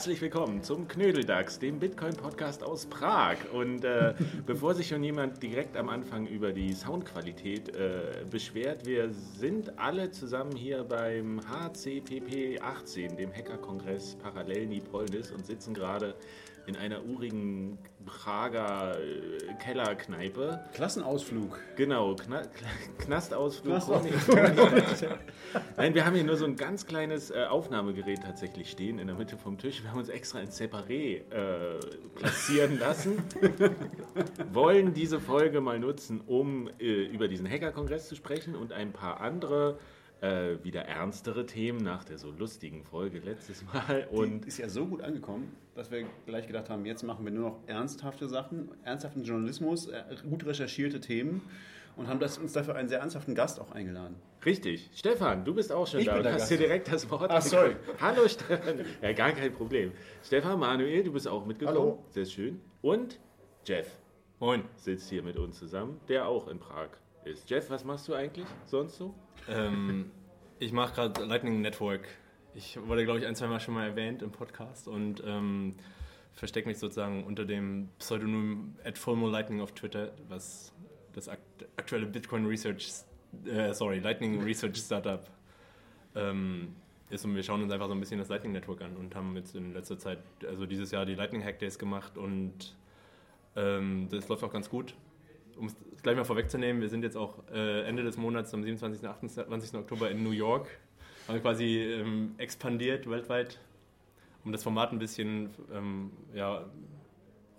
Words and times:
Herzlich 0.00 0.22
willkommen 0.22 0.62
zum 0.62 0.88
Knödeldachs, 0.88 1.58
dem 1.58 1.78
Bitcoin-Podcast 1.78 2.62
aus 2.62 2.86
Prag. 2.86 3.36
Und 3.52 3.84
äh, 3.84 4.14
bevor 4.46 4.72
sich 4.72 4.88
schon 4.88 5.04
jemand 5.04 5.42
direkt 5.42 5.76
am 5.76 5.90
Anfang 5.90 6.26
über 6.26 6.52
die 6.52 6.72
Soundqualität 6.72 7.76
äh, 7.76 8.24
beschwert, 8.30 8.86
wir 8.86 9.10
sind 9.10 9.78
alle 9.78 10.10
zusammen 10.10 10.56
hier 10.56 10.84
beim 10.84 11.42
HCPP 11.46 12.62
18, 12.62 13.18
dem 13.18 13.30
Hackerkongress 13.30 14.16
Parallel 14.22 14.68
Nipolnis 14.68 15.32
und 15.32 15.44
sitzen 15.44 15.74
gerade 15.74 16.14
in 16.66 16.76
einer 16.76 17.04
urigen 17.04 17.76
Prager 18.06 18.96
äh, 18.98 19.52
Kellerkneipe. 19.62 20.60
Klassenausflug. 20.72 21.60
Genau, 21.76 22.14
Kna 22.14 22.44
Knastausflug. 22.96 23.82
Nein, 25.80 25.94
wir 25.94 26.04
haben 26.04 26.14
hier 26.14 26.24
nur 26.24 26.36
so 26.36 26.44
ein 26.44 26.56
ganz 26.56 26.84
kleines 26.84 27.30
äh, 27.30 27.46
Aufnahmegerät 27.48 28.22
tatsächlich 28.22 28.70
stehen 28.70 28.98
in 28.98 29.06
der 29.06 29.16
Mitte 29.16 29.38
vom 29.38 29.56
Tisch. 29.56 29.82
Wir 29.82 29.90
haben 29.90 29.98
uns 29.98 30.10
extra 30.10 30.38
ein 30.38 30.48
Separé 30.48 31.22
äh, 31.30 31.80
platzieren 32.16 32.78
lassen. 32.78 33.22
Wollen 34.52 34.92
diese 34.92 35.20
Folge 35.20 35.62
mal 35.62 35.78
nutzen, 35.78 36.20
um 36.26 36.68
äh, 36.78 37.06
über 37.06 37.28
diesen 37.28 37.48
Hackerkongress 37.48 38.08
zu 38.08 38.14
sprechen 38.14 38.56
und 38.56 38.74
ein 38.74 38.92
paar 38.92 39.22
andere 39.22 39.78
äh, 40.20 40.62
wieder 40.62 40.82
ernstere 40.82 41.46
Themen 41.46 41.82
nach 41.82 42.04
der 42.04 42.18
so 42.18 42.30
lustigen 42.30 42.84
Folge 42.84 43.20
letztes 43.20 43.64
Mal. 43.72 44.06
Und 44.10 44.44
Die 44.44 44.48
ist 44.48 44.58
ja 44.58 44.68
so 44.68 44.84
gut 44.84 45.00
angekommen, 45.00 45.56
dass 45.74 45.90
wir 45.90 46.04
gleich 46.26 46.46
gedacht 46.46 46.68
haben, 46.68 46.84
jetzt 46.84 47.04
machen 47.04 47.24
wir 47.24 47.32
nur 47.32 47.48
noch 47.52 47.58
ernsthafte 47.68 48.28
Sachen, 48.28 48.68
ernsthaften 48.84 49.24
Journalismus, 49.24 49.88
äh, 49.88 50.02
gut 50.28 50.44
recherchierte 50.44 51.00
Themen 51.00 51.40
und 51.96 52.08
haben 52.08 52.20
das, 52.20 52.38
uns 52.38 52.52
dafür 52.52 52.74
einen 52.76 52.88
sehr 52.88 53.00
ernsthaften 53.00 53.34
Gast 53.34 53.60
auch 53.60 53.72
eingeladen. 53.72 54.16
Richtig. 54.44 54.90
Stefan, 54.94 55.44
du 55.44 55.54
bist 55.54 55.70
auch 55.72 55.86
schon 55.86 56.00
ich 56.00 56.06
da. 56.06 56.20
Du 56.22 56.32
hast 56.32 56.48
hier 56.48 56.58
direkt 56.58 56.90
das 56.90 57.08
Wort. 57.10 57.30
Ach, 57.30 57.42
sorry. 57.42 57.76
Hallo 58.00 58.26
Stefan. 58.26 58.84
Ja, 59.02 59.12
gar 59.12 59.32
kein 59.32 59.52
Problem. 59.52 59.92
Stefan, 60.24 60.58
Manuel, 60.58 61.04
du 61.04 61.12
bist 61.12 61.28
auch 61.28 61.44
mitgekommen. 61.44 61.78
Hallo. 61.78 62.04
Sehr 62.08 62.24
schön. 62.24 62.60
Und 62.80 63.18
Jeff. 63.66 63.98
Moin. 64.38 64.64
Sitzt 64.76 65.10
hier 65.10 65.22
mit 65.22 65.36
uns 65.36 65.58
zusammen, 65.58 66.00
der 66.08 66.26
auch 66.26 66.48
in 66.48 66.58
Prag 66.58 66.88
ist. 67.24 67.50
Jeff, 67.50 67.68
was 67.68 67.84
machst 67.84 68.08
du 68.08 68.14
eigentlich 68.14 68.46
sonst 68.64 68.96
so? 68.96 69.14
Ähm, 69.48 70.10
ich 70.58 70.72
mache 70.72 70.94
gerade 70.94 71.24
Lightning 71.24 71.60
Network. 71.60 72.08
Ich 72.54 72.78
wurde, 72.86 73.04
glaube 73.04 73.20
ich, 73.20 73.26
ein, 73.26 73.36
zwei 73.36 73.46
Mal 73.46 73.60
schon 73.60 73.74
mal 73.74 73.86
erwähnt 73.86 74.22
im 74.22 74.32
Podcast 74.32 74.88
und 74.88 75.22
ähm, 75.26 75.74
verstecke 76.32 76.68
mich 76.68 76.78
sozusagen 76.78 77.24
unter 77.24 77.44
dem 77.44 77.90
Pseudonym 77.98 78.76
at 78.84 78.98
Lightning 79.06 79.60
auf 79.60 79.72
Twitter, 79.72 80.12
was 80.28 80.72
das 81.14 81.28
aktuelle 81.76 82.06
Bitcoin 82.06 82.46
Research, 82.46 82.90
äh, 83.46 83.72
sorry, 83.72 83.98
Lightning 83.98 84.42
Research 84.42 84.78
Startup 84.78 85.24
ähm, 86.14 86.74
ist 87.10 87.24
und 87.24 87.34
wir 87.34 87.42
schauen 87.42 87.62
uns 87.62 87.72
einfach 87.72 87.88
so 87.88 87.94
ein 87.94 88.00
bisschen 88.00 88.18
das 88.18 88.28
Lightning 88.28 88.52
Network 88.52 88.82
an 88.82 88.96
und 88.96 89.14
haben 89.14 89.34
jetzt 89.36 89.54
in 89.54 89.72
letzter 89.72 89.98
Zeit, 89.98 90.18
also 90.46 90.66
dieses 90.66 90.90
Jahr 90.90 91.06
die 91.06 91.14
Lightning 91.14 91.44
Hack 91.44 91.58
Days 91.58 91.78
gemacht 91.78 92.16
und 92.16 92.76
ähm, 93.56 94.08
das 94.10 94.28
läuft 94.28 94.44
auch 94.44 94.52
ganz 94.52 94.70
gut 94.70 94.94
um 95.60 95.66
es 95.66 96.02
gleich 96.02 96.16
mal 96.16 96.24
vorwegzunehmen, 96.24 96.80
wir 96.80 96.88
sind 96.88 97.02
jetzt 97.02 97.16
auch 97.16 97.34
äh, 97.52 97.82
Ende 97.82 98.02
des 98.02 98.16
Monats 98.16 98.52
am 98.54 98.62
27. 98.64 99.02
und 99.02 99.08
28. 99.08 99.74
Oktober 99.74 100.10
in 100.10 100.22
New 100.22 100.30
York. 100.30 100.68
Haben 101.28 101.40
quasi 101.42 101.78
ähm, 101.78 102.34
expandiert 102.38 103.08
weltweit, 103.08 103.60
um 104.44 104.52
das 104.52 104.62
Format 104.62 104.92
ein 104.92 104.98
bisschen 104.98 105.50
ähm, 105.72 106.10
ja, 106.34 106.64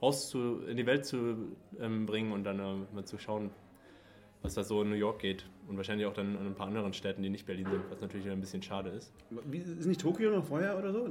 raus 0.01 0.29
zu, 0.29 0.61
in 0.67 0.77
die 0.77 0.85
Welt 0.85 1.05
zu 1.05 1.55
ähm, 1.79 2.05
bringen 2.05 2.31
und 2.31 2.43
dann 2.43 2.59
äh, 2.59 2.93
mal 2.93 3.05
zu 3.05 3.17
schauen, 3.17 3.51
was 4.41 4.55
da 4.55 4.63
so 4.63 4.81
in 4.81 4.89
New 4.89 4.95
York 4.95 5.19
geht. 5.19 5.45
Und 5.67 5.77
wahrscheinlich 5.77 6.07
auch 6.07 6.13
dann 6.13 6.35
in 6.35 6.47
ein 6.47 6.55
paar 6.55 6.67
anderen 6.67 6.93
Städten, 6.93 7.21
die 7.21 7.29
nicht 7.29 7.45
Berlin 7.45 7.67
sind, 7.69 7.83
was 7.89 8.01
natürlich 8.01 8.29
ein 8.29 8.41
bisschen 8.41 8.61
schade 8.61 8.89
ist. 8.89 9.13
Wie, 9.45 9.59
ist 9.59 9.85
nicht 9.85 10.01
Tokio 10.01 10.31
noch 10.31 10.43
vorher 10.43 10.77
oder 10.77 10.91
so? 10.91 11.07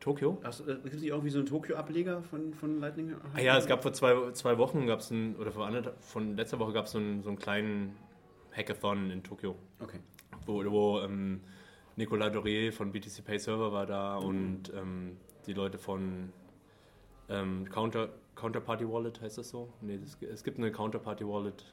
Tokio? 0.00 0.38
Äh, 0.42 0.74
gibt 0.74 0.86
es 0.86 1.00
nicht 1.00 1.10
irgendwie 1.10 1.30
so 1.30 1.38
einen 1.38 1.46
Tokio-Ableger 1.46 2.22
von, 2.22 2.54
von 2.54 2.80
Lightning? 2.80 3.14
Ah 3.34 3.40
ja, 3.40 3.56
es 3.56 3.66
gab 3.66 3.82
vor 3.82 3.92
zwei, 3.92 4.32
zwei 4.32 4.58
Wochen, 4.58 4.86
gab's 4.86 5.10
ein, 5.10 5.36
oder 5.36 5.52
vor 5.52 5.66
andere, 5.66 5.94
von 6.00 6.36
letzter 6.36 6.58
Woche 6.58 6.72
gab 6.72 6.86
es 6.86 6.92
so, 6.92 6.98
einen, 6.98 7.22
so 7.22 7.28
einen 7.28 7.38
kleinen 7.38 7.96
Hackathon 8.52 9.10
in 9.10 9.22
Tokio. 9.22 9.54
Okay. 9.80 9.98
Wo, 10.46 10.64
wo 10.70 11.00
ähm, 11.00 11.40
Nicolas 11.96 12.32
Dorier 12.32 12.72
von 12.72 12.92
BTC 12.92 13.24
Pay 13.24 13.38
Server 13.38 13.72
war 13.72 13.86
da 13.86 14.20
mhm. 14.20 14.26
und 14.26 14.72
ähm, 14.74 15.16
die 15.46 15.52
Leute 15.52 15.78
von 15.78 16.32
ähm, 17.28 17.68
Counter, 17.70 18.10
Counterparty 18.34 18.88
Wallet, 18.88 19.20
heißt 19.20 19.38
das 19.38 19.50
so? 19.50 19.72
Nee, 19.80 19.98
das, 19.98 20.18
es 20.22 20.44
gibt 20.44 20.58
eine 20.58 20.72
Counterparty 20.72 21.26
Wallet. 21.26 21.64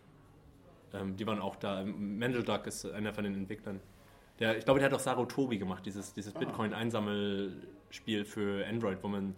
Ähm, 0.93 1.15
die 1.15 1.25
waren 1.27 1.39
auch 1.39 1.55
da. 1.55 1.83
Mendel 1.83 2.43
Duck 2.43 2.67
ist 2.67 2.85
einer 2.85 3.13
von 3.13 3.23
den 3.23 3.35
Entwicklern. 3.35 3.79
Der, 4.39 4.57
ich 4.57 4.65
glaube, 4.65 4.79
der 4.79 4.89
hat 4.89 4.95
auch 4.95 4.99
Sarutobi 4.99 5.57
gemacht, 5.57 5.85
dieses, 5.85 6.13
dieses 6.13 6.35
ah. 6.35 6.39
Bitcoin-Einsammelspiel 6.39 8.25
für 8.25 8.65
Android, 8.67 8.97
wo 9.01 9.07
man 9.07 9.35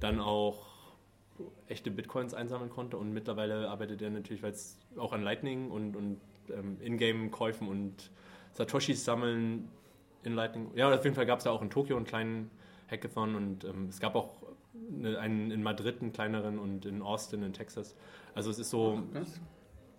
dann 0.00 0.20
auch 0.20 0.76
echte 1.68 1.90
Bitcoins 1.90 2.34
einsammeln 2.34 2.70
konnte. 2.70 2.96
Und 2.96 3.12
mittlerweile 3.12 3.68
arbeitet 3.68 4.02
er 4.02 4.10
natürlich, 4.10 4.42
weil 4.42 4.52
es 4.52 4.78
auch 4.96 5.12
an 5.12 5.22
Lightning 5.22 5.70
und, 5.70 5.96
und 5.96 6.20
ähm, 6.50 6.78
Ingame-Käufen 6.80 7.68
und 7.68 8.10
Satoshis 8.52 9.04
sammeln 9.04 9.68
in 10.22 10.34
Lightning. 10.34 10.70
Ja, 10.74 10.92
auf 10.92 11.04
jeden 11.04 11.16
Fall 11.16 11.26
gab 11.26 11.38
es 11.38 11.44
da 11.44 11.50
auch 11.50 11.62
in 11.62 11.70
Tokio 11.70 11.96
einen 11.96 12.06
kleinen 12.06 12.50
Hackathon 12.90 13.34
und 13.34 13.64
ähm, 13.64 13.86
es 13.88 14.00
gab 14.00 14.14
auch 14.14 14.42
einen 15.18 15.50
in 15.50 15.62
Madrid 15.62 16.00
einen 16.00 16.12
kleineren 16.12 16.58
und 16.58 16.86
in 16.86 17.02
Austin 17.02 17.42
in 17.42 17.52
Texas. 17.52 17.96
Also 18.34 18.50
es 18.50 18.58
ist 18.58 18.70
so, 18.70 19.02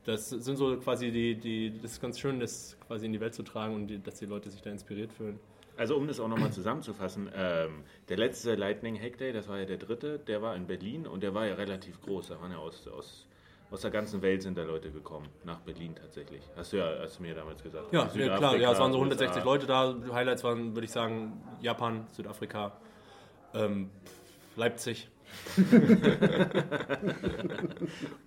das 0.06 0.30
sind 0.30 0.58
so 0.58 0.78
quasi 0.78 1.12
die, 1.12 1.36
die, 1.36 1.74
das 1.82 1.94
ist 1.94 2.02
ganz 2.02 2.20
schön, 2.20 2.40
das 2.40 2.78
quasi 2.88 3.06
in 3.06 3.14
die 3.14 3.20
Welt 3.20 3.34
zu 3.34 3.44
tragen 3.44 3.76
und 3.76 3.88
die, 3.88 4.02
dass 4.02 4.16
die 4.16 4.26
Leute 4.26 4.50
sich 4.50 4.62
da 4.62 4.70
inspiriert 4.70 5.12
fühlen. 5.12 5.40
Also 5.78 5.96
um 5.96 6.08
das 6.08 6.20
auch 6.20 6.28
nochmal 6.28 6.52
zusammenzufassen, 6.52 7.30
ähm, 7.36 7.84
der 8.10 8.18
letzte 8.18 8.56
Lightning 8.56 9.00
Hack 9.00 9.18
Day, 9.18 9.32
das 9.32 9.48
war 9.48 9.60
ja 9.60 9.66
der 9.66 9.78
dritte, 9.78 10.18
der 10.18 10.42
war 10.42 10.56
in 10.56 10.66
Berlin 10.66 11.06
und 11.06 11.22
der 11.22 11.36
war 11.36 11.46
ja 11.46 11.54
relativ 11.54 12.02
groß. 12.02 12.30
Da 12.30 12.42
waren 12.42 12.52
ja 12.52 12.58
aus, 12.58 12.88
aus, 12.88 13.28
aus 13.70 13.82
der 13.82 13.92
ganzen 13.92 14.22
Welt 14.24 14.42
sind 14.42 14.58
da 14.58 14.64
Leute 14.64 14.90
gekommen, 14.92 15.28
nach 15.44 15.60
Berlin 15.60 15.94
tatsächlich. 15.94 16.42
Hast 16.56 16.74
du 16.74 16.78
ja 16.78 16.90
hast 17.00 17.20
du 17.20 17.24
mir 17.24 17.36
damals 17.36 17.62
gesagt. 17.62 17.94
Ja, 17.94 18.10
ja 18.16 18.38
klar, 18.38 18.58
ja, 18.58 18.72
es 18.72 18.80
waren 18.80 18.92
so 18.92 18.98
160 18.98 19.38
USA. 19.38 19.46
Leute 19.46 19.68
da. 19.68 19.96
Highlights 20.12 20.44
waren, 20.44 20.76
würde 20.76 20.86
ich 20.86 20.92
sagen, 20.92 21.44
Japan, 21.62 22.08
Südafrika, 22.12 22.72
ähm, 23.54 23.92
Leipzig. 24.58 25.10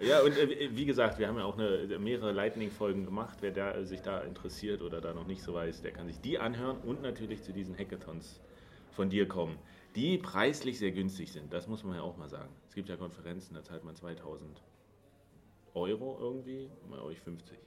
ja, 0.01 0.21
und 0.21 0.37
äh, 0.37 0.69
wie 0.73 0.85
gesagt, 0.85 1.19
wir 1.19 1.27
haben 1.29 1.39
ja 1.39 1.45
auch 1.45 1.59
eine, 1.59 1.99
mehrere 1.99 2.33
Lightning-Folgen 2.33 3.05
gemacht. 3.05 3.39
Wer 3.41 3.53
da, 3.53 3.85
sich 3.85 4.01
da 4.03 4.21
interessiert 4.21 4.83
oder 4.83 5.01
da 5.01 5.15
noch 5.15 5.27
nicht 5.27 5.43
so 5.43 5.55
weiß, 5.55 5.83
der 5.83 5.93
kann 5.93 6.07
sich 6.07 6.21
die 6.21 6.39
anhören 6.39 6.79
und 6.79 7.03
natürlich 7.03 7.43
zu 7.43 7.53
diesen 7.53 7.77
Hackathons 7.77 8.41
von 8.91 9.11
dir 9.11 9.27
kommen, 9.29 9.59
die 9.97 10.19
preislich 10.19 10.79
sehr 10.79 10.93
günstig 10.93 11.33
sind. 11.33 11.53
Das 11.53 11.67
muss 11.69 11.85
man 11.85 11.97
ja 11.97 12.03
auch 12.03 12.17
mal 12.17 12.29
sagen. 12.29 12.51
Es 12.69 12.75
gibt 12.75 12.89
ja 12.89 12.97
Konferenzen, 12.97 13.55
da 13.55 13.63
zahlt 13.63 13.85
man 13.85 13.97
2000 13.97 14.63
Euro 15.75 16.19
irgendwie, 16.21 16.71
bei 16.91 17.01
euch 17.01 17.21
50. 17.21 17.59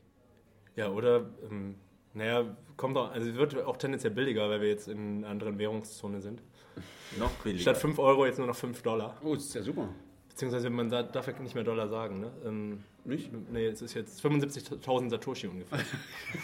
Ja, 0.76 0.90
oder, 0.90 1.30
ähm, 1.50 1.76
naja, 2.14 2.56
kommt 2.78 2.98
auch, 2.98 3.12
also 3.12 3.30
es 3.30 3.36
wird 3.36 3.58
auch 3.66 3.78
tendenziell 3.78 4.14
billiger, 4.14 4.50
weil 4.50 4.62
wir 4.62 4.70
jetzt 4.70 4.88
in 4.88 5.20
einer 5.20 5.30
anderen 5.30 5.58
Währungszone 5.60 6.22
sind. 6.22 6.42
Noch 7.20 7.32
billiger. 7.44 7.62
Statt 7.62 7.78
5 7.78 8.00
Euro 8.00 8.26
jetzt 8.26 8.38
nur 8.40 8.48
noch 8.48 8.56
5 8.56 8.82
Dollar. 8.82 9.18
Oh, 9.24 9.36
das 9.36 9.46
ist 9.46 9.56
ja 9.56 9.62
super. 9.62 9.90
Beziehungsweise 10.30 10.70
man 10.72 10.90
da- 10.90 11.04
darf 11.04 11.28
ja 11.28 11.40
nicht 11.40 11.54
mehr 11.54 11.64
Dollar 11.64 11.88
sagen, 11.88 12.20
ne? 12.20 12.32
Ähm, 12.44 12.84
Nicht? 13.06 13.30
nee, 13.52 13.68
es 13.68 13.84
ist 13.84 13.94
jetzt 13.94 14.20
75.000 14.26 15.10
Satoshi 15.12 15.48
ungefähr. 15.48 15.78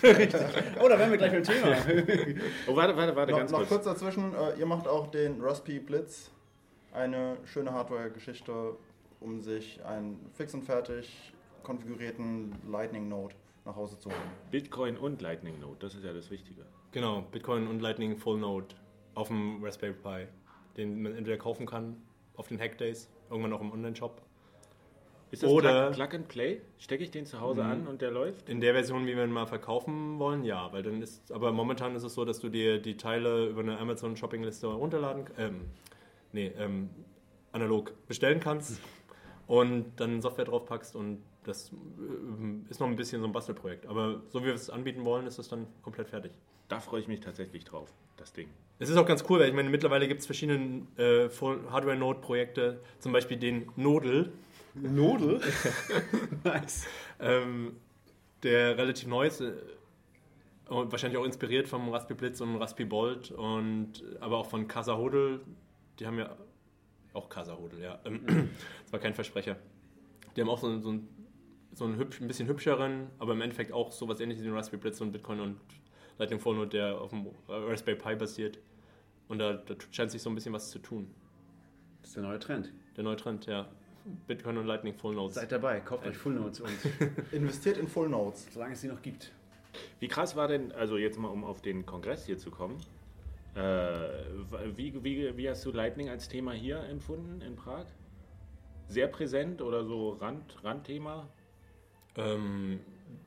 Oh, 0.79 0.87
da 0.87 0.99
wären 0.99 1.09
wir 1.09 1.17
gleich 1.17 1.31
beim 1.31 1.43
Thema. 1.43 1.75
Oh, 2.67 2.75
warte, 2.75 2.95
warte, 2.95 3.15
warte, 3.15 3.31
Noch, 3.31 3.39
ganz 3.39 3.51
noch 3.51 3.57
kurz. 3.59 3.69
kurz 3.69 3.85
dazwischen, 3.85 4.33
äh, 4.35 4.59
ihr 4.59 4.67
macht 4.67 4.87
auch 4.87 5.07
den 5.07 5.41
Raspi 5.41 5.79
Blitz, 5.79 6.29
eine 6.93 7.37
schöne 7.45 7.73
Hardware-Geschichte, 7.73 8.75
um 9.21 9.41
sich 9.41 9.83
einen 9.83 10.19
fix 10.35 10.53
und 10.53 10.63
fertig 10.63 11.33
konfigurierten 11.63 12.53
Lightning 12.69 13.09
Node 13.09 13.33
nach 13.65 13.75
Hause 13.75 13.99
zu 13.99 14.09
holen. 14.09 14.31
Bitcoin 14.51 14.97
und 14.97 15.21
Lightning 15.21 15.59
Node, 15.59 15.77
das 15.79 15.95
ist 15.95 16.03
ja 16.03 16.13
das 16.13 16.29
Wichtige. 16.31 16.65
Genau, 16.91 17.21
Bitcoin 17.31 17.67
und 17.67 17.81
Lightning 17.81 18.17
Full 18.17 18.39
Node 18.39 18.67
auf 19.15 19.27
dem 19.27 19.63
Raspberry 19.63 19.93
Pi, 19.93 20.27
den 20.77 21.01
man 21.01 21.15
entweder 21.15 21.37
kaufen 21.37 21.65
kann 21.65 21.97
auf 22.35 22.47
den 22.47 22.59
Hackdays, 22.59 23.09
irgendwann 23.29 23.53
auch 23.53 23.61
im 23.61 23.71
Online-Shop. 23.71 24.21
Ist 25.31 25.43
das 25.43 25.49
Oder- 25.51 25.91
Plug, 25.91 25.95
Plug 26.07 26.15
and 26.15 26.27
Play? 26.27 26.61
Stecke 26.79 27.03
ich 27.03 27.11
den 27.11 27.25
zu 27.25 27.39
Hause 27.39 27.63
an 27.63 27.85
und 27.85 28.01
der 28.01 28.09
läuft? 28.09 28.49
In 28.49 28.61
der 28.61 28.73
Version, 28.73 29.05
wie 29.05 29.15
wir 29.15 29.23
ihn 29.23 29.31
mal 29.31 29.45
verkaufen 29.45 30.17
wollen, 30.17 30.43
ja, 30.43 30.71
weil 30.73 30.81
dann 30.81 31.01
ist, 31.01 31.31
aber 31.31 31.51
momentan 31.51 31.95
ist 31.95 32.03
es 32.03 32.15
so, 32.15 32.25
dass 32.25 32.39
du 32.39 32.49
dir 32.49 32.81
die 32.81 32.97
Teile 32.97 33.47
über 33.47 33.61
eine 33.61 33.77
Amazon 33.77 34.15
Shoppingliste 34.15 34.65
runterladen, 34.67 35.25
ähm, 35.37 35.65
nee, 36.31 36.47
ähm, 36.57 36.89
analog 37.51 37.93
bestellen 38.07 38.39
kannst 38.39 38.81
und 39.47 39.91
dann 39.97 40.21
Software 40.21 40.45
drauf 40.45 40.65
packst 40.65 40.95
und 40.95 41.21
das 41.49 41.71
ähm, 41.71 42.65
ist 42.69 42.79
noch 42.79 42.87
ein 42.87 42.95
bisschen 42.95 43.21
so 43.21 43.27
ein 43.27 43.33
Bastelprojekt. 43.33 43.87
Aber 43.87 44.21
so 44.29 44.41
wie 44.41 44.45
wir 44.45 44.53
es 44.53 44.69
anbieten 44.69 45.03
wollen, 45.03 45.27
ist 45.27 45.39
es 45.39 45.49
dann 45.49 45.67
komplett 45.81 46.09
fertig. 46.09 46.31
Da 46.67 46.79
freue 46.79 47.01
ich 47.01 47.07
mich 47.07 47.19
tatsächlich 47.19 47.65
drauf, 47.65 47.91
das 48.17 48.31
Ding. 48.31 48.47
Es 48.77 48.89
ist 48.89 48.95
auch 48.95 49.05
ganz 49.05 49.25
cool, 49.29 49.39
weil 49.39 49.49
ich 49.49 49.55
meine, 49.55 49.69
mittlerweile 49.69 50.07
gibt 50.07 50.21
es 50.21 50.25
verschiedene 50.25 50.85
äh, 50.97 51.29
Hardware-Node-Projekte, 51.29 52.79
zum 52.99 53.11
Beispiel 53.11 53.37
den 53.37 53.69
Nodel, 53.75 54.31
Nodel? 54.75 55.41
nice. 56.43 56.85
ähm, 57.19 57.75
der 58.43 58.77
relativ 58.77 59.07
neu 59.07 59.27
ist, 59.27 59.41
äh, 59.41 59.53
und 60.69 60.91
wahrscheinlich 60.91 61.17
auch 61.19 61.25
inspiriert 61.25 61.67
vom 61.67 61.89
Raspi 61.89 62.13
Blitz 62.13 62.41
und 62.41 62.55
Raspi 62.57 62.85
Bolt, 62.85 63.31
und, 63.31 64.03
aber 64.19 64.37
auch 64.37 64.45
von 64.45 64.67
Casa 64.67 64.95
Hodel. 64.95 65.41
Die 65.99 66.05
haben 66.05 66.19
ja 66.19 66.37
auch 67.13 67.27
Casa 67.27 67.57
Hodel, 67.57 67.81
ja. 67.81 67.99
Ähm, 68.05 68.21
das 68.83 68.93
war 68.93 68.99
kein 68.99 69.15
Versprecher. 69.15 69.57
Die 70.35 70.41
haben 70.41 70.49
auch 70.49 70.59
so, 70.59 70.79
so, 70.79 70.91
ein, 70.91 71.07
so 71.79 71.85
einen 71.85 71.97
hübsch, 71.97 72.21
ein 72.21 72.27
bisschen 72.27 72.47
hübscheren, 72.47 73.07
aber 73.17 73.33
im 73.33 73.41
Endeffekt 73.41 73.71
auch 73.71 73.91
sowas 73.91 74.19
ähnliches 74.19 74.43
wie 74.43 74.47
den 74.47 74.55
Raspi 74.55 74.77
Blitz 74.77 75.01
und 75.01 75.11
Bitcoin 75.11 75.39
und 75.39 75.59
Lightning 76.17 76.39
Full 76.39 76.55
Node, 76.55 76.69
der 76.69 77.01
auf 77.01 77.09
dem 77.09 77.27
Raspberry 77.47 77.97
Pi 77.97 78.15
basiert. 78.15 78.59
Und 79.27 79.39
da, 79.39 79.53
da 79.53 79.75
scheint 79.91 80.11
sich 80.11 80.21
so 80.21 80.29
ein 80.29 80.35
bisschen 80.35 80.53
was 80.53 80.69
zu 80.69 80.79
tun. 80.79 81.09
Das 82.01 82.09
ist 82.09 82.15
der 82.17 82.23
neue 82.23 82.39
Trend. 82.39 82.71
Der 82.97 83.03
neue 83.03 83.15
Trend, 83.15 83.45
ja. 83.45 83.67
Bitcoin 84.27 84.57
und 84.57 84.65
Lightning 84.65 84.93
Full 84.93 85.15
Nodes. 85.15 85.35
Seid 85.35 85.51
dabei, 85.51 85.79
kauft 85.79 86.05
euch 86.05 86.17
Full 86.17 86.33
Notes 86.33 86.61
und 86.61 86.71
Investiert 87.31 87.77
in 87.77 87.87
Full 87.87 88.09
Nodes. 88.09 88.47
solange 88.51 88.73
es 88.73 88.81
sie 88.81 88.87
noch 88.87 89.01
gibt. 89.01 89.31
Wie 89.99 90.07
krass 90.07 90.35
war 90.35 90.47
denn, 90.47 90.71
also 90.71 90.97
jetzt 90.97 91.17
mal 91.19 91.27
um 91.29 91.43
auf 91.43 91.61
den 91.61 91.85
Kongress 91.85 92.25
hier 92.25 92.37
zu 92.37 92.49
kommen, 92.49 92.77
äh, 93.55 93.59
wie, 94.75 95.03
wie, 95.03 95.37
wie 95.37 95.49
hast 95.49 95.65
du 95.65 95.71
Lightning 95.71 96.09
als 96.09 96.27
Thema 96.27 96.53
hier 96.53 96.79
empfunden 96.83 97.41
in 97.41 97.55
Prag? 97.55 97.85
Sehr 98.87 99.07
präsent 99.07 99.61
oder 99.61 99.83
so 99.83 100.09
Rand, 100.11 100.63
Randthema? 100.63 101.29
Ähm, 102.19 102.79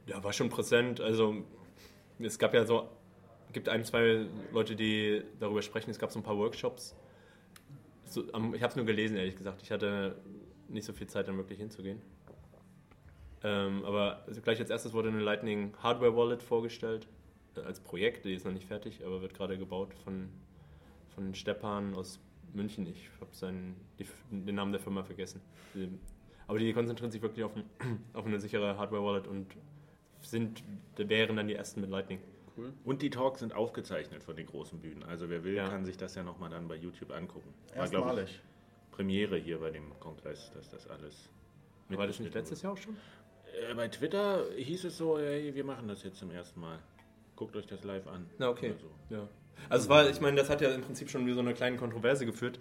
ja, 0.07 0.23
war 0.23 0.33
schon 0.33 0.49
präsent. 0.49 1.01
Also 1.01 1.37
es 2.19 2.39
gab 2.39 2.55
ja 2.55 2.65
so, 2.65 2.89
gibt 3.53 3.69
ein, 3.69 3.85
zwei 3.85 4.27
Leute, 4.53 4.77
die 4.77 5.23
darüber 5.41 5.63
sprechen. 5.63 5.91
Es 5.91 5.99
gab 5.99 6.11
so 6.11 6.19
ein 6.19 6.23
paar 6.23 6.37
Workshops. 6.37 6.95
So, 8.05 8.23
ich 8.25 8.35
habe 8.35 8.69
es 8.69 8.77
nur 8.77 8.85
gelesen, 8.85 9.17
ehrlich 9.17 9.37
gesagt. 9.37 9.63
Ich 9.63 9.71
hatte 9.71 10.17
nicht 10.69 10.85
so 10.85 10.93
viel 10.93 11.07
Zeit, 11.07 11.29
dann 11.29 11.37
wirklich 11.37 11.59
hinzugehen. 11.59 12.01
Ähm, 13.45 13.85
aber 13.85 14.23
also 14.27 14.41
gleich 14.41 14.61
als 14.61 14.71
erstes 14.71 14.93
wurde 14.93 15.09
eine 15.09 15.21
Lightning 15.21 15.75
Hardware 15.83 16.17
Wallet 16.17 16.43
vorgestellt. 16.43 17.09
Äh, 17.57 17.61
als 17.61 17.81
Projekt, 17.81 18.25
die 18.25 18.35
ist 18.35 18.45
noch 18.45 18.53
nicht 18.53 18.67
fertig, 18.67 19.05
aber 19.05 19.23
wird 19.23 19.35
gerade 19.35 19.59
gebaut 19.59 19.95
von, 20.05 20.29
von 21.15 21.35
Stepan 21.35 21.95
aus 21.95 22.21
München. 22.53 22.87
Ich 22.87 23.11
habe 23.21 23.31
den 24.31 24.55
Namen 24.55 24.73
der 24.73 24.81
Firma 24.81 25.03
vergessen. 25.03 25.41
Aber 26.47 26.59
die 26.59 26.73
konzentrieren 26.73 27.11
sich 27.11 27.23
wirklich 27.23 27.45
auf, 27.45 27.53
ein, 27.57 27.65
auf 28.13 28.27
eine 28.27 28.41
sichere 28.41 28.77
Hardware-Wallet 28.77 29.27
und 29.27 29.47
sind, 30.23 30.63
wären 30.97 31.37
dann 31.37 31.49
die 31.49 31.55
ersten 31.55 31.81
mit 31.81 31.91
Lightning. 31.91 32.21
Und 32.85 33.01
die 33.01 33.09
Talks 33.11 33.41
sind 33.41 33.55
aufgezeichnet 33.55 34.23
von 34.23 34.37
den 34.37 34.47
großen 34.47 34.79
Bühnen. 34.79 35.03
Also 35.05 35.31
wer 35.31 35.43
will, 35.43 35.55
Ja. 35.55 35.69
kann 35.69 35.85
sich 35.87 35.97
das 35.97 36.15
ja 36.15 36.23
nochmal 36.23 36.51
dann 36.51 36.69
bei 36.69 36.77
YouTube 36.77 37.11
angucken. 37.11 37.53
Erstmalig. 37.75 38.41
Premiere 38.91 39.39
hier 39.39 39.59
bei 39.59 39.71
dem 39.71 39.99
Kongress, 40.01 40.51
dass 40.55 40.69
das 40.69 40.87
alles. 40.87 41.31
War 41.89 42.07
das 42.07 42.21
nicht 42.21 42.35
letztes 42.35 42.61
Jahr 42.63 42.75
auch 42.75 42.77
schon? 42.79 42.97
Äh, 43.71 43.75
bei 43.75 43.89
Twitter 43.89 44.45
hieß 44.55 44.85
es 44.85 44.99
so, 44.99 45.19
hey, 45.19 45.55
wir 45.55 45.65
machen 45.65 45.89
das 45.89 46.03
jetzt 46.03 46.19
zum 46.19 46.31
ersten 46.31 46.61
Mal. 46.61 46.79
Guckt 47.37 47.57
euch 47.57 47.67
das 47.67 47.85
live 47.85 48.07
an. 48.07 48.29
Na, 48.39 48.51
okay. 48.51 48.75
So. 48.81 49.15
Ja. 49.15 49.29
Also 49.71 49.85
es 49.85 49.89
war, 49.89 50.09
ich 50.09 50.21
meine, 50.21 50.37
das 50.37 50.51
hat 50.51 50.61
ja 50.61 50.75
im 50.75 50.83
Prinzip 50.83 51.09
schon 51.11 51.27
wie 51.27 51.33
so 51.33 51.41
eine 51.41 51.55
kleine 51.55 51.79
Kontroverse 51.79 52.27
geführt, 52.27 52.61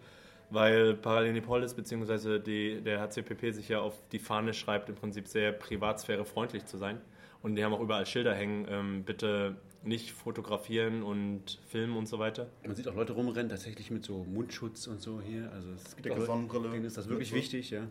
weil 0.52 0.96
Parallelipolis 0.96 1.74
bzw. 1.74 2.40
Der 2.82 3.02
HCPP 3.02 3.52
sich 3.52 3.70
ja 3.70 3.80
auf 3.80 4.02
die 4.12 4.20
Fahne 4.20 4.54
schreibt, 4.54 4.90
im 4.90 4.96
Prinzip 4.96 5.28
sehr 5.28 5.52
privatsphärefreundlich 5.52 6.66
zu 6.66 6.78
sein. 6.78 7.00
Und 7.42 7.56
die 7.56 7.64
haben 7.64 7.74
auch 7.74 7.80
überall 7.80 8.06
Schilder 8.06 8.36
hängen, 8.36 8.68
ähm, 8.70 9.04
bitte 9.04 9.56
nicht 9.84 10.12
fotografieren 10.12 11.02
und 11.02 11.60
filmen 11.68 11.98
und 11.98 12.08
so 12.08 12.20
weiter. 12.20 12.48
Man 12.64 12.76
sieht 12.76 12.88
auch 12.88 12.96
Leute 12.96 13.14
rumrennen, 13.14 13.50
tatsächlich 13.50 13.90
mit 13.90 14.06
so 14.06 14.24
Mundschutz 14.26 14.86
und 14.86 15.02
so 15.02 15.20
hier. 15.20 15.52
Also 15.54 15.70
es 15.72 15.96
gibt 15.96 16.06
Dicke 16.06 16.24
Sonnenbrille. 16.24 16.70
denen 16.70 16.86
ist 16.86 16.98
das 16.98 17.10
wirklich 17.10 17.34
wichtig, 17.34 17.72
ja. 17.72 17.88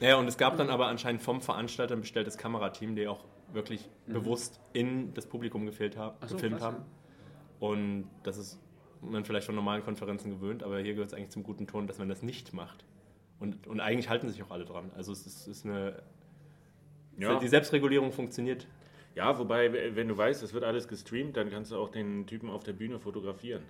Ja, 0.00 0.16
und 0.16 0.28
es 0.28 0.36
gab 0.36 0.56
dann 0.56 0.70
aber 0.70 0.86
anscheinend 0.86 1.22
vom 1.22 1.40
Veranstalter 1.40 1.94
ein 1.94 2.00
bestelltes 2.00 2.36
Kamerateam, 2.36 2.94
die 2.94 3.08
auch 3.08 3.24
wirklich 3.52 3.88
bewusst 4.06 4.60
in 4.72 5.14
das 5.14 5.26
Publikum 5.26 5.66
gefilmt, 5.66 5.96
haben, 5.96 6.16
so, 6.26 6.34
gefilmt 6.34 6.58
krass, 6.58 6.74
haben. 6.74 6.84
Und 7.60 8.10
das 8.22 8.38
ist 8.38 8.58
man 9.02 9.24
vielleicht 9.24 9.46
von 9.46 9.54
normalen 9.54 9.82
Konferenzen 9.82 10.30
gewöhnt, 10.30 10.62
aber 10.62 10.78
hier 10.80 10.94
gehört 10.94 11.08
es 11.08 11.14
eigentlich 11.14 11.30
zum 11.30 11.42
guten 11.42 11.66
Ton, 11.66 11.86
dass 11.86 11.98
man 11.98 12.08
das 12.08 12.22
nicht 12.22 12.52
macht. 12.54 12.84
Und, 13.38 13.66
und 13.66 13.80
eigentlich 13.80 14.08
halten 14.08 14.28
sich 14.28 14.42
auch 14.42 14.50
alle 14.50 14.64
dran. 14.64 14.90
Also 14.94 15.12
es 15.12 15.26
ist, 15.26 15.48
ist 15.48 15.66
eine. 15.66 16.02
Ja. 17.18 17.38
Die 17.38 17.48
Selbstregulierung 17.48 18.12
funktioniert. 18.12 18.66
ja, 19.14 19.38
wobei, 19.38 19.94
wenn 19.94 20.08
du 20.08 20.16
weißt, 20.16 20.42
es 20.42 20.54
wird 20.54 20.64
alles 20.64 20.88
gestreamt, 20.88 21.36
dann 21.36 21.50
kannst 21.50 21.72
du 21.72 21.76
auch 21.76 21.90
den 21.90 22.26
Typen 22.26 22.48
auf 22.48 22.64
der 22.64 22.72
Bühne 22.72 22.98
fotografieren. 22.98 23.62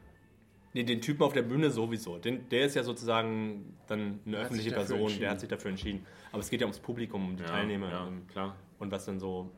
Nee, 0.74 0.84
den 0.84 1.00
Typen 1.00 1.22
auf 1.22 1.32
der 1.34 1.42
Bühne 1.42 1.70
sowieso. 1.70 2.18
Den, 2.18 2.48
der 2.48 2.64
ist 2.64 2.76
ja 2.76 2.82
sozusagen 2.82 3.76
dann 3.88 4.20
eine 4.24 4.38
hat 4.38 4.44
öffentliche 4.44 4.70
Person, 4.70 5.12
der 5.18 5.30
hat 5.30 5.40
sich 5.40 5.48
dafür 5.48 5.70
entschieden. 5.70 6.06
Aber 6.30 6.40
es 6.40 6.48
geht 6.48 6.60
ja 6.60 6.66
ums 6.66 6.78
Publikum, 6.78 7.28
um 7.28 7.36
die 7.36 7.42
Ja, 7.42 7.48
Teilnehmer. 7.48 7.90
Ja, 7.90 8.06
ähm, 8.06 8.26
klar. 8.28 8.56
Und 8.78 8.90
was 8.90 9.04
dann 9.04 9.18
so. 9.18 9.50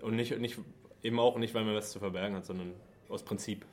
Und 0.00 0.14
nicht, 0.14 0.38
nicht 0.38 0.58
eben 1.02 1.18
auch 1.18 1.38
nicht, 1.38 1.54
weil 1.54 1.64
man 1.64 1.74
was 1.74 1.90
zu 1.90 1.98
verbergen 1.98 2.36
hat, 2.36 2.44
sondern 2.44 2.72
aus 3.08 3.24
Prinzip. 3.24 3.66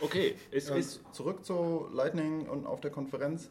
Okay, 0.00 0.34
ist, 0.50 0.70
Ja, 0.70 0.76
ist, 0.76 1.00
zurück 1.12 1.44
zu 1.44 1.86
Lightning 1.92 2.48
und 2.48 2.66
auf 2.66 2.80
der 2.80 2.90
Konferenz. 2.90 3.50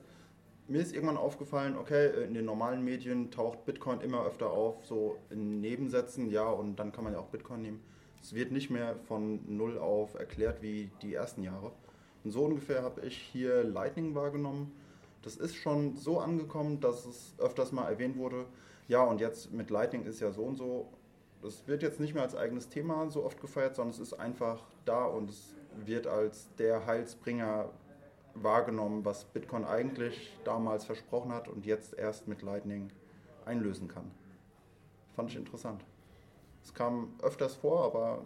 Mir 0.67 0.81
ist 0.81 0.93
irgendwann 0.93 1.17
aufgefallen, 1.17 1.77
okay, 1.77 2.23
in 2.25 2.33
den 2.33 2.45
normalen 2.45 2.83
Medien 2.83 3.31
taucht 3.31 3.65
Bitcoin 3.65 4.01
immer 4.01 4.25
öfter 4.25 4.51
auf, 4.51 4.85
so 4.85 5.17
in 5.29 5.61
Nebensätzen, 5.61 6.29
ja, 6.29 6.47
und 6.47 6.77
dann 6.77 6.91
kann 6.91 7.03
man 7.03 7.13
ja 7.13 7.19
auch 7.19 7.27
Bitcoin 7.27 7.61
nehmen. 7.61 7.83
Es 8.21 8.33
wird 8.33 8.51
nicht 8.51 8.69
mehr 8.69 8.95
von 9.07 9.39
null 9.47 9.77
auf 9.77 10.15
erklärt 10.15 10.61
wie 10.61 10.89
die 11.01 11.13
ersten 11.13 11.43
Jahre. 11.43 11.71
Und 12.23 12.31
so 12.31 12.43
ungefähr 12.43 12.83
habe 12.83 13.01
ich 13.01 13.17
hier 13.17 13.63
Lightning 13.63 14.13
wahrgenommen. 14.13 14.71
Das 15.21 15.37
ist 15.37 15.55
schon 15.55 15.95
so 15.95 16.19
angekommen, 16.19 16.79
dass 16.79 17.05
es 17.05 17.33
öfters 17.37 17.71
mal 17.71 17.89
erwähnt 17.89 18.17
wurde. 18.17 18.45
Ja, 18.87 19.03
und 19.03 19.21
jetzt 19.21 19.51
mit 19.53 19.69
Lightning 19.69 20.03
ist 20.05 20.19
ja 20.19 20.31
so 20.31 20.43
und 20.43 20.57
so. 20.57 20.89
Das 21.41 21.67
wird 21.67 21.83
jetzt 21.83 21.99
nicht 21.99 22.13
mehr 22.13 22.23
als 22.23 22.35
eigenes 22.35 22.69
Thema 22.69 23.09
so 23.09 23.23
oft 23.23 23.39
gefeiert, 23.39 23.75
sondern 23.75 23.93
es 23.93 23.99
ist 23.99 24.13
einfach 24.13 24.61
da 24.85 25.05
und 25.05 25.29
es 25.29 25.55
wird 25.87 26.07
als 26.07 26.53
der 26.55 26.85
Heilsbringer 26.85 27.69
wahrgenommen, 28.35 29.05
was 29.05 29.25
Bitcoin 29.25 29.65
eigentlich 29.65 30.37
damals 30.43 30.85
versprochen 30.85 31.31
hat 31.31 31.47
und 31.47 31.65
jetzt 31.65 31.97
erst 31.97 32.27
mit 32.27 32.41
Lightning 32.41 32.89
einlösen 33.45 33.87
kann. 33.87 34.11
Fand 35.15 35.31
ich 35.31 35.35
interessant. 35.35 35.83
Es 36.63 36.73
kam 36.73 37.13
öfters 37.21 37.55
vor, 37.55 37.85
aber. 37.85 38.23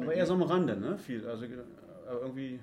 Aber 0.00 0.14
eher 0.14 0.26
so 0.26 0.34
am 0.34 0.42
Rande, 0.42 0.76
ne? 0.76 0.98
Viel. 0.98 1.26
Also 1.26 1.44
äh, 1.44 1.48
irgendwie. 2.20 2.60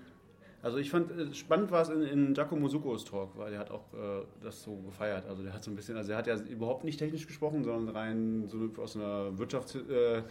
Also 0.62 0.80
ich 0.80 0.90
fand, 0.90 1.12
äh, 1.12 1.34
spannend 1.34 1.72
war 1.72 1.84
es 1.84 1.90
in, 1.90 2.02
in 2.02 2.34
Giacomo 2.34 2.68
Succos 2.68 3.06
Talk, 3.06 3.38
weil 3.38 3.52
der 3.52 3.60
hat 3.60 3.70
auch 3.70 3.94
äh, 3.94 4.26
das 4.42 4.64
so 4.64 4.76
gefeiert. 4.78 5.26
Also 5.28 5.44
der 5.44 5.54
hat 5.54 5.64
so 5.64 5.70
ein 5.72 5.76
bisschen, 5.76 5.96
also 5.98 6.12
er 6.12 6.18
hat 6.18 6.28
ja 6.28 6.36
überhaupt 6.36 6.84
nicht 6.84 6.98
technisch 6.98 7.28
gesprochen, 7.28 7.64
sondern 7.64 7.96
rein 7.96 8.48
so 8.48 8.70
aus 8.82 8.96
einer 8.96 9.38
Wirtschafts, 9.38 9.76
äh, 9.76 10.24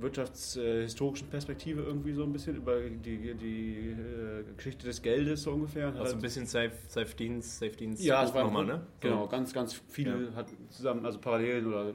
wirtschaftshistorischen 0.00 1.28
Perspektive 1.28 1.82
irgendwie 1.82 2.12
so 2.12 2.22
ein 2.22 2.32
bisschen 2.32 2.56
über 2.56 2.80
die, 2.80 3.34
die 3.34 3.90
äh, 3.90 4.44
Geschichte 4.56 4.86
des 4.86 5.02
Geldes 5.02 5.42
so 5.42 5.52
ungefähr. 5.52 5.86
Also 5.88 6.00
halt- 6.04 6.14
ein 6.14 6.20
bisschen 6.20 6.46
Safe, 6.46 6.72
Safe 6.88 7.14
Dienst, 7.16 7.58
Safe 7.58 7.72
Dienst. 7.72 8.02
ja, 8.04 8.24
es 8.24 8.34
war 8.34 8.44
nochmal, 8.44 8.64
ne? 8.66 8.86
Genau, 9.00 9.26
ganz, 9.28 9.52
ganz 9.52 9.74
viel 9.88 10.28
Ja. 10.30 10.36
hat 10.36 10.46
zusammen, 10.70 11.04
also 11.06 11.18
Parallelen 11.18 11.66
oder 11.66 11.94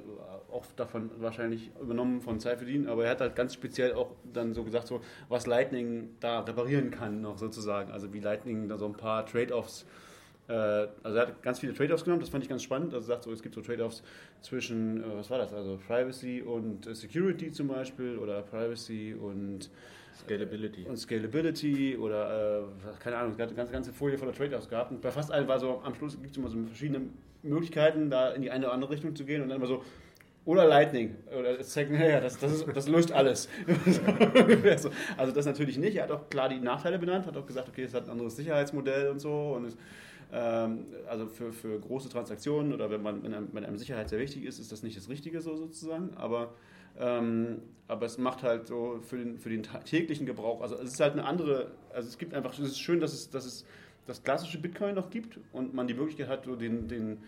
auch 0.52 0.66
davon 0.76 1.10
wahrscheinlich 1.20 1.72
übernommen 1.82 2.22
von 2.22 2.40
Seifelin, 2.40 2.88
aber 2.88 3.06
er 3.06 3.12
hat 3.12 3.22
halt 3.22 3.36
ganz 3.36 3.54
speziell 3.54 3.94
auch 3.94 4.12
dann 4.32 4.54
so 4.54 4.64
gesagt, 4.64 4.88
so 4.88 5.02
was 5.30 5.46
Lightning 5.48 6.10
da 6.20 6.40
reparieren 6.42 6.90
kann 6.92 7.22
noch 7.22 7.38
sozusagen, 7.38 7.92
also 7.92 8.14
wie 8.14 8.20
Lightning 8.20 8.68
da 8.70 8.78
so 8.78 8.86
ein 8.86 8.94
paar 8.94 9.26
Trade-offs 9.26 9.84
Äh, 9.84 9.86
also 10.54 11.18
er 11.18 11.28
hat 11.28 11.44
ganz 11.44 11.60
viele 11.60 11.74
Trade-offs 11.74 12.04
genommen, 12.04 12.22
das 12.22 12.30
fand 12.30 12.44
ich 12.44 12.50
ganz 12.50 12.64
spannend. 12.64 12.94
Also 12.94 13.06
er 13.06 13.16
sagt 13.16 13.24
so, 13.24 13.32
es 13.32 13.44
gibt 13.44 13.56
so 13.56 13.62
Trade-offs 13.62 14.02
zwischen, 14.42 15.04
äh, 15.04 15.16
was 15.16 15.30
war 15.30 15.38
das, 15.38 15.54
also 15.54 15.78
Privacy 15.88 16.42
und 16.42 16.88
äh, 16.88 16.96
Security 16.96 17.52
zum 17.52 17.68
Beispiel 17.68 18.18
oder 18.18 18.42
Privacy 18.44 19.14
und 19.14 19.70
Scalability. 20.18 20.86
und 20.86 20.98
Scalability 20.98 21.98
oder 21.98 22.62
äh, 22.62 22.64
keine 23.00 23.18
Ahnung, 23.18 23.36
eine 23.38 23.54
ganze, 23.54 23.74
ganze 23.74 23.94
Folie 23.94 24.18
voller 24.18 24.34
Trade-offs 24.34 24.70
gehabt. 24.70 24.92
Und 24.92 25.02
bei 25.02 25.12
fast 25.12 25.32
allen 25.32 25.48
war 25.48 25.60
so, 25.60 25.82
am 25.84 25.94
Schluss 25.96 26.16
gibt 26.16 26.32
es 26.32 26.38
immer 26.38 26.50
so 26.50 26.58
verschiedene 26.66 27.02
Möglichkeiten, 27.44 28.10
da 28.10 28.32
in 28.32 28.42
die 28.42 28.52
eine 28.52 28.66
oder 28.66 28.74
andere 28.74 28.92
Richtung 28.92 29.16
zu 29.16 29.26
gehen 29.26 29.42
und 29.42 29.50
dann 29.50 29.58
immer 29.58 29.68
so, 29.68 29.84
oder 30.48 30.66
Lightning. 30.66 31.14
Oder 31.38 31.60
zeigt, 31.60 31.92
naja, 31.92 32.22
das, 32.22 32.40
das, 32.40 32.54
ist, 32.54 32.68
das 32.74 32.88
löst 32.88 33.12
alles. 33.12 33.50
So. 34.78 34.92
also 35.18 35.34
das 35.34 35.46
natürlich 35.46 35.78
nicht. 35.78 35.98
Er 35.98 36.04
hat 36.04 36.12
auch 36.12 36.30
klar 36.30 36.48
die 36.48 36.60
Nachteile 36.60 36.98
benannt, 36.98 37.26
hat 37.26 37.36
auch 37.36 37.46
gesagt, 37.46 37.68
okay, 37.68 37.84
es 37.84 37.94
hat 37.94 38.06
ein 38.06 38.12
anderes 38.12 38.38
Sicherheitsmodell 38.38 39.10
und 39.10 39.20
so. 39.20 39.54
Und 39.56 39.66
es, 39.66 39.78
also 40.36 41.28
für, 41.28 41.54
für 41.54 41.80
große 41.80 42.10
Transaktionen 42.10 42.74
oder 42.74 42.90
wenn 42.90 43.02
man 43.02 43.24
wenn 43.24 43.34
einem, 43.34 43.50
wenn 43.54 43.64
einem 43.64 43.78
Sicherheit 43.78 44.10
sehr 44.10 44.20
wichtig 44.20 44.44
ist, 44.44 44.60
ist 44.60 44.72
das 44.72 44.84
nicht 44.84 44.98
das 44.98 45.08
Richtige 45.10 45.42
so 45.42 45.56
sozusagen. 45.56 46.10
Aber 46.16 46.54
ähm, 47.00 47.62
aber 47.88 48.06
es 48.08 48.18
macht 48.18 48.44
halt 48.44 48.68
so 48.68 49.00
für 49.02 49.18
den, 49.18 49.38
für 49.38 49.50
den 49.50 49.64
täglichen 49.86 50.26
Gebrauch, 50.26 50.62
also 50.62 50.76
es 50.76 50.94
ist 50.94 51.00
halt 51.00 51.14
eine 51.14 51.26
andere, 51.26 51.72
also 51.94 52.10
es 52.10 52.18
gibt 52.18 52.34
einfach, 52.34 52.52
es 52.54 52.60
ist 52.60 52.80
schön, 52.80 53.00
dass 53.00 53.14
es, 53.14 53.30
dass 53.30 53.46
es 53.46 53.66
das 54.08 54.24
klassische 54.24 54.60
Bitcoin 54.60 54.96
noch 54.96 55.10
gibt 55.10 55.40
und 55.54 55.74
man 55.74 55.88
die 55.88 55.94
Möglichkeit 55.94 56.28
hat, 56.28 56.46
so 56.46 56.56
den, 56.56 56.88
den, 56.88 57.20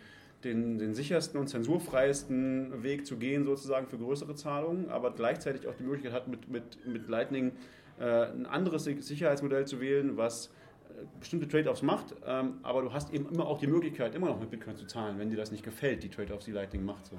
den, 0.43 0.77
den 0.79 0.93
sichersten 0.95 1.39
und 1.39 1.47
zensurfreiesten 1.47 2.83
Weg 2.83 3.05
zu 3.05 3.17
gehen, 3.17 3.45
sozusagen 3.45 3.87
für 3.87 3.97
größere 3.97 4.35
Zahlungen, 4.35 4.89
aber 4.89 5.11
gleichzeitig 5.11 5.67
auch 5.67 5.75
die 5.75 5.83
Möglichkeit 5.83 6.13
hat, 6.13 6.27
mit, 6.27 6.49
mit, 6.49 6.85
mit 6.85 7.07
Lightning 7.07 7.51
äh, 7.99 8.25
ein 8.31 8.45
anderes 8.45 8.85
Si- 8.85 9.01
Sicherheitsmodell 9.01 9.65
zu 9.65 9.79
wählen, 9.79 10.17
was 10.17 10.49
bestimmte 11.19 11.47
Trade-offs 11.47 11.81
macht, 11.81 12.15
ähm, 12.25 12.59
aber 12.63 12.81
du 12.81 12.93
hast 12.93 13.13
eben 13.13 13.27
immer 13.29 13.47
auch 13.47 13.59
die 13.59 13.67
Möglichkeit, 13.67 14.15
immer 14.15 14.27
noch 14.27 14.39
mit 14.39 14.49
Bitcoin 14.49 14.75
zu 14.75 14.85
zahlen, 14.85 15.19
wenn 15.19 15.29
dir 15.29 15.37
das 15.37 15.51
nicht 15.51 15.63
gefällt, 15.63 16.03
die 16.03 16.09
Trade-offs, 16.09 16.45
die 16.45 16.51
Lightning 16.51 16.85
macht. 16.85 17.07
So. 17.07 17.17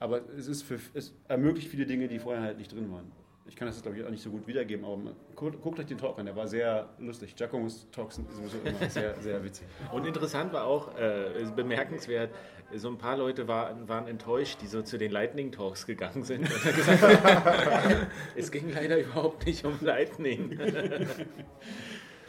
Aber 0.00 0.20
es, 0.36 0.46
ist 0.46 0.62
für, 0.62 0.78
es 0.94 1.14
ermöglicht 1.26 1.68
viele 1.68 1.86
Dinge, 1.86 2.08
die 2.08 2.18
vorher 2.18 2.42
halt 2.42 2.58
nicht 2.58 2.72
drin 2.72 2.90
waren. 2.92 3.10
Ich 3.46 3.56
kann 3.56 3.66
das 3.66 3.76
jetzt, 3.76 3.84
glaube 3.84 3.98
ich, 3.98 4.04
auch 4.04 4.10
nicht 4.10 4.22
so 4.22 4.28
gut 4.30 4.46
wiedergeben, 4.46 4.84
aber 4.84 4.98
man- 4.98 5.16
guckt, 5.34 5.58
guckt 5.62 5.80
euch 5.80 5.86
den 5.86 5.96
Talk 5.96 6.18
an, 6.18 6.26
der 6.26 6.36
war 6.36 6.46
sehr 6.46 6.90
lustig. 6.98 7.34
Giacomos 7.34 7.86
Talks 7.90 8.16
sind 8.16 8.30
sowieso 8.30 8.58
immer 8.62 8.90
sehr, 8.90 9.14
sehr 9.22 9.42
witzig. 9.42 9.66
Und 9.90 10.06
interessant 10.06 10.52
war 10.52 10.66
auch, 10.66 10.94
äh, 10.98 11.46
bemerkenswert, 11.56 12.30
so 12.74 12.88
ein 12.90 12.98
paar 12.98 13.16
Leute 13.16 13.48
waren, 13.48 13.88
waren 13.88 14.06
enttäuscht, 14.06 14.58
die 14.60 14.66
so 14.66 14.82
zu 14.82 14.98
den 14.98 15.10
Lightning 15.10 15.50
Talks 15.50 15.86
gegangen 15.86 16.22
sind 16.22 16.46
gesagt, 16.46 17.02
es 18.36 18.50
ging 18.52 18.70
leider 18.70 18.98
überhaupt 19.00 19.46
nicht 19.46 19.64
um 19.64 19.78
Lightning, 19.80 20.50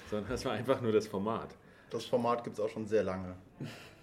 sondern 0.10 0.32
es 0.32 0.46
war 0.46 0.54
einfach 0.54 0.82
nur 0.82 0.92
das 0.92 1.08
Format. 1.08 1.56
Das 1.90 2.06
Format 2.06 2.44
gibt 2.44 2.58
es 2.58 2.60
auch 2.60 2.70
schon 2.70 2.86
sehr 2.86 3.04
lange. 3.04 3.36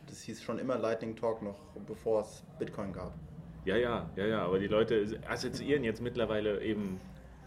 Das 0.06 0.22
hieß 0.22 0.42
schon 0.42 0.58
immer 0.58 0.78
Lightning 0.78 1.16
Talk, 1.16 1.42
noch 1.42 1.58
bevor 1.86 2.22
es 2.22 2.44
Bitcoin 2.58 2.92
gab. 2.92 3.14
Ja, 3.64 3.76
ja, 3.76 4.08
ja, 4.14 4.26
ja, 4.26 4.44
aber 4.44 4.58
die 4.58 4.68
Leute 4.68 5.18
assoziieren 5.28 5.82
jetzt 5.82 6.00
mittlerweile 6.00 6.62
eben 6.62 7.00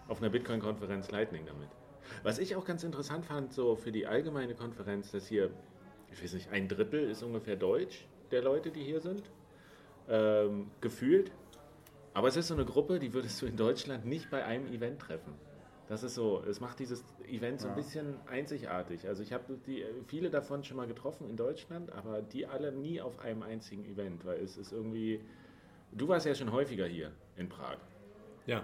auf 0.10 0.22
einer 0.22 0.30
Bitcoin-Konferenz 0.30 1.12
Lightning 1.12 1.46
damit. 1.46 1.70
Was 2.24 2.40
ich 2.40 2.56
auch 2.56 2.66
ganz 2.66 2.84
interessant 2.84 3.26
fand, 3.26 3.54
so 3.54 3.76
für 3.76 3.92
die 3.92 4.06
allgemeine 4.08 4.56
Konferenz, 4.56 5.12
dass 5.12 5.28
hier, 5.28 5.52
ich 6.12 6.22
weiß 6.22 6.34
nicht, 6.34 6.52
ein 6.52 6.68
Drittel 6.68 7.10
ist 7.10 7.24
ungefähr 7.24 7.56
Deutsch 7.56 8.06
der 8.32 8.42
Leute, 8.42 8.72
die 8.72 8.84
hier 8.84 9.00
sind, 9.00 9.24
ähm, 10.10 10.72
gefühlt. 10.82 11.32
Aber 12.14 12.28
es 12.28 12.36
ist 12.36 12.48
so 12.48 12.56
eine 12.56 12.66
Gruppe, 12.66 13.00
die 13.00 13.14
würdest 13.14 13.42
du 13.42 13.46
in 13.46 13.56
Deutschland 13.56 14.06
nicht 14.06 14.30
bei 14.30 14.44
einem 14.44 14.68
Event 14.74 15.00
treffen. 15.00 15.34
Das 15.90 16.04
ist 16.04 16.14
so, 16.14 16.44
es 16.48 16.60
macht 16.62 16.78
dieses 16.78 17.04
Event 17.28 17.62
so 17.62 17.68
ein 17.68 17.74
bisschen 17.74 18.16
einzigartig. 18.28 19.08
Also 19.08 19.24
ich 19.24 19.34
habe 19.34 19.58
viele 20.06 20.30
davon 20.30 20.64
schon 20.64 20.78
mal 20.78 20.86
getroffen 20.86 21.28
in 21.28 21.36
Deutschland, 21.36 21.92
aber 21.92 22.22
die 22.22 22.46
alle 22.46 22.72
nie 22.72 23.02
auf 23.02 23.20
einem 23.20 23.42
einzigen 23.42 23.84
Event, 23.86 24.24
weil 24.24 24.38
es 24.38 24.56
ist 24.56 24.72
irgendwie. 24.72 25.20
Du 25.92 26.08
warst 26.08 26.28
ja 26.28 26.36
schon 26.36 26.52
häufiger 26.52 26.86
hier 26.86 27.12
in 27.38 27.50
Prag. 27.50 27.78
Ja. 28.46 28.60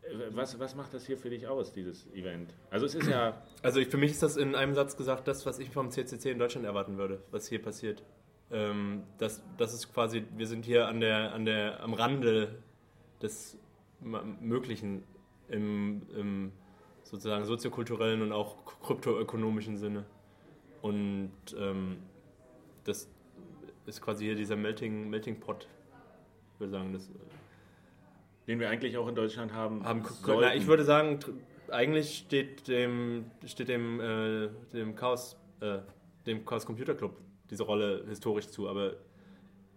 Äh, 0.00 0.34
Was, 0.34 0.58
was 0.58 0.74
macht 0.74 0.94
das 0.94 1.04
hier 1.04 1.18
für 1.18 1.28
dich 1.28 1.46
aus, 1.46 1.70
dieses 1.70 2.06
Event? 2.14 2.54
Also 2.70 2.86
es 2.86 2.94
ist 2.94 3.08
ja, 3.08 3.42
Also 3.62 3.78
ich, 3.78 3.88
für 3.88 3.98
mich 3.98 4.12
ist 4.12 4.22
das 4.22 4.38
in 4.38 4.54
einem 4.54 4.74
Satz 4.74 4.96
gesagt, 4.96 5.28
das, 5.28 5.44
was 5.44 5.58
ich 5.58 5.68
vom 5.68 5.90
CCC 5.90 6.30
in 6.30 6.38
Deutschland 6.38 6.66
erwarten 6.66 6.96
würde, 6.96 7.22
was 7.30 7.46
hier 7.46 7.60
passiert. 7.60 8.02
Ähm, 8.50 9.02
das, 9.18 9.44
das 9.58 9.74
ist 9.74 9.92
quasi, 9.92 10.24
wir 10.34 10.46
sind 10.46 10.64
hier 10.64 10.88
an 10.88 11.00
der, 11.00 11.34
an 11.34 11.44
der, 11.44 11.82
am 11.82 11.92
Rande 11.92 12.62
des 13.20 13.58
Möglichen 14.00 15.04
im, 15.48 16.06
im 16.16 16.52
sozusagen 17.10 17.44
soziokulturellen 17.44 18.22
und 18.22 18.32
auch 18.32 18.64
kryptoökonomischen 18.82 19.76
Sinne. 19.78 20.04
Und 20.80 21.32
ähm, 21.58 21.98
das 22.84 23.08
ist 23.86 24.00
quasi 24.00 24.26
hier 24.26 24.36
dieser 24.36 24.56
Melting, 24.56 25.10
Melting 25.10 25.40
Pot, 25.40 25.66
ich 26.54 26.60
würde 26.60 26.70
sagen. 26.70 26.92
Das, 26.92 27.10
den 28.46 28.60
wir 28.60 28.70
eigentlich 28.70 28.96
auch 28.96 29.08
in 29.08 29.14
Deutschland 29.14 29.52
haben. 29.52 29.84
haben 29.84 30.04
na, 30.26 30.54
ich 30.54 30.66
würde 30.66 30.84
sagen, 30.84 31.18
eigentlich 31.68 32.18
steht 32.18 32.68
dem, 32.68 33.26
steht 33.44 33.68
dem, 33.68 34.00
äh, 34.00 34.48
dem 34.72 34.94
Chaos, 34.94 35.36
äh, 35.60 35.78
dem 36.26 36.44
Chaos 36.44 36.64
Computer 36.64 36.94
Club 36.94 37.16
diese 37.50 37.64
Rolle 37.64 38.04
historisch 38.08 38.48
zu, 38.48 38.68
aber 38.68 38.94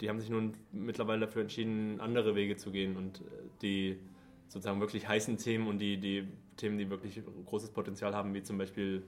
die 0.01 0.09
haben 0.09 0.19
sich 0.19 0.29
nun 0.29 0.53
mittlerweile 0.71 1.25
dafür 1.25 1.41
entschieden, 1.41 1.99
andere 1.99 2.35
Wege 2.35 2.57
zu 2.57 2.71
gehen 2.71 2.95
und 2.95 3.21
äh, 3.21 3.23
die 3.61 3.99
sozusagen 4.47 4.79
wirklich 4.79 5.07
heißen 5.07 5.37
Themen 5.37 5.67
und 5.67 5.79
die, 5.79 5.97
die 5.97 6.27
Themen, 6.57 6.77
die 6.77 6.89
wirklich 6.89 7.21
großes 7.45 7.71
Potenzial 7.71 8.15
haben, 8.15 8.33
wie 8.33 8.43
zum 8.43 8.57
Beispiel 8.57 9.03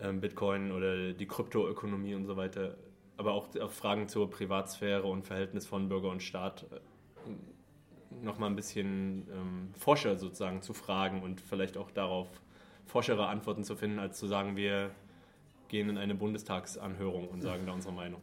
ähm, 0.00 0.20
Bitcoin 0.20 0.72
oder 0.72 1.12
die 1.12 1.26
Kryptoökonomie 1.26 2.14
und 2.14 2.26
so 2.26 2.36
weiter, 2.36 2.76
aber 3.16 3.32
auch, 3.32 3.48
auch 3.60 3.70
Fragen 3.70 4.08
zur 4.08 4.30
Privatsphäre 4.30 5.04
und 5.06 5.26
Verhältnis 5.26 5.66
von 5.66 5.88
Bürger 5.88 6.08
und 6.10 6.22
Staat 6.22 6.66
äh, 6.70 8.24
noch 8.24 8.38
mal 8.38 8.46
ein 8.46 8.56
bisschen 8.56 9.26
ähm, 9.32 9.70
Forscher 9.76 10.16
sozusagen 10.16 10.62
zu 10.62 10.72
fragen 10.72 11.22
und 11.22 11.40
vielleicht 11.40 11.76
auch 11.76 11.90
darauf 11.90 12.28
forschere 12.86 13.26
Antworten 13.26 13.64
zu 13.64 13.76
finden, 13.76 13.98
als 13.98 14.18
zu 14.18 14.26
sagen, 14.26 14.56
wir 14.56 14.90
gehen 15.68 15.90
in 15.90 15.98
eine 15.98 16.14
Bundestagsanhörung 16.14 17.28
und 17.28 17.42
sagen 17.42 17.66
da 17.66 17.72
unsere 17.72 17.92
Meinung. 17.92 18.22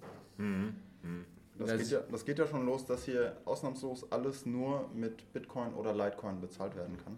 Das, 1.57 1.69
Das- 1.69 1.77
geht 1.77 1.91
ja, 1.91 1.99
das 2.11 2.25
geht 2.25 2.39
ja 2.39 2.47
schon 2.47 2.65
los, 2.65 2.85
dass 2.85 3.05
hier 3.05 3.37
ausnahmslos 3.45 4.11
alles 4.11 4.45
nur 4.45 4.89
mit 4.93 5.31
Bitcoin 5.31 5.73
oder 5.75 5.93
Litecoin 5.93 6.41
bezahlt 6.41 6.75
werden 6.75 6.97
kann. 6.97 7.17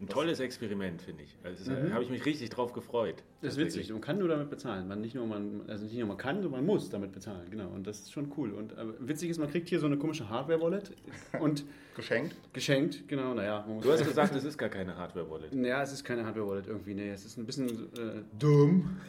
Ein 0.00 0.06
tolles 0.08 0.38
Experiment, 0.38 1.02
finde 1.02 1.24
ich. 1.24 1.36
Also, 1.42 1.72
Da 1.72 1.90
habe 1.92 2.04
ich 2.04 2.10
mich 2.10 2.24
richtig 2.24 2.50
drauf 2.50 2.72
gefreut. 2.72 3.24
Das 3.42 3.54
ist 3.54 3.58
witzig. 3.58 3.90
Man 3.90 4.00
kann 4.00 4.18
nur 4.18 4.28
damit 4.28 4.48
bezahlen. 4.48 4.86
Man 4.86 5.00
nicht 5.00 5.16
nur 5.16 5.26
man, 5.26 5.62
also 5.66 5.84
nicht 5.84 5.96
nur 5.98 6.06
man 6.06 6.16
kann, 6.16 6.36
sondern 6.42 6.60
man 6.64 6.66
muss 6.66 6.88
damit 6.88 7.10
bezahlen. 7.12 7.50
Genau. 7.50 7.68
Und 7.70 7.84
das 7.86 8.00
ist 8.00 8.12
schon 8.12 8.32
cool. 8.36 8.52
Und 8.52 8.72
äh, 8.72 8.76
witzig 9.00 9.30
ist, 9.30 9.38
man 9.38 9.50
kriegt 9.50 9.68
hier 9.68 9.80
so 9.80 9.86
eine 9.86 9.96
komische 9.96 10.28
Hardware-Wallet 10.28 10.92
und 11.40 11.64
Geschenkt. 11.96 12.36
geschenkt. 12.52 13.08
Genau. 13.08 13.34
Naja, 13.34 13.64
man 13.66 13.76
muss. 13.76 13.84
Du 13.84 13.90
hast 13.92 14.04
gesagt, 14.06 14.32
es 14.36 14.44
ist 14.44 14.56
gar 14.56 14.68
keine 14.68 14.96
Hardware-Wallet. 14.96 15.52
ja, 15.54 15.82
es 15.82 15.92
ist 15.92 16.04
keine 16.04 16.24
Hardware-Wallet 16.24 16.68
irgendwie. 16.68 16.94
Nee, 16.94 17.10
es 17.10 17.24
ist 17.24 17.36
ein 17.36 17.44
bisschen 17.44 17.68
äh, 17.68 18.22
dumm. 18.38 19.00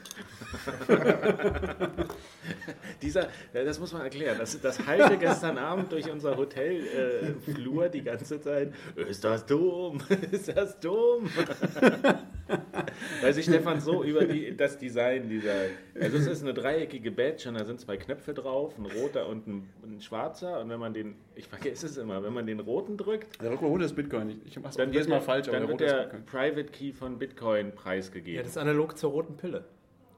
Dieser, 3.02 3.30
das 3.54 3.80
muss 3.80 3.94
man 3.94 4.02
erklären. 4.02 4.38
Das, 4.40 4.60
das 4.60 4.86
halte 4.86 5.18
gestern 5.18 5.58
Abend 5.58 5.92
durch 5.92 6.10
unser 6.12 6.36
Hotelflur 6.36 7.30
äh, 7.30 7.34
Flur 7.54 7.90
die 7.90 8.02
ganze 8.02 8.42
Zeit. 8.42 8.74
Ist 8.96 9.24
das 9.24 9.46
dumm? 9.46 10.02
Ist 10.32 10.48
das 10.50 10.79
dumm? 10.80 11.30
Weil 13.22 13.34
sich 13.34 13.46
Stefan 13.46 13.80
so 13.80 14.04
über 14.04 14.26
die, 14.26 14.56
das 14.56 14.78
Design 14.78 15.30
dieser. 15.30 15.54
Also 16.00 16.18
es 16.18 16.28
ist 16.28 16.42
eine 16.44 16.54
dreieckige 16.54 17.12
Badge 17.12 17.50
und 17.50 17.56
da 17.60 17.66
sind 17.66 17.80
zwei 17.80 17.98
Knöpfe 17.98 18.34
drauf, 18.34 18.74
ein 18.78 18.86
roter 18.86 19.28
und 19.28 19.48
ein, 19.48 19.70
ein 19.84 20.02
schwarzer. 20.02 20.60
Und 20.62 20.70
wenn 20.70 20.80
man 20.80 20.94
den, 20.94 21.16
ich 21.36 21.48
vergesse 21.48 21.86
es 21.86 21.98
immer, 21.98 22.24
wenn 22.24 22.34
man 22.34 22.48
den 22.48 22.60
roten 22.60 22.98
drückt, 22.98 23.42
Der 23.42 23.52
rote 23.54 23.86
ist 23.86 23.96
Bitcoin. 23.96 24.30
Ich, 24.46 24.58
ich 24.58 24.60
mach's 24.60 24.76
dann 24.78 24.92
jedes 24.92 25.08
wird 25.08 25.18
Mal 25.20 25.22
falsch, 25.22 25.48
aber 25.48 25.60
dann 25.60 25.68
der 25.78 25.80
wird 25.80 26.14
der. 26.14 26.20
Private 26.26 26.66
Key 26.72 26.92
von 26.94 27.20
Bitcoin 27.20 27.68
Ja, 27.68 27.72
preisgegeben. 27.76 28.42
das 28.44 28.52
ist 28.54 28.58
analog 28.58 28.98
zur 28.98 29.12
roten 29.12 29.38
Pille. 29.38 29.66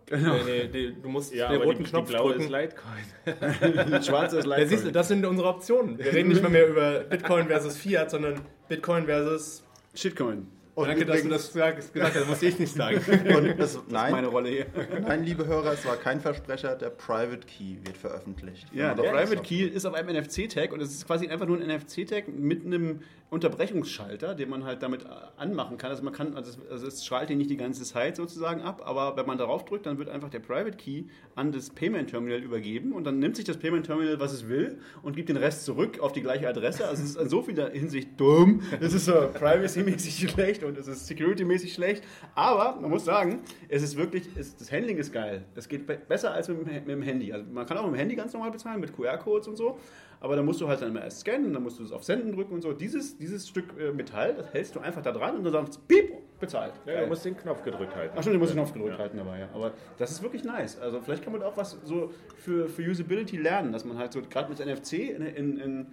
Genau. 0.08 0.34
Nee, 0.46 0.64
nee, 0.64 0.68
die, 0.68 1.02
du 1.02 1.08
musst 1.10 1.34
Ja, 1.34 1.48
den 1.50 1.58
aber 1.58 1.66
roten 1.66 1.84
die, 1.84 1.90
Knopf 1.90 2.08
die 2.08 2.14
blaue 2.14 2.34
drücken. 2.34 2.44
ist 2.44 2.50
Litecoin. 2.50 3.92
Der 3.92 4.02
schwarze 4.04 4.40
ist 4.40 4.46
Ja, 4.46 4.50
Litecoin. 4.58 4.68
siehst 4.68 4.86
du, 4.86 4.92
das 4.92 5.08
sind 5.08 5.26
unsere 5.26 5.48
Optionen. 5.50 5.98
Wir 5.98 6.14
reden 6.14 6.30
nicht 6.30 6.42
mehr, 6.42 6.52
mehr 6.52 6.68
über 6.68 7.00
Bitcoin 7.02 7.48
versus 7.48 7.78
Fiat, 7.78 8.12
sondern 8.12 8.36
Bitcoin 8.68 9.06
versus. 9.06 9.66
Shitcoin. 9.96 10.46
Und 10.82 10.88
Danke, 10.88 11.06
dass 11.06 11.22
du 11.22 11.28
übrigens- 11.28 11.44
das 11.44 11.54
gesagt 11.54 11.84
hast, 11.84 12.16
das 12.16 12.28
muss 12.28 12.42
ich 12.42 12.60
nicht 12.60 12.74
sagen. 12.74 12.98
Und 13.36 13.46
es, 13.60 13.80
Meine 13.90 14.12
nein, 14.14 14.26
Rolle 14.26 14.50
hier. 14.50 14.66
nein, 15.02 15.24
liebe 15.24 15.46
Hörer, 15.48 15.74
es 15.74 15.86
war 15.86 15.96
kein 15.98 16.20
Versprecher, 16.20 16.76
der 16.76 16.90
Private 16.90 17.46
Key 17.48 17.78
wird 17.86 17.98
veröffentlicht. 17.98 18.68
Ja, 18.74 18.94
der 18.94 19.12
Private 19.12 19.42
Key 19.42 19.64
ist 19.64 19.86
auf 19.86 19.94
einem 19.94 20.16
NFC-Tag 20.16 20.72
und 20.74 20.82
es 20.82 20.92
ist 20.92 21.08
quasi 21.08 21.28
einfach 21.28 21.46
nur 21.48 21.58
ein 21.60 21.68
NFC-Tag 21.68 22.28
mit 22.28 22.66
einem 22.66 23.02
Unterbrechungsschalter, 23.30 24.36
den 24.36 24.50
man 24.50 24.64
halt 24.66 24.84
damit 24.84 25.04
äh, 25.04 25.08
anmachen 25.38 25.78
kann. 25.78 25.90
Also 25.90 26.04
man 26.04 26.14
kann, 26.14 26.36
also 26.36 26.52
es, 26.52 26.72
also 26.72 26.88
es 26.88 27.06
schaltet 27.06 27.38
nicht 27.38 27.50
die 27.50 27.58
ganze 27.58 27.84
Zeit 27.84 28.16
sozusagen 28.18 28.62
ab, 28.62 28.82
aber 28.86 29.16
wenn 29.18 29.26
man 29.26 29.38
darauf 29.38 29.66
drückt, 29.66 29.86
dann 29.86 29.98
wird 29.98 30.10
einfach 30.10 30.30
der 30.30 30.40
Private 30.40 30.78
Key 30.78 31.04
an 31.36 31.52
das 31.52 31.70
Payment 31.70 32.10
Terminal 32.10 32.40
übergeben 32.44 32.92
und 32.92 33.06
dann 33.06 33.20
nimmt 33.20 33.36
sich 33.36 33.46
das 33.46 33.58
Payment 33.58 33.86
Terminal, 33.86 34.20
was 34.20 34.34
es 34.34 34.48
will 34.50 34.80
und 35.02 35.16
gibt 35.16 35.30
den 35.30 35.38
Rest 35.38 35.66
zurück 35.66 36.00
auf 36.00 36.12
die 36.12 36.22
gleiche 36.22 36.48
Adresse. 36.48 36.86
Also 36.88 37.04
es 37.04 37.12
ist 37.12 37.18
in 37.22 37.30
so 37.30 37.42
vieler 37.42 37.70
Hinsicht 37.70 38.10
dumm. 38.20 38.62
Es 38.80 38.94
ist 38.94 39.06
so 39.06 39.14
privacy-mäßig 39.14 40.30
schlecht 40.32 40.64
und 40.64 40.71
es 40.78 40.88
ist 40.88 41.08
security-mäßig 41.08 41.74
schlecht. 41.74 42.04
Aber 42.36 42.80
man 42.80 42.90
muss 42.90 43.06
sagen, 43.06 43.42
es 43.70 43.84
ist 43.84 43.98
wirklich, 43.98 44.28
es, 44.36 44.56
das 44.56 44.72
Handling 44.72 44.98
ist 44.98 45.12
geil. 45.12 45.44
Es 45.56 45.68
geht 45.68 45.88
be 45.88 45.98
besser 46.08 46.34
als 46.34 46.48
mit, 46.48 46.66
mit 46.66 46.88
dem 46.88 47.02
Handy. 47.02 47.32
Also 47.32 47.46
man 47.52 47.66
kann 47.66 47.78
auch 47.78 47.84
mit 47.84 47.94
dem 47.94 48.00
Handy 48.00 48.16
ganz 48.16 48.34
normal 48.34 48.52
bezahlen, 48.52 48.80
mit 48.80 48.96
QR-Codes 48.96 49.48
und 49.48 49.56
so 49.56 49.78
aber 50.22 50.36
dann 50.36 50.46
musst 50.46 50.62
du 50.62 50.68
halt 50.68 50.82
dann 50.82 50.90
immer 50.90 51.02
erst 51.04 51.22
scannen, 51.22 51.52
dann 51.52 51.64
musst 51.64 51.80
du 51.80 51.84
es 51.84 51.92
auf 51.92 52.04
Senden 52.04 52.32
drücken 52.32 52.54
und 52.54 52.62
so. 52.62 52.74
Dieses, 52.74 53.18
dieses 53.18 53.50
Stück 53.50 53.66
äh, 53.78 53.92
Metall, 53.92 54.36
das 54.36 54.54
hältst 54.54 54.76
du 54.76 54.80
einfach 54.80 55.02
da 55.02 55.12
dran 55.12 55.36
und 55.36 55.44
dann 55.44 55.52
sagst 55.52 55.88
piep, 55.88 56.14
bezahlt. 56.40 56.74
Ja, 56.86 57.02
du 57.02 57.08
musst 57.08 57.26
den 57.26 57.36
Knopf 57.36 57.64
gedrückt 57.64 57.96
halten. 57.96 58.14
Ach 58.16 58.22
stimmt, 58.22 58.36
du 58.36 58.40
musst 58.40 58.52
den 58.54 58.58
Knopf 58.58 58.72
gedrückt 58.72 58.94
ja. 58.94 59.00
halten 59.00 59.18
dabei, 59.18 59.40
ja. 59.40 59.50
Aber 59.54 59.74
das 59.98 60.12
ist 60.12 60.22
wirklich 60.22 60.44
nice. 60.44 60.80
Also 60.80 61.02
vielleicht 61.02 61.24
kann 61.24 61.34
man 61.34 61.42
auch 61.42 61.58
was 61.58 61.78
so 61.84 62.12
für, 62.38 62.70
für 62.70 62.84
Usability 62.84 63.38
lernen, 63.38 63.72
dass 63.72 63.84
man 63.84 63.98
halt 63.98 64.14
so 64.14 64.22
gerade 64.22 64.48
mit 64.50 64.60
NFC 64.60 64.94
in, 64.94 65.26
in, 65.26 65.58
in 65.58 65.88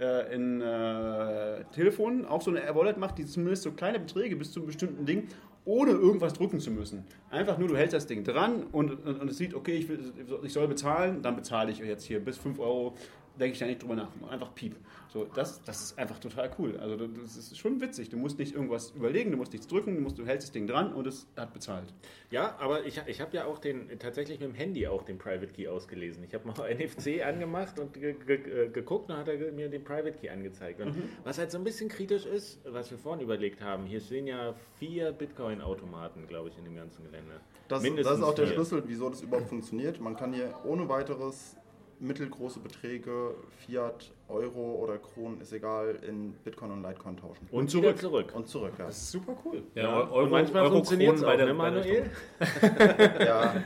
äh, 0.00 0.34
in 0.34 0.60
äh, 0.60 1.64
Telefonen 1.72 2.24
auch 2.24 2.42
so 2.42 2.50
eine 2.50 2.62
Wallet 2.74 2.96
macht, 2.96 3.18
die 3.18 3.26
zumindest 3.26 3.62
so 3.62 3.72
kleine 3.72 4.00
Beträge 4.00 4.36
bis 4.36 4.52
zu 4.52 4.60
einem 4.60 4.66
bestimmten 4.66 5.04
Ding, 5.06 5.28
ohne 5.64 5.92
irgendwas 5.92 6.32
drücken 6.32 6.58
zu 6.58 6.70
müssen. 6.70 7.04
Einfach 7.30 7.58
nur, 7.58 7.68
du 7.68 7.76
hältst 7.76 7.94
das 7.94 8.06
Ding 8.06 8.24
dran 8.24 8.64
und, 8.72 9.06
und, 9.06 9.20
und 9.20 9.30
es 9.30 9.36
sieht, 9.36 9.54
okay, 9.54 9.76
ich, 9.76 9.88
will, 9.88 10.00
ich 10.42 10.52
soll 10.52 10.66
bezahlen, 10.68 11.22
dann 11.22 11.36
bezahle 11.36 11.70
ich 11.70 11.78
jetzt 11.78 12.04
hier 12.04 12.18
bis 12.18 12.38
5 12.38 12.58
Euro 12.58 12.94
denke 13.38 13.52
ich 13.54 13.58
da 13.58 13.66
nicht 13.66 13.82
drüber 13.82 13.96
nach. 13.96 14.08
Einfach 14.28 14.54
piep. 14.54 14.76
So, 15.12 15.24
das, 15.24 15.62
das 15.64 15.82
ist 15.82 15.98
einfach 15.98 16.18
total 16.20 16.50
cool. 16.58 16.76
Also 16.78 17.08
das 17.08 17.36
ist 17.36 17.58
schon 17.58 17.80
witzig. 17.80 18.10
Du 18.10 18.16
musst 18.16 18.38
nicht 18.38 18.54
irgendwas 18.54 18.92
überlegen, 18.92 19.32
du 19.32 19.36
musst 19.36 19.52
nichts 19.52 19.66
drücken, 19.66 19.96
du, 19.96 20.00
musst, 20.00 20.18
du 20.18 20.24
hältst 20.24 20.48
das 20.48 20.52
Ding 20.52 20.68
dran 20.68 20.92
und 20.92 21.06
es 21.06 21.26
hat 21.36 21.52
bezahlt. 21.52 21.92
Ja, 22.30 22.56
aber 22.60 22.86
ich, 22.86 23.00
ich 23.06 23.20
habe 23.20 23.36
ja 23.36 23.46
auch 23.46 23.58
den 23.58 23.98
tatsächlich 23.98 24.38
mit 24.38 24.50
dem 24.50 24.54
Handy 24.54 24.86
auch 24.86 25.02
den 25.02 25.18
Private 25.18 25.48
Key 25.48 25.66
ausgelesen. 25.66 26.22
Ich 26.22 26.32
habe 26.32 26.46
mal 26.46 26.72
NFC 26.74 27.26
angemacht 27.26 27.80
und 27.80 27.94
ge, 27.94 28.14
ge, 28.14 28.68
geguckt 28.70 29.10
und 29.10 29.16
hat 29.16 29.26
er 29.26 29.52
mir 29.52 29.68
den 29.68 29.82
Private 29.82 30.12
Key 30.12 30.28
angezeigt. 30.28 30.80
Und 30.80 30.96
mhm. 30.96 31.02
was 31.24 31.38
halt 31.38 31.50
so 31.50 31.58
ein 31.58 31.64
bisschen 31.64 31.88
kritisch 31.88 32.24
ist, 32.24 32.60
was 32.64 32.90
wir 32.92 32.98
vorhin 32.98 33.22
überlegt 33.22 33.60
haben, 33.62 33.86
hier 33.86 34.00
stehen 34.00 34.28
ja 34.28 34.54
vier 34.78 35.10
Bitcoin-Automaten, 35.10 36.28
glaube 36.28 36.50
ich, 36.50 36.58
in 36.58 36.64
dem 36.64 36.76
ganzen 36.76 37.04
Gelände. 37.04 37.40
Das, 37.66 37.82
das 37.82 38.18
ist 38.18 38.22
auch 38.22 38.34
der 38.34 38.46
Schlüssel, 38.46 38.82
wieso 38.86 39.08
das 39.10 39.22
überhaupt 39.22 39.48
funktioniert. 39.48 40.00
Man 40.00 40.16
kann 40.16 40.32
hier 40.32 40.54
ohne 40.64 40.88
weiteres 40.88 41.56
mittelgroße 42.00 42.60
Beträge, 42.60 43.34
Fiat, 43.58 44.10
Euro 44.28 44.76
oder 44.76 44.98
Kronen, 44.98 45.40
ist 45.40 45.52
egal, 45.52 45.98
in 46.06 46.32
Bitcoin 46.32 46.70
und 46.72 46.82
Litecoin 46.82 47.16
tauschen. 47.16 47.46
Und, 47.50 47.60
und 47.60 47.70
zurück. 47.70 47.98
zurück. 47.98 48.32
Und 48.34 48.48
zurück, 48.48 48.72
ja. 48.78 48.86
Das 48.86 48.96
ist 48.96 49.10
super 49.10 49.36
cool. 49.44 49.62
Ja, 49.74 49.82
ja. 49.82 50.10
Euro, 50.10 50.30
manchmal 50.30 50.68
funktioniert 50.68 51.16
es 51.16 51.22
ne, 51.22 51.54
Manuel? 51.54 52.10
ja, 53.20 53.62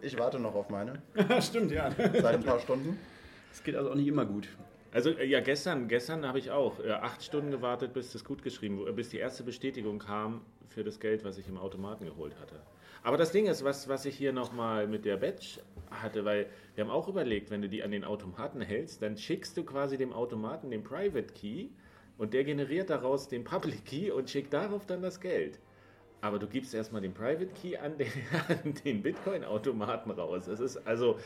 ich 0.00 0.18
warte 0.18 0.38
noch 0.38 0.54
auf 0.54 0.68
meine. 0.70 1.00
Stimmt, 1.40 1.70
ja. 1.70 1.90
Seit 1.90 2.34
ein 2.34 2.42
paar 2.42 2.58
Stunden. 2.58 2.98
Es 3.52 3.62
geht 3.62 3.76
also 3.76 3.90
auch 3.90 3.94
nicht 3.94 4.08
immer 4.08 4.24
gut. 4.24 4.48
Also 4.92 5.10
äh, 5.10 5.26
ja, 5.26 5.40
gestern, 5.40 5.88
gestern 5.88 6.26
habe 6.26 6.38
ich 6.38 6.50
auch 6.50 6.80
äh, 6.80 6.90
acht 6.90 7.22
Stunden 7.22 7.50
gewartet, 7.50 7.92
bis 7.92 8.12
das 8.12 8.24
gut 8.24 8.42
geschrieben 8.42 8.78
wurde, 8.78 8.92
bis 8.92 9.08
die 9.08 9.18
erste 9.18 9.42
Bestätigung 9.42 9.98
kam 9.98 10.42
für 10.68 10.84
das 10.84 11.00
Geld, 11.00 11.24
was 11.24 11.38
ich 11.38 11.48
im 11.48 11.58
Automaten 11.58 12.04
geholt 12.04 12.34
hatte. 12.40 12.56
Aber 13.04 13.16
das 13.16 13.32
Ding 13.32 13.46
ist, 13.46 13.64
was, 13.64 13.88
was 13.88 14.04
ich 14.04 14.16
hier 14.16 14.32
nochmal 14.32 14.86
mit 14.86 15.04
der 15.04 15.16
Badge 15.16 15.60
hatte, 15.90 16.24
weil 16.24 16.46
wir 16.74 16.84
haben 16.84 16.90
auch 16.90 17.08
überlegt, 17.08 17.50
wenn 17.50 17.62
du 17.62 17.68
die 17.68 17.82
an 17.82 17.90
den 17.90 18.04
Automaten 18.04 18.60
hältst, 18.60 19.02
dann 19.02 19.16
schickst 19.16 19.56
du 19.56 19.64
quasi 19.64 19.98
dem 19.98 20.12
Automaten 20.12 20.70
den 20.70 20.84
Private 20.84 21.32
Key 21.34 21.68
und 22.18 22.32
der 22.32 22.44
generiert 22.44 22.90
daraus 22.90 23.28
den 23.28 23.44
Public 23.44 23.84
Key 23.84 24.10
und 24.10 24.30
schickt 24.30 24.52
darauf 24.52 24.86
dann 24.86 25.02
das 25.02 25.20
Geld. 25.20 25.58
Aber 26.20 26.38
du 26.38 26.46
gibst 26.46 26.72
erstmal 26.72 27.02
den 27.02 27.12
Private 27.12 27.48
Key 27.60 27.76
an 27.76 27.98
den, 27.98 28.74
den 28.84 29.02
Bitcoin-Automaten 29.02 30.12
raus. 30.12 30.44
Das 30.46 30.60
ist 30.60 30.76
also, 30.86 31.18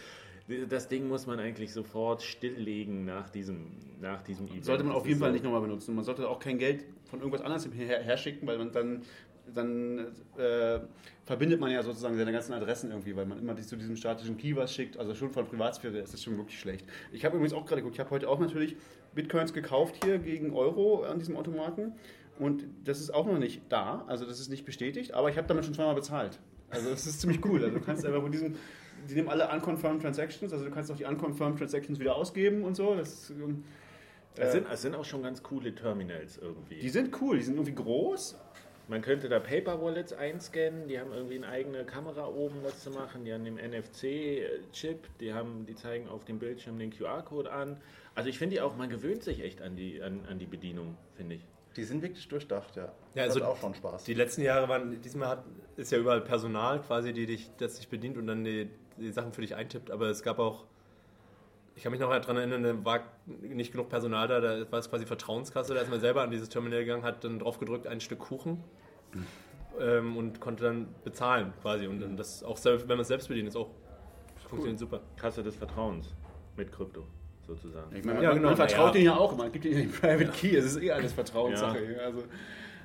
das 0.70 0.88
Ding 0.88 1.08
muss 1.08 1.26
man 1.26 1.38
eigentlich 1.38 1.74
sofort 1.74 2.22
stilllegen 2.22 3.04
nach 3.04 3.28
diesem, 3.28 3.72
nach 4.00 4.22
diesem 4.22 4.46
Event. 4.46 4.64
Sollte 4.64 4.84
man 4.84 4.94
auf 4.94 5.06
jeden 5.06 5.20
Fall 5.20 5.32
nicht 5.32 5.44
nochmal 5.44 5.60
benutzen. 5.60 5.94
Man 5.94 6.04
sollte 6.04 6.26
auch 6.26 6.38
kein 6.38 6.56
Geld 6.56 6.86
von 7.04 7.18
irgendwas 7.18 7.42
anderes 7.42 7.68
her, 7.74 8.02
her 8.02 8.16
schicken, 8.16 8.46
weil 8.46 8.56
man 8.56 8.72
dann 8.72 9.02
dann 9.54 9.98
äh, 10.36 10.80
verbindet 11.24 11.60
man 11.60 11.70
ja 11.70 11.82
sozusagen 11.82 12.16
seine 12.16 12.32
ganzen 12.32 12.52
Adressen 12.52 12.90
irgendwie, 12.90 13.16
weil 13.16 13.26
man 13.26 13.38
immer 13.38 13.56
zu 13.56 13.76
diesem 13.76 13.96
statischen 13.96 14.36
Key 14.36 14.56
was 14.56 14.72
schickt. 14.72 14.96
Also 14.96 15.14
schon 15.14 15.30
von 15.30 15.46
Privatsphäre 15.46 15.98
ist 15.98 16.12
das 16.12 16.22
schon 16.22 16.36
wirklich 16.36 16.58
schlecht. 16.58 16.86
Ich 17.12 17.24
habe 17.24 17.36
übrigens 17.36 17.52
auch 17.52 17.66
gerade 17.66 17.82
geguckt, 17.82 17.96
ich 17.96 18.00
habe 18.00 18.10
heute 18.10 18.28
auch 18.28 18.38
natürlich 18.38 18.76
Bitcoins 19.14 19.52
gekauft 19.52 20.04
hier 20.04 20.18
gegen 20.18 20.52
Euro 20.52 21.04
an 21.04 21.18
diesem 21.18 21.36
Automaten. 21.36 21.92
Und 22.38 22.64
das 22.84 23.00
ist 23.00 23.14
auch 23.14 23.26
noch 23.26 23.38
nicht 23.38 23.62
da, 23.70 24.04
also 24.08 24.26
das 24.26 24.40
ist 24.40 24.50
nicht 24.50 24.66
bestätigt, 24.66 25.14
aber 25.14 25.30
ich 25.30 25.38
habe 25.38 25.48
damit 25.48 25.64
schon 25.64 25.72
zweimal 25.72 25.94
bezahlt. 25.94 26.38
Also 26.68 26.90
das 26.90 27.06
ist 27.06 27.20
ziemlich 27.20 27.42
cool. 27.46 27.64
Also 27.64 27.78
du 27.78 27.84
kannst 27.84 28.04
einfach 28.04 28.20
von 28.20 28.30
diesem, 28.30 28.56
die 29.08 29.14
nehmen 29.14 29.28
alle 29.28 29.48
unconfirmed 29.48 30.02
Transactions, 30.02 30.52
also 30.52 30.64
du 30.64 30.70
kannst 30.70 30.90
auch 30.90 30.96
die 30.96 31.04
unconfirmed 31.04 31.58
Transactions 31.58 31.98
wieder 31.98 32.14
ausgeben 32.14 32.62
und 32.62 32.76
so. 32.76 32.94
Das 32.94 33.30
ähm, 33.30 33.64
es 34.38 34.52
sind, 34.52 34.66
es 34.70 34.82
sind 34.82 34.94
auch 34.94 35.04
schon 35.04 35.22
ganz 35.22 35.42
coole 35.42 35.74
Terminals 35.74 36.36
irgendwie. 36.36 36.78
Die 36.78 36.90
sind 36.90 37.18
cool, 37.20 37.38
die 37.38 37.42
sind 37.42 37.54
irgendwie 37.54 37.74
groß 37.74 38.36
man 38.88 39.02
könnte 39.02 39.28
da 39.28 39.40
Paper 39.40 39.82
Wallets 39.82 40.12
einscannen, 40.12 40.86
die 40.88 41.00
haben 41.00 41.12
irgendwie 41.12 41.36
eine 41.36 41.48
eigene 41.48 41.84
Kamera 41.84 42.28
oben, 42.28 42.62
das 42.62 42.80
zu 42.80 42.90
machen, 42.90 43.24
die 43.24 43.32
haben 43.32 43.44
den 43.44 43.56
NFC-Chip, 43.56 45.08
die 45.20 45.32
haben, 45.32 45.66
die 45.66 45.74
zeigen 45.74 46.08
auf 46.08 46.24
dem 46.24 46.38
Bildschirm 46.38 46.78
den 46.78 46.90
QR-Code 46.90 47.50
an. 47.50 47.80
Also 48.14 48.28
ich 48.28 48.38
finde 48.38 48.56
die 48.56 48.60
auch, 48.60 48.76
man 48.76 48.88
gewöhnt 48.88 49.22
sich 49.22 49.42
echt 49.42 49.60
an 49.60 49.76
die, 49.76 50.02
an, 50.02 50.20
an 50.28 50.38
die 50.38 50.46
Bedienung, 50.46 50.96
finde 51.14 51.36
ich. 51.36 51.46
Die 51.76 51.84
sind 51.84 52.00
wirklich 52.00 52.26
durchdacht, 52.28 52.76
ja. 52.76 52.92
Ja, 53.14 53.24
also 53.24 53.40
hat 53.40 53.48
auch 53.48 53.56
schon 53.58 53.74
Spaß. 53.74 54.04
Die 54.04 54.14
letzten 54.14 54.42
Jahre 54.42 54.68
waren, 54.68 55.00
diesmal 55.02 55.28
hat, 55.28 55.44
ist 55.76 55.92
ja 55.92 55.98
überall 55.98 56.22
Personal 56.22 56.80
quasi, 56.80 57.12
die 57.12 57.26
dich, 57.26 57.50
das 57.58 57.76
dich 57.76 57.88
bedient 57.88 58.16
und 58.16 58.26
dann 58.26 58.44
die, 58.44 58.70
die 58.96 59.10
Sachen 59.10 59.32
für 59.32 59.42
dich 59.42 59.54
eintippt, 59.54 59.90
aber 59.90 60.08
es 60.08 60.22
gab 60.22 60.38
auch 60.38 60.64
ich 61.76 61.82
kann 61.82 61.92
mich 61.92 62.00
noch 62.00 62.10
daran 62.10 62.38
erinnern, 62.38 62.62
da 62.62 62.84
war 62.84 63.00
nicht 63.26 63.70
genug 63.70 63.90
Personal 63.90 64.26
da, 64.26 64.40
da 64.40 64.72
war 64.72 64.78
es 64.78 64.88
quasi 64.88 65.04
Vertrauenskasse, 65.04 65.74
da 65.74 65.82
ist 65.82 65.90
man 65.90 66.00
selber 66.00 66.22
an 66.22 66.30
dieses 66.30 66.48
Terminal 66.48 66.80
gegangen, 66.80 67.04
hat 67.04 67.22
dann 67.22 67.38
drauf 67.38 67.58
gedrückt, 67.58 67.86
ein 67.86 68.00
Stück 68.00 68.18
Kuchen 68.18 68.64
ähm, 69.78 70.16
und 70.16 70.40
konnte 70.40 70.64
dann 70.64 70.88
bezahlen 71.04 71.52
quasi. 71.60 71.86
Und 71.86 72.00
dann 72.00 72.16
das 72.16 72.42
auch 72.42 72.56
selbst, 72.56 72.88
wenn 72.88 72.96
man 72.96 73.02
es 73.02 73.08
selbst 73.08 73.28
bedient, 73.28 73.48
ist 73.48 73.56
auch 73.56 73.68
cool. 73.68 74.48
funktioniert 74.48 74.78
super. 74.78 75.00
Kasse 75.16 75.42
des 75.42 75.54
Vertrauens 75.54 76.14
mit 76.56 76.72
Krypto 76.72 77.06
sozusagen. 77.46 77.94
Ich 77.94 78.04
meine, 78.04 78.22
ja, 78.22 78.32
genau. 78.32 78.48
man 78.48 78.56
vertraut 78.56 78.86
ja. 78.86 78.92
denen 78.92 79.04
ja 79.04 79.16
auch, 79.16 79.36
man 79.36 79.52
gibt 79.52 79.66
ihnen 79.66 79.76
den 79.76 79.92
Private 79.92 80.30
Key, 80.30 80.56
es 80.56 80.64
ist 80.64 80.82
eh 80.82 80.90
alles 80.90 81.12
Vertrauenssache. 81.12 81.92
Ja. 81.92 81.98
Also, 82.04 82.24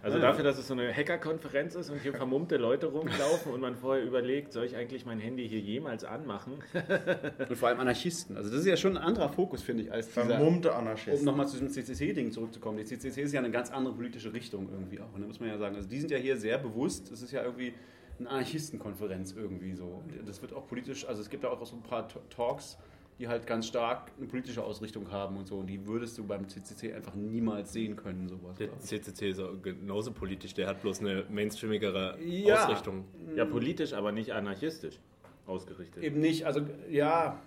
also 0.04 0.18
ja. 0.18 0.24
dafür, 0.24 0.44
dass 0.44 0.58
es 0.58 0.68
so 0.68 0.74
eine 0.74 0.94
Hackerkonferenz 0.94 1.76
ist 1.76 1.90
und 1.90 2.00
hier 2.00 2.14
vermummte 2.14 2.58
Leute 2.58 2.88
rumlaufen 2.88 3.52
und 3.52 3.62
man 3.62 3.76
vorher 3.76 4.04
überlegt, 4.04 4.54
soll 4.54 4.66
ich 4.66 4.76
eigentlich 4.76 5.06
mein 5.06 5.20
Handy 5.20 5.48
hier 5.48 5.60
jemals 5.60 6.04
anmachen? 6.04 6.54
und 7.50 7.56
vor 7.56 7.70
allem 7.70 7.80
Anarchisten. 7.80 8.36
Also 8.36 8.50
das 8.50 8.62
ist 8.62 8.66
ja 8.66 8.78
schon 8.78 8.98
ein 8.98 9.04
anderer 9.04 9.30
Fokus, 9.30 9.62
finde 9.62 9.84
ich, 9.84 9.92
als 9.92 10.08
dieser... 10.08 10.26
Vermummte 10.26 10.76
Anarchisten. 10.76 11.20
Um 11.20 11.26
nochmal 11.26 11.48
zu 11.48 11.60
diesem 11.60 11.70
CCC-Ding 11.70 12.32
zurückzukommen. 12.32 12.78
Die 12.78 12.86
CCC 12.86 13.22
ist 13.22 13.34
ja 13.34 13.40
eine 13.40 13.52
ganz 13.52 13.72
andere 13.72 13.94
politische 13.94 14.34
Richtung 14.34 14.70
irgendwie 14.72 15.00
auch, 15.00 15.18
ne? 15.18 15.26
muss 15.26 15.40
man 15.40 15.50
ja 15.50 15.58
sagen. 15.58 15.76
Also 15.76 15.88
die 15.88 16.00
sind 16.00 16.12
ja 16.12 16.18
hier 16.18 16.38
sehr 16.38 16.58
bewusst, 16.58 17.12
es 17.12 17.22
ist 17.22 17.32
ja 17.32 17.44
irgendwie 17.44 17.74
eine 18.20 18.30
Anarchistenkonferenz 18.30 19.34
irgendwie 19.34 19.74
so. 19.74 20.04
Das 20.26 20.42
wird 20.42 20.54
auch 20.54 20.68
politisch, 20.68 21.08
also 21.08 21.22
es 21.22 21.30
gibt 21.30 21.44
da 21.44 21.50
auch 21.50 21.66
so 21.66 21.76
ein 21.76 21.84
paar 21.84 22.08
Talks, 22.30 22.78
die 23.22 23.28
halt 23.28 23.46
ganz 23.46 23.68
stark 23.68 24.12
eine 24.18 24.26
politische 24.26 24.64
Ausrichtung 24.64 25.12
haben 25.12 25.38
und 25.38 25.48
so. 25.48 25.58
Und 25.58 25.68
die 25.68 25.86
würdest 25.86 26.18
du 26.18 26.24
beim 26.26 26.50
CCC 26.50 26.92
einfach 26.94 27.14
niemals 27.14 27.72
sehen 27.72 27.96
können, 27.96 28.28
sowas. 28.28 28.58
Der 28.58 28.78
CCC 28.80 29.30
ist 29.30 29.40
auch 29.40 29.62
genauso 29.62 30.12
politisch, 30.12 30.56
der 30.56 30.68
hat 30.68 30.82
bloß 30.82 31.02
eine 31.02 31.26
mainstreamigere 31.30 32.20
ja. 32.20 32.64
Ausrichtung. 32.64 33.06
Ja, 33.36 33.46
politisch, 33.46 33.94
aber 33.94 34.12
nicht 34.12 34.34
anarchistisch 34.34 35.00
ausgerichtet. 35.46 36.04
Eben 36.04 36.20
nicht, 36.20 36.48
also 36.48 36.62
ja, 36.90 37.40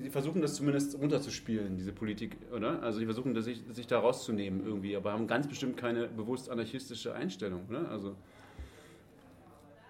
sie 0.00 0.10
versuchen 0.10 0.42
das 0.42 0.54
zumindest 0.54 0.96
runterzuspielen, 0.96 1.76
diese 1.76 1.92
Politik, 1.92 2.36
oder? 2.54 2.80
Also 2.84 3.00
sie 3.00 3.04
versuchen 3.06 3.34
das 3.34 3.46
sich, 3.46 3.64
sich 3.72 3.88
da 3.88 3.98
rauszunehmen 3.98 4.64
irgendwie, 4.64 4.96
aber 4.96 5.12
haben 5.12 5.26
ganz 5.26 5.48
bestimmt 5.48 5.76
keine 5.76 6.06
bewusst 6.06 6.50
anarchistische 6.50 7.14
Einstellung, 7.14 7.66
oder? 7.68 7.90
Also 7.90 8.14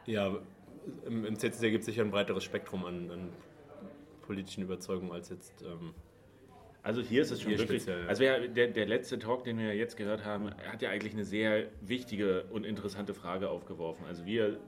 ja, 0.07 0.39
im, 1.05 1.27
im 1.27 1.39
CCC 1.39 1.71
gibt 1.73 1.81
es 1.81 1.87
sicher 1.87 2.03
ein 2.03 2.11
breiteres 2.11 2.43
Spektrum 2.43 2.87
an, 2.87 3.11
an 3.11 3.29
politischen 4.27 4.63
Überzeugung 4.63 5.13
als 5.13 5.29
jetzt. 5.29 5.63
Ähm, 5.63 5.95
also 6.83 7.01
hier 7.01 7.23
ist 7.23 7.33
es 7.33 7.43
schon 7.43 7.51
wirklich. 7.51 7.83
Speziell, 7.83 8.07
Also 8.07 8.23
der, 8.23 8.69
der 8.69 8.87
letzte 8.87 9.19
Talk, 9.19 9.45
den 9.45 9.59
wir 9.59 9.75
jetzt 9.75 9.97
gehört 9.97 10.25
haben, 10.25 10.51
hat 10.71 10.83
ja 10.83 10.91
eigentlich 10.91 11.15
eine 11.15 11.25
sehr 11.25 11.67
wichtige 11.81 12.45
und 12.45 12.65
interessante 12.65 13.13
Frage 13.13 13.51
aufgeworfen. 13.51 14.05
Also 14.07 14.25
wir, 14.25 14.61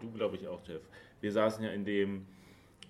du 0.00 0.10
glaube 0.12 0.36
ich 0.36 0.48
auch, 0.48 0.66
Jeff, 0.66 0.82
wir 1.20 1.32
saßen 1.32 1.64
ja 1.64 1.70
in 1.70 1.84
dem. 1.84 2.26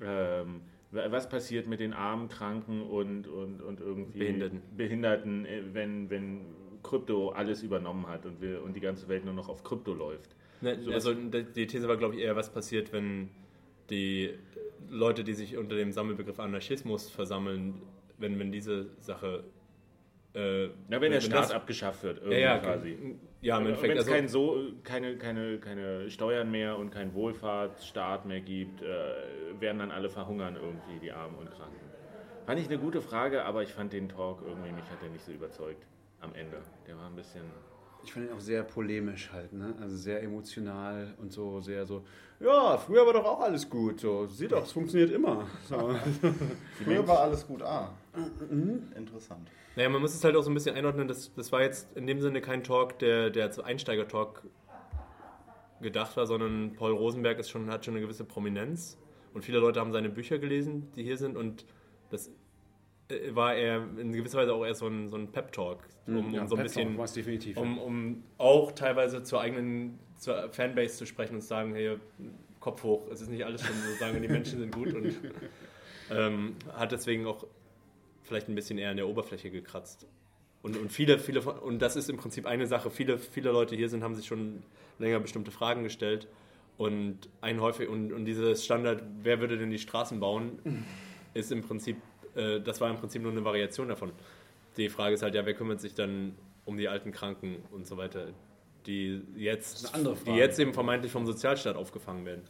Ähm, 0.00 0.62
was 0.92 1.26
passiert 1.28 1.66
mit 1.66 1.80
den 1.80 1.94
armen, 1.94 2.28
Kranken 2.28 2.82
und, 2.82 3.26
und, 3.26 3.62
und 3.62 3.80
irgendwie 3.80 4.18
Behinderten, 4.18 4.60
Behinderten 4.76 5.46
äh, 5.46 5.62
wenn, 5.72 6.10
wenn 6.10 6.42
Krypto 6.82 7.30
alles 7.30 7.62
übernommen 7.62 8.06
hat 8.08 8.26
und, 8.26 8.42
wir, 8.42 8.62
und 8.62 8.76
die 8.76 8.80
ganze 8.80 9.08
Welt 9.08 9.24
nur 9.24 9.34
noch 9.34 9.48
auf 9.48 9.64
Krypto 9.64 9.94
läuft? 9.94 10.36
Ne, 10.60 10.78
so 10.80 10.92
also 10.92 11.14
die 11.14 11.66
These 11.66 11.88
war, 11.88 11.96
glaube 11.96 12.16
ich, 12.16 12.20
eher, 12.20 12.36
was 12.36 12.52
passiert, 12.52 12.92
wenn 12.92 13.30
die 13.90 14.34
Leute, 14.92 15.24
die 15.24 15.34
sich 15.34 15.56
unter 15.56 15.74
dem 15.76 15.90
Sammelbegriff 15.92 16.38
Anarchismus 16.38 17.10
versammeln, 17.10 17.82
wenn, 18.18 18.38
wenn 18.38 18.52
diese 18.52 18.86
Sache 19.00 19.44
Äh, 20.34 20.68
Na, 20.88 20.98
wenn 21.00 21.12
der 21.12 21.20
Staat 21.20 21.44
das- 21.44 21.50
abgeschafft 21.50 22.02
wird, 22.04 22.16
ja, 22.18 22.22
irgendwie 22.24 22.40
ja, 22.40 22.58
quasi. 22.58 23.16
Ja, 23.42 23.58
im 23.58 23.64
Wenn 23.64 23.72
Endeffekt. 23.74 23.92
es 23.98 23.98
Also, 24.00 24.12
kein 24.12 24.28
so, 24.28 24.62
keine, 24.82 25.16
keine, 25.18 25.58
keine 25.58 26.08
Steuern 26.10 26.50
mehr 26.50 26.78
und 26.78 26.90
keinen 26.90 27.12
Wohlfahrtsstaat 27.12 28.24
mehr 28.24 28.40
gibt, 28.40 28.80
äh, 28.80 28.86
werden 29.60 29.78
dann 29.80 29.90
alle 29.90 30.08
verhungern 30.08 30.56
irgendwie, 30.56 30.98
die 31.00 31.12
Armen 31.12 31.36
und 31.36 31.50
Kranken. 31.50 31.92
Fand 32.46 32.58
ich 32.60 32.66
eine 32.66 32.78
gute 32.78 33.02
Frage, 33.02 33.44
aber 33.44 33.62
ich 33.62 33.70
fand 33.74 33.92
den 33.92 34.08
Talk 34.08 34.40
irgendwie, 34.42 34.72
mich 34.72 34.90
hat 34.90 35.02
er 35.02 35.10
nicht 35.10 35.24
so 35.24 35.32
überzeugt 35.32 35.86
am 36.20 36.34
Ende. 36.34 36.62
Der 36.86 36.96
war 36.96 37.06
ein 37.08 37.16
bisschen... 37.16 37.42
Ich 38.04 38.12
fand 38.12 38.26
ihn 38.28 38.32
auch 38.32 38.40
sehr 38.40 38.62
polemisch 38.64 39.30
halt, 39.32 39.52
ne? 39.52 39.74
Also 39.80 39.96
sehr 39.96 40.22
emotional 40.22 41.14
und 41.20 41.32
so 41.32 41.60
sehr 41.60 41.86
so, 41.86 42.04
ja, 42.40 42.76
früher 42.76 43.06
war 43.06 43.12
doch 43.12 43.24
auch 43.24 43.40
alles 43.40 43.68
gut. 43.70 44.00
So, 44.00 44.26
sieh 44.26 44.48
doch, 44.48 44.64
es 44.64 44.72
funktioniert 44.72 45.10
immer. 45.12 45.46
So. 45.68 45.94
Früher 46.82 47.06
war 47.06 47.20
alles 47.20 47.46
gut. 47.46 47.62
Ah, 47.62 47.90
Mhm. 48.50 48.92
interessant. 48.96 49.48
Naja, 49.76 49.88
man 49.88 50.02
muss 50.02 50.14
es 50.14 50.22
halt 50.22 50.36
auch 50.36 50.42
so 50.42 50.50
ein 50.50 50.54
bisschen 50.54 50.74
einordnen, 50.76 51.08
das, 51.08 51.32
das 51.34 51.50
war 51.50 51.62
jetzt 51.62 51.96
in 51.96 52.06
dem 52.06 52.20
Sinne 52.20 52.42
kein 52.42 52.62
Talk, 52.62 52.98
der, 52.98 53.30
der 53.30 53.44
als 53.44 53.58
Einsteiger-Talk 53.58 54.42
gedacht 55.80 56.16
war, 56.16 56.26
sondern 56.26 56.74
Paul 56.74 56.92
Rosenberg 56.92 57.38
ist 57.38 57.48
schon, 57.50 57.70
hat 57.70 57.84
schon 57.84 57.94
eine 57.94 58.02
gewisse 58.02 58.24
Prominenz 58.24 58.98
und 59.32 59.44
viele 59.44 59.58
Leute 59.58 59.80
haben 59.80 59.92
seine 59.92 60.10
Bücher 60.10 60.38
gelesen, 60.38 60.92
die 60.94 61.02
hier 61.02 61.16
sind 61.16 61.36
und 61.38 61.64
das 62.10 62.30
war 63.30 63.54
er 63.54 63.84
in 63.98 64.12
gewisser 64.12 64.38
Weise 64.38 64.54
auch 64.54 64.64
eher 64.64 64.74
so 64.74 64.86
ein, 64.86 65.08
so 65.08 65.16
ein 65.16 65.28
Pep-Talk, 65.28 65.80
um, 66.06 66.16
um 66.16 66.34
Ja, 66.34 66.46
so 66.46 66.56
ein 66.56 66.62
Pep 66.62 66.72
Talk 66.72 66.96
bisschen, 66.96 67.56
um, 67.56 67.78
um 67.78 68.22
auch 68.38 68.72
teilweise 68.72 69.22
zur 69.22 69.40
eigenen 69.40 69.98
zur 70.16 70.50
Fanbase 70.50 70.98
zu 70.98 71.06
sprechen 71.06 71.34
und 71.34 71.40
zu 71.40 71.48
sagen, 71.48 71.74
hey, 71.74 71.96
Kopf 72.60 72.84
hoch, 72.84 73.08
es 73.10 73.20
ist 73.20 73.28
nicht 73.28 73.44
alles 73.44 73.60
schon 73.60 73.74
so 73.74 73.98
sagen, 73.98 74.22
die 74.22 74.28
Menschen 74.28 74.60
sind 74.60 74.72
gut 74.72 74.94
und 74.94 75.12
ähm, 76.10 76.54
hat 76.74 76.92
deswegen 76.92 77.26
auch 77.26 77.44
vielleicht 78.22 78.48
ein 78.48 78.54
bisschen 78.54 78.78
eher 78.78 78.90
an 78.90 78.96
der 78.96 79.08
Oberfläche 79.08 79.50
gekratzt. 79.50 80.06
Und, 80.62 80.76
und 80.76 80.92
viele, 80.92 81.18
viele, 81.18 81.40
und 81.40 81.82
das 81.82 81.96
ist 81.96 82.08
im 82.08 82.18
Prinzip 82.18 82.46
eine 82.46 82.68
Sache, 82.68 82.90
viele, 82.90 83.18
viele 83.18 83.50
Leute 83.50 83.74
hier 83.74 83.88
sind, 83.88 84.04
haben 84.04 84.14
sich 84.14 84.26
schon 84.26 84.62
länger 85.00 85.18
bestimmte 85.18 85.50
Fragen 85.50 85.82
gestellt. 85.82 86.28
Und 86.78 87.28
ein 87.40 87.60
häufig, 87.60 87.88
und, 87.88 88.12
und 88.12 88.24
dieses 88.24 88.64
Standard, 88.64 89.02
wer 89.22 89.40
würde 89.40 89.58
denn 89.58 89.70
die 89.70 89.78
Straßen 89.78 90.20
bauen, 90.20 90.58
ist 91.34 91.50
im 91.50 91.62
Prinzip, 91.62 91.96
äh, 92.34 92.60
das 92.60 92.80
war 92.80 92.90
im 92.90 92.96
Prinzip 92.96 93.22
nur 93.22 93.32
eine 93.32 93.44
Variation 93.44 93.88
davon. 93.88 94.12
Die 94.76 94.88
Frage 94.88 95.14
ist 95.14 95.22
halt, 95.22 95.34
ja, 95.34 95.44
wer 95.44 95.54
kümmert 95.54 95.80
sich 95.80 95.94
dann 95.94 96.34
um 96.64 96.76
die 96.76 96.88
alten 96.88 97.12
Kranken 97.12 97.56
und 97.72 97.86
so 97.86 97.96
weiter, 97.96 98.28
die 98.86 99.22
jetzt, 99.36 99.92
die 100.26 100.30
jetzt 100.32 100.58
eben 100.58 100.72
vermeintlich 100.74 101.12
vom 101.12 101.26
Sozialstaat 101.26 101.76
aufgefangen 101.76 102.24
werden. 102.24 102.42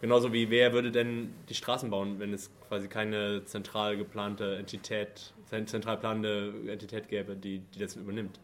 Genauso 0.00 0.32
wie 0.32 0.50
wer 0.50 0.72
würde 0.72 0.90
denn 0.90 1.32
die 1.48 1.54
Straßen 1.54 1.88
bauen, 1.88 2.18
wenn 2.18 2.32
es 2.32 2.50
quasi 2.68 2.88
keine 2.88 3.44
zentral 3.44 3.96
geplante 3.96 4.56
Entität, 4.56 5.32
zentral 5.66 5.96
planende 5.98 6.52
Entität 6.66 7.08
gäbe, 7.08 7.36
die, 7.36 7.60
die 7.60 7.78
das 7.78 7.94
übernimmt. 7.94 8.40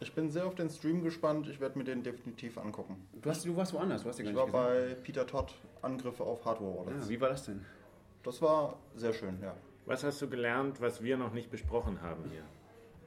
Ich 0.00 0.12
bin 0.12 0.30
sehr 0.30 0.46
auf 0.46 0.54
den 0.54 0.68
Stream 0.70 1.02
gespannt. 1.02 1.48
Ich 1.48 1.60
werde 1.60 1.76
mir 1.78 1.84
den 1.84 2.02
definitiv 2.02 2.56
angucken. 2.58 2.96
Du, 3.20 3.30
hast, 3.30 3.44
du 3.44 3.56
warst 3.56 3.72
woanders, 3.72 4.02
du 4.04 4.08
hast 4.08 4.18
ja 4.18 4.24
gar 4.24 4.32
Ich 4.32 4.36
nicht 4.44 4.52
war 4.52 4.70
gesehen. 4.74 4.96
bei 4.96 5.02
Peter 5.02 5.26
Todd, 5.26 5.54
Angriffe 5.80 6.22
auf 6.24 6.40
Ja, 6.40 6.46
Hardware-Wallets. 6.52 7.08
wie 7.08 7.20
war 7.20 7.28
das 7.30 7.46
denn? 7.46 7.64
Das 8.22 8.40
war 8.40 8.78
sehr 8.94 9.12
schön, 9.12 9.38
ja. 9.42 9.54
Was 9.86 10.04
hast 10.04 10.22
du 10.22 10.28
gelernt, 10.28 10.80
was 10.80 11.02
wir 11.02 11.16
noch 11.16 11.32
nicht 11.32 11.50
besprochen 11.50 12.02
haben 12.02 12.24
hier? 12.30 12.44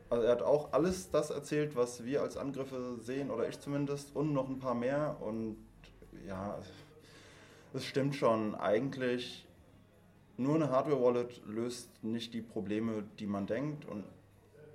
Also 0.10 0.24
er 0.24 0.32
hat 0.32 0.42
auch 0.42 0.74
alles 0.74 1.10
das 1.10 1.30
erzählt, 1.30 1.76
was 1.76 2.06
wir 2.06 2.22
als 2.22 2.38
Angriffe 2.38 2.98
sehen, 3.00 3.32
oder 3.32 3.48
ich 3.48 3.60
zumindest, 3.60 4.16
und 4.16 4.34
noch 4.34 4.48
ein 4.50 4.60
paar 4.60 4.76
mehr. 4.76 5.18
Und 5.22 5.58
ja, 6.28 6.60
es 7.74 7.86
stimmt 7.86 8.16
schon. 8.16 8.56
Eigentlich 8.56 9.48
nur 10.38 10.56
eine 10.56 10.70
Hardware-Wallet 10.70 11.46
löst 11.48 12.04
nicht 12.04 12.34
die 12.34 12.42
Probleme, 12.42 13.04
die 13.20 13.26
man 13.26 13.48
denkt. 13.48 13.86
Und 13.86 14.04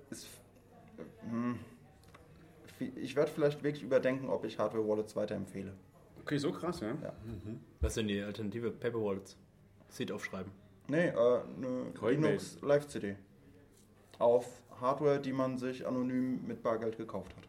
ist, 0.09 0.27
hm, 1.29 1.59
ich 2.79 3.15
werde 3.15 3.31
vielleicht 3.31 3.63
wirklich 3.63 3.83
überdenken, 3.83 4.27
ob 4.29 4.43
ich 4.43 4.59
Hardware-Wallets 4.59 5.15
weiterempfehle. 5.15 5.73
Okay, 6.21 6.37
so 6.37 6.51
krass, 6.51 6.79
ja? 6.81 6.95
Ja. 7.01 7.13
Was 7.79 7.95
sind 7.95 8.07
die 8.07 8.21
Alternative? 8.21 8.71
Paper 8.71 9.01
Wallets. 9.01 9.37
Seed 9.89 10.11
aufschreiben. 10.11 10.51
Nee, 10.91 11.07
äh, 11.07 11.39
eine. 11.57 12.11
Linux 12.11 12.57
Live-CD. 12.61 13.15
Auf 14.19 14.45
Hardware, 14.79 15.19
die 15.19 15.31
man 15.31 15.57
sich 15.57 15.87
anonym 15.87 16.45
mit 16.45 16.61
Bargeld 16.61 16.97
gekauft 16.97 17.33
hat. 17.37 17.47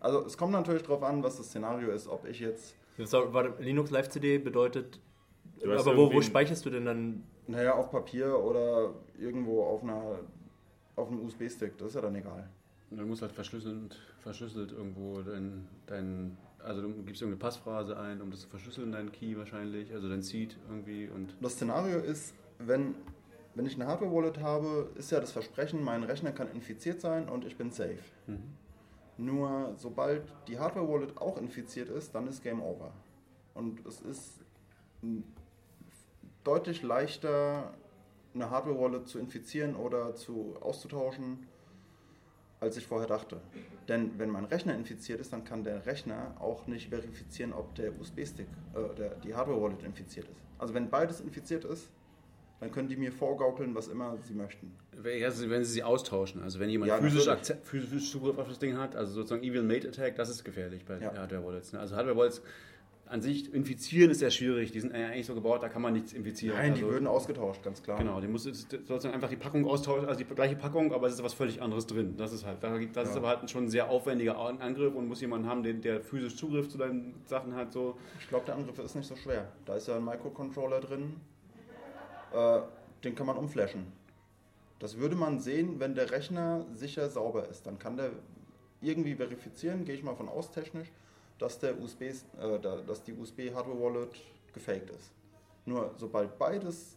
Also 0.00 0.26
es 0.26 0.36
kommt 0.36 0.52
natürlich 0.52 0.82
darauf 0.82 1.02
an, 1.02 1.22
was 1.22 1.38
das 1.38 1.46
Szenario 1.46 1.90
ist, 1.90 2.08
ob 2.08 2.26
ich 2.26 2.40
jetzt, 2.40 2.76
war, 2.98 3.32
warte, 3.32 3.62
Linux 3.62 3.90
Live 3.90 4.10
CD 4.10 4.36
bedeutet. 4.36 5.00
Du 5.62 5.72
aber 5.72 5.96
wo, 5.96 6.12
wo 6.12 6.20
speicherst 6.20 6.66
du 6.66 6.70
denn 6.70 6.84
dann? 6.84 7.24
naja, 7.46 7.74
auf 7.74 7.90
Papier 7.90 8.38
oder 8.38 8.92
irgendwo 9.18 9.64
auf 9.64 9.82
einer 9.82 10.18
auf 10.96 11.08
einem 11.08 11.24
USB-Stick, 11.24 11.76
das 11.78 11.88
ist 11.88 11.94
ja 11.94 12.02
dann 12.02 12.14
egal. 12.14 12.48
Dann 12.90 13.08
musst 13.08 13.22
du 13.22 13.26
halt 13.26 13.34
verschlüsselt, 13.34 13.98
verschlüsselt 14.20 14.72
irgendwo 14.72 15.22
dein, 15.22 15.66
dein, 15.86 16.36
also 16.64 16.82
du 16.82 16.88
gibst 17.02 17.22
irgendeine 17.22 17.40
Passphrase 17.40 17.98
ein, 17.98 18.20
um 18.20 18.30
das 18.30 18.40
zu 18.40 18.48
verschlüsseln, 18.48 18.92
dein 18.92 19.12
Key 19.12 19.36
wahrscheinlich, 19.36 19.92
also 19.92 20.08
dein 20.08 20.22
Seed 20.22 20.56
irgendwie 20.68 21.08
und 21.08 21.36
Das 21.40 21.52
Szenario 21.52 21.98
ist, 21.98 22.34
wenn, 22.58 22.94
wenn 23.54 23.66
ich 23.66 23.74
eine 23.74 23.86
Hardware-Wallet 23.86 24.40
habe, 24.40 24.90
ist 24.96 25.10
ja 25.10 25.20
das 25.20 25.32
Versprechen, 25.32 25.84
mein 25.84 26.02
Rechner 26.02 26.32
kann 26.32 26.50
infiziert 26.52 27.00
sein 27.00 27.28
und 27.28 27.44
ich 27.44 27.56
bin 27.56 27.70
safe. 27.70 27.98
Nur 29.16 29.74
sobald 29.76 30.22
die 30.48 30.58
Hardware-Wallet 30.58 31.18
auch 31.18 31.38
infiziert 31.38 31.88
ist, 31.88 32.14
dann 32.14 32.26
ist 32.26 32.42
Game 32.42 32.62
Over. 32.62 32.92
Und 33.54 33.86
es 33.86 34.00
ist 34.00 34.40
deutlich 36.42 36.82
leichter, 36.82 37.74
eine 38.34 38.50
Hardware-Wallet 38.50 39.06
zu 39.06 39.18
infizieren 39.18 39.76
oder 39.76 40.14
zu 40.14 40.56
auszutauschen, 40.60 41.46
als 42.64 42.76
ich 42.76 42.86
vorher 42.86 43.06
dachte. 43.08 43.40
Denn 43.88 44.18
wenn 44.18 44.30
mein 44.30 44.44
Rechner 44.44 44.74
infiziert 44.74 45.20
ist, 45.20 45.32
dann 45.32 45.44
kann 45.44 45.62
der 45.62 45.86
Rechner 45.86 46.34
auch 46.40 46.66
nicht 46.66 46.88
verifizieren, 46.88 47.52
ob 47.52 47.74
der 47.74 47.98
USB-Stick, 47.98 48.46
äh, 48.74 48.94
der, 48.96 49.10
die 49.16 49.34
Hardware-Wallet 49.34 49.82
infiziert 49.84 50.26
ist. 50.26 50.40
Also 50.58 50.74
wenn 50.74 50.90
beides 50.90 51.20
infiziert 51.20 51.64
ist, 51.64 51.88
dann 52.60 52.70
können 52.70 52.88
die 52.88 52.96
mir 52.96 53.12
vorgaukeln, 53.12 53.74
was 53.74 53.88
immer 53.88 54.16
sie 54.18 54.32
möchten. 54.32 54.72
Wenn 54.92 55.64
sie 55.64 55.72
sie 55.72 55.82
austauschen, 55.82 56.42
also 56.42 56.60
wenn 56.60 56.70
jemand 56.70 56.88
Ja, 56.88 56.98
physisch, 56.98 57.28
physisch 57.62 58.10
Zugriff 58.10 58.38
auf 58.38 58.48
das 58.48 58.58
Ding 58.58 58.78
hat, 58.78 58.96
also 58.96 59.12
sozusagen 59.12 59.42
Evil 59.42 59.62
Mate 59.62 59.88
Attack, 59.88 60.16
das 60.16 60.30
ist 60.30 60.44
gefährlich 60.44 60.84
bei 60.84 60.98
Ja. 60.98 61.14
Hardware-Wallets. 61.14 61.72
Ne? 61.74 61.80
Also 61.80 61.96
Hardware-Wallets 61.96 62.42
an 63.06 63.20
sich 63.20 63.52
infizieren 63.52 64.10
ist 64.10 64.20
sehr 64.20 64.30
schwierig, 64.30 64.72
die 64.72 64.80
sind 64.80 64.94
ja 64.96 65.06
eigentlich 65.08 65.26
so 65.26 65.34
gebaut, 65.34 65.62
da 65.62 65.68
kann 65.68 65.82
man 65.82 65.92
nichts 65.92 66.12
infizieren. 66.14 66.56
Nein, 66.56 66.74
die 66.74 66.80
also, 66.80 66.92
würden 66.94 67.06
ausgetauscht, 67.06 67.62
ganz 67.62 67.82
klar. 67.82 67.98
Genau, 67.98 68.20
die 68.20 68.26
muss 68.28 68.44
sozusagen 68.44 69.12
einfach 69.14 69.28
die 69.28 69.36
Packung 69.36 69.66
austauschen, 69.66 70.08
also 70.08 70.18
die 70.24 70.34
gleiche 70.34 70.56
Packung, 70.56 70.92
aber 70.92 71.06
es 71.06 71.14
ist 71.14 71.22
was 71.22 71.34
völlig 71.34 71.60
anderes 71.60 71.86
drin. 71.86 72.16
Das 72.16 72.32
ist 72.32 72.44
halt, 72.46 72.62
da- 72.62 72.78
das 72.78 73.08
ist 73.10 73.14
Ja. 73.14 73.20
aber 73.20 73.28
halt 73.28 73.50
schon 73.50 73.64
ein 73.64 73.68
sehr 73.68 73.90
aufwendiger 73.90 74.38
An- 74.38 74.58
Angriff 74.60 74.94
und 74.94 75.06
muss 75.06 75.20
jemanden 75.20 75.46
haben, 75.48 75.62
den, 75.62 75.80
der 75.82 76.00
physisch 76.00 76.36
Zugriff 76.36 76.68
zu 76.68 76.78
deinen 76.78 77.14
Sachen 77.26 77.54
hat. 77.54 77.72
So. 77.72 77.96
Ich 78.20 78.28
glaube, 78.28 78.46
der 78.46 78.54
Angriff 78.56 78.78
ist 78.78 78.94
nicht 78.96 79.06
so 79.06 79.16
schwer. 79.16 79.52
Da 79.66 79.76
ist 79.76 79.86
ja 79.86 79.96
ein 79.96 80.04
Microcontroller 80.04 80.80
drin. 80.80 81.16
Äh, 82.32 82.60
den 83.04 83.14
kann 83.14 83.26
man 83.26 83.36
umflashen. 83.36 83.86
Das 84.78 84.98
würde 84.98 85.14
man 85.14 85.38
sehen, 85.40 85.78
wenn 85.78 85.94
der 85.94 86.10
Rechner 86.10 86.64
sicher 86.72 87.08
sauber 87.08 87.48
ist. 87.48 87.66
Dann 87.66 87.78
kann 87.78 87.96
der 87.96 88.10
irgendwie 88.80 89.14
verifizieren, 89.14 89.84
gehe 89.84 89.94
ich 89.94 90.02
mal 90.02 90.14
von 90.16 90.28
aus 90.28 90.50
technisch, 90.50 90.88
dass, 91.44 91.58
der 91.58 91.78
USB, 91.78 92.02
äh, 92.02 92.58
da- 92.58 92.80
dass 92.80 93.02
die 93.02 93.12
USB-Hardware-Wallet 93.12 94.08
gefaked 94.54 94.88
ist. 94.90 95.12
Nur 95.66 95.92
sobald 95.98 96.38
beides 96.38 96.96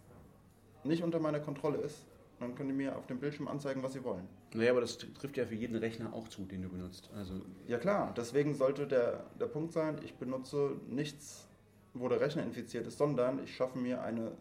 nicht 0.86 1.04
unter 1.04 1.20
meiner 1.20 1.42
Kontrolle 1.42 1.80
ist, 1.80 2.06
dann 2.40 2.56
können 2.56 2.70
die 2.70 2.76
mir 2.76 2.96
auf 2.96 3.08
dem 3.08 3.20
Bildschirm 3.20 3.48
anzeigen, 3.50 3.84
was 3.84 3.94
sie 3.94 4.04
wollen. 4.04 4.28
Naja, 4.54 4.72
aber 4.72 4.82
das 4.82 4.98
trifft 4.98 5.36
ja 5.36 5.46
für 5.46 5.56
jeden 5.56 5.76
Rechner 5.76 6.14
auch 6.14 6.28
zu, 6.30 6.44
den 6.46 6.62
du 6.62 6.70
benutzt. 6.70 7.10
Also 7.16 7.34
Ja 7.68 7.78
klar, 7.78 8.14
deswegen 8.16 8.54
sollte 8.54 8.88
der, 8.88 9.26
der 9.40 9.48
Punkt 9.48 9.74
sein, 9.74 9.98
ich 10.04 10.14
benutze 10.16 10.78
nichts, 10.88 11.48
wo 11.94 12.08
der 12.08 12.22
Rechner 12.22 12.44
infiziert 12.44 12.88
ist, 12.88 12.98
sondern 12.98 13.44
ich 13.44 13.54
schaffe 13.56 13.78
mir 13.80 14.02
eine 14.02 14.32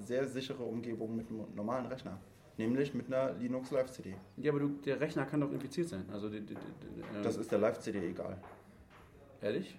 sehr 0.00 0.26
sichere 0.26 0.62
Umgebung 0.62 1.14
mit 1.16 1.28
einem 1.28 1.44
normalen 1.54 1.86
Rechner. 1.86 2.18
Nämlich 2.56 2.94
mit 2.94 3.06
einer 3.12 3.32
Linux 3.34 3.70
Live-CD. 3.70 4.14
Ja, 4.36 4.52
aber 4.52 4.60
du, 4.60 4.68
der 4.84 5.00
Rechner 5.00 5.24
kann 5.26 5.40
doch 5.40 5.50
infiziert 5.50 5.88
sein. 5.88 6.04
Also, 6.12 6.28
die, 6.28 6.40
die, 6.40 6.54
die, 6.54 7.00
äh, 7.18 7.22
Das 7.22 7.36
ist 7.36 7.50
der 7.50 7.58
Live-CD 7.58 7.98
egal. 8.10 8.36
Ehrlich? 9.42 9.78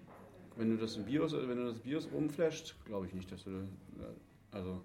Wenn 0.55 0.69
du 0.69 0.77
das 0.77 0.95
im 0.97 1.05
BIOS, 1.05 1.33
wenn 1.33 1.57
du 1.57 1.71
das 1.71 1.79
BIOS 1.79 2.05
umflasht, 2.07 2.75
glaube 2.85 3.07
ich 3.07 3.13
nicht, 3.13 3.31
dass 3.31 3.43
du, 3.43 3.51
äh, 3.51 3.63
also 4.51 4.81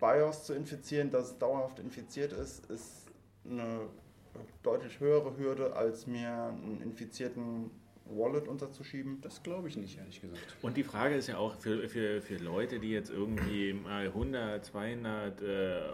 BIOS 0.00 0.44
zu 0.44 0.54
infizieren, 0.54 1.10
das 1.10 1.32
es 1.32 1.38
dauerhaft 1.38 1.78
infiziert 1.80 2.32
ist, 2.32 2.70
ist 2.70 3.06
eine 3.44 3.88
deutlich 4.62 5.00
höhere 5.00 5.36
Hürde, 5.36 5.74
als 5.74 6.06
mir 6.06 6.28
einen 6.28 6.80
infizierten 6.82 7.70
Wallet 8.08 8.46
unterzuschieben. 8.46 9.20
das 9.20 9.42
glaube 9.42 9.68
ich 9.68 9.76
nicht, 9.76 9.98
ehrlich 9.98 10.20
gesagt. 10.20 10.56
Und 10.62 10.76
die 10.76 10.84
Frage 10.84 11.16
ist 11.16 11.26
ja 11.26 11.38
auch 11.38 11.56
für, 11.56 11.88
für, 11.88 12.22
für 12.22 12.36
Leute, 12.36 12.78
die 12.78 12.90
jetzt 12.90 13.10
irgendwie 13.10 13.72
mal 13.72 14.06
100, 14.06 14.64
200 14.64 15.42
äh, 15.42 15.44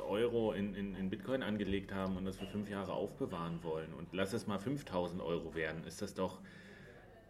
Euro 0.07 0.53
in, 0.53 0.75
in, 0.75 0.95
in 0.95 1.09
Bitcoin 1.09 1.43
angelegt 1.43 1.93
haben 1.95 2.17
und 2.17 2.25
das 2.25 2.37
für 2.37 2.47
fünf 2.47 2.69
Jahre 2.69 2.93
aufbewahren 2.93 3.63
wollen 3.63 3.95
und 3.95 4.09
lass 4.13 4.33
es 4.35 4.47
mal 4.47 4.59
5000 4.59 5.23
Euro 5.23 5.55
werden, 5.55 5.85
ist 5.85 6.03
das 6.03 6.15
doch, 6.15 6.41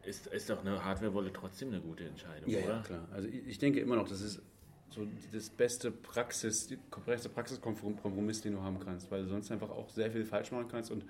ist, 0.05 0.27
ist 0.27 0.51
doch 0.51 0.61
eine 0.61 0.85
Hardware-Wallet 0.85 1.35
trotzdem 1.35 1.69
eine 1.69 1.81
gute 1.81 2.05
Entscheidung, 2.05 2.49
oder? 2.49 2.83
klar. 2.83 3.09
Also 3.13 3.29
ich, 3.29 3.47
ich 3.47 3.59
denke 3.59 3.81
immer 3.81 3.97
noch, 3.97 4.09
das 4.09 4.21
ist 4.21 4.43
so 4.91 5.07
das 5.33 5.49
beste 5.49 5.91
Praxis, 5.91 6.77
beste 7.07 7.29
Praxiskompromiss, 7.29 8.43
den 8.43 8.55
du 8.55 8.63
haben 8.63 8.79
kannst, 8.79 9.11
weil 9.11 9.23
du 9.23 9.29
sonst 9.29 9.51
einfach 9.51 9.71
auch 9.71 9.89
sehr 9.89 10.11
viel 10.11 10.25
falsch 10.25 10.53
machen 10.53 10.69
kannst 10.69 10.91
und 10.91 11.05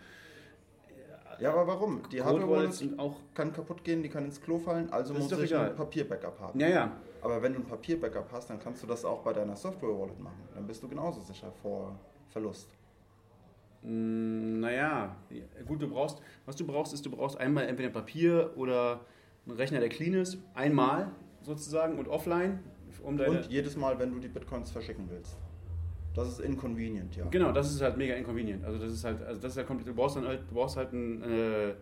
Ja, 1.40 1.52
aber 1.52 1.66
warum? 1.66 2.02
Die 2.10 2.18
Cold 2.18 2.24
Hardware 2.24 2.42
Wallet 2.42 2.62
Wallets 2.64 2.78
sind 2.78 2.98
auch 2.98 3.16
kann 3.34 3.52
kaputt 3.52 3.82
gehen, 3.82 4.02
die 4.02 4.08
kann 4.08 4.24
ins 4.24 4.40
Klo 4.40 4.58
fallen, 4.58 4.90
also 4.90 5.14
muss 5.14 5.32
ich 5.32 5.56
ein 5.56 5.74
Papier-Backup 5.74 6.38
haben. 6.38 6.60
ja, 6.60 6.68
ja, 6.68 6.92
Aber 7.22 7.42
wenn 7.42 7.54
du 7.54 7.60
ein 7.60 7.66
Papier-Backup 7.66 8.30
hast, 8.30 8.50
dann 8.50 8.60
kannst 8.60 8.82
du 8.82 8.86
das 8.86 9.04
auch 9.04 9.22
bei 9.22 9.32
deiner 9.32 9.56
Software-Wallet 9.56 10.20
machen. 10.20 10.48
Dann 10.54 10.66
bist 10.66 10.82
du 10.82 10.88
genauso 10.88 11.20
sicher 11.20 11.50
vor 11.50 11.98
Verlust. 12.28 12.68
Mm, 13.82 14.60
Naja, 14.60 15.16
gut, 15.66 15.82
du 15.82 15.88
brauchst, 15.88 16.20
was 16.46 16.56
du 16.56 16.66
brauchst, 16.66 16.92
ist, 16.94 17.04
du 17.04 17.10
brauchst 17.10 17.38
einmal 17.38 17.66
entweder 17.66 17.90
Papier 17.90 18.52
oder 18.56 19.00
einen 19.46 19.56
Rechner, 19.56 19.80
der 19.80 19.88
clean 19.88 20.14
ist, 20.14 20.38
einmal 20.54 21.10
sozusagen 21.42 21.98
und 21.98 22.06
offline, 22.08 22.60
um 23.02 23.16
deine. 23.16 23.38
Und 23.38 23.50
jedes 23.50 23.76
Mal, 23.76 23.98
wenn 23.98 24.12
du 24.12 24.20
die 24.20 24.28
Bitcoins 24.28 24.70
verschicken 24.70 25.08
willst. 25.10 25.36
Das 26.14 26.28
ist 26.28 26.40
inconvenient, 26.40 27.16
ja. 27.16 27.24
Genau, 27.30 27.52
das 27.52 27.72
ist 27.72 27.80
halt 27.80 27.96
mega 27.96 28.14
inconvenient. 28.14 28.64
Also 28.64 28.78
das 28.78 28.92
ist 28.92 29.02
halt, 29.04 29.22
also 29.22 29.40
das 29.40 29.52
ist 29.52 29.56
halt 29.56 29.66
kompliziert. 29.66 29.96
Du 29.96 30.00
brauchst 30.00 30.16
dann 30.16 30.26
halt, 30.26 30.42
du 30.48 30.54
brauchst 30.54 30.76
halt 30.76 30.92
ein, 30.92 31.22
äh, 31.22 31.72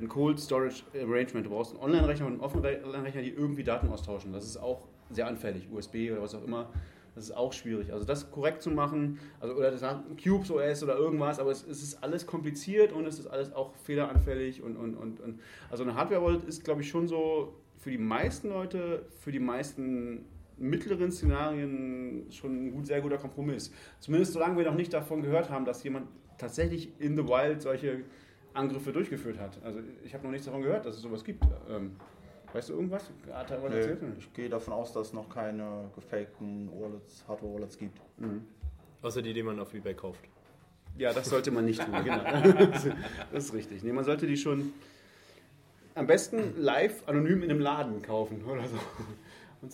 ein 0.00 0.08
Cold 0.08 0.40
Storage 0.40 0.82
Arrangement. 0.92 1.46
Du 1.46 1.50
brauchst 1.50 1.72
einen 1.72 1.82
Online-Rechner 1.84 2.26
und 2.26 2.32
einen 2.32 2.40
offenen 2.40 2.84
Online-Rechner, 2.84 3.22
die 3.22 3.30
irgendwie 3.30 3.62
Daten 3.62 3.88
austauschen. 3.88 4.32
Das 4.32 4.44
ist 4.44 4.56
auch 4.56 4.88
sehr 5.10 5.28
anfällig. 5.28 5.68
USB 5.72 6.10
oder 6.10 6.20
was 6.20 6.34
auch 6.34 6.42
immer. 6.44 6.68
Das 7.18 7.24
ist 7.24 7.36
auch 7.36 7.52
schwierig. 7.52 7.92
Also 7.92 8.04
das 8.04 8.30
korrekt 8.30 8.62
zu 8.62 8.70
machen, 8.70 9.18
also 9.40 9.54
oder 9.54 9.72
das 9.72 9.82
Cubes 10.22 10.52
OS 10.52 10.84
oder 10.84 10.96
irgendwas, 10.96 11.40
aber 11.40 11.50
es, 11.50 11.66
es 11.66 11.82
ist 11.82 12.00
alles 12.04 12.26
kompliziert 12.26 12.92
und 12.92 13.06
es 13.06 13.18
ist 13.18 13.26
alles 13.26 13.52
auch 13.52 13.74
fehleranfällig 13.74 14.62
und, 14.62 14.76
und, 14.76 14.94
und, 14.94 15.18
und 15.18 15.40
also 15.68 15.82
eine 15.82 15.96
Hardware-Wallet 15.96 16.44
ist, 16.44 16.62
glaube 16.62 16.82
ich, 16.82 16.88
schon 16.88 17.08
so 17.08 17.56
für 17.76 17.90
die 17.90 17.98
meisten 17.98 18.50
Leute, 18.50 19.04
für 19.18 19.32
die 19.32 19.40
meisten 19.40 20.26
mittleren 20.58 21.10
Szenarien 21.10 22.26
schon 22.30 22.66
ein 22.66 22.70
gut, 22.70 22.86
sehr 22.86 23.00
guter 23.00 23.18
Kompromiss. 23.18 23.72
Zumindest 23.98 24.32
solange 24.32 24.56
wir 24.56 24.64
noch 24.64 24.76
nicht 24.76 24.92
davon 24.92 25.22
gehört 25.22 25.50
haben, 25.50 25.64
dass 25.64 25.82
jemand 25.82 26.06
tatsächlich 26.38 26.92
in 27.00 27.16
the 27.16 27.24
wild 27.24 27.62
solche 27.62 28.04
Angriffe 28.54 28.92
durchgeführt 28.92 29.40
hat. 29.40 29.60
Also 29.64 29.80
ich 30.04 30.14
habe 30.14 30.22
noch 30.22 30.30
nichts 30.30 30.46
davon 30.46 30.62
gehört, 30.62 30.86
dass 30.86 30.94
es 30.94 31.02
sowas 31.02 31.24
gibt. 31.24 31.42
Ähm, 31.68 31.96
weißt 32.52 32.68
du 32.70 32.74
irgendwas? 32.74 33.10
Hat 33.32 33.50
er 33.50 33.62
was 33.62 33.70
Nee, 33.70 33.76
erzählt? 33.80 33.98
ich 34.18 34.32
gehe 34.32 34.48
davon 34.48 34.74
aus, 34.74 34.92
dass 34.92 35.08
es 35.08 35.12
noch 35.12 35.28
keine 35.28 35.90
gefakten 35.94 36.70
Wallets, 36.72 37.24
Hardware-Wallets 37.28 37.78
gibt. 37.78 37.98
Außer 39.02 39.22
die, 39.22 39.32
die 39.32 39.42
man 39.42 39.58
auf 39.60 39.72
Ebay 39.74 39.94
kauft. 39.94 40.20
Ja, 40.96 41.12
das 41.12 41.28
sollte 41.30 41.50
man 41.50 41.64
nicht 41.64 41.80
tun, 41.80 41.94
genau. 42.04 42.22
Das 43.32 43.44
ist 43.44 43.54
richtig. 43.54 43.82
Nee, 43.84 43.92
man 43.92 44.04
sollte 44.04 44.26
die 44.26 44.36
schon 44.36 44.72
am 45.94 46.06
besten 46.06 46.54
live 46.60 47.06
anonym 47.06 47.42
in 47.42 47.50
einem 47.50 47.60
Laden 47.60 48.02
kaufen 48.02 48.44
oder 48.44 48.66
so. 48.66 48.76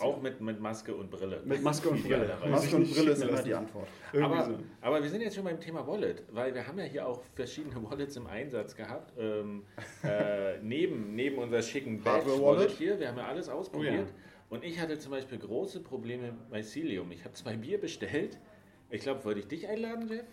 Auch 0.00 0.20
mit, 0.22 0.40
mit 0.40 0.60
Maske 0.60 0.94
und 0.94 1.10
Brille. 1.10 1.42
Mit 1.44 1.62
Maske 1.62 1.90
und 1.90 2.02
Brille. 2.02 2.16
Idealerweise. 2.24 2.50
Maske 2.50 2.76
und 2.76 2.90
Brille 2.90 3.10
ist 3.12 3.18
schicken 3.20 3.32
immer 3.34 3.42
die 3.42 3.54
Antwort. 3.54 3.88
Aber, 4.20 4.44
so. 4.44 4.58
aber 4.80 5.02
wir 5.02 5.10
sind 5.10 5.20
jetzt 5.20 5.34
schon 5.34 5.44
beim 5.44 5.60
Thema 5.60 5.86
Wallet, 5.86 6.22
weil 6.32 6.54
wir 6.54 6.66
haben 6.66 6.78
ja 6.78 6.84
hier 6.84 7.06
auch 7.06 7.22
verschiedene 7.34 7.76
Wallets 7.82 8.16
im 8.16 8.26
Einsatz 8.26 8.74
gehabt. 8.74 9.12
Ähm, 9.18 9.64
äh, 10.02 10.58
neben, 10.62 11.14
neben 11.14 11.38
unserer 11.38 11.62
schicken 11.62 12.02
Badge-Wallet 12.02 12.40
Wallet. 12.42 12.70
hier, 12.70 12.98
wir 12.98 13.08
haben 13.08 13.18
ja 13.18 13.26
alles 13.26 13.48
ausprobiert. 13.48 14.08
Oh 14.50 14.54
Und 14.54 14.64
ich 14.64 14.80
hatte 14.80 14.98
zum 14.98 15.10
Beispiel 15.12 15.38
große 15.38 15.80
Probleme 15.80 16.32
bei 16.50 16.62
Cilium. 16.62 17.10
Ich 17.12 17.24
habe 17.24 17.34
zwei 17.34 17.56
Bier 17.56 17.78
bestellt. 17.80 18.38
Ich 18.90 19.02
glaube, 19.02 19.24
wollte 19.24 19.40
ich 19.40 19.48
dich 19.48 19.68
einladen, 19.68 20.08
Jeff? 20.08 20.24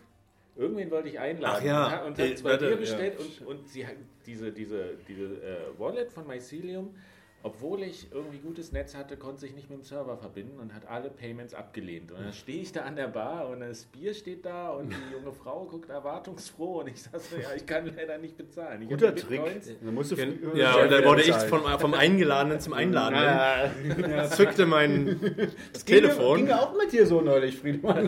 Irgendwen 0.55 0.91
wollte 0.91 1.07
ich 1.09 1.17
einladen. 1.19 1.57
Ach 1.59 1.63
ja, 1.65 1.85
Und 1.85 1.91
ha- 1.91 2.05
Und 2.05 2.19
äh, 2.19 2.23
habe 2.27 2.35
zwei 2.35 2.57
Bier 2.57 2.69
ja. 2.71 2.75
bestellt 2.75 3.19
und, 3.19 3.47
und 3.47 3.67
sie 3.69 3.87
hat 3.87 3.95
diese, 4.25 4.51
diese, 4.51 4.97
diese 5.07 5.23
äh, 5.23 5.57
Wallet 5.79 6.11
von 6.11 6.27
Mycelium, 6.27 6.93
obwohl 7.43 7.83
ich 7.83 8.11
irgendwie 8.11 8.37
gutes 8.39 8.71
Netz 8.71 8.95
hatte, 8.95 9.17
konnte 9.17 9.41
sich 9.41 9.55
nicht 9.55 9.69
mit 9.69 9.79
dem 9.79 9.83
Server 9.83 10.17
verbinden 10.17 10.59
und 10.59 10.73
hat 10.73 10.87
alle 10.87 11.09
Payments 11.09 11.53
abgelehnt. 11.53 12.11
Und 12.11 12.19
dann 12.23 12.33
stehe 12.33 12.61
ich 12.61 12.71
da 12.71 12.81
an 12.81 12.95
der 12.95 13.07
Bar 13.07 13.49
und 13.49 13.61
das 13.61 13.85
Bier 13.85 14.13
steht 14.13 14.45
da 14.45 14.69
und 14.69 14.89
die 14.89 14.95
junge 15.13 15.31
Frau 15.33 15.65
guckt 15.65 15.89
erwartungsfroh 15.89 16.81
und 16.81 16.87
ich 16.89 17.01
sage 17.01 17.19
so, 17.19 17.35
ja, 17.37 17.49
ich 17.55 17.65
kann 17.65 17.91
leider 17.95 18.17
nicht 18.17 18.37
bezahlen. 18.37 18.83
Ich 18.83 18.89
Guter 18.89 19.15
Trick. 19.15 19.41
Dann 19.83 19.93
musst 19.93 20.11
du 20.11 20.15
Ja, 20.53 20.75
und 20.83 20.91
dann 20.91 21.03
wurde 21.03 21.23
ich 21.23 21.33
vom, 21.33 21.61
vom 21.79 21.93
Eingeladenen 21.93 22.59
zum 22.59 22.73
Einladenden. 22.73 24.11
Ja, 24.11 24.29
Zückte 24.29 24.65
mein 24.65 25.19
das 25.73 25.85
Ging 25.85 25.97
Telefon. 26.01 26.47
ja 26.47 26.59
auch 26.59 26.75
mit 26.75 26.91
dir 26.91 27.05
so 27.05 27.21
neulich, 27.21 27.57
Friedmann. 27.57 28.05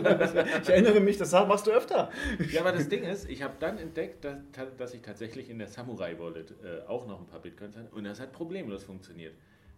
Ich 0.62 0.68
erinnere 0.68 1.00
mich, 1.00 1.16
das 1.16 1.32
machst 1.32 1.66
du 1.66 1.70
öfter. 1.70 2.10
Ja, 2.50 2.60
aber 2.60 2.72
das 2.72 2.88
Ding 2.88 3.04
ist, 3.04 3.28
ich 3.28 3.42
habe 3.42 3.54
dann 3.58 3.78
entdeckt, 3.78 4.24
dass, 4.24 4.36
dass 4.76 4.94
ich 4.94 5.02
tatsächlich 5.02 5.48
in 5.50 5.58
der 5.58 5.68
Samurai 5.68 6.18
Wallet 6.18 6.50
äh, 6.62 6.86
auch 6.86 7.06
noch 7.06 7.20
ein 7.20 7.26
paar 7.26 7.40
Bitcoins 7.40 7.76
hatte 7.76 7.88
und 7.94 8.04
das 8.04 8.20
hat 8.20 8.32
problemlos 8.32 8.84
funktioniert. 8.84 9.23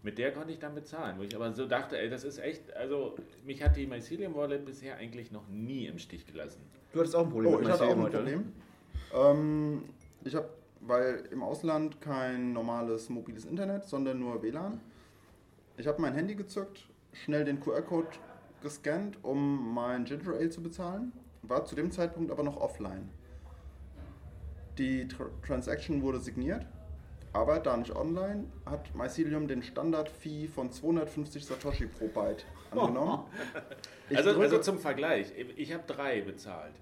Mit 0.03 0.19
der 0.19 0.33
konnte 0.33 0.53
ich 0.53 0.59
dann 0.59 0.75
bezahlen, 0.75 1.19
wo 1.19 1.23
ich 1.23 1.35
aber 1.35 1.53
so 1.53 1.67
dachte, 1.67 1.99
ey, 1.99 2.09
das 2.09 2.23
ist 2.23 2.39
echt, 2.39 2.73
also 2.77 3.17
mich 3.45 3.63
hat 3.63 3.77
die 3.77 3.87
Mycelium 3.87 4.35
Wallet 4.37 4.65
bisher 4.65 4.97
eigentlich 4.97 5.33
noch 5.33 5.49
nie 5.49 5.87
im 5.87 5.99
Stich 5.99 6.27
gelassen. 6.27 6.61
Du 6.93 7.01
hattest 7.01 7.17
auch 7.17 7.25
ein 7.25 7.31
Problem 7.31 7.55
Oh, 7.55 7.61
ich 7.61 7.69
hatte 7.69 7.85
auch 7.85 7.91
ein 7.91 8.03
heute? 8.03 8.17
Problem. 8.19 8.53
Ähm, 9.13 9.83
ich 10.25 10.35
habe, 10.35 10.49
weil 10.81 11.25
im 11.33 11.43
Ausland 11.43 12.01
kein 12.01 12.53
normales 12.53 13.09
mobiles 13.09 13.45
Internet, 13.47 13.85
sondern 13.85 14.21
nur 14.21 14.43
WLAN. 14.43 14.81
Ich 15.77 15.87
habe 15.87 16.01
mein 16.01 16.15
Handy 16.15 16.35
gezückt, 16.37 16.89
schnell 17.13 17.45
den 17.45 17.61
QR-Code 17.61 18.09
gescannt, 18.63 19.19
um 19.23 19.75
mein 19.75 20.05
Ginger 20.05 20.35
Ale 20.35 20.51
zu 20.51 20.63
bezahlen, 20.63 21.13
war 21.43 21.65
zu 21.65 21.75
dem 21.75 21.91
Zeitpunkt 21.91 22.31
aber 22.31 22.43
noch 22.43 22.57
offline. 22.57 23.09
Die 24.79 25.09
Tr 25.09 25.31
Transaction 25.43 26.03
wurde 26.03 26.21
signiert, 26.21 26.67
aber 27.37 27.59
da 27.61 27.77
nicht 27.77 27.95
online, 27.95 28.45
hat 28.65 28.95
Mycelium 28.95 29.47
den 29.49 29.63
Standard-Fee 29.63 30.49
von 30.49 30.73
250 30.73 31.45
Satoshi 31.45 31.87
pro 31.87 32.09
Byte 32.09 32.45
angenommen. 32.71 33.25
Ich 34.09 34.17
Also, 34.17 34.31
drücke- 34.31 34.43
also 34.43 34.59
zum 34.59 34.79
Vergleich, 34.79 35.33
ich 35.57 35.73
habe 35.75 35.83
drei 35.87 36.21
bezahlt. 36.21 36.73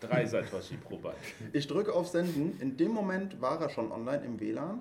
Drei 0.00 0.24
Satoshi 0.26 0.76
pro 0.76 0.96
Byte. 0.96 1.16
Ich 1.52 1.66
drücke 1.66 1.92
auf 1.92 2.06
Senden. 2.06 2.56
In 2.60 2.76
dem 2.76 2.92
Moment 2.92 3.40
war 3.40 3.60
er 3.60 3.68
schon 3.68 3.90
online 3.90 4.24
im 4.24 4.38
WLAN. 4.38 4.80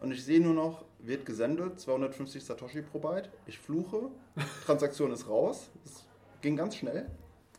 Und 0.00 0.10
ich 0.12 0.24
sehe 0.24 0.40
nur 0.40 0.54
noch, 0.54 0.84
wird 0.98 1.24
gesendet, 1.26 1.78
250 1.78 2.44
Satoshi 2.44 2.82
pro 2.82 2.98
Byte. 2.98 3.30
Ich 3.46 3.58
fluche, 3.58 4.10
Transaktion 4.66 5.12
ist 5.12 5.28
raus. 5.28 5.70
Es 5.84 6.04
ging 6.42 6.56
ganz 6.56 6.74
schnell. 6.76 7.08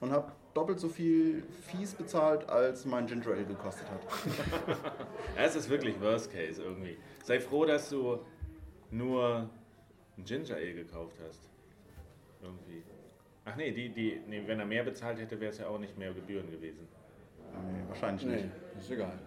Und 0.01 0.11
habe 0.11 0.31
doppelt 0.53 0.79
so 0.79 0.89
viel 0.89 1.43
Fees 1.67 1.93
bezahlt, 1.93 2.47
als 2.49 2.85
mein 2.85 3.05
Ginger 3.07 3.31
Ale 3.31 3.45
gekostet 3.45 3.87
hat. 3.89 4.01
Ja, 5.35 5.43
es 5.43 5.55
ist 5.55 5.69
wirklich 5.69 5.99
Worst 6.01 6.31
Case 6.31 6.61
irgendwie. 6.61 6.97
Sei 7.23 7.39
froh, 7.39 7.65
dass 7.65 7.89
du 7.89 8.19
nur 8.91 9.49
ein 10.17 10.23
Ginger 10.25 10.55
Ale 10.55 10.73
gekauft 10.73 11.15
hast. 11.27 11.49
Irgendwie. 12.41 12.83
Ach 13.45 13.55
nee, 13.55 13.71
die, 13.71 13.89
die, 13.89 14.21
nee, 14.27 14.43
wenn 14.45 14.59
er 14.59 14.65
mehr 14.65 14.83
bezahlt 14.83 15.19
hätte, 15.19 15.39
wäre 15.39 15.51
es 15.51 15.59
ja 15.59 15.67
auch 15.67 15.79
nicht 15.79 15.97
mehr 15.97 16.13
Gebühren 16.13 16.49
gewesen. 16.51 16.87
Nee, 17.71 17.81
wahrscheinlich 17.87 18.25
nicht. 18.25 18.45
Nee, 18.45 18.79
ist 18.79 18.91
egal. 18.91 19.17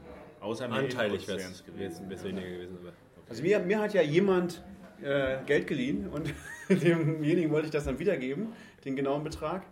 Außer 0.41 0.71
Anteilig 0.71 1.27
wäre 1.29 1.39
es 1.39 1.65
gewesen. 1.65 2.11
weniger 2.11 2.49
gewesen. 2.49 2.79
Aber. 2.81 2.93
Also 3.29 3.43
mir, 3.43 3.59
mir 3.61 3.81
hat 3.81 3.95
ja 3.95 4.03
jemand 4.03 4.63
äh, 5.03 5.39
Geld 5.47 5.67
geliehen 5.67 6.09
und 6.09 6.33
demjenigen 6.69 7.51
wollte 7.51 7.67
ich 7.67 7.73
das 7.73 7.85
dann 7.85 7.99
wiedergeben, 7.99 8.53
den 8.85 8.97
genauen 8.97 9.25
Betrag. 9.25 9.63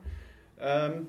Ähm, 0.59 1.09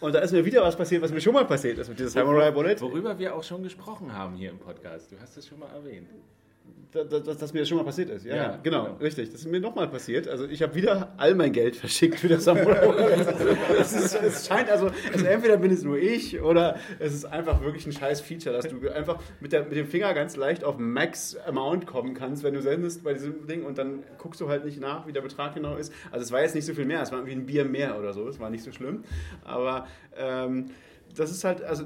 und 0.00 0.14
da 0.14 0.20
ist 0.20 0.32
mir 0.32 0.44
wieder 0.44 0.62
was 0.62 0.76
passiert, 0.76 1.02
was 1.02 1.12
mir 1.12 1.20
schon 1.20 1.34
mal 1.34 1.44
passiert 1.44 1.78
ist 1.78 1.88
mit 1.88 1.98
dieser 1.98 2.10
Samurai 2.10 2.54
Wallet. 2.54 2.80
Worüber 2.80 3.18
wir 3.18 3.34
auch 3.34 3.42
schon 3.42 3.62
gesprochen 3.62 4.12
haben 4.12 4.34
hier 4.34 4.50
im 4.50 4.58
Podcast. 4.58 5.12
Du 5.12 5.20
hast 5.20 5.36
es 5.36 5.46
schon 5.46 5.58
mal 5.58 5.70
erwähnt. 5.70 6.08
Dass, 6.92 7.22
dass, 7.22 7.38
dass 7.38 7.52
mir 7.52 7.60
das 7.60 7.68
schon 7.68 7.78
mal 7.78 7.84
passiert 7.84 8.10
ist. 8.10 8.24
Ja, 8.24 8.34
Ja, 8.34 8.58
genau, 8.62 8.84
genau. 8.84 8.96
richtig. 8.96 9.30
Das 9.30 9.42
ist 9.42 9.50
mir 9.50 9.60
nochmal 9.60 9.88
passiert. 9.88 10.26
Also 10.26 10.46
ich 10.46 10.62
habe 10.62 10.74
wieder 10.74 11.12
all 11.16 11.34
mein 11.34 11.52
Geld 11.52 11.76
verschickt 11.84 12.18
für 12.18 12.28
das 12.28 12.44
Samurai. 12.44 12.88
es 13.78 14.46
scheint 14.46 14.68
also, 14.68 14.90
also 15.12 15.24
entweder 15.24 15.56
bin 15.56 15.70
es 15.70 15.84
nur 15.84 15.98
ich 15.98 16.40
oder 16.40 16.76
es 16.98 17.14
ist 17.14 17.24
einfach 17.24 17.62
wirklich 17.62 17.86
ein 17.86 17.92
scheiß 17.92 18.20
Feature, 18.20 18.54
dass 18.56 18.68
du 18.68 18.88
einfach 18.92 19.22
mit, 19.40 19.52
der, 19.52 19.64
mit 19.64 19.76
dem 19.76 19.86
Finger 19.86 20.12
ganz 20.14 20.36
leicht 20.36 20.64
auf 20.64 20.78
Max 20.78 21.36
Amount 21.36 21.86
kommen 21.86 22.14
kannst, 22.14 22.42
wenn 22.42 22.54
du 22.54 22.62
sendest 22.62 23.04
bei 23.04 23.12
diesem 23.14 23.46
Ding 23.46 23.64
und 23.64 23.78
dann 23.78 24.02
guckst 24.18 24.40
du 24.40 24.48
halt 24.48 24.64
nicht 24.64 24.80
nach, 24.80 25.06
wie 25.06 25.12
der 25.12 25.20
Betrag 25.20 25.54
genau 25.54 25.76
ist. 25.76 25.92
Also 26.10 26.24
es 26.24 26.32
war 26.32 26.42
jetzt 26.42 26.54
nicht 26.54 26.66
so 26.66 26.74
viel 26.74 26.86
mehr, 26.86 27.02
es 27.02 27.12
war 27.12 27.18
irgendwie 27.18 27.36
ein 27.36 27.46
Bier 27.46 27.64
mehr 27.64 27.98
oder 27.98 28.12
so, 28.12 28.26
es 28.26 28.40
war 28.40 28.50
nicht 28.50 28.64
so 28.64 28.72
schlimm. 28.72 29.04
Aber 29.44 29.86
ähm, 30.16 30.70
das 31.14 31.30
ist 31.30 31.44
halt, 31.44 31.62
also 31.62 31.84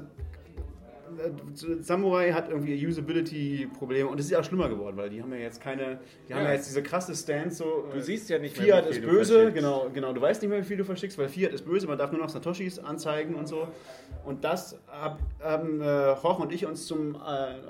Samurai 1.81 2.31
hat 2.31 2.49
irgendwie 2.49 2.85
Usability-Probleme 2.85 4.07
und 4.09 4.19
es 4.19 4.25
ist 4.27 4.31
ja 4.31 4.39
auch 4.39 4.43
schlimmer 4.43 4.69
geworden, 4.69 4.97
weil 4.97 5.09
die 5.09 5.21
haben 5.21 5.31
ja 5.31 5.39
jetzt 5.39 5.61
keine, 5.61 5.99
die 6.27 6.33
haben 6.33 6.43
Ja. 6.43 6.49
ja 6.49 6.53
jetzt 6.55 6.67
diese 6.69 6.83
krasse 6.83 7.15
Stance 7.15 7.57
so. 7.57 7.85
Du 7.91 7.97
äh, 7.97 8.01
siehst 8.01 8.29
ja 8.29 8.39
nicht 8.39 8.57
mehr, 8.57 8.65
Fiat 8.65 8.85
ist 8.87 9.01
böse, 9.01 9.51
genau, 9.51 9.89
genau. 9.93 10.13
Du 10.13 10.21
weißt 10.21 10.41
nicht 10.41 10.49
mehr, 10.49 10.59
wie 10.59 10.65
viel 10.65 10.77
du 10.77 10.85
verschickst, 10.85 11.17
weil 11.17 11.29
Fiat 11.29 11.53
ist 11.53 11.65
böse, 11.65 11.87
man 11.87 11.97
darf 11.97 12.11
nur 12.11 12.21
noch 12.21 12.29
Satoshis 12.29 12.79
anzeigen 12.79 13.35
und 13.35 13.47
so. 13.47 13.67
Und 14.25 14.43
das 14.43 14.79
hab, 14.87 15.19
haben 15.41 15.81
äh, 15.81 16.13
Jorge 16.13 16.41
und 16.43 16.51
ich 16.51 16.65
uns 16.65 16.87
zum 16.87 17.15
äh, 17.15 17.17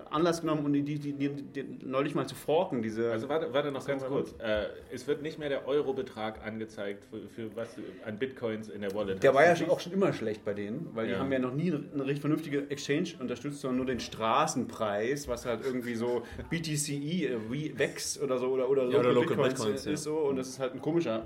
Anlass 0.09 0.41
genommen, 0.41 0.65
um 0.65 0.71
die, 0.73 0.83
die, 0.83 0.99
die, 0.99 1.29
die, 1.29 1.63
neulich 1.85 2.15
mal 2.15 2.25
zu 2.27 2.35
forken, 2.35 2.81
diese. 2.81 3.11
Also 3.11 3.27
warte, 3.29 3.53
warte 3.53 3.71
noch 3.71 3.85
ganz 3.85 4.03
kurz. 4.05 4.33
Äh, 4.39 4.67
es 4.91 5.05
wird 5.07 5.21
nicht 5.21 5.37
mehr 5.37 5.49
der 5.49 5.67
Euro-Betrag 5.67 6.45
angezeigt, 6.45 7.05
für, 7.05 7.27
für 7.27 7.55
was 7.55 7.75
du 7.75 7.81
an 8.05 8.17
Bitcoins 8.17 8.69
in 8.69 8.81
der 8.81 8.93
Wallet 8.95 9.21
Der 9.21 9.31
hast. 9.31 9.35
war 9.37 9.45
ja 9.45 9.55
schon, 9.55 9.69
auch 9.69 9.79
schon 9.79 9.91
immer 9.91 10.13
schlecht 10.13 10.45
bei 10.45 10.53
denen, 10.53 10.89
weil 10.93 11.07
die 11.07 11.13
Ja. 11.13 11.19
haben 11.19 11.31
ja 11.31 11.39
noch 11.39 11.53
nie 11.53 11.71
eine 11.71 12.03
richtig 12.03 12.21
vernünftige 12.21 12.69
Exchange 12.69 13.09
unterstützt, 13.19 13.61
sondern 13.61 13.77
nur 13.77 13.85
den 13.85 13.99
Straßenpreis, 13.99 15.27
was 15.27 15.45
halt 15.45 15.65
irgendwie 15.65 15.95
so 15.95 16.23
BTCE, 16.49 17.25
äh, 17.27 17.37
wie 17.49 17.77
Vex 17.77 18.19
oder 18.21 18.37
so 18.37 18.47
oder, 18.47 18.69
oder, 18.69 18.83
Ja, 18.89 18.99
oder 18.99 19.11
Local 19.13 19.35
Local 19.35 19.49
Bitcoins, 19.49 19.79
ist 19.81 19.85
ja. 19.85 19.97
so 19.97 20.17
und 20.19 20.37
das 20.37 20.47
ist 20.47 20.59
halt 20.59 20.73
ein 20.73 20.81
komischer 20.81 21.23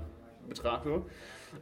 Betrag 0.48 0.82
so. 0.84 1.06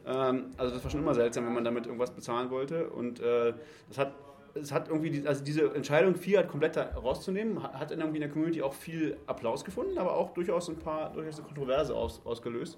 Ähm, 0.05 0.51
also 0.57 0.73
das 0.73 0.83
war 0.83 0.91
schon 0.91 1.01
immer 1.01 1.13
seltsam, 1.13 1.45
wenn 1.45 1.53
man 1.53 1.63
damit 1.63 1.85
irgendwas 1.85 2.11
bezahlen 2.11 2.49
wollte. 2.49 2.89
Und 2.89 3.19
äh, 3.19 3.53
das 3.87 3.97
hat 3.97 4.13
es 4.55 4.71
hat 4.71 4.89
irgendwie, 4.89 5.11
die, 5.11 5.27
also 5.27 5.43
diese 5.43 5.73
Entscheidung, 5.73 6.15
Fiat 6.15 6.47
komplett 6.47 6.75
da 6.75 6.83
rauszunehmen, 6.95 7.61
hat, 7.61 7.91
in 7.91 7.99
der 7.99 8.29
Community 8.29 8.61
auch 8.61 8.73
viel 8.73 9.17
Applaus 9.27 9.63
gefunden, 9.63 9.97
aber 9.97 10.15
auch 10.15 10.33
durchaus 10.33 10.69
ein 10.69 10.77
paar, 10.77 11.13
durchaus 11.13 11.37
eine 11.37 11.45
Kontroverse 11.45 11.95
aus, 11.95 12.21
ausgelöst. 12.25 12.77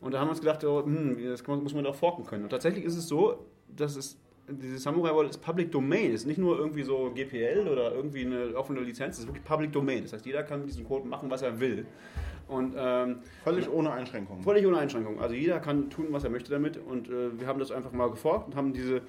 Und 0.00 0.14
da 0.14 0.20
haben 0.20 0.28
wir 0.28 0.30
uns 0.30 0.40
gedacht, 0.40 0.64
oh, 0.64 0.82
hm, 0.82 1.18
das 1.22 1.46
muss 1.46 1.74
man 1.74 1.84
doch 1.84 1.94
forken 1.94 2.24
können. 2.24 2.44
Und 2.44 2.50
tatsächlich 2.50 2.84
ist 2.84 2.96
es 2.96 3.06
so, 3.06 3.46
dass 3.68 3.96
es 3.96 4.18
diese 4.50 4.78
Samurai 4.78 5.14
Wallet 5.14 5.30
ist 5.30 5.38
Public 5.38 5.70
Domain, 5.70 6.12
ist 6.12 6.26
nicht 6.26 6.38
nur 6.38 6.58
irgendwie 6.58 6.82
so 6.82 7.10
GPL 7.14 7.68
oder 7.68 7.94
irgendwie 7.94 8.24
eine 8.24 8.54
offene 8.54 8.80
Lizenz, 8.80 9.16
es 9.16 9.20
ist 9.20 9.28
wirklich 9.28 9.44
Public 9.44 9.72
Domain. 9.72 10.02
Das 10.02 10.12
heißt, 10.12 10.26
jeder 10.26 10.42
kann 10.42 10.60
mit 10.60 10.70
diesem 10.70 10.86
Code 10.86 11.06
machen, 11.06 11.30
was 11.30 11.42
er 11.42 11.58
will. 11.60 11.86
Und 12.48 12.74
ähm, 12.76 13.18
Völlig 13.44 13.70
ohne 13.70 13.92
Einschränkungen. 13.92 14.42
Völlig 14.42 14.66
ohne 14.66 14.78
Einschränkung. 14.78 15.20
Also 15.20 15.34
jeder 15.34 15.60
kann 15.60 15.88
tun, 15.88 16.06
was 16.10 16.24
er 16.24 16.30
möchte 16.30 16.50
damit. 16.50 16.78
Und 16.78 17.08
äh, 17.08 17.38
wir 17.38 17.46
haben 17.46 17.60
das 17.60 17.70
einfach 17.70 17.92
mal 17.92 18.10
geforkt 18.10 18.48
und 18.48 18.56
haben 18.56 18.72
diese, 18.72 19.02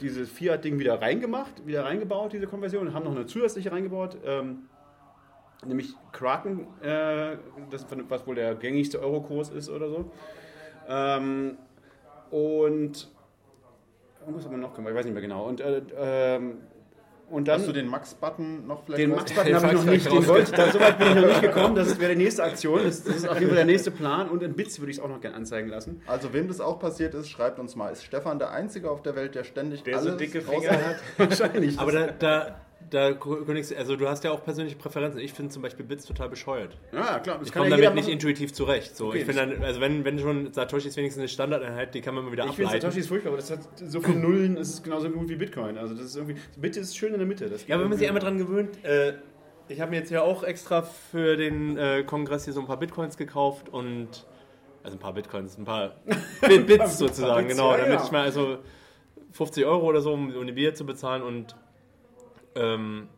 dieses 0.00 0.30
Fiat-Ding 0.30 0.78
wieder 0.78 1.00
reingemacht, 1.00 1.66
wieder 1.66 1.84
reingebaut, 1.84 2.32
diese 2.32 2.46
Konversion, 2.46 2.86
und 2.86 2.94
haben 2.94 3.04
noch 3.04 3.16
eine 3.16 3.26
zusätzliche 3.26 3.72
reingebaut. 3.72 4.16
Ähm, 4.24 4.68
nämlich 5.66 5.94
Kraken, 6.12 6.68
äh, 6.82 7.36
das, 7.70 7.86
was 8.08 8.26
wohl 8.26 8.36
der 8.36 8.54
gängigste 8.54 9.00
Eurokurs 9.00 9.50
ist 9.50 9.68
oder 9.68 9.88
so. 9.88 10.10
Ähm, 10.88 11.56
und 12.30 13.08
irgendwas 14.22 14.44
haben 14.44 14.52
wir 14.52 14.58
noch 14.58 14.74
gemacht, 14.74 14.90
ich 14.90 14.96
weiß 14.96 15.04
nicht 15.04 15.14
mehr 15.14 15.22
genau. 15.22 15.46
Und, 15.46 15.60
äh, 15.60 15.82
ähm, 15.96 16.58
und 17.30 17.48
dann 17.48 17.60
Hast 17.60 17.68
du 17.68 17.72
den 17.72 17.86
Max-Button 17.86 18.66
noch 18.66 18.84
vielleicht 18.84 19.02
den 19.02 19.10
Max-Button 19.10 19.54
habe 19.54 19.66
ich 19.68 19.72
noch 19.72 19.84
nicht, 19.84 20.06
den 20.06 20.26
wollte, 20.26 20.52
da, 20.52 20.70
so 20.70 20.78
weit 20.80 20.98
bin 20.98 21.08
ich 21.08 21.14
noch 21.14 21.26
nicht 21.26 21.40
gekommen, 21.40 21.74
das 21.74 21.98
wäre 21.98 22.14
die 22.14 22.22
nächste 22.22 22.42
Aktion, 22.44 22.80
das, 22.84 23.04
das 23.04 23.16
ist 23.16 23.28
auf 23.28 23.36
jeden 23.36 23.48
Fall 23.48 23.56
der 23.56 23.64
nächste 23.64 23.90
Plan 23.90 24.28
und 24.28 24.42
in 24.42 24.54
Bits 24.54 24.80
würde 24.80 24.90
ich 24.90 24.98
es 24.98 25.02
auch 25.02 25.08
noch 25.08 25.20
gerne 25.20 25.36
anzeigen 25.36 25.68
lassen. 25.68 26.02
Also 26.06 26.34
wem 26.34 26.48
das 26.48 26.60
auch 26.60 26.78
passiert 26.78 27.14
ist, 27.14 27.30
schreibt 27.30 27.58
uns 27.58 27.74
mal. 27.74 27.90
Ist 27.90 28.04
Stefan 28.04 28.38
der 28.38 28.50
Einzige 28.50 28.90
auf 28.90 29.02
der 29.02 29.16
Welt, 29.16 29.34
der 29.34 29.44
ständig 29.44 29.82
Der 29.82 29.96
alles 29.96 30.12
so 30.12 30.18
dicke 30.18 30.42
Finger 30.42 30.72
hat. 30.72 30.96
Wahrscheinlich. 31.16 31.78
Aber 31.78 31.92
da, 31.92 32.06
da, 32.08 32.60
da 32.90 33.12
kündigst 33.12 33.74
also 33.74 33.96
du 33.96 34.08
hast 34.08 34.24
ja 34.24 34.30
auch 34.30 34.44
persönliche 34.44 34.76
Präferenzen. 34.76 35.20
Ich 35.20 35.32
finde 35.32 35.50
zum 35.52 35.62
Beispiel 35.62 35.84
Bits 35.84 36.04
total 36.04 36.28
bescheuert. 36.28 36.76
ja, 36.92 37.18
klar, 37.20 37.40
Ich 37.42 37.52
komme 37.52 37.68
ja 37.68 37.76
damit 37.76 37.94
nicht 37.94 38.04
machen. 38.04 38.12
intuitiv 38.12 38.52
zurecht. 38.52 38.96
So, 38.96 39.08
Okay, 39.08 39.18
ich 39.18 39.24
finde 39.24 39.46
dann, 39.46 39.62
also 39.64 39.80
wenn, 39.80 40.04
wenn 40.04 40.18
schon 40.18 40.52
Satoshi 40.52 40.88
ist 40.88 40.96
wenigstens 40.96 41.20
eine 41.20 41.28
Standardeinheit, 41.28 41.94
die 41.94 42.00
kann 42.00 42.14
man 42.14 42.24
mal 42.24 42.32
wieder 42.32 42.44
Ich 42.44 42.50
finde 42.52 42.68
ableiten. 42.68 42.82
Satoshi 42.82 43.00
ist 43.00 43.08
furchtbar, 43.08 43.30
aber 43.30 43.38
das 43.38 43.50
hat 43.50 43.60
so 43.76 44.00
viele 44.00 44.18
Nullen, 44.18 44.56
es 44.56 44.68
ist 44.70 44.84
genauso 44.84 45.10
gut 45.10 45.28
wie 45.28 45.36
Bitcoin. 45.36 45.78
Also 45.78 45.94
das 45.94 46.04
ist 46.06 46.16
irgendwie, 46.16 46.36
Bit 46.56 46.76
ist 46.76 46.96
schön 46.96 47.12
in 47.12 47.18
der 47.18 47.26
Mitte. 47.28 47.50
Ja, 47.66 47.78
wenn 47.80 47.88
man 47.88 47.98
sich 47.98 48.06
einmal 48.08 48.22
dran 48.22 48.38
gewöhnt, 48.38 48.84
äh, 48.84 49.14
ich 49.68 49.80
habe 49.80 49.90
mir 49.90 49.98
jetzt 49.98 50.10
ja 50.10 50.22
auch 50.22 50.42
extra 50.42 50.82
für 50.82 51.36
den 51.36 51.76
äh, 51.78 52.02
Kongress 52.04 52.44
hier 52.44 52.52
so 52.52 52.60
ein 52.60 52.66
paar 52.66 52.78
Bitcoins 52.78 53.16
gekauft 53.16 53.68
und 53.68 54.26
also 54.82 54.96
ein 54.96 55.00
paar 55.00 55.14
Bitcoins, 55.14 55.56
ein 55.56 55.64
paar 55.64 55.94
Bit- 56.46 56.66
Bits 56.66 56.98
sozusagen, 56.98 57.48
genau, 57.48 57.76
damit 57.76 58.00
ich 58.04 58.10
mal 58.10 58.22
also 58.22 58.58
50 59.30 59.64
Euro 59.64 59.86
oder 59.86 60.00
so, 60.00 60.12
um, 60.12 60.34
um 60.34 60.42
eine 60.42 60.52
Bier 60.52 60.74
zu 60.74 60.84
bezahlen 60.84 61.22
und 61.22 61.54
ähm, 62.54 63.08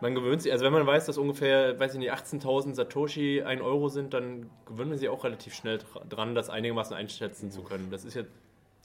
man 0.00 0.14
gewöhnt 0.14 0.42
sich, 0.42 0.52
also 0.52 0.64
wenn 0.64 0.72
man 0.72 0.86
weiß, 0.86 1.06
dass 1.06 1.16
ungefähr, 1.16 1.78
weiß 1.80 1.94
ich 1.94 1.98
nicht, 1.98 2.12
18.000 2.12 2.74
Satoshi 2.74 3.42
1 3.42 3.62
Euro 3.62 3.88
sind, 3.88 4.12
dann 4.12 4.50
gewöhnt 4.66 4.90
man 4.90 4.98
sich 4.98 5.08
auch 5.08 5.24
relativ 5.24 5.54
schnell 5.54 5.78
dra- 5.78 6.06
dran, 6.08 6.34
das 6.34 6.50
einigermaßen 6.50 6.94
einschätzen 6.94 7.50
zu 7.50 7.62
können. 7.62 7.90
Das 7.90 8.04
ist 8.04 8.14
ja, 8.14 8.22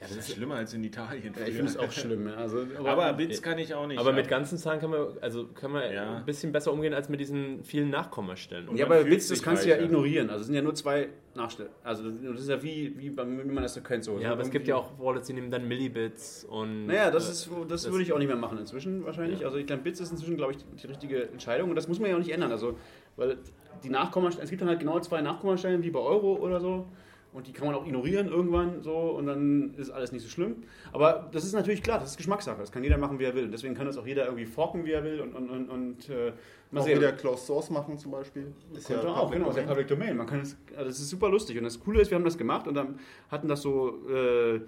Ja, 0.01 0.07
das 0.07 0.17
ist 0.17 0.33
schlimmer 0.35 0.55
als 0.55 0.73
in 0.73 0.83
Italien. 0.83 1.31
Ja, 1.39 1.45
ich 1.45 1.53
finde 1.53 1.69
es 1.69 1.77
auch 1.77 1.91
schlimm. 1.91 2.27
ja. 2.27 2.33
Also, 2.33 2.65
Aber 2.83 3.13
Bits 3.13 3.39
kann 3.39 3.59
ich 3.59 3.71
auch 3.75 3.85
nicht. 3.85 3.99
aber 3.99 4.11
mit 4.13 4.23
ab. 4.25 4.31
ganzen 4.31 4.57
Zahlen 4.57 4.79
kann 4.79 4.89
man, 4.89 5.05
also 5.21 5.45
kann 5.53 5.71
man 5.71 5.93
Ja. 5.93 6.15
ein 6.17 6.25
bisschen 6.25 6.51
besser 6.51 6.73
umgehen 6.73 6.95
als 6.95 7.07
mit 7.07 7.19
diesen 7.19 7.63
vielen 7.63 7.91
Nachkommastellen. 7.91 8.67
Und 8.67 8.77
ja, 8.77 8.87
aber 8.87 9.03
Bits, 9.03 9.27
das 9.27 9.43
kannst 9.43 9.63
du 9.63 9.69
ja 9.69 9.77
ignorieren. 9.79 10.31
Also 10.31 10.41
es 10.41 10.47
sind 10.47 10.55
ja 10.55 10.63
nur 10.63 10.73
zwei 10.73 11.09
Nachstellen. 11.35 11.69
Also 11.83 12.09
das 12.09 12.41
ist 12.41 12.49
ja 12.49 12.63
wie, 12.63 12.95
wie, 12.97 13.11
wie 13.15 13.45
man 13.51 13.61
das 13.61 13.75
so 13.75 13.81
kennt. 13.81 14.03
So. 14.03 14.17
Ja, 14.17 14.29
So 14.29 14.33
aber 14.33 14.41
es 14.41 14.49
gibt 14.49 14.67
ja 14.67 14.75
auch 14.75 14.89
Wallets, 14.97 15.27
die 15.27 15.33
nehmen 15.33 15.51
dann 15.51 15.67
Millibits 15.67 16.45
und. 16.45 16.87
Naja, 16.87 17.11
das, 17.11 17.29
ist, 17.29 17.49
das, 17.69 17.83
das- 17.83 17.91
würde 17.91 18.03
ich 18.03 18.11
auch 18.11 18.17
nicht 18.17 18.27
mehr 18.27 18.35
machen 18.37 18.57
inzwischen 18.57 19.05
wahrscheinlich. 19.05 19.45
Also 19.45 19.57
ich 19.59 19.67
glaube, 19.67 19.83
Bits 19.83 19.99
ist 19.99 20.09
inzwischen, 20.11 20.35
glaube 20.35 20.53
ich, 20.53 20.57
die 20.81 20.87
richtige 20.87 21.29
Entscheidung 21.29 21.69
und 21.69 21.75
das 21.75 21.87
muss 21.87 21.99
man 21.99 22.09
ja 22.09 22.15
auch 22.15 22.19
nicht 22.19 22.31
ändern. 22.31 22.51
Also, 22.51 22.75
weil 23.17 23.37
die 23.83 23.89
Nachkommastellen, 23.89 24.45
es 24.45 24.49
gibt 24.49 24.63
dann 24.63 24.69
halt 24.69 24.79
genau 24.79 24.99
zwei 24.99 25.21
Nachkommastellen 25.21 25.83
wie 25.83 25.91
bei 25.91 25.99
Euro 25.99 26.37
oder 26.37 26.59
so 26.59 26.87
und 27.33 27.47
die 27.47 27.53
kann 27.53 27.67
man 27.67 27.75
auch 27.75 27.85
ignorieren 27.85 28.27
irgendwann 28.27 28.81
so 28.81 28.93
und 28.93 29.25
dann 29.25 29.73
ist 29.75 29.89
alles 29.89 30.11
nicht 30.11 30.23
so 30.23 30.29
schlimm. 30.29 30.63
Aber 30.91 31.29
das 31.31 31.45
ist 31.45 31.53
natürlich 31.53 31.81
klar, 31.81 31.99
das 31.99 32.11
ist 32.11 32.17
Geschmackssache. 32.17 32.59
Das 32.59 32.71
kann 32.71 32.83
jeder 32.83 32.97
machen, 32.97 33.19
wie 33.19 33.23
er 33.23 33.35
will. 33.35 33.45
Und 33.45 33.51
deswegen 33.51 33.73
kann 33.73 33.85
das 33.85 33.97
auch 33.97 34.05
jeder 34.05 34.25
irgendwie 34.25 34.45
forken, 34.45 34.83
wie 34.85 34.91
er 34.91 35.03
will 35.03 35.21
und, 35.21 35.33
und, 35.35 35.49
und, 35.49 35.69
und 35.69 36.09
äh, 36.09 36.33
mal 36.71 36.81
Auch 36.81 36.85
sehen. 36.85 36.97
wieder 36.97 37.13
Closed 37.13 37.45
Source 37.45 37.69
machen 37.69 37.97
zum 37.97 38.11
Beispiel. 38.11 38.53
Ist 38.73 38.87
Könnte 38.87 39.09
auch, 39.09 39.31
genau, 39.31 39.49
ist 39.49 39.57
ja. 39.57 39.63
Public 39.63 39.87
Domain. 39.87 40.17
Man 40.17 40.27
kann 40.27 40.41
es, 40.41 40.57
also 40.75 40.85
das 40.89 40.99
ist 40.99 41.09
super 41.09 41.29
lustig. 41.29 41.57
Und 41.57 41.63
das 41.63 41.79
Coole 41.79 42.01
ist, 42.01 42.11
wir 42.11 42.15
haben 42.15 42.25
das 42.25 42.37
gemacht 42.37 42.67
und 42.67 42.75
dann 42.75 42.99
hatten 43.29 43.47
das 43.47 43.61
so, 43.61 43.99
äh, 44.09 44.61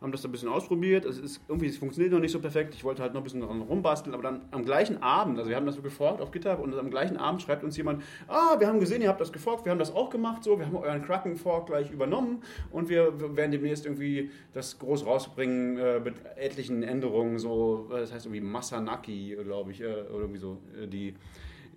haben 0.00 0.12
das 0.12 0.24
ein 0.24 0.30
bisschen 0.30 0.48
ausprobiert. 0.48 1.04
Es 1.04 1.18
ist 1.18 1.40
irgendwie, 1.48 1.66
es 1.66 1.76
funktioniert 1.76 2.12
noch 2.12 2.20
nicht 2.20 2.32
so 2.32 2.40
perfekt. 2.40 2.74
Ich 2.74 2.84
wollte 2.84 3.02
halt 3.02 3.14
noch 3.14 3.20
ein 3.20 3.24
bisschen 3.24 3.40
dran 3.40 3.62
rumbasteln, 3.62 4.14
aber 4.14 4.22
dann 4.22 4.42
am 4.50 4.64
gleichen 4.64 5.02
Abend, 5.02 5.38
also 5.38 5.50
wir 5.50 5.56
haben 5.56 5.66
das 5.66 5.74
so 5.74 5.82
geforkt 5.82 6.20
auf 6.20 6.30
GitHub 6.30 6.60
und 6.60 6.78
am 6.78 6.90
gleichen 6.90 7.16
Abend 7.16 7.42
schreibt 7.42 7.64
uns 7.64 7.76
jemand, 7.76 8.02
ah, 8.28 8.56
wir 8.58 8.68
haben 8.68 8.80
gesehen, 8.80 9.02
ihr 9.02 9.08
habt 9.08 9.20
das 9.20 9.32
geforkt, 9.32 9.64
wir 9.64 9.72
haben 9.72 9.78
das 9.78 9.94
auch 9.94 10.10
gemacht, 10.10 10.44
so, 10.44 10.58
wir 10.58 10.66
haben 10.66 10.76
euren 10.76 11.02
Kraken-Fork 11.02 11.66
gleich 11.66 11.90
übernommen 11.90 12.42
und 12.70 12.88
wir 12.88 13.36
werden 13.36 13.50
demnächst 13.50 13.86
irgendwie 13.86 14.30
das 14.52 14.78
groß 14.78 15.04
rausbringen 15.06 15.78
äh, 15.78 16.00
mit 16.00 16.14
etlichen 16.36 16.82
Änderungen, 16.82 17.38
so, 17.38 17.88
äh, 17.90 18.00
das 18.00 18.12
heißt 18.12 18.26
irgendwie 18.26 18.40
Masanaki, 18.40 19.36
glaube 19.42 19.72
ich, 19.72 19.80
äh, 19.80 19.86
oder 19.86 20.20
irgendwie 20.20 20.40
so, 20.40 20.58
äh, 20.80 20.86
die 20.86 21.14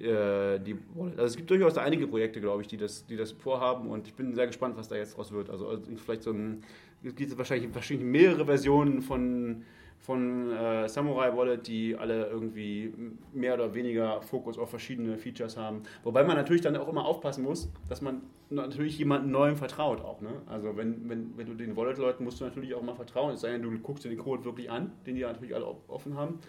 äh, 0.02 0.60
die. 0.60 0.78
Also 1.12 1.24
es 1.24 1.38
gibt 1.38 1.50
durchaus 1.50 1.76
da 1.76 1.82
einige 1.82 2.08
Projekte, 2.08 2.42
glaube 2.42 2.62
ich, 2.62 2.68
die 2.68 2.78
das, 2.78 3.06
die 3.06 3.16
das 3.16 3.32
vorhaben 3.32 3.90
und 3.90 4.08
ich 4.08 4.14
bin 4.14 4.34
sehr 4.34 4.48
gespannt, 4.48 4.78
was 4.78 4.88
da 4.88 4.96
jetzt 4.96 5.18
draus 5.18 5.32
wird. 5.32 5.50
Also, 5.50 5.68
also 5.68 5.84
vielleicht 5.96 6.24
so 6.24 6.32
ein, 6.32 6.64
es 7.04 7.16
gibt 7.16 7.38
wahrscheinlich, 7.38 7.74
wahrscheinlich 7.74 8.06
mehrere 8.06 8.46
Versionen 8.46 9.02
von, 9.02 9.64
von 10.00 10.52
äh, 10.52 10.88
Samurai 10.88 11.36
Wallet, 11.36 11.68
die 11.68 11.96
alle 11.96 12.28
irgendwie 12.28 12.94
mehr 13.34 13.56
oder 13.56 13.74
weniger 13.74 14.22
Fokus 14.22 14.58
auf 14.58 14.70
verschiedene 14.70 15.18
Features 15.18 15.58
haben. 15.58 15.84
Wobei 16.04 16.24
man 16.24 16.36
natürlich 16.36 16.62
dann 16.62 16.76
auch 16.76 16.88
immer 16.88 17.06
aufpassen 17.06 17.44
muss, 17.44 17.72
dass 17.90 18.02
man 18.02 18.22
natürlich 18.50 18.98
jemandem 18.98 19.32
Neuem 19.32 19.56
vertraut 19.56 20.02
auch. 20.02 20.22
Ne? 20.22 20.30
Also 20.48 20.76
wenn, 20.76 21.10
wenn, 21.10 21.38
wenn 21.38 21.48
du 21.48 21.54
den 21.54 21.76
Wallet-Leuten 21.76 22.24
musst 22.24 22.42
du 22.42 22.46
natürlich 22.46 22.74
auch 22.74 22.82
mal 22.82 22.96
vertrauen, 22.96 23.34
es 23.34 23.42
sei 23.42 23.52
denn, 23.52 23.62
du 23.62 23.72
guckst 23.80 24.04
dir 24.04 24.10
den 24.10 24.20
Code 24.20 24.46
wirklich 24.46 24.70
an, 24.70 24.92
den 25.06 25.16
die 25.16 25.22
natürlich 25.22 25.56
alle 25.56 25.66
offen 25.88 26.18
haben. 26.18 26.40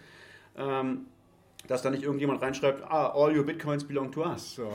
Ähm, 0.55 1.05
dass 1.67 1.81
da 1.81 1.89
nicht 1.89 2.03
irgendjemand 2.03 2.41
reinschreibt, 2.41 2.83
ah, 2.83 3.13
all 3.13 3.37
your 3.37 3.45
Bitcoins 3.45 3.85
belong 3.85 4.11
to 4.11 4.21
us. 4.25 4.55
So. 4.55 4.67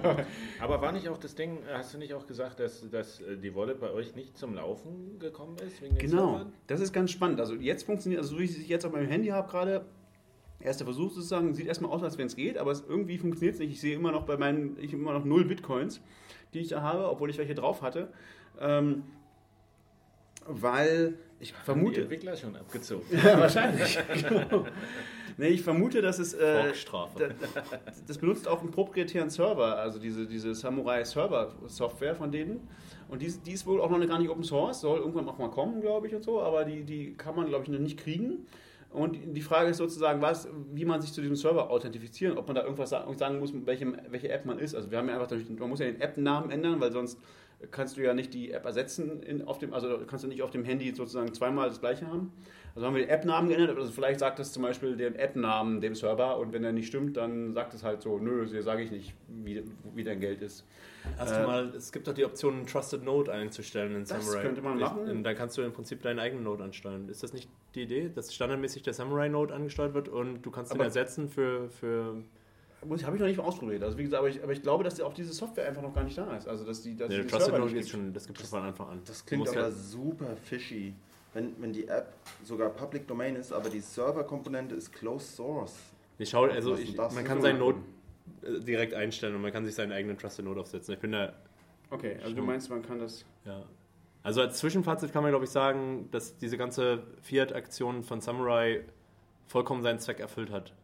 Aber 0.60 0.80
war 0.80 0.92
nicht 0.92 1.08
auch 1.08 1.18
das 1.18 1.34
Ding, 1.34 1.58
hast 1.72 1.92
du 1.92 1.98
nicht 1.98 2.14
auch 2.14 2.26
gesagt, 2.26 2.60
dass, 2.60 2.88
dass 2.88 3.20
äh, 3.20 3.36
die 3.36 3.54
Wallet 3.54 3.80
bei 3.80 3.90
euch 3.90 4.14
nicht 4.14 4.38
zum 4.38 4.54
Laufen 4.54 5.18
gekommen 5.18 5.56
ist? 5.58 5.80
Genau, 5.98 6.36
Servern? 6.36 6.52
das 6.68 6.80
ist 6.80 6.92
ganz 6.92 7.10
spannend. 7.10 7.40
Also 7.40 7.54
jetzt 7.54 7.84
funktioniert, 7.84 8.20
also 8.20 8.34
so 8.34 8.40
wie 8.40 8.44
ich 8.44 8.58
es 8.58 8.68
jetzt 8.68 8.86
auf 8.86 8.92
meinem 8.92 9.08
Handy 9.08 9.28
habe 9.28 9.50
gerade, 9.50 9.84
erster 10.60 10.84
Versuch 10.84 11.10
sozusagen, 11.10 11.52
sieht 11.54 11.66
erstmal 11.66 11.90
aus, 11.90 12.02
als 12.02 12.16
wenn 12.16 12.26
es 12.26 12.36
geht, 12.36 12.58
aber 12.58 12.70
es, 12.70 12.84
irgendwie 12.86 13.18
funktioniert 13.18 13.54
es 13.54 13.60
nicht. 13.60 13.72
Ich 13.72 13.80
sehe 13.80 13.96
immer 13.96 14.12
noch 14.12 14.24
bei 14.24 14.36
meinen, 14.36 14.76
ich 14.80 14.92
habe 14.92 15.02
immer 15.02 15.14
noch 15.14 15.24
null 15.24 15.44
Bitcoins, 15.44 16.00
die 16.54 16.60
ich 16.60 16.68
da 16.68 16.80
habe, 16.80 17.10
obwohl 17.10 17.30
ich 17.30 17.38
welche 17.38 17.54
drauf 17.54 17.82
hatte. 17.82 18.12
Ähm, 18.60 19.02
weil 20.46 21.18
ich 21.40 21.52
Haben 21.52 21.58
die 21.58 21.64
vermute, 21.64 22.00
Entwickler 22.02 22.36
schon 22.36 22.54
abgezogen. 22.54 23.04
ja, 23.24 23.38
wahrscheinlich. 23.38 23.98
genau. 24.28 24.66
nee, 25.38 25.48
ich 25.48 25.62
vermute, 25.62 26.02
dass 26.02 26.18
es 26.18 26.34
äh, 26.34 26.62
das 28.06 28.18
benutzt 28.18 28.46
auch 28.48 28.60
einen 28.60 28.70
proprietären 28.70 29.30
Server, 29.30 29.76
also 29.78 29.98
diese, 29.98 30.26
diese 30.26 30.54
Samurai 30.54 31.04
Server 31.04 31.54
Software 31.66 32.14
von 32.14 32.30
denen. 32.30 32.68
Und 33.08 33.22
die, 33.22 33.32
die 33.44 33.52
ist 33.52 33.66
wohl 33.66 33.80
auch 33.80 33.90
noch 33.90 34.06
gar 34.06 34.18
nicht 34.18 34.30
Open 34.30 34.44
Source, 34.44 34.80
soll 34.80 34.98
irgendwann 35.00 35.28
auch 35.28 35.38
mal 35.38 35.50
kommen, 35.50 35.80
glaube 35.80 36.06
ich, 36.06 36.14
und 36.14 36.22
so, 36.22 36.40
aber 36.40 36.64
die, 36.64 36.84
die 36.84 37.14
kann 37.14 37.34
man, 37.34 37.48
glaube 37.48 37.64
ich, 37.64 37.70
noch 37.70 37.78
nicht 37.80 37.98
kriegen. 37.98 38.46
Und 38.92 39.16
die 39.36 39.40
Frage 39.40 39.70
ist 39.70 39.76
sozusagen, 39.76 40.20
was, 40.20 40.48
wie 40.72 40.84
man 40.84 41.00
sich 41.00 41.12
zu 41.12 41.20
diesem 41.20 41.36
Server 41.36 41.70
authentifizieren, 41.70 42.36
ob 42.36 42.46
man 42.48 42.56
da 42.56 42.62
irgendwas 42.62 42.90
sa- 42.90 43.06
sagen 43.16 43.38
muss, 43.38 43.52
welche, 43.64 43.92
welche 44.08 44.28
App 44.30 44.46
man 44.46 44.58
ist. 44.58 44.74
Also 44.74 44.90
wir 44.90 44.98
haben 44.98 45.08
ja 45.08 45.14
einfach, 45.20 45.30
man 45.58 45.68
muss 45.68 45.78
ja 45.78 45.86
den 45.86 46.00
App-Namen 46.00 46.50
ändern, 46.50 46.80
weil 46.80 46.90
sonst 46.90 47.18
kannst 47.70 47.96
du 47.96 48.00
ja 48.02 48.14
nicht 48.14 48.32
die 48.34 48.50
App 48.50 48.64
ersetzen 48.64 49.22
in, 49.22 49.42
auf 49.46 49.58
dem, 49.58 49.74
also 49.74 49.98
kannst 50.06 50.24
du 50.24 50.28
nicht 50.28 50.42
auf 50.42 50.50
dem 50.50 50.64
Handy 50.64 50.92
sozusagen 50.94 51.32
zweimal 51.34 51.68
das 51.68 51.80
gleiche 51.80 52.06
haben. 52.06 52.32
Also 52.74 52.86
haben 52.86 52.94
wir 52.94 53.02
den 53.02 53.10
App-Namen 53.10 53.48
geändert, 53.48 53.76
also 53.76 53.90
vielleicht 53.90 54.20
sagt 54.20 54.38
das 54.38 54.52
zum 54.52 54.62
Beispiel 54.62 54.96
den 54.96 55.16
App-Namen 55.16 55.80
dem 55.80 55.94
Server 55.94 56.38
und 56.38 56.52
wenn 56.52 56.62
der 56.62 56.72
nicht 56.72 56.86
stimmt, 56.86 57.16
dann 57.16 57.52
sagt 57.52 57.74
es 57.74 57.82
halt 57.82 58.00
so, 58.02 58.18
nö, 58.18 58.46
dir 58.46 58.62
sage 58.62 58.82
ich 58.82 58.90
nicht, 58.90 59.14
wie, 59.28 59.64
wie 59.94 60.04
dein 60.04 60.20
Geld 60.20 60.40
ist. 60.40 60.64
Hast 61.18 61.32
Äh, 61.32 61.40
du 61.40 61.46
mal, 61.46 61.72
es 61.74 61.90
gibt 61.90 62.06
doch 62.06 62.12
die 62.14 62.24
Option, 62.24 62.54
einen 62.54 62.66
Trusted 62.66 63.02
Node 63.02 63.32
einzustellen 63.32 63.94
in 63.96 64.04
Das 64.04 64.24
Samurai. 64.24 64.42
könnte 64.42 64.62
man 64.62 64.78
machen. 64.78 65.08
Und 65.10 65.24
dann 65.24 65.34
kannst 65.34 65.58
du 65.58 65.62
im 65.62 65.72
Prinzip 65.72 66.00
deinen 66.02 66.18
eigenen 66.20 66.44
Node 66.44 66.62
ansteuern. 66.62 67.08
Ist 67.08 67.22
das 67.22 67.32
nicht 67.32 67.48
die 67.74 67.82
Idee, 67.82 68.10
dass 68.14 68.32
standardmäßig 68.34 68.82
der 68.82 68.92
Samurai 68.92 69.28
Node 69.28 69.52
angesteuert 69.54 69.94
wird 69.94 70.08
und 70.08 70.42
du 70.42 70.50
kannst 70.50 70.72
ihn 70.74 70.80
ersetzen 70.80 71.28
für, 71.28 71.68
für 71.70 72.16
Muss- 72.86 73.04
Habe 73.04 73.16
ich 73.16 73.20
noch 73.20 73.28
nicht 73.28 73.36
mal 73.36 73.44
ausprobiert. 73.44 73.82
Also 73.82 73.98
wie 73.98 74.04
gesagt, 74.04 74.20
aber 74.20 74.28
ich, 74.28 74.42
aber 74.42 74.52
ich 74.52 74.62
glaube, 74.62 74.84
dass 74.84 74.98
auch 75.00 75.12
diese 75.12 75.32
Software 75.32 75.66
einfach 75.68 75.82
noch 75.82 75.92
gar 75.94 76.04
nicht 76.04 76.16
da 76.16 76.34
ist. 76.36 76.46
Also 76.48 76.64
dass 76.64 76.82
die, 76.82 76.96
dass 76.96 77.08
nee, 77.10 77.22
die 77.22 77.26
Trusted 77.26 77.52
Node 77.52 77.64
nicht 77.64 77.74
gibt 77.74 77.88
schon, 77.88 78.12
das 78.12 78.26
gibt 78.26 78.40
es 78.40 78.48
von 78.48 78.62
Anfang 78.62 78.88
an. 78.88 79.00
Das 79.06 79.26
klingt 79.26 79.48
aber 79.48 79.60
ja- 79.60 79.70
super 79.70 80.36
fishy. 80.44 80.94
Wenn, 81.32 81.54
wenn 81.62 81.72
die 81.72 81.86
App 81.86 82.12
sogar 82.44 82.70
Public 82.70 83.06
Domain 83.06 83.36
ist, 83.36 83.52
aber 83.52 83.68
die 83.70 83.80
Serverkomponente 83.80 84.74
ist 84.74 84.92
Closed 84.92 85.36
Source. 85.36 85.74
Ich 86.18 86.30
schaue, 86.30 86.50
also 86.50 86.74
ist 86.74 86.80
ich, 86.80 86.94
das? 86.96 87.14
man 87.14 87.24
kann 87.24 87.38
ist 87.38 87.44
seinen 87.44 87.58
so 87.58 87.64
Node 87.66 87.78
äh, 88.42 88.60
direkt 88.60 88.94
einstellen 88.94 89.34
und 89.36 89.42
man 89.42 89.52
kann 89.52 89.64
sich 89.64 89.74
seinen 89.74 89.92
eigenen 89.92 90.18
Trusted 90.18 90.44
Node 90.44 90.60
aufsetzen. 90.60 90.94
Ich 90.94 91.00
bin 91.00 91.12
da, 91.12 91.32
Okay, 91.90 92.16
also 92.22 92.34
du 92.36 92.42
meinst, 92.42 92.70
man 92.70 92.82
kann 92.82 92.98
das. 92.98 93.24
ja. 93.44 93.62
Also 94.22 94.42
als 94.42 94.58
Zwischenfazit 94.58 95.12
kann 95.14 95.22
man, 95.22 95.32
glaube 95.32 95.46
ich, 95.46 95.50
sagen, 95.50 96.08
dass 96.10 96.36
diese 96.36 96.58
ganze 96.58 97.04
Fiat-Aktion 97.22 98.02
von 98.02 98.20
Samurai 98.20 98.84
vollkommen 99.46 99.82
seinen 99.82 99.98
Zweck 99.98 100.20
erfüllt 100.20 100.50
hat. 100.50 100.74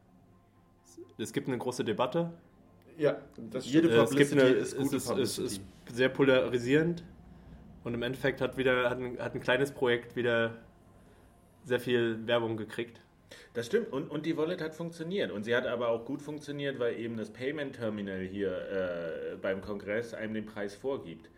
Es 1.18 1.34
gibt 1.34 1.47
eine 1.49 1.59
große 1.59 1.84
Debatte. 1.84 2.32
Ja, 2.97 3.18
das 3.51 3.66
Jede 3.70 3.90
Äh, 3.90 3.92
es, 4.05 4.11
gibt 4.11 4.30
Publicity 4.30 4.40
eine, 4.40 4.51
ist 4.55 4.72
es, 4.72 4.78
gute 4.78 4.97
ist, 4.97 5.03
es 5.03 5.09
Publicity. 5.09 5.42
ist 5.44 5.61
sehr 5.97 6.09
polarisierend. 6.09 7.05
Und 7.87 7.95
im 7.95 8.03
Endeffekt 8.03 8.41
hat, 8.41 8.57
wieder, 8.57 8.91
hat, 8.91 8.99
ein, 8.99 9.16
hat 9.20 9.37
ein 9.37 9.41
kleines 9.41 9.70
Projekt 9.70 10.16
wieder 10.16 10.57
sehr 11.62 11.78
viel 11.78 12.26
Werbung 12.26 12.57
gekriegt. 12.57 13.01
Das 13.55 13.66
stimmt. 13.66 13.93
Und, 13.93 14.11
und 14.11 14.26
die 14.26 14.37
Wallet 14.37 14.61
hat 14.61 14.74
funktioniert. 14.74 15.30
Und 15.30 15.45
sie 15.45 15.55
hat 15.55 15.68
aber 15.68 15.91
auch 15.91 16.05
gut 16.05 16.20
funktioniert, 16.20 16.80
weil 16.80 16.99
eben 16.99 17.16
das 17.16 17.30
Payment 17.30 17.76
Terminal 17.76 18.22
hier 18.22 18.51
äh, 18.51 19.37
beim 19.37 19.61
Kongress 19.61 20.14
einem 20.14 20.34
den 20.34 20.47
Preis 20.47 20.74
vorgibt. 20.74 21.30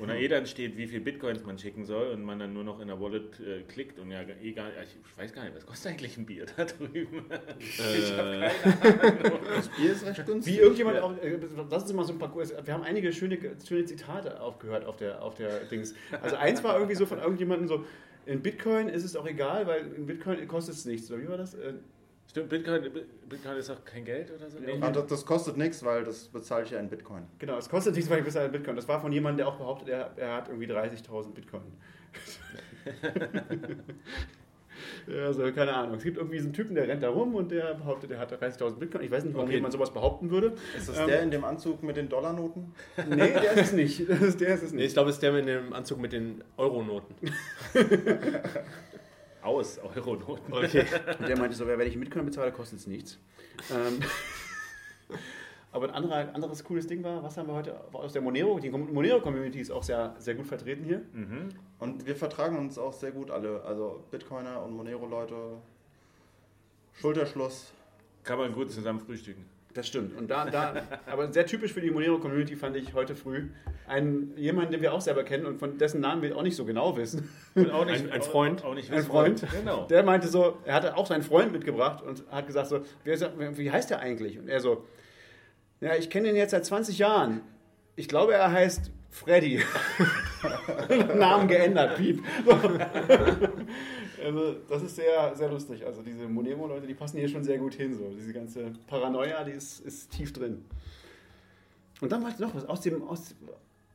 Und 0.00 0.08
da 0.08 0.14
eh 0.14 0.28
dann 0.28 0.46
steht, 0.46 0.76
wie 0.76 0.86
viel 0.86 1.00
Bitcoins 1.00 1.44
man 1.44 1.58
schicken 1.58 1.84
soll 1.84 2.08
und 2.08 2.22
man 2.22 2.38
dann 2.38 2.52
nur 2.54 2.64
noch 2.64 2.80
in 2.80 2.88
der 2.88 3.00
Wallet 3.00 3.38
äh, 3.40 3.62
klickt 3.68 3.98
und 3.98 4.10
ja, 4.10 4.22
egal, 4.42 4.72
ich 4.82 5.18
weiß 5.18 5.32
gar 5.32 5.44
nicht, 5.44 5.54
was 5.54 5.66
kostet 5.66 5.92
eigentlich 5.92 6.16
ein 6.16 6.24
Bier 6.26 6.46
da 6.56 6.64
drüben? 6.78 7.24
ich 7.58 8.12
habe 8.16 8.46
Äh, 8.46 8.50
keine 8.50 9.40
Das 9.56 9.68
Bier 9.68 9.92
ist 9.92 10.06
recht 10.06 10.26
günstig. 10.26 10.54
Wie 10.54 10.58
irgendjemand 10.58 10.98
auch, 11.00 11.16
äh, 11.22 11.38
lass 11.70 11.82
uns 11.82 11.92
mal 11.92 12.04
so 12.04 12.12
ein 12.14 12.18
paar, 12.18 12.30
kurz- 12.32 12.54
wir 12.64 12.72
haben 12.74 12.82
einige 12.82 13.12
schöne, 13.12 13.38
schöne 13.66 13.84
Zitate 13.84 14.40
aufgehört 14.40 14.84
auf 14.86 14.96
der, 14.96 15.22
auf 15.22 15.34
der 15.34 15.60
Dings. 15.64 15.94
Also 16.22 16.36
eins 16.36 16.64
war 16.64 16.74
irgendwie 16.76 16.94
so 16.96 17.04
von 17.06 17.18
irgendjemandem 17.18 17.68
so, 17.68 17.84
in 18.26 18.40
Bitcoin 18.42 18.88
ist 18.88 19.04
es 19.04 19.16
auch 19.16 19.26
egal, 19.26 19.66
weil 19.66 19.92
in 19.96 20.06
Bitcoin 20.06 20.46
kostet 20.48 20.74
es 20.76 20.84
nichts. 20.84 21.10
Oder 21.10 21.22
wie 21.22 21.28
war 21.28 21.36
das? 21.38 21.54
Stimmt, 22.30 22.48
Bitcoin, 22.48 22.84
Bitcoin 23.28 23.56
ist 23.56 23.70
auch 23.70 23.84
kein 23.84 24.04
Geld 24.04 24.30
oder 24.30 24.48
so? 24.48 24.60
Nee. 24.60 24.78
Ah, 24.80 24.92
das, 24.92 25.06
das 25.08 25.26
kostet 25.26 25.56
nichts, 25.56 25.84
weil 25.84 26.04
das 26.04 26.28
bezahle 26.28 26.62
ich 26.64 26.70
ja 26.70 26.78
in 26.78 26.88
Bitcoin. 26.88 27.24
Genau, 27.40 27.58
es 27.58 27.68
kostet 27.68 27.96
nichts, 27.96 28.08
weil 28.08 28.20
ich 28.20 28.24
besser 28.24 28.48
Bitcoin. 28.48 28.76
Das 28.76 28.86
war 28.86 29.00
von 29.00 29.10
jemandem, 29.10 29.38
der 29.38 29.48
auch 29.48 29.56
behauptet, 29.56 29.88
er, 29.88 30.12
er 30.16 30.34
hat 30.34 30.48
irgendwie 30.48 30.68
30.000 30.68 31.32
Bitcoin. 31.34 31.62
also 35.24 35.50
keine 35.52 35.74
Ahnung. 35.74 35.96
Es 35.96 36.04
gibt 36.04 36.18
irgendwie 36.18 36.38
so 36.38 36.44
einen 36.44 36.52
Typen, 36.52 36.76
der 36.76 36.86
rennt 36.86 37.02
da 37.02 37.08
rum 37.08 37.34
und 37.34 37.50
der 37.50 37.74
behauptet, 37.74 38.12
er 38.12 38.20
hat 38.20 38.32
30.000 38.32 38.76
Bitcoin. 38.76 39.02
Ich 39.02 39.10
weiß 39.10 39.24
nicht, 39.24 39.34
warum 39.34 39.48
Okay. 39.48 39.56
jemand 39.56 39.72
sowas 39.72 39.92
behaupten 39.92 40.30
würde. 40.30 40.52
Ist 40.76 40.88
das 40.88 41.00
Ähm, 41.00 41.08
der 41.08 41.22
in 41.22 41.32
dem 41.32 41.44
Anzug 41.44 41.82
mit 41.82 41.96
den 41.96 42.08
Dollarnoten? 42.08 42.72
Nee, 43.08 43.16
der 43.32 43.54
ist 43.54 43.60
es 43.60 43.72
nicht. 43.72 43.98
Ist, 43.98 44.40
der 44.40 44.54
ist 44.54 44.62
es 44.62 44.70
nee, 44.70 44.76
nicht. 44.76 44.86
ich 44.86 44.92
glaube, 44.92 45.10
es 45.10 45.16
ist 45.16 45.22
der 45.24 45.32
mit 45.32 45.48
dem 45.48 45.72
Anzug 45.72 45.98
mit 45.98 46.12
den 46.12 46.44
Euronoten. 46.56 47.16
Aus 49.42 49.78
Euronoten. 49.78 50.52
Okay. 50.52 50.84
Und 51.18 51.28
der 51.28 51.38
meinte 51.38 51.56
so, 51.56 51.66
wenn 51.66 51.80
ich 51.80 51.98
Bitcoin 51.98 52.26
bezahle, 52.26 52.52
kostet 52.52 52.80
es 52.80 52.86
nichts. 52.86 53.18
Ähm, 53.70 54.00
aber 55.72 55.88
ein 55.88 55.94
anderer, 55.94 56.34
anderes 56.34 56.62
cooles 56.64 56.86
Ding 56.86 57.02
war, 57.02 57.22
was 57.22 57.36
haben 57.36 57.48
wir 57.48 57.54
heute 57.54 57.80
aus 57.92 58.12
der 58.12 58.22
Monero? 58.22 58.58
Die 58.58 58.70
Monero-Community 58.70 59.60
ist 59.60 59.70
auch 59.70 59.82
sehr, 59.82 60.14
sehr 60.18 60.34
gut 60.34 60.46
vertreten 60.46 60.84
hier. 60.84 61.02
Und 61.78 62.06
wir 62.06 62.16
vertragen 62.16 62.58
uns 62.58 62.78
auch 62.78 62.92
sehr 62.92 63.12
gut 63.12 63.30
alle. 63.30 63.62
Also 63.62 64.04
Bitcoiner 64.10 64.62
und 64.62 64.76
Monero-Leute. 64.76 65.34
Schulterschluss. 66.92 67.72
Kann 68.24 68.38
man 68.38 68.52
gut 68.52 68.70
zusammen 68.70 69.00
frühstücken. 69.00 69.46
Das 69.74 69.86
stimmt. 69.86 70.18
Und 70.18 70.28
da, 70.30 70.46
da, 70.46 70.74
aber 71.06 71.32
sehr 71.32 71.46
typisch 71.46 71.72
für 71.72 71.80
die 71.80 71.90
Monero-Community 71.90 72.56
fand 72.56 72.76
ich 72.76 72.92
heute 72.94 73.14
früh 73.14 73.48
einen, 73.86 74.36
jemanden, 74.36 74.72
den 74.72 74.82
wir 74.82 74.92
auch 74.92 75.00
selber 75.00 75.22
kennen 75.22 75.46
und 75.46 75.58
von 75.58 75.78
dessen 75.78 76.00
Namen 76.00 76.22
wir 76.22 76.36
auch 76.36 76.42
nicht 76.42 76.56
so 76.56 76.64
genau 76.64 76.96
wissen. 76.96 77.28
Und 77.54 77.70
auch 77.70 77.86
Ein- 77.86 78.10
ein 78.10 78.22
Freund. 78.22 78.64
Auch 78.64 78.74
nicht 78.74 78.92
Ein 78.92 79.04
Freund. 79.04 79.44
Genau. 79.52 79.86
Der 79.86 80.02
meinte 80.02 80.26
so, 80.28 80.58
er 80.64 80.74
hatte 80.74 80.96
auch 80.96 81.06
seinen 81.06 81.22
Freund 81.22 81.52
mitgebracht 81.52 82.02
und 82.02 82.24
hat 82.30 82.46
gesagt 82.48 82.68
so, 82.68 82.80
wie 83.04 83.70
heißt 83.70 83.90
der 83.90 84.00
eigentlich? 84.00 84.38
Und 84.38 84.48
er 84.48 84.60
so, 84.60 84.84
ja, 85.80 85.94
ich 85.94 86.10
kenne 86.10 86.28
ihn 86.30 86.36
jetzt 86.36 86.50
seit 86.50 86.64
20 86.64 86.98
Jahren. 86.98 87.40
Ich 87.96 88.08
glaube, 88.08 88.34
er 88.34 88.50
heißt 88.50 88.90
Freddy. 89.10 89.62
Namen 91.16 91.48
geändert, 91.48 91.96
piep. 91.96 92.22
also, 94.24 94.54
das 94.68 94.82
ist 94.82 94.96
sehr, 94.96 95.34
sehr 95.34 95.50
lustig. 95.50 95.84
Also 95.84 96.02
diese 96.02 96.26
Monero-Leute, 96.28 96.86
die 96.86 96.94
passen 96.94 97.18
hier 97.18 97.28
schon 97.28 97.44
sehr 97.44 97.58
gut 97.58 97.74
hin. 97.74 97.94
So. 97.94 98.10
Diese 98.10 98.32
ganze 98.32 98.72
Paranoia, 98.86 99.44
die 99.44 99.52
ist, 99.52 99.80
ist 99.80 100.10
tief 100.10 100.32
drin. 100.32 100.64
Und 102.00 102.12
dann 102.12 102.22
war 102.22 102.32
noch 102.38 102.54
was 102.54 102.64
aus 102.66 102.80
dem, 102.80 103.02
aus, 103.06 103.34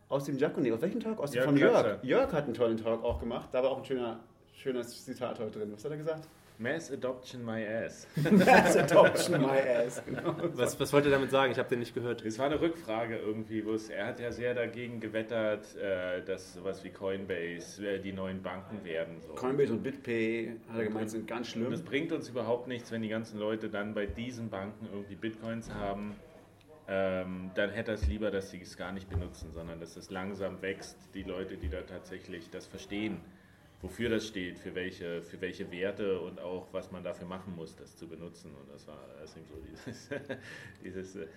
aus 0.10 0.26
dem 0.26 0.38
Giacomo. 0.38 0.74
Auf 0.74 0.82
welchem 0.82 1.00
Talk? 1.00 1.20
Aus 1.20 1.32
dem 1.32 1.38
Jörg 1.38 1.46
von 1.46 1.58
Jörg. 1.58 2.04
Jörg 2.04 2.34
hat 2.34 2.46
einen 2.46 2.54
tollen 2.54 2.78
Talk 2.78 3.04
auch 3.04 3.20
gemacht. 3.20 3.50
Da 3.52 3.64
war 3.64 3.72
auch 3.72 3.80
ein 3.80 3.86
schöner, 3.86 4.20
schönes 4.54 5.06
Zitat 5.06 5.40
heute 5.40 5.60
drin. 5.60 5.72
Was 5.74 5.84
hat 5.84 5.92
er 5.92 5.98
gesagt? 5.98 6.28
Mass 6.58 6.92
Adoption 6.92 7.44
My 7.44 7.66
Ass. 7.66 8.08
That's 8.16 8.78
adoption 8.78 9.42
my 9.42 9.60
ass. 9.60 10.02
Genau. 10.06 10.36
Was, 10.54 10.80
was 10.80 10.94
wollte 10.94 11.10
er 11.10 11.16
damit 11.16 11.32
sagen? 11.32 11.52
Ich 11.52 11.60
habe 11.60 11.68
den 11.70 11.80
nicht 11.80 11.94
gehört. 11.94 12.24
Es 12.24 12.40
war 12.40 12.46
eine 12.46 12.62
Rückfrage 12.62 13.18
irgendwie, 13.18 13.66
wo 13.66 13.74
es, 13.74 13.90
er 13.90 14.08
hat 14.08 14.20
ja 14.20 14.32
sehr 14.32 14.54
dagegen 14.54 15.00
gewettert, 15.00 15.76
äh, 15.76 16.24
dass 16.24 16.54
sowas 16.54 16.84
wie 16.84 16.90
Coinbase 16.92 17.86
äh, 17.86 18.00
die 18.00 18.14
neuen 18.14 18.42
Banken 18.42 18.84
werden. 18.86 19.20
So. 19.28 19.34
Coinbase 19.34 19.74
und 19.74 19.84
BitPay, 19.84 20.54
hat 20.70 20.80
er 20.80 20.86
gemeint, 20.86 21.10
sind 21.10 21.28
ganz 21.28 21.56
Und 21.56 21.64
es 21.74 21.80
schlimm. 21.80 21.86
bringt 21.86 22.12
uns 22.14 22.30
überhaupt 22.30 22.68
nichts, 22.68 22.92
wenn 22.92 23.02
die 23.02 23.10
ganzen 23.10 23.38
Leute 23.40 23.70
dann 23.70 23.94
bei 23.94 24.06
diesen 24.06 24.50
Banken 24.50 24.88
irgendwie 24.92 25.16
Bitcoins 25.16 25.70
haben. 25.74 26.16
Ähm, 26.88 27.50
dann 27.56 27.72
hätte 27.72 27.92
er 27.92 27.96
es 27.96 28.08
lieber, 28.08 28.30
dass 28.30 28.52
sie 28.52 28.62
es 28.62 28.78
gar 28.78 28.92
nicht 28.92 29.10
benutzen, 29.10 29.52
sondern 29.52 29.80
dass 29.80 29.98
es 29.98 30.12
langsam 30.12 30.62
wächst, 30.62 30.98
die 31.16 31.24
Leute, 31.24 31.58
die 31.58 31.68
da 31.68 31.82
tatsächlich 31.82 32.50
das 32.52 32.68
verstehen, 32.68 33.18
wofür 33.86 34.10
das 34.10 34.26
steht, 34.26 34.58
für 34.58 34.74
welche, 34.74 35.22
für 35.22 35.40
welche 35.42 35.72
Werte 35.72 36.20
und 36.20 36.40
auch, 36.40 36.68
was 36.72 36.92
man 36.92 37.04
dafür 37.04 37.28
machen 37.28 37.56
muss, 37.56 37.76
das 37.76 37.96
zu 37.96 38.08
benutzen. 38.08 38.52
Und 38.56 38.74
das 38.74 38.88
war 38.88 38.98
deswegen 39.22 39.46
so 39.46 39.56
dieses, 39.62 40.10
dieses 40.84 41.16
äh, 41.16 41.28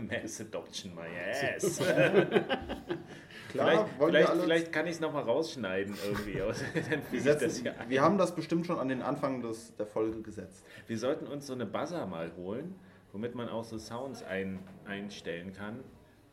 Mass 0.00 0.40
Adoption 0.40 0.94
My 0.94 1.08
Ass. 1.32 1.78
Klar, 3.50 3.88
vielleicht, 3.88 3.88
vielleicht, 3.98 4.28
alle. 4.28 4.42
vielleicht 4.42 4.72
kann 4.72 4.86
ich 4.86 4.92
es 4.92 5.00
nochmal 5.00 5.24
rausschneiden 5.24 5.96
irgendwie. 6.06 6.34
wir, 7.10 7.20
setzen, 7.20 7.44
das 7.44 7.58
hier 7.58 7.80
ein. 7.80 7.90
wir 7.90 8.02
haben 8.02 8.18
das 8.18 8.36
bestimmt 8.36 8.66
schon 8.66 8.78
an 8.78 8.86
den 8.88 9.02
Anfang 9.02 9.42
des, 9.42 9.74
der 9.74 9.86
Folge 9.86 10.22
gesetzt. 10.22 10.64
Wir 10.86 10.98
sollten 10.98 11.26
uns 11.26 11.48
so 11.48 11.54
eine 11.54 11.66
Buzzer 11.66 12.06
mal 12.06 12.30
holen, 12.36 12.76
womit 13.12 13.34
man 13.34 13.48
auch 13.48 13.64
so 13.64 13.78
Sounds 13.78 14.22
ein, 14.22 14.60
einstellen 14.84 15.52
kann, 15.52 15.82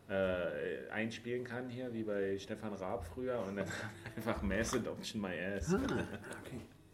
äh, 0.10 0.90
einspielen 0.92 1.44
kann 1.44 1.70
hier, 1.70 1.94
wie 1.94 2.04
bei 2.04 2.38
Stefan 2.38 2.74
Raab 2.74 3.06
früher 3.06 3.40
und 3.48 3.58
dann 3.58 3.66
einfach 4.16 4.42
Mass 4.42 4.74
Adoption 4.74 5.22
My 5.22 5.30
Ass. 5.58 5.76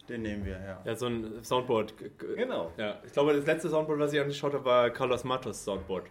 Den 0.07 0.21
nehmen 0.23 0.43
wir, 0.45 0.59
ja. 0.59 0.81
Ja, 0.85 0.95
so 0.95 1.05
ein 1.07 1.43
Soundboard. 1.43 1.93
Genau. 2.35 2.71
Ja, 2.77 2.99
ich 3.05 3.13
glaube, 3.13 3.33
das 3.33 3.45
letzte 3.45 3.69
Soundboard, 3.69 3.99
was 3.99 4.13
ich 4.13 4.19
angeschaut 4.19 4.53
habe, 4.53 4.65
war 4.65 4.89
Carlos 4.89 5.23
Matos 5.23 5.63
Soundboard. 5.63 6.07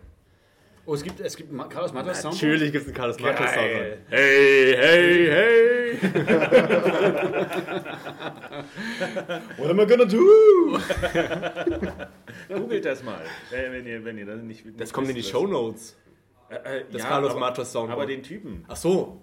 Oh, 0.86 0.94
es 0.94 1.02
gibt, 1.02 1.20
es 1.20 1.36
gibt 1.36 1.52
Ma- 1.52 1.66
Carlos 1.66 1.92
Matos 1.92 2.20
Sound. 2.22 2.34
Natürlich 2.36 2.72
gibt 2.72 2.84
es 2.84 2.90
ein 2.90 2.94
Carlos 2.94 3.18
Matos. 3.20 3.50
Soundboard. 3.50 3.98
Hey, 4.08 4.76
hey, 4.76 5.30
hey! 5.30 5.98
What 9.58 9.70
am 9.70 9.80
I 9.80 9.86
gonna 9.86 10.04
do? 10.04 10.78
Googelt 12.48 12.84
das 12.84 13.02
mal, 13.02 13.20
wenn, 13.50 13.86
ihr, 13.86 14.04
wenn 14.04 14.18
ihr 14.18 14.26
das 14.26 14.42
nicht, 14.42 14.64
nicht 14.64 14.80
Das 14.80 14.92
kommt 14.92 15.08
in 15.08 15.14
die 15.16 15.22
Show 15.22 15.46
Notes. 15.46 15.96
Äh, 16.50 16.78
äh, 16.80 16.84
Das 16.90 17.02
ja, 17.02 17.08
Carlos 17.08 17.34
Matos 17.36 17.72
Soundboard. 17.72 17.98
Aber 17.98 18.06
den 18.06 18.22
Typen. 18.22 18.64
Ach 18.68 18.76
so. 18.76 19.20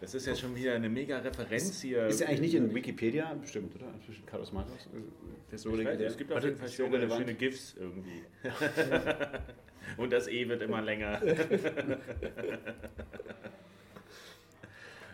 Das 0.00 0.14
ist 0.14 0.26
ja 0.26 0.34
schon 0.34 0.56
wieder 0.56 0.74
eine 0.74 0.88
mega 0.88 1.18
Referenz 1.18 1.80
hier. 1.80 2.06
Ist 2.06 2.20
er 2.22 2.28
eigentlich 2.28 2.40
nicht 2.40 2.54
in 2.54 2.74
Wikipedia? 2.74 3.34
Bestimmt, 3.34 3.76
oder? 3.76 3.86
Zwischen 4.04 4.26
Carlos 4.26 4.52
Matos. 4.52 4.88
Der 5.50 5.58
so 5.58 5.70
weiß, 5.70 5.78
legendär. 5.78 6.08
es 6.08 6.16
gibt 6.16 6.32
auf 6.32 6.42
jeden 6.42 6.56
Fall 6.56 6.68
schöne, 6.68 6.94
relevant. 6.96 7.20
schöne 7.20 7.34
GIFs 7.34 7.76
irgendwie. 7.78 8.24
Und 9.96 10.12
das 10.12 10.26
E 10.26 10.48
wird 10.48 10.60
immer 10.62 10.82
länger. 10.82 11.22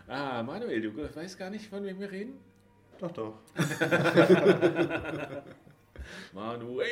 ah, 0.07 0.41
Manuel, 0.41 0.81
du 0.81 1.15
weißt 1.15 1.37
gar 1.37 1.51
nicht, 1.51 1.67
von 1.67 1.83
wem 1.85 1.99
wir 1.99 2.11
reden? 2.11 2.39
Doch, 2.99 3.11
doch. 3.11 3.33
Manuel! 6.33 6.87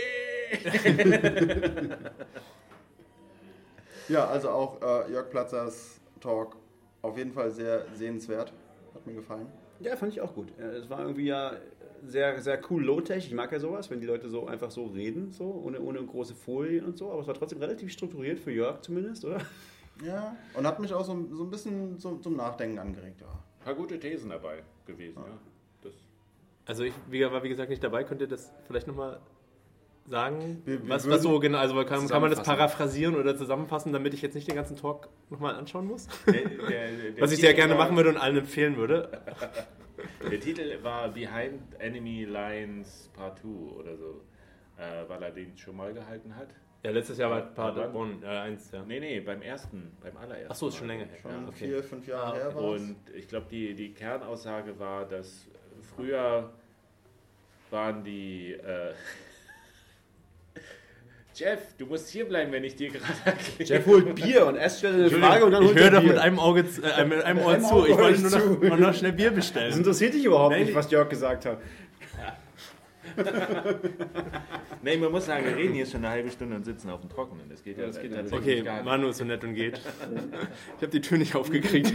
Ja, 4.09 4.25
also 4.27 4.49
auch 4.49 4.81
äh, 4.81 5.11
Jörg 5.11 5.29
Platzers 5.29 5.99
Talk 6.21 6.55
auf 7.01 7.17
jeden 7.17 7.31
Fall 7.31 7.51
sehr 7.51 7.85
sehenswert. 7.93 8.51
Hat 8.93 9.05
mir 9.05 9.13
gefallen. 9.13 9.47
Ja, 9.79 9.95
fand 9.95 10.11
ich 10.13 10.21
auch 10.21 10.33
gut. 10.33 10.47
Äh, 10.59 10.63
Es 10.77 10.89
war 10.89 10.99
irgendwie 11.01 11.25
ja 11.25 11.53
sehr, 12.05 12.41
sehr 12.41 12.59
cool 12.69 12.83
Low-Tech. 12.83 13.25
Ich 13.27 13.33
mag 13.33 13.51
ja 13.51 13.59
sowas, 13.59 13.89
wenn 13.89 13.99
die 13.99 14.07
Leute 14.07 14.29
so 14.29 14.47
einfach 14.47 14.71
so 14.71 14.85
reden, 14.87 15.31
so 15.31 15.45
ohne, 15.65 15.79
ohne 15.81 16.03
große 16.03 16.35
Folien 16.35 16.85
und 16.85 16.97
so. 16.97 17.11
Aber 17.11 17.21
es 17.21 17.27
war 17.27 17.33
trotzdem 17.33 17.59
relativ 17.59 17.91
strukturiert 17.91 18.39
für 18.39 18.51
Jörg 18.51 18.81
zumindest, 18.81 19.25
oder? 19.25 19.39
Ja, 20.05 20.35
und 20.53 20.65
hat 20.67 20.79
mich 20.79 20.93
auch 20.93 21.03
so, 21.03 21.27
so 21.31 21.43
ein 21.43 21.49
bisschen 21.49 21.99
zum, 21.99 22.21
zum 22.21 22.35
Nachdenken 22.35 22.77
angeregt. 22.79 23.21
Ja. 23.21 23.27
Ein 23.27 23.63
paar 23.65 23.75
gute 23.75 23.99
Thesen 23.99 24.29
dabei 24.29 24.63
gewesen, 24.85 25.17
ja. 25.25 25.37
Das, 25.81 25.93
Also 26.65 26.83
ich 26.83 26.93
war 27.11 27.43
wie 27.43 27.49
gesagt 27.49 27.69
nicht 27.69 27.83
dabei. 27.83 28.03
Könnt 28.03 28.21
ihr 28.21 28.27
das 28.27 28.51
vielleicht 28.67 28.87
nochmal 28.87 29.19
sagen? 30.07 30.61
Wir- 30.65 30.81
wir 30.83 30.89
was, 30.89 31.09
was 31.09 31.21
so 31.21 31.39
genau, 31.39 31.57
also 31.59 31.75
kann, 31.85 32.07
kann 32.07 32.21
man 32.21 32.29
das 32.31 32.41
paraphrasieren 32.43 33.15
oder 33.15 33.35
zusammenfassen, 33.37 33.91
damit 33.93 34.13
ich 34.13 34.21
jetzt 34.21 34.35
nicht 34.35 34.47
den 34.47 34.55
ganzen 34.55 34.75
Talk 34.77 35.09
nochmal 35.29 35.55
anschauen 35.55 35.85
muss? 35.87 36.07
der, 36.25 36.33
der, 36.33 36.47
der 37.13 37.21
Was 37.21 37.31
ich 37.31 37.39
sehr 37.39 37.53
gerne 37.53 37.73
war, 37.77 37.85
machen 37.85 37.95
würde 37.97 38.09
und 38.09 38.17
allen 38.17 38.37
empfehlen 38.37 38.77
würde. 38.77 39.09
Der 40.29 40.39
Titel 40.39 40.77
war 40.83 41.09
Behind 41.09 41.61
Enemy 41.79 42.25
Lines 42.25 43.09
Part 43.15 43.39
2 43.39 43.47
oder 43.79 43.97
so, 43.97 44.21
äh, 44.77 45.07
weil 45.09 45.23
er 45.23 45.31
den 45.31 45.57
schon 45.57 45.75
mal 45.75 45.93
gehalten 45.93 46.35
hat. 46.35 46.49
Ja, 46.83 46.91
letztes 46.91 47.17
Jahr 47.17 47.31
war 47.31 47.41
Part 47.41 47.75
wann? 47.75 48.13
1, 48.13 48.23
äh, 48.23 48.27
eins, 48.27 48.71
ja. 48.71 48.83
Nee, 48.85 48.99
nee, 48.99 49.19
beim 49.19 49.41
ersten, 49.41 49.91
beim 50.01 50.15
allerersten. 50.15 50.51
Ach 50.51 50.55
so, 50.55 50.67
ist 50.67 50.75
schon 50.77 50.87
länger 50.87 51.05
her. 51.05 51.17
Schon 51.21 51.31
Ja, 51.31 51.37
okay. 51.47 51.53
vier, 51.65 51.83
fünf 51.83 52.07
Jahre 52.07 52.33
Ah, 52.33 52.35
her 52.35 52.55
war 52.55 52.61
Und 52.63 52.95
ich 53.15 53.27
glaube, 53.27 53.47
die, 53.49 53.73
die 53.73 53.93
Kernaussage 53.93 54.77
war, 54.79 55.05
dass 55.05 55.47
früher 55.95 56.51
waren 57.71 58.03
die. 58.03 58.53
Äh 58.53 58.93
Jeff, 61.39 61.59
du 61.77 61.85
musst 61.85 62.09
hier 62.09 62.25
bleiben, 62.25 62.51
wenn 62.51 62.63
ich 62.63 62.75
dir 62.75 62.89
gerade 62.89 63.05
erkläre. 63.25 63.63
Jeff 63.69 63.85
holt 63.85 64.15
Bier 64.15 64.47
und 64.47 64.55
erst 64.55 64.79
stellt 64.79 64.95
eine 64.95 65.09
Frage 65.11 65.45
und 65.45 65.51
dann 65.51 65.61
ich 65.63 65.69
holt 65.69 65.77
höre 65.79 65.85
er 65.85 65.91
doch 65.91 65.99
Bier. 66.01 66.09
mit 66.13 66.17
einem 66.19 66.39
Auge, 66.39 66.67
zu- 66.67 66.81
äh, 66.81 67.05
mit 67.05 67.23
einem 67.23 67.39
Ohr 67.39 67.59
zu. 67.59 67.85
Ich 67.85 67.95
wollte 67.95 67.95
höre 67.95 67.99
nur 67.99 68.11
ich 68.11 68.21
noch, 68.23 68.61
wollte 68.61 68.81
noch 68.81 68.93
schnell 68.95 69.13
Bier 69.13 69.27
Das 69.27 69.35
bestellen. 69.35 69.73
interessiert 69.77 70.13
dich 70.15 70.25
überhaupt 70.25 70.53
Nein, 70.53 70.65
nicht, 70.65 70.73
was 70.75 70.89
Jörg 70.89 71.09
gesagt 71.09 71.45
hat. 71.45 71.59
Nee, 74.83 74.95
man 74.97 75.11
muss 75.11 75.25
sagen, 75.25 75.43
wir 75.45 75.55
reden 75.55 75.73
hier 75.73 75.85
schon 75.85 76.05
eine 76.05 76.09
halbe 76.13 76.29
Stunde 76.29 76.55
und 76.55 76.63
sitzen 76.63 76.89
auf 76.91 77.01
dem 77.01 77.09
Trockenen. 77.09 77.49
Das 77.49 77.63
geht 77.63 77.77
ja, 77.77 77.87
das 77.87 77.99
geht 77.99 78.13
tatsächlich 78.13 78.57
Okay, 78.57 78.61
gar 78.63 78.75
nicht. 78.75 78.85
Manu 78.85 79.07
ist 79.09 79.17
so 79.17 79.25
nett 79.25 79.43
und 79.43 79.55
geht. 79.55 79.81
Ich 80.77 80.81
habe 80.83 80.87
die 80.91 81.01
Tür 81.01 81.17
nicht 81.17 81.33
aufgekriegt. 81.35 81.93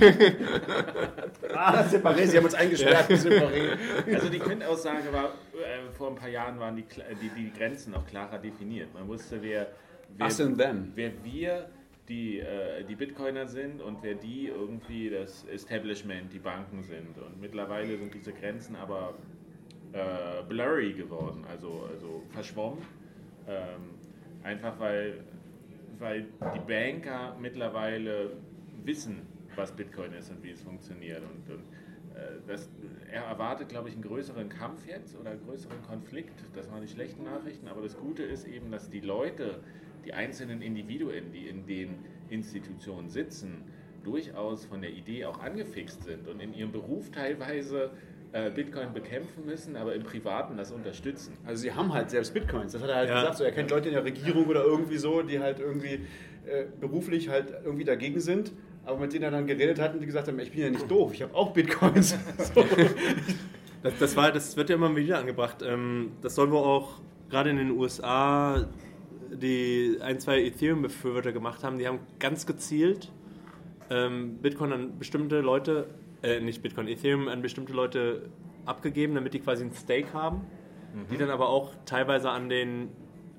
Ah, 1.54 1.82
Separé, 1.84 2.26
sie 2.26 2.36
haben 2.36 2.44
uns 2.44 2.54
eingesperrt. 2.54 3.08
Separé. 3.10 3.76
Also 4.12 4.28
die 4.28 4.40
Quintaussage 4.40 5.12
war, 5.12 5.32
äh, 5.62 5.90
vor 5.92 6.08
ein 6.08 6.16
paar 6.16 6.28
Jahren 6.28 6.58
waren 6.58 6.76
die, 6.76 6.82
Kla- 6.84 7.14
die, 7.20 7.28
die 7.30 7.52
Grenzen 7.52 7.94
auch 7.94 8.06
klarer 8.06 8.38
definiert. 8.38 8.92
Man 8.94 9.08
wusste, 9.08 9.42
wer, 9.42 9.68
wer, 10.16 10.26
Us 10.26 10.40
and 10.40 10.58
them. 10.58 10.92
wer 10.94 11.12
wir, 11.24 11.68
die, 12.08 12.40
äh, 12.40 12.84
die 12.84 12.94
Bitcoiner 12.96 13.46
sind 13.46 13.80
und 13.80 14.02
wer 14.02 14.14
die 14.14 14.48
irgendwie 14.48 15.10
das 15.10 15.44
Establishment, 15.44 16.32
die 16.32 16.38
Banken 16.40 16.82
sind. 16.82 17.16
Und 17.18 17.40
mittlerweile 17.40 17.96
sind 17.96 18.12
diese 18.12 18.32
Grenzen 18.32 18.76
aber 18.76 19.14
äh, 19.92 20.42
blurry 20.48 20.92
geworden, 20.92 21.44
also, 21.48 21.88
also 21.92 22.22
verschwommen. 22.30 22.82
Ähm, 23.46 23.94
einfach 24.42 24.78
weil, 24.80 25.24
weil 25.98 26.26
die 26.54 26.60
Banker 26.60 27.36
mittlerweile 27.40 28.32
wissen, 28.84 29.22
was 29.54 29.70
Bitcoin 29.70 30.12
ist 30.14 30.30
und 30.30 30.42
wie 30.42 30.50
es 30.50 30.62
funktioniert. 30.62 31.22
Und, 31.22 31.54
und 31.54 31.60
äh, 31.60 31.64
das, 32.46 32.68
er 33.10 33.22
erwartet, 33.24 33.68
glaube 33.68 33.88
ich, 33.88 33.94
einen 33.94 34.02
größeren 34.04 34.48
Kampf 34.48 34.86
jetzt 34.86 35.18
oder 35.18 35.30
einen 35.30 35.44
größeren 35.46 35.80
Konflikt. 35.88 36.44
Das 36.54 36.70
waren 36.70 36.82
die 36.82 36.88
schlechten 36.88 37.24
Nachrichten. 37.24 37.68
Aber 37.68 37.82
das 37.82 37.96
Gute 37.96 38.22
ist 38.22 38.46
eben, 38.46 38.70
dass 38.70 38.90
die 38.90 39.00
Leute, 39.00 39.60
die 40.04 40.12
einzelnen 40.12 40.62
Individuen, 40.62 41.32
die 41.32 41.48
in 41.48 41.66
den 41.66 41.94
Institutionen 42.28 43.08
sitzen, 43.08 43.62
durchaus 44.04 44.64
von 44.64 44.80
der 44.80 44.90
Idee 44.90 45.24
auch 45.26 45.40
angefixt 45.40 46.02
sind 46.04 46.26
und 46.28 46.40
in 46.40 46.54
ihrem 46.54 46.72
Beruf 46.72 47.10
teilweise 47.12 47.90
äh, 48.32 48.50
Bitcoin 48.50 48.92
bekämpfen 48.92 49.44
müssen, 49.46 49.76
aber 49.76 49.94
im 49.94 50.02
Privaten 50.02 50.56
das 50.56 50.72
unterstützen. 50.72 51.36
Also 51.44 51.62
sie 51.62 51.72
haben 51.72 51.92
halt 51.92 52.10
selbst 52.10 52.34
Bitcoins. 52.34 52.72
Das 52.72 52.82
hat 52.82 52.88
er 52.90 52.96
halt 52.96 53.08
Ja. 53.10 53.20
gesagt. 53.20 53.36
So, 53.38 53.44
er 53.44 53.52
kennt 53.52 53.70
Leute 53.70 53.88
in 53.90 53.94
der 53.94 54.04
Regierung 54.04 54.46
oder 54.46 54.64
irgendwie 54.64 54.96
so, 54.96 55.22
die 55.22 55.38
halt 55.38 55.60
irgendwie 55.60 56.00
äh, 56.46 56.64
beruflich 56.80 57.28
halt 57.28 57.52
irgendwie 57.64 57.84
dagegen 57.84 58.18
sind. 58.20 58.52
Aber 58.84 58.98
mit 58.98 59.12
denen 59.12 59.24
er 59.24 59.30
dann 59.30 59.46
geredet 59.46 59.78
hat 59.78 59.94
und 59.94 60.00
die 60.00 60.06
gesagt 60.06 60.28
haben, 60.28 60.38
ich 60.40 60.50
bin 60.50 60.60
ja 60.60 60.70
nicht 60.70 60.90
doof, 60.90 61.12
ich 61.14 61.22
habe 61.22 61.34
auch 61.34 61.52
Bitcoins. 61.52 62.10
so. 62.54 62.64
Das, 63.82 63.98
das, 63.98 64.16
war, 64.16 64.32
das 64.32 64.56
wird 64.56 64.70
ja 64.70 64.76
immer 64.76 64.94
wieder 64.94 65.18
angebracht. 65.18 65.62
Ähm, 65.62 66.12
Das 66.20 66.34
soll 66.34 66.50
wohl 66.50 66.58
auch 66.58 67.00
gerade 67.30 67.50
in 67.50 67.56
den 67.56 67.70
USA 67.70 68.68
die 69.30 69.98
ein, 70.00 70.20
zwei 70.20 70.42
Ethereum-Befürworter 70.42 71.32
gemacht 71.32 71.64
haben. 71.64 71.78
Die 71.78 71.86
haben 71.86 72.00
ganz 72.18 72.44
gezielt 72.44 73.10
ähm, 73.90 74.38
Bitcoin 74.38 74.72
an 74.72 74.98
bestimmte 74.98 75.40
Leute, 75.40 75.88
äh, 76.22 76.40
nicht 76.40 76.62
Bitcoin, 76.62 76.88
Ethereum 76.88 77.28
an 77.28 77.42
bestimmte 77.42 77.72
Leute 77.72 78.30
abgegeben, 78.64 79.14
damit 79.14 79.34
die 79.34 79.40
quasi 79.40 79.64
ein 79.64 79.72
Stake 79.72 80.12
haben, 80.12 80.42
die 81.10 81.16
dann 81.16 81.30
aber 81.30 81.48
auch 81.48 81.72
teilweise 81.84 82.30
an 82.30 82.48
den, 82.48 82.90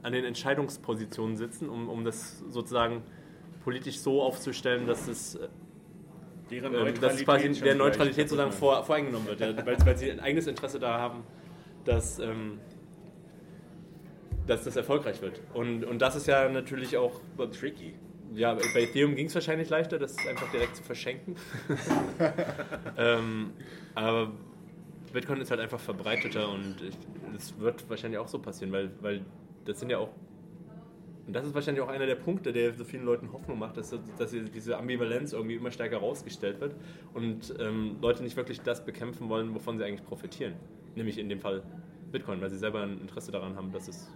an 0.01 0.11
den 0.11 0.25
Entscheidungspositionen 0.25 1.37
sitzen, 1.37 1.69
um, 1.69 1.87
um 1.87 2.03
das 2.03 2.39
sozusagen 2.49 3.03
politisch 3.63 3.99
so 3.99 4.21
aufzustellen, 4.21 4.85
dass 4.87 5.07
es 5.07 5.35
äh, 5.35 5.47
Deren 6.49 6.73
ähm, 6.75 6.99
dass 6.99 7.23
quasi 7.23 7.51
der 7.61 7.75
Neutralität 7.75 8.29
sozusagen 8.29 8.51
vor, 8.51 8.83
voreingenommen 8.83 9.27
wird, 9.27 9.39
ja, 9.39 9.65
weil, 9.65 9.77
weil 9.85 9.97
sie 9.97 10.11
ein 10.11 10.19
eigenes 10.19 10.47
Interesse 10.47 10.79
da 10.79 10.99
haben, 10.99 11.23
dass, 11.85 12.19
ähm, 12.19 12.59
dass 14.45 14.63
das 14.63 14.75
erfolgreich 14.75 15.21
wird. 15.21 15.41
Und, 15.53 15.83
und 15.83 15.99
das 15.99 16.15
ist 16.15 16.27
ja 16.27 16.49
natürlich 16.49 16.97
auch. 16.97 17.21
Tricky. 17.59 17.93
ja, 18.35 18.53
bei 18.53 18.81
Ethereum 18.81 19.15
ging 19.15 19.27
es 19.27 19.35
wahrscheinlich 19.35 19.69
leichter, 19.69 19.97
das 19.97 20.15
einfach 20.27 20.51
direkt 20.51 20.75
zu 20.75 20.83
verschenken. 20.83 21.35
ähm, 22.97 23.53
aber 23.95 24.31
Bitcoin 25.13 25.41
ist 25.41 25.51
halt 25.51 25.61
einfach 25.61 25.79
verbreiteter 25.79 26.49
und 26.49 26.75
es 27.35 27.57
wird 27.59 27.89
wahrscheinlich 27.89 28.19
auch 28.19 28.27
so 28.27 28.39
passieren, 28.39 28.71
weil, 28.71 28.91
weil 29.01 29.21
das 29.65 29.79
sind 29.79 29.89
ja 29.89 29.99
auch 29.99 30.09
und 31.25 31.33
das 31.33 31.45
ist 31.45 31.53
wahrscheinlich 31.53 31.81
auch 31.81 31.89
einer 31.89 32.05
der 32.05 32.15
Punkte, 32.15 32.51
der 32.51 32.73
so 32.73 32.83
vielen 32.83 33.05
Leuten 33.05 33.31
Hoffnung 33.31 33.57
macht, 33.57 33.77
dass, 33.77 33.95
dass 34.17 34.31
diese 34.31 34.77
Ambivalenz 34.77 35.31
irgendwie 35.31 35.55
immer 35.55 35.71
stärker 35.71 35.97
rausgestellt 35.97 36.59
wird 36.59 36.75
und 37.13 37.53
ähm, 37.59 37.97
Leute 38.01 38.23
nicht 38.23 38.35
wirklich 38.35 38.61
das 38.61 38.83
bekämpfen 38.83 39.29
wollen, 39.29 39.55
wovon 39.55 39.77
sie 39.77 39.85
eigentlich 39.85 40.03
profitieren. 40.05 40.53
Nämlich 40.95 41.17
in 41.17 41.29
dem 41.29 41.39
Fall 41.39 41.63
Bitcoin, 42.11 42.41
weil 42.41 42.49
sie 42.49 42.57
selber 42.57 42.81
ein 42.81 42.99
Interesse 42.99 43.31
daran 43.31 43.55
haben, 43.55 43.71
dass 43.71 43.87
es. 43.87 44.09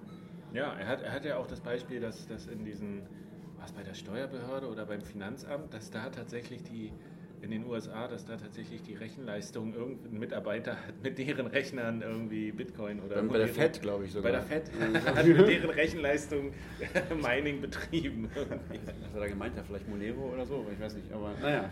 Ja, 0.53 0.73
er 0.73 0.87
hat, 0.87 1.01
er 1.01 1.13
hat 1.13 1.25
ja 1.25 1.37
auch 1.37 1.47
das 1.47 1.61
Beispiel, 1.61 1.99
dass, 1.99 2.27
dass 2.27 2.47
in 2.47 2.65
diesen, 2.65 3.03
was 3.57 3.71
bei 3.71 3.83
der 3.83 3.93
Steuerbehörde 3.93 4.67
oder 4.67 4.85
beim 4.85 5.01
Finanzamt, 5.01 5.73
dass 5.73 5.89
da 5.89 6.09
tatsächlich 6.09 6.63
die, 6.63 6.91
in 7.41 7.51
den 7.51 7.65
USA, 7.65 8.07
dass 8.07 8.25
da 8.25 8.35
tatsächlich 8.35 8.81
die 8.81 8.95
Rechenleistung 8.95 9.73
irgendein 9.73 10.19
Mitarbeiter 10.19 10.71
hat 10.71 11.01
mit 11.03 11.17
deren 11.17 11.47
Rechnern 11.47 12.01
irgendwie 12.01 12.51
Bitcoin 12.51 12.99
oder. 12.99 13.21
Bei 13.23 13.37
der 13.37 13.47
FED, 13.47 13.81
glaube 13.81 14.05
ich 14.05 14.11
sogar. 14.11 14.31
Bei 14.31 14.37
der 14.37 14.41
FED 14.41 14.71
hat 15.15 15.25
mit 15.25 15.47
deren 15.47 15.69
Rechenleistung 15.69 16.51
Mining 17.21 17.61
betrieben. 17.61 18.29
Was 18.33 19.13
hat 19.13 19.21
er 19.21 19.29
gemeint? 19.29 19.55
Ja, 19.55 19.63
vielleicht 19.63 19.87
Monero 19.87 20.33
oder 20.33 20.45
so, 20.45 20.65
ich 20.71 20.79
weiß 20.79 20.95
nicht. 20.95 21.11
Aber 21.11 21.33
naja. 21.41 21.69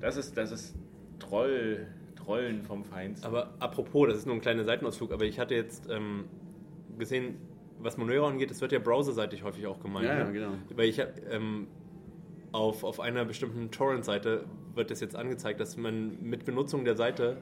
Das 0.00 0.16
ist, 0.16 0.36
das 0.36 0.50
ist 0.50 0.74
Troll, 1.18 1.86
Trollen 2.16 2.62
vom 2.62 2.84
Feinsten. 2.84 3.26
Aber 3.26 3.54
apropos, 3.60 4.08
das 4.08 4.18
ist 4.18 4.26
nur 4.26 4.34
ein 4.34 4.40
kleiner 4.40 4.64
Seitenausflug, 4.64 5.12
aber 5.12 5.24
ich 5.24 5.38
hatte 5.38 5.54
jetzt 5.54 5.88
ähm, 5.90 6.24
gesehen, 6.98 7.36
was 7.78 7.96
Monero 7.96 8.26
angeht, 8.26 8.50
das 8.50 8.60
wird 8.60 8.72
ja 8.72 8.78
browserseitig 8.78 9.42
häufig 9.44 9.66
auch 9.66 9.80
gemeint. 9.80 10.06
Ja, 10.06 10.18
ja, 10.18 10.24
ne? 10.24 10.32
genau. 10.32 10.52
Weil 10.74 10.88
ich 10.88 11.00
ähm, 11.30 11.68
auf, 12.52 12.84
auf 12.84 13.00
einer 13.00 13.24
bestimmten 13.24 13.70
Torrent-Seite 13.70 14.44
wird 14.76 14.90
es 14.90 15.00
jetzt 15.00 15.16
angezeigt, 15.16 15.60
dass 15.60 15.76
man 15.76 16.18
mit 16.22 16.44
Benutzung 16.44 16.84
der 16.84 16.96
Seite 16.96 17.38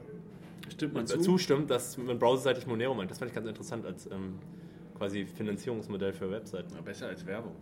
Stimmt 0.69 0.93
man 0.93 1.07
zu? 1.07 1.19
zustimmt, 1.19 1.69
dass 1.69 1.97
man 1.97 2.17
browserseitig 2.19 2.67
Monero 2.67 2.93
meint. 2.93 3.11
Das 3.11 3.19
fand 3.19 3.29
ich 3.29 3.35
ganz 3.35 3.47
interessant 3.47 3.85
als 3.85 4.05
ähm, 4.07 4.39
quasi 4.97 5.25
Finanzierungsmodell 5.25 6.13
für 6.13 6.29
Webseiten. 6.31 6.69
Na, 6.73 6.81
besser 6.81 7.07
als 7.07 7.25
Werbung. 7.25 7.55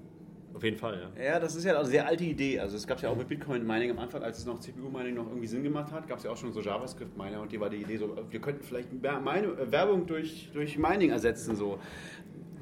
Auf 0.53 0.63
jeden 0.63 0.77
Fall, 0.77 1.09
ja. 1.17 1.23
Ja, 1.23 1.39
das 1.39 1.55
ist 1.55 1.63
ja 1.63 1.77
eine 1.79 1.87
sehr 1.87 2.05
alte 2.05 2.25
Idee. 2.25 2.59
Also 2.59 2.75
es 2.75 2.85
gab 2.85 3.01
ja 3.01 3.09
auch 3.09 3.15
mit 3.15 3.27
Bitcoin-Mining 3.29 3.91
am 3.91 3.99
Anfang, 3.99 4.21
als 4.21 4.39
es 4.39 4.45
noch 4.45 4.59
CPU-Mining 4.59 5.15
noch 5.15 5.27
irgendwie 5.27 5.47
Sinn 5.47 5.63
gemacht 5.63 5.91
hat, 5.93 6.07
gab 6.07 6.17
es 6.17 6.25
ja 6.25 6.31
auch 6.31 6.37
schon 6.37 6.51
so 6.51 6.59
JavaScript-Miner 6.59 7.41
und 7.41 7.51
die 7.51 7.59
war 7.59 7.69
die 7.69 7.77
Idee 7.77 7.97
so, 7.97 8.17
wir 8.29 8.41
könnten 8.41 8.63
vielleicht 8.63 8.89
äh, 8.91 9.71
Werbung 9.71 10.05
durch, 10.05 10.49
durch 10.53 10.77
Mining 10.77 11.11
ersetzen. 11.11 11.55
So. 11.55 11.79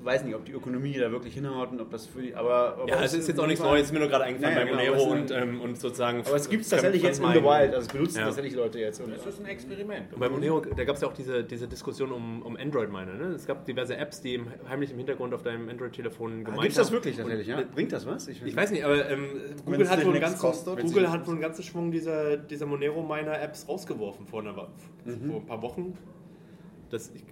Weiß 0.03 0.23
nicht, 0.23 0.35
ob 0.35 0.45
die 0.45 0.51
Ökonomie 0.53 0.93
da 0.97 1.11
wirklich 1.11 1.33
hinhaut 1.33 1.71
und 1.71 1.81
ob 1.81 1.89
das 1.91 2.05
für 2.05 2.21
die. 2.21 2.33
Aber, 2.35 2.77
aber 2.79 2.87
Ja, 2.87 3.03
es 3.03 3.13
ist 3.13 3.27
jetzt 3.27 3.39
auch 3.39 3.47
nichts 3.47 3.61
Neues, 3.63 3.83
ist 3.87 3.91
mir 3.93 3.99
nur 3.99 4.07
gerade 4.07 4.25
eingefallen 4.25 4.55
Ja, 4.55 4.65
ja, 4.65 4.75
bei 4.75 4.85
genau, 4.85 4.95
Monero 4.97 5.11
und, 5.13 5.31
ähm, 5.31 5.61
und 5.61 5.79
sozusagen. 5.79 6.21
Aber 6.25 6.35
es 6.35 6.49
gibt 6.49 6.63
es 6.63 6.69
tatsächlich 6.69 7.03
jetzt 7.03 7.19
in 7.19 7.27
the 7.31 7.43
wild, 7.43 7.73
also 7.73 7.79
es 7.79 7.87
benutzen 7.87 8.19
Ja. 8.19 8.25
tatsächlich 8.25 8.55
Leute 8.55 8.79
jetzt. 8.79 9.01
Und, 9.01 9.11
Das 9.15 9.25
ist 9.25 9.39
ein 9.39 9.45
Experiment. 9.45 10.13
Und 10.13 10.19
bei 10.19 10.29
Monero, 10.29 10.61
da 10.61 10.83
gab 10.83 10.95
es 10.95 11.01
ja 11.01 11.07
auch 11.07 11.13
diese, 11.13 11.43
diese 11.43 11.67
Diskussion 11.67 12.11
um, 12.11 12.41
um 12.41 12.55
Android-Miner. 12.57 13.13
Ne? 13.13 13.25
Es 13.35 13.45
gab 13.45 13.65
diverse 13.65 13.97
Apps, 13.97 14.21
die 14.21 14.35
im, 14.35 14.47
heimlich 14.69 14.91
im 14.91 14.97
Hintergrund 14.97 15.33
auf 15.33 15.43
deinem 15.43 15.67
Android-Telefon 15.69 16.43
gemeint 16.43 16.61
Gibt 16.61 16.71
es 16.71 16.77
das 16.77 16.87
haben. 16.87 16.93
wirklich 16.93 17.17
tatsächlich? 17.17 17.47
Ja? 17.47 17.61
Bringt 17.73 17.91
das 17.91 18.05
was? 18.05 18.27
Ich 18.27 18.55
weiß 18.55 18.71
nicht, 18.71 18.83
aber 18.83 19.09
ähm, 19.09 19.27
Google, 19.65 19.89
hat 19.89 20.03
wohl 20.05 20.11
einen 20.11 20.21
ganzen, 20.21 20.39
kostet. 20.39 20.79
Google 20.81 21.11
hat 21.11 21.25
wohl 21.27 21.33
einen 21.33 21.41
ganzen 21.41 21.63
Schwung 21.63 21.91
dieser, 21.91 22.37
dieser 22.37 22.65
Monero-Miner-Apps 22.65 23.67
rausgeworfen 23.67 24.25
vor, 24.25 24.41
einer, 24.41 24.53
vor 24.53 24.67
ein 25.05 25.45
paar 25.45 25.61
Wochen. 25.61 25.97
Das, 26.89 27.11
ich, 27.13 27.23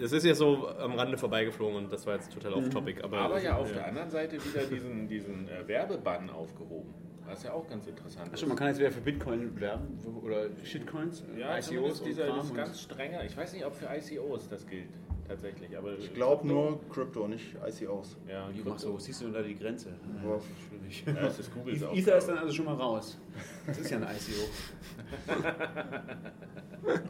das 0.00 0.12
ist 0.12 0.24
ja 0.24 0.34
so 0.34 0.68
am 0.68 0.94
Rande 0.94 1.18
vorbeigeflogen 1.18 1.76
und 1.76 1.92
das 1.92 2.06
war 2.06 2.14
jetzt 2.14 2.32
total 2.32 2.54
off-topic. 2.54 3.02
Aber, 3.02 3.18
Aber 3.18 3.42
ja 3.42 3.56
auf 3.56 3.72
der 3.72 3.86
anderen 3.86 4.10
Seite 4.10 4.36
wieder 4.44 4.64
diesen, 4.66 5.08
diesen 5.08 5.48
äh, 5.48 5.66
Werbebann 5.66 6.30
aufgehoben. 6.30 6.94
Was 7.26 7.44
ja 7.44 7.52
auch 7.52 7.68
ganz 7.68 7.86
interessant 7.86 8.32
Achso, 8.32 8.46
man 8.46 8.56
kann 8.56 8.68
jetzt 8.68 8.80
wieder 8.80 8.90
für 8.90 9.00
Bitcoin 9.00 9.58
werben 9.60 9.98
oder 10.22 10.48
Shitcoins, 10.64 11.24
Ja, 11.38 11.56
ICOs 11.56 11.70
ICOs 11.70 12.00
und 12.00 12.08
dieser 12.08 12.36
ist 12.36 12.54
ganz 12.54 12.80
strenger. 12.80 13.24
Ich 13.24 13.36
weiß 13.36 13.52
nicht, 13.52 13.64
ob 13.64 13.74
für 13.74 13.86
ICOs 13.86 14.48
das 14.48 14.66
gilt 14.66 14.88
tatsächlich, 15.32 15.76
aber 15.76 15.98
Ich 15.98 16.12
glaube 16.14 16.46
nur 16.46 16.80
Crypto, 16.90 17.26
nicht 17.26 17.56
ICOs. 17.66 18.16
Ja, 18.28 18.48
Wie 18.52 18.62
machst 18.68 18.84
du, 18.84 18.92
wo 18.92 18.98
siehst 18.98 19.20
du 19.20 19.24
denn 19.26 19.34
da 19.34 19.42
die 19.42 19.56
Grenze? 19.56 19.90
Ja. 19.90 20.38
Schwierig. 20.68 21.04
Ja, 21.06 21.12
das 21.14 21.38
ist 21.38 21.54
Googles 21.54 21.82
Ether 21.82 22.18
ist 22.18 22.28
dann 22.28 22.38
also 22.38 22.52
schon 22.52 22.66
mal 22.66 22.74
raus. 22.74 23.18
Das 23.66 23.78
ist 23.78 23.90
ja 23.90 23.98
ein 23.98 24.04
ICO. 24.04 24.42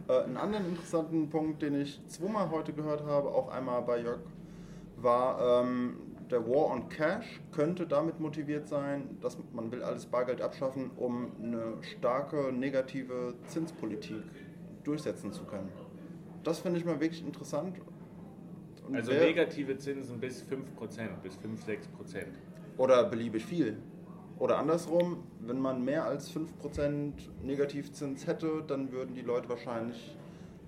Äh, 0.07 0.25
einen 0.25 0.37
anderen 0.37 0.67
interessanten 0.67 1.31
Punkt, 1.31 1.63
den 1.63 1.81
ich 1.81 1.99
zweimal 2.07 2.51
heute 2.51 2.75
gehört 2.75 3.05
habe, 3.05 3.29
auch 3.31 3.49
einmal 3.49 3.81
bei 3.81 4.03
Jörg, 4.03 4.21
war 4.99 5.63
ähm, 5.63 5.97
der 6.31 6.47
War 6.47 6.71
on 6.71 6.91
Cash 6.91 7.41
könnte 7.53 7.87
damit 7.87 8.21
motiviert 8.21 8.69
sein, 8.69 9.17
dass 9.23 9.39
man 9.55 9.73
will 9.73 9.83
alles 9.83 10.05
Bargeld 10.05 10.43
abschaffen, 10.43 10.91
um 10.97 11.33
eine 11.43 11.79
starke 11.81 12.53
negative 12.53 13.35
Zinspolitik 13.47 14.23
durchsetzen 14.85 15.33
zu 15.33 15.45
können. 15.45 15.71
Das 16.43 16.59
finde 16.59 16.79
ich 16.79 16.85
mal 16.85 17.01
wirklich 17.01 17.25
interessant. 17.25 17.77
Also 18.95 19.13
wer- 19.13 19.21
negative 19.27 19.77
Zinsen 19.79 20.19
bis 20.21 20.43
5%, 20.43 21.23
bis 21.23 21.37
5, 21.37 21.65
6%. 21.65 22.27
Oder 22.79 23.05
beliebig 23.05 23.45
viel. 23.45 23.77
Oder 24.39 24.59
andersrum, 24.59 25.23
wenn 25.41 25.61
man 25.61 25.85
mehr 25.85 26.05
als 26.05 26.29
5% 26.31 27.13
Negativzins 27.45 28.27
hätte, 28.27 28.65
dann 28.67 28.91
würden 28.91 29.15
die 29.15 29.21
Leute 29.21 29.49
wahrscheinlich 29.49 30.17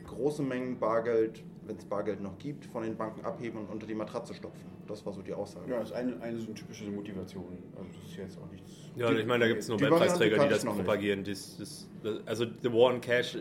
große 0.07 0.43
Mengen 0.43 0.79
Bargeld, 0.79 1.43
wenn 1.67 1.77
es 1.77 1.85
Bargeld 1.85 2.21
noch 2.21 2.39
gibt, 2.39 2.67
von 2.67 2.83
den 2.83 2.97
Banken 2.97 3.25
abheben 3.25 3.59
und 3.61 3.67
unter 3.71 3.87
die 3.87 3.95
Matratze 3.95 4.35
stopfen. 4.35 4.67
Das 4.87 5.05
war 5.07 5.15
so 5.15 5.23
die 5.23 5.33
Aussage. 5.33 5.71
Ja, 5.71 5.81
das 5.81 5.89
ist 5.91 5.95
eine, 5.97 6.21
eine 6.21 6.39
so 6.39 6.47
eine 6.47 6.55
typische 6.55 6.85
Motivation. 6.91 7.59
Also 7.77 7.89
das 8.01 8.11
ist 8.11 8.17
jetzt 8.19 8.39
auch 8.39 8.51
nichts. 8.53 8.71
Ja, 8.97 9.11
ich 9.11 9.27
meine, 9.27 9.45
da 9.45 9.49
gibt 9.49 9.61
es 9.61 9.67
die 9.67 9.73
Nobelpreisträger, 9.73 10.35
die 10.35 10.41
Variante 10.43 10.67
das 10.67 10.77
propagieren. 10.77 11.25
Das, 11.25 11.57
das, 11.57 11.89
das, 12.03 12.27
also 12.27 12.45
The 12.63 12.71
War 12.71 12.93
on 12.93 13.01
Cash, 13.01 13.39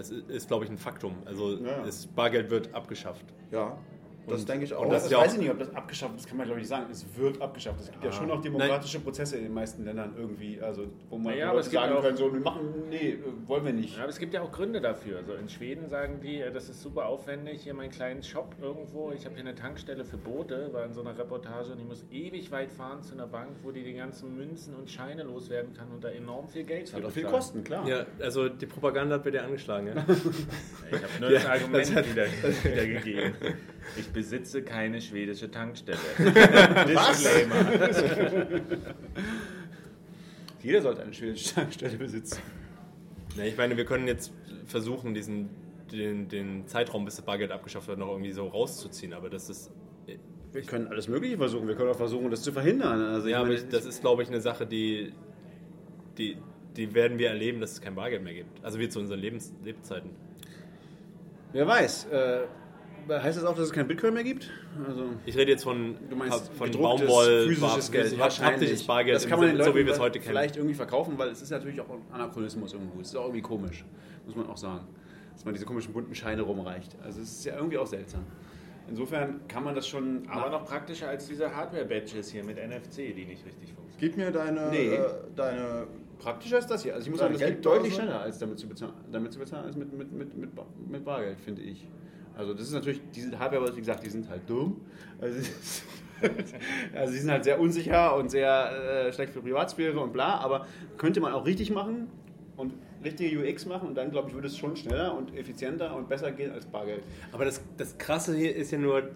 das 0.00 0.10
ist, 0.10 0.28
ist 0.30 0.48
glaube 0.48 0.64
ich, 0.64 0.70
ein 0.70 0.78
Faktum. 0.78 1.14
Also 1.26 1.56
Ja. 1.56 1.82
das 1.84 2.06
Bargeld 2.06 2.50
wird 2.50 2.74
abgeschafft. 2.74 3.24
Ja, 3.50 3.76
das 4.28 4.40
Und- 4.40 4.48
denke 4.48 4.64
ich 4.64 4.74
auch. 4.74 4.82
und 4.82 4.90
Das, 4.90 5.02
das 5.04 5.12
ja 5.12 5.18
weiß 5.18 5.30
auch- 5.30 5.34
ich 5.34 5.40
nicht, 5.40 5.50
ob 5.50 5.58
das 5.58 5.74
abgeschafft 5.74 6.16
ist, 6.16 6.26
kann 6.28 6.36
man 6.36 6.46
glaube 6.46 6.60
ich 6.60 6.64
nicht 6.64 6.68
sagen. 6.70 6.86
Es 6.90 7.04
wird 7.16 7.40
abgeschafft. 7.40 7.80
Es 7.80 7.90
gibt 7.90 8.04
ja 8.04 8.12
schon 8.12 8.28
noch 8.28 8.40
demokratische 8.40 9.00
Prozesse 9.00 9.36
in 9.36 9.44
den 9.44 9.54
meisten 9.54 9.84
Ländern 9.84 10.14
irgendwie, 10.16 10.60
also 10.60 10.86
wo 11.08 11.18
man 11.18 11.34
wo 11.36 11.42
aber 11.42 11.62
sagen 11.62 11.92
auch- 11.94 12.02
können, 12.02 12.16
so, 12.16 12.32
wir 12.32 12.40
machen, 12.40 12.84
nee, 12.90 13.18
wollen 13.46 13.64
wir 13.64 13.72
nicht. 13.72 13.96
Ja, 13.96 14.02
aber 14.02 14.10
es 14.10 14.18
gibt 14.18 14.32
ja 14.34 14.42
auch 14.42 14.52
Gründe 14.52 14.80
dafür. 14.80 15.18
Also 15.18 15.34
in 15.34 15.48
Schweden 15.48 15.88
sagen 15.88 16.20
die, 16.22 16.40
äh, 16.40 16.52
das 16.52 16.68
ist 16.68 16.82
super 16.82 17.06
aufwendig, 17.06 17.62
hier 17.62 17.74
meinen 17.74 17.90
kleinen 17.90 18.22
Shop 18.22 18.54
irgendwo. 18.60 19.12
Ich 19.12 19.24
habe 19.24 19.34
hier 19.34 19.44
eine 19.44 19.54
Tankstelle 19.54 20.04
für 20.04 20.16
Boote, 20.16 20.72
war 20.72 20.84
in 20.84 20.92
so 20.92 21.00
einer 21.00 21.18
Reportage 21.18 21.72
und 21.72 21.78
ich 21.80 21.86
muss 21.86 22.04
ewig 22.10 22.50
weit 22.52 22.70
fahren 22.72 23.02
zu 23.02 23.14
einer 23.14 23.26
Bank, 23.26 23.50
wo 23.62 23.70
die 23.70 23.82
die 23.82 23.94
ganzen 23.94 24.36
Münzen 24.36 24.74
und 24.74 24.90
Scheine 24.90 25.22
loswerden 25.22 25.72
kann 25.74 25.90
und 25.90 26.04
da 26.04 26.08
enorm 26.10 26.48
viel 26.48 26.64
Geld 26.64 26.88
Das 26.88 26.94
hat 26.94 27.04
doch 27.04 27.10
viel 27.10 27.22
bezahlen. 27.22 27.36
Kosten, 27.40 27.64
klar. 27.64 27.88
Ja, 27.88 28.06
also 28.20 28.48
die 28.48 28.66
Propaganda 28.66 29.14
hat 29.16 29.24
bei 29.24 29.30
dir 29.30 29.42
angeschlagen. 29.44 29.88
Ja? 29.88 29.94
Ich 30.90 30.96
habe 31.02 31.20
nur 31.20 31.30
Ja, 31.30 31.34
das 31.38 31.46
Argument 31.46 31.76
das 31.88 31.94
hat- 31.94 32.10
wieder, 32.10 32.26
wiedergegeben. 32.26 33.34
Ich 33.96 34.08
besitze 34.08 34.62
keine 34.62 35.00
schwedische 35.00 35.50
Tankstelle. 35.50 35.98
Disclaimer. 36.18 37.54
Jeder 40.62 40.82
sollte 40.82 41.02
eine 41.02 41.12
schwedische 41.14 41.54
Tankstelle 41.54 41.96
besitzen. 41.96 42.38
Nee, 43.36 43.48
ich 43.48 43.56
meine, 43.56 43.76
wir 43.76 43.84
können 43.84 44.06
jetzt 44.06 44.32
versuchen, 44.66 45.14
diesen, 45.14 45.48
den, 45.90 46.28
den 46.28 46.66
Zeitraum, 46.66 47.04
bis 47.04 47.16
das 47.16 47.24
Bargeld 47.24 47.50
abgeschafft 47.52 47.88
wird, 47.88 47.98
noch 47.98 48.08
irgendwie 48.08 48.32
so 48.32 48.46
rauszuziehen. 48.46 49.12
Aber 49.12 49.30
das 49.30 49.48
ist, 49.48 49.70
Wir 50.52 50.62
können 50.62 50.88
alles 50.88 51.08
Mögliche 51.08 51.36
versuchen. 51.36 51.66
Wir 51.68 51.74
können 51.76 51.90
auch 51.90 51.96
versuchen, 51.96 52.30
das 52.30 52.42
zu 52.42 52.52
verhindern. 52.52 53.00
Also 53.02 53.28
ja, 53.28 53.38
aber 53.40 53.48
meine, 53.48 53.62
das 53.64 53.86
ist, 53.86 54.00
glaube 54.00 54.22
ich, 54.22 54.28
eine 54.28 54.40
Sache, 54.40 54.66
die, 54.66 55.12
die, 56.18 56.36
die 56.76 56.94
werden 56.94 57.18
wir 57.18 57.28
erleben, 57.28 57.60
dass 57.60 57.72
es 57.72 57.80
kein 57.80 57.94
Bargeld 57.94 58.22
mehr 58.22 58.34
gibt. 58.34 58.64
Also 58.64 58.78
wir 58.78 58.90
zu 58.90 58.98
unseren 59.00 59.20
Lebens, 59.20 59.52
Lebzeiten. 59.64 60.10
wer 61.52 61.66
weiß. 61.66 62.06
Äh, 62.06 62.40
heißt 63.10 63.38
das 63.38 63.44
auch, 63.44 63.54
dass 63.54 63.66
es 63.66 63.72
kein 63.72 63.88
Bitcoin 63.88 64.14
mehr 64.14 64.24
gibt? 64.24 64.50
Also 64.86 65.04
Ich 65.26 65.36
rede 65.36 65.50
jetzt 65.52 65.64
von, 65.64 65.96
Du 66.08 66.16
meinst 66.16 66.52
von 66.52 66.70
Baumwoll, 66.70 67.48
physisches 67.48 67.90
Bar- 67.90 68.00
Geld, 68.02 68.18
wahrscheinlich. 68.18 68.54
haptisches 68.60 68.86
Bargeld, 68.86 69.16
das 69.16 69.26
kann 69.26 69.38
man 69.38 69.48
den 69.48 69.56
Leuten 69.56 69.72
so 69.72 69.76
wie 69.78 69.86
wir 69.86 69.92
es 69.92 69.98
heute 69.98 70.18
kennen. 70.18 70.30
vielleicht 70.30 70.56
irgendwie 70.56 70.74
verkaufen, 70.74 71.14
weil 71.18 71.28
es 71.30 71.42
ist 71.42 71.50
natürlich 71.50 71.80
auch 71.80 71.88
ein 71.90 72.02
Anachronismus 72.12 72.72
irgendwo. 72.72 73.00
Es 73.00 73.08
ist 73.08 73.16
auch 73.16 73.24
irgendwie 73.24 73.42
komisch, 73.42 73.84
muss 74.26 74.36
man 74.36 74.46
auch 74.48 74.56
sagen, 74.56 74.86
dass 75.32 75.44
man 75.44 75.54
diese 75.54 75.66
komischen 75.66 75.92
bunten 75.92 76.14
Scheine 76.14 76.42
rumreicht. 76.42 76.96
Also 77.02 77.20
es 77.20 77.30
ist 77.30 77.44
ja 77.44 77.56
irgendwie 77.56 77.78
auch 77.78 77.86
seltsam. 77.86 78.24
Insofern 78.88 79.46
kann 79.46 79.62
man 79.64 79.74
das 79.74 79.86
schon... 79.86 80.22
Aber 80.28 80.50
noch 80.50 80.64
praktischer 80.64 81.08
als 81.08 81.26
diese 81.28 81.54
Hardware-Badges 81.54 82.30
hier 82.32 82.42
mit 82.44 82.56
NFC, 82.56 83.14
die 83.14 83.24
nicht 83.24 83.44
richtig 83.46 83.72
funktionieren. 83.72 83.98
Gib 84.00 84.16
mir 84.16 84.30
deine, 84.32 84.68
Nee. 84.70 84.94
äh, 84.94 85.00
deine 85.36 85.86
Praktischer 86.18 86.58
ist 86.58 86.66
das 86.70 86.82
hier. 86.82 86.94
Also 86.94 87.06
ich 87.06 87.10
muss 87.12 87.20
sagen, 87.20 87.32
das 87.34 87.42
geht 87.42 87.64
deutlich 87.64 87.94
schneller, 87.94 88.20
als 88.20 88.38
damit 88.38 88.58
zu 88.58 88.68
bezahlen, 88.68 88.92
damit 89.12 89.32
zu 89.32 89.38
bezahlen 89.38 89.64
als 89.66 89.76
mit, 89.76 89.92
mit, 89.96 90.12
mit, 90.12 90.34
mit 90.90 91.04
Bargeld, 91.04 91.38
finde 91.40 91.62
ich. 91.62 91.86
Also 92.36 92.54
das 92.54 92.62
ist 92.62 92.72
natürlich, 92.72 93.00
diese 93.14 93.38
Hardware, 93.38 93.74
wie 93.74 93.80
gesagt, 93.80 94.04
die 94.04 94.10
sind 94.10 94.28
halt 94.28 94.48
dumm. 94.48 94.80
Also, 95.20 95.38
also 96.94 97.12
die 97.12 97.18
sind 97.18 97.30
halt 97.30 97.44
sehr 97.44 97.60
unsicher 97.60 98.16
und 98.16 98.30
sehr 98.30 99.06
äh, 99.08 99.12
schlecht 99.12 99.32
für 99.32 99.40
Privatsphäre 99.40 99.98
und 100.00 100.12
bla, 100.12 100.38
aber 100.38 100.66
könnte 100.96 101.20
man 101.20 101.32
auch 101.32 101.44
richtig 101.46 101.70
machen 101.70 102.08
und 102.56 102.74
richtige 103.04 103.40
UX 103.40 103.66
machen 103.66 103.88
und 103.88 103.94
dann, 103.94 104.10
glaube 104.10 104.28
ich, 104.28 104.34
würde 104.34 104.48
es 104.48 104.56
schon 104.56 104.76
schneller 104.76 105.16
und 105.16 105.34
effizienter 105.36 105.94
und 105.96 106.08
besser 106.08 106.32
gehen 106.32 106.52
als 106.52 106.66
Bargeld. 106.66 107.02
Aber 107.32 107.44
das, 107.44 107.62
das 107.76 107.96
Krasse 107.98 108.36
hier 108.36 108.54
ist 108.54 108.70
ja 108.70 108.78
nur, 108.78 109.10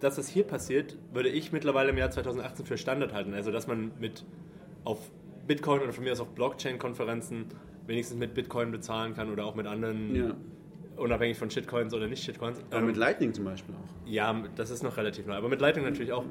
dass 0.00 0.16
das 0.16 0.28
hier 0.28 0.44
passiert, 0.44 0.96
würde 1.12 1.28
ich 1.28 1.52
mittlerweile 1.52 1.90
im 1.90 1.98
Jahr 1.98 2.10
2018 2.10 2.66
für 2.66 2.78
Standard 2.78 3.12
halten. 3.12 3.34
Also, 3.34 3.50
dass 3.50 3.66
man 3.66 3.92
mit 3.98 4.24
auf 4.84 5.10
Bitcoin 5.46 5.80
oder 5.80 5.92
von 5.92 6.04
mir 6.04 6.12
aus 6.12 6.20
auf 6.20 6.28
Blockchain-Konferenzen 6.34 7.46
wenigstens 7.86 8.18
mit 8.18 8.34
Bitcoin 8.34 8.70
bezahlen 8.70 9.14
kann 9.14 9.30
oder 9.30 9.46
auch 9.46 9.54
mit 9.54 9.66
anderen, 9.66 10.14
Ja. 10.14 10.34
Unabhängig 10.96 11.36
von 11.38 11.50
Shitcoins 11.50 11.92
oder 11.94 12.06
nicht 12.08 12.22
Shitcoins. 12.24 12.60
Aber 12.70 12.78
Ähm, 12.80 12.86
mit 12.86 12.96
Lightning 12.96 13.32
zum 13.34 13.44
Beispiel 13.44 13.74
auch. 13.74 14.06
ja, 14.08 14.44
das 14.56 14.70
ist 14.70 14.82
noch 14.82 14.96
relativ 14.96 15.26
neu. 15.26 15.34
Aber 15.34 15.48
mit 15.48 15.60
Lightning 15.60 15.84
natürlich 15.84 16.12
auch. 16.12 16.24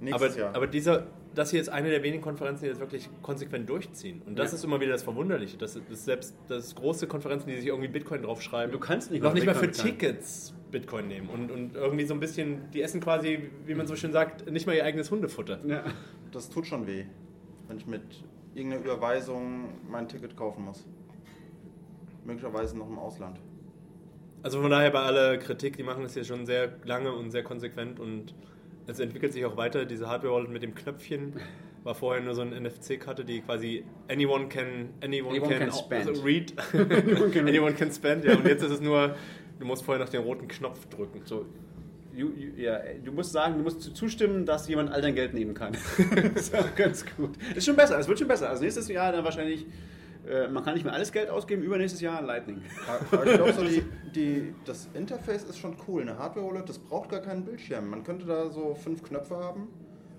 Nächstes 0.00 0.32
aber, 0.32 0.40
Jahr. 0.40 0.56
aber 0.56 0.66
dieser, 0.66 1.06
das 1.32 1.52
hier 1.52 1.60
ist 1.60 1.68
eine 1.68 1.88
der 1.88 2.02
wenigen 2.02 2.22
Konferenzen, 2.24 2.64
die 2.64 2.70
das 2.70 2.80
wirklich 2.80 3.08
konsequent 3.22 3.68
durchziehen. 3.70 4.20
Und 4.26 4.36
das 4.36 4.50
Ja. 4.50 4.56
ist 4.56 4.64
immer 4.64 4.80
wieder 4.80 4.90
das 4.92 5.04
Verwunderliche. 5.04 5.56
dass 5.58 5.74
dass 5.88 6.04
selbst 6.04 6.34
das 6.48 6.74
große 6.74 7.06
Konferenzen, 7.06 7.48
die 7.48 7.56
sich 7.56 7.66
irgendwie 7.66 7.86
Bitcoin 7.88 8.22
draufschreiben, 8.22 8.72
Du 8.72 8.80
kannst 8.80 9.12
nicht 9.12 9.22
noch 9.22 9.30
mal 9.30 9.34
nicht 9.34 9.46
mal 9.46 9.54
für 9.54 9.68
bezahlen. 9.68 9.90
Tickets 9.92 10.54
Bitcoin 10.72 11.06
nehmen. 11.06 11.28
Und, 11.28 11.50
und 11.52 11.74
irgendwie 11.76 12.04
so 12.04 12.14
ein 12.14 12.20
bisschen, 12.20 12.68
die 12.72 12.82
essen 12.82 13.00
quasi, 13.00 13.50
wie 13.66 13.74
man 13.76 13.86
so 13.86 13.94
schön 13.94 14.10
sagt, 14.12 14.50
nicht 14.50 14.66
mal 14.66 14.74
ihr 14.74 14.84
eigenes 14.84 15.10
Hundefutter. 15.10 15.60
Ja. 15.66 15.84
Das 16.32 16.48
tut 16.50 16.66
schon 16.66 16.86
weh, 16.88 17.04
wenn 17.68 17.76
ich 17.76 17.86
mit 17.86 18.02
irgendeiner 18.54 18.82
Überweisung 18.84 19.68
mein 19.88 20.08
Ticket 20.08 20.36
kaufen 20.36 20.64
muss. 20.64 20.84
Möglicherweise 22.24 22.76
noch 22.76 22.88
im 22.88 22.98
Ausland. 22.98 23.38
Also 24.42 24.60
von 24.60 24.70
daher 24.70 24.90
bei 24.90 25.00
aller 25.00 25.36
Kritik, 25.38 25.76
die 25.76 25.82
machen 25.82 26.02
das 26.02 26.14
hier 26.14 26.24
schon 26.24 26.46
sehr 26.46 26.72
lange 26.84 27.12
und 27.12 27.30
sehr 27.30 27.42
konsequent 27.44 28.00
und 28.00 28.34
es 28.86 28.98
entwickelt 28.98 29.32
sich 29.32 29.44
auch 29.44 29.56
weiter. 29.56 29.84
Diese 29.84 30.08
Hardware-Wallet 30.08 30.50
mit 30.50 30.62
dem 30.62 30.74
Knöpfchen 30.74 31.34
war 31.84 31.94
vorher 31.94 32.22
nur 32.22 32.34
so 32.34 32.42
eine 32.42 32.60
NFC-Karte, 32.60 33.24
die 33.24 33.40
quasi 33.40 33.84
anyone 34.08 34.48
can, 34.48 34.90
anyone, 35.02 35.30
Anyone 35.38 35.48
can, 35.58 35.68
can 35.68 35.72
spend. 35.72 36.08
also 36.08 36.22
read, 36.24 36.52
anyone 37.36 37.74
can 37.74 37.92
spend, 37.92 38.24
ja. 38.24 38.36
Und 38.36 38.46
jetzt 38.46 38.62
ist 38.62 38.70
es 38.72 38.80
nur, 38.80 39.14
du 39.60 39.66
musst 39.66 39.84
vorher 39.84 40.02
noch 40.04 40.10
den 40.10 40.22
roten 40.22 40.48
Knopf 40.48 40.86
drücken. 40.86 41.20
So, 41.24 41.46
you, 42.12 42.28
you, 42.36 42.50
ja, 42.56 42.80
du 43.04 43.12
musst 43.12 43.32
sagen, 43.32 43.56
du 43.58 43.62
musst 43.62 43.80
zu- 43.80 43.92
zustimmen, 43.94 44.44
dass 44.46 44.68
jemand 44.68 44.90
all 44.92 45.02
dein 45.02 45.14
Geld 45.14 45.34
nehmen 45.34 45.54
kann. 45.54 45.72
das 46.34 46.42
ist 46.48 46.54
auch 46.56 46.74
ganz 46.74 47.04
gut. 47.16 47.30
Ist 47.54 47.64
schon 47.66 47.76
besser, 47.76 47.98
es 47.98 48.08
wird 48.08 48.18
schon 48.18 48.28
besser. 48.28 48.48
Also 48.50 48.62
nächstes 48.64 48.88
Jahr 48.88 49.12
dann 49.12 49.24
wahrscheinlich, 49.24 49.66
äh, 50.28 50.48
man 50.48 50.64
kann 50.64 50.74
nicht 50.74 50.84
mehr 50.84 50.92
alles 50.92 51.10
Geld 51.10 51.30
ausgeben, 51.30 51.62
übernächstes 51.62 52.00
Jahr 52.00 52.22
Lightning. 52.22 52.62
Aber 52.86 53.26
ich 53.26 53.34
glaube, 53.34 53.52
so 53.52 53.64
die, 53.64 53.82
die, 54.14 54.54
das 54.64 54.88
Interface 54.94 55.44
ist 55.44 55.58
schon 55.58 55.76
cool. 55.88 56.02
Eine 56.02 56.18
Hardware-Wallet, 56.18 56.68
das 56.68 56.78
braucht 56.78 57.10
gar 57.10 57.20
keinen 57.20 57.44
Bildschirm. 57.44 57.90
Man 57.90 58.04
könnte 58.04 58.26
da 58.26 58.50
so 58.50 58.74
fünf 58.74 59.02
Knöpfe 59.02 59.36
haben, 59.36 59.68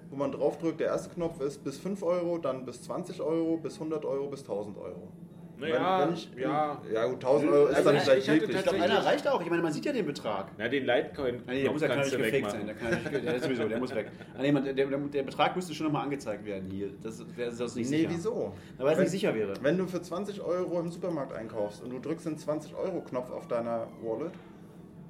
wo 0.10 0.16
man 0.16 0.32
draufdrückt. 0.32 0.80
Der 0.80 0.88
erste 0.88 1.14
Knopf 1.14 1.40
ist 1.42 1.64
bis 1.64 1.78
5 1.80 2.04
Euro, 2.04 2.38
dann 2.38 2.66
bis 2.66 2.82
20 2.84 3.22
Euro, 3.22 3.58
bis 3.58 3.76
100 3.76 4.04
Euro, 4.06 4.28
bis 4.28 4.42
1000 4.42 4.78
Euro. 4.78 5.12
Naja, 5.58 6.08
Wenn- 6.08 6.14
ich, 6.16 6.30
ja. 6.36 6.82
Ja, 6.92 7.06
gut, 7.06 7.16
1000 7.24 7.52
Euro 7.52 7.68
ist 7.68 7.76
Also 7.76 7.90
dann 7.90 7.98
ich- 7.98 8.04
vielleicht 8.04 8.28
wirklich. 8.28 8.58
Ich 8.58 8.64
glaube, 8.64 8.82
einer 8.82 9.06
reicht 9.06 9.28
auch. 9.28 9.42
Ich 9.42 9.50
meine, 9.50 9.62
man 9.62 9.72
sieht 9.72 9.86
ja 9.86 9.94
den 9.94 10.06
Betrag. 10.06 10.48
Na, 10.58 10.68
den 10.68 10.86
Litecoin 10.86 11.42
nee, 11.48 11.62
der 11.64 11.72
muss 11.72 11.82
ja 11.82 11.88
kannst 11.88 12.12
nicht 12.18 12.32
gefaked 12.32 12.52
sein. 12.52 12.66
Der, 12.66 12.76
kann 12.76 12.90
nicht, 12.90 13.26
der, 13.26 13.36
ist 13.36 13.44
sowieso, 13.44 13.68
der 13.68 13.80
muss 13.80 13.94
weg. 13.96 14.12
Ah, 14.38 14.42
nee, 14.42 14.52
man, 14.52 14.64
der, 14.64 14.74
der, 14.74 14.88
der 14.88 15.24
Betrag 15.24 15.56
müsste 15.56 15.74
schon 15.74 15.86
nochmal 15.86 16.04
angezeigt 16.04 16.44
werden 16.46 16.70
hier. 16.70 16.90
Das 17.02 17.24
wäre 17.38 17.52
das 17.52 17.76
nicht 17.76 17.90
Nee, 17.90 17.98
sicher. 17.98 18.10
wieso? 18.12 18.54
Na, 18.78 18.84
Weil 18.84 18.92
es 18.92 18.98
Wenn- 18.98 19.04
nicht 19.04 19.12
sicher 19.12 19.36
wäre. 19.36 19.54
Wenn 19.62 19.78
du 19.78 19.86
für 19.88 20.02
20 20.02 20.42
Euro 20.42 20.80
im 20.80 20.90
Supermarkt 20.90 21.34
einkaufst 21.34 21.84
und 21.84 21.92
du 21.92 22.00
drückst 22.00 22.26
den 22.26 22.38
20-Euro-Knopf 22.38 23.30
auf 23.32 23.48
deiner 23.48 23.88
Wallet, 24.02 24.34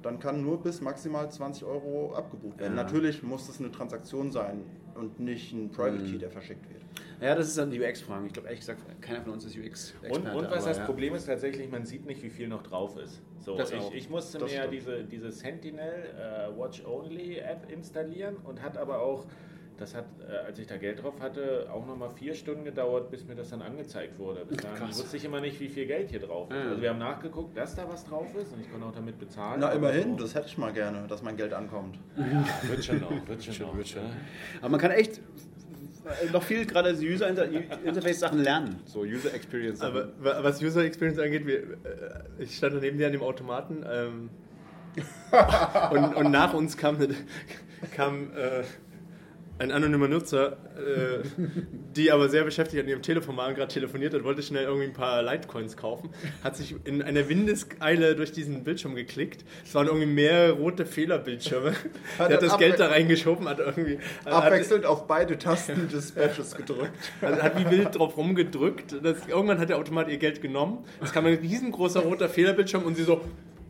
dann 0.02 0.18
kann 0.18 0.42
nur 0.42 0.62
bis 0.62 0.82
maximal 0.82 1.30
20 1.30 1.64
Euro 1.64 2.14
abgebucht 2.14 2.60
werden. 2.60 2.76
Ja. 2.76 2.82
Natürlich 2.82 3.22
muss 3.22 3.48
es 3.48 3.58
eine 3.58 3.70
Transaktion 3.72 4.30
sein 4.30 4.62
und 4.96 5.20
nicht 5.20 5.52
ein 5.52 5.70
Private 5.70 6.02
Mhm. 6.02 6.10
Key, 6.12 6.18
der 6.18 6.30
verschickt 6.30 6.68
wird. 6.70 6.82
Ja, 7.20 7.34
das 7.34 7.48
ist 7.48 7.58
dann 7.58 7.70
die 7.70 7.80
UX-Fragen. 7.80 8.26
Ich 8.26 8.32
glaube, 8.32 8.48
ehrlich 8.48 8.60
gesagt, 8.60 8.80
keiner 9.00 9.22
von 9.22 9.32
uns 9.34 9.44
ist 9.44 9.56
UX-Experte. 9.56 10.14
Und, 10.14 10.26
und 10.34 10.44
was 10.50 10.58
aber 10.58 10.68
das 10.68 10.78
ja. 10.78 10.84
Problem 10.84 11.14
ist 11.14 11.26
tatsächlich, 11.26 11.70
man 11.70 11.84
sieht 11.84 12.06
nicht, 12.06 12.22
wie 12.22 12.30
viel 12.30 12.48
noch 12.48 12.62
drauf 12.62 12.96
ist. 12.96 13.20
So, 13.40 13.58
ich, 13.58 13.94
ich 13.94 14.10
musste 14.10 14.38
Das 14.38 14.50
mir 14.50 14.58
stimmt. 14.58 14.72
diese, 14.74 15.04
diese 15.04 15.30
Sentinel 15.30 16.04
äh, 16.16 16.58
Watch 16.58 16.84
Only 16.84 17.36
App 17.38 17.70
installieren 17.70 18.36
und 18.44 18.62
hat 18.62 18.76
aber 18.76 19.00
auch, 19.00 19.26
das 19.76 19.94
hat, 19.94 20.04
äh, 20.28 20.46
als 20.46 20.58
ich 20.58 20.66
da 20.66 20.76
Geld 20.76 21.02
drauf 21.02 21.14
hatte, 21.20 21.66
auch 21.72 21.84
nochmal 21.86 22.10
vier 22.10 22.34
Stunden 22.34 22.64
gedauert, 22.64 23.10
bis 23.10 23.24
mir 23.26 23.34
das 23.34 23.50
dann 23.50 23.60
angezeigt 23.62 24.18
wurde. 24.18 24.44
Bis 24.44 24.58
dahin 24.58 24.78
Krass. 24.78 24.98
wusste 24.98 25.16
ich 25.16 25.24
immer 25.24 25.40
nicht, 25.40 25.58
wie 25.60 25.68
viel 25.68 25.86
Geld 25.86 26.10
hier 26.10 26.20
drauf 26.20 26.48
ist. 26.50 26.56
Ja. 26.56 26.70
Also 26.70 26.82
wir 26.82 26.90
haben 26.90 26.98
nachgeguckt, 26.98 27.56
dass 27.56 27.74
da 27.74 27.88
was 27.88 28.04
drauf 28.04 28.34
ist 28.36 28.52
und 28.52 28.60
ich 28.60 28.70
konnte 28.70 28.86
auch 28.86 28.94
damit 28.94 29.18
bezahlen. 29.18 29.58
Na, 29.60 29.70
immerhin, 29.72 30.16
das 30.16 30.34
hätte 30.34 30.46
ich 30.46 30.56
mal 30.58 30.72
gerne, 30.72 31.06
dass 31.08 31.22
mein 31.22 31.36
Geld 31.36 31.52
ankommt. 31.52 31.98
wird 32.68 32.84
schon 32.84 33.00
noch, 33.00 33.10
wird 33.28 33.42
schon 33.44 33.66
noch. 33.66 33.74
ne? 33.74 33.82
Aber 34.60 34.68
man 34.70 34.80
kann 34.80 34.92
echt 34.92 35.20
noch 36.32 36.42
viel 36.42 36.66
gerade 36.66 36.90
User 36.92 37.28
Inter 37.28 37.46
Interface-Sachen 37.84 38.38
lernen. 38.38 38.76
So 38.84 39.00
User 39.00 39.32
Experience. 39.34 39.80
-Sachen. 39.80 39.86
Aber 39.86 40.08
wa- 40.20 40.38
was 40.42 40.62
User 40.62 40.84
Experience 40.84 41.18
angeht, 41.18 41.46
wir, 41.46 41.58
äh, 41.62 41.66
ich 42.38 42.56
stand 42.56 42.78
neben 42.80 42.98
dir 42.98 43.06
an 43.06 43.12
dem 43.12 43.22
Automaten 43.22 43.84
ähm, 43.90 44.30
und, 45.90 46.14
und 46.14 46.30
nach 46.30 46.54
uns 46.54 46.76
kam, 46.76 46.98
kam 47.96 48.30
äh, 48.36 48.62
ein 49.58 49.70
anonymer 49.70 50.08
Nutzer, 50.08 50.56
äh, 50.76 51.24
die 51.94 52.10
aber 52.10 52.28
sehr 52.28 52.44
beschäftigt 52.44 52.82
an 52.82 52.88
ihrem 52.88 53.02
Telefon 53.02 53.36
war 53.36 53.48
und 53.48 53.54
gerade 53.54 53.72
telefoniert 53.72 54.12
hat, 54.12 54.24
wollte 54.24 54.42
schnell 54.42 54.64
irgendwie 54.64 54.86
ein 54.86 54.92
paar 54.92 55.22
Litecoins 55.22 55.76
kaufen, 55.76 56.10
hat 56.42 56.56
sich 56.56 56.74
in 56.84 57.02
einer 57.02 57.28
Windeseile 57.28 58.16
durch 58.16 58.32
diesen 58.32 58.64
Bildschirm 58.64 58.94
geklickt. 58.94 59.44
Es 59.64 59.74
waren 59.74 59.86
irgendwie 59.86 60.06
mehrere 60.06 60.52
rote 60.52 60.86
Fehlerbildschirme. 60.86 61.72
Hat 62.18 62.30
er 62.30 62.36
hat 62.36 62.42
das 62.42 62.58
Geld 62.58 62.78
da 62.78 62.88
reingeschoben, 62.88 63.48
hat 63.48 63.58
irgendwie 63.58 63.98
hat, 64.24 64.32
Abwechselnd 64.32 64.86
auf 64.86 65.06
beide 65.06 65.38
Tasten 65.38 65.88
des 65.88 66.12
Badges 66.12 66.54
gedrückt. 66.54 66.92
also 67.20 67.42
hat 67.42 67.58
wie 67.58 67.70
wild 67.70 67.96
drauf 67.96 68.16
rumgedrückt. 68.16 68.96
Das, 69.02 69.26
irgendwann 69.26 69.58
hat 69.58 69.68
der 69.68 69.78
Automat 69.78 70.08
ihr 70.08 70.18
Geld 70.18 70.42
genommen. 70.42 70.84
Es 71.02 71.12
kam 71.12 71.26
ein 71.26 71.34
riesengroßer 71.34 72.00
roter 72.00 72.28
Fehlerbildschirm 72.28 72.84
und 72.84 72.96
sie 72.96 73.04
so, 73.04 73.20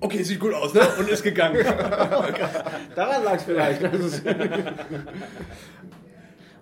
okay, 0.00 0.22
sieht 0.22 0.40
gut 0.40 0.54
aus, 0.54 0.74
ne? 0.74 0.82
Und 0.98 1.08
ist 1.08 1.22
gegangen. 1.22 1.64
Daran 2.94 3.24
lag 3.24 3.36
es 3.36 3.44
vielleicht. 3.44 3.82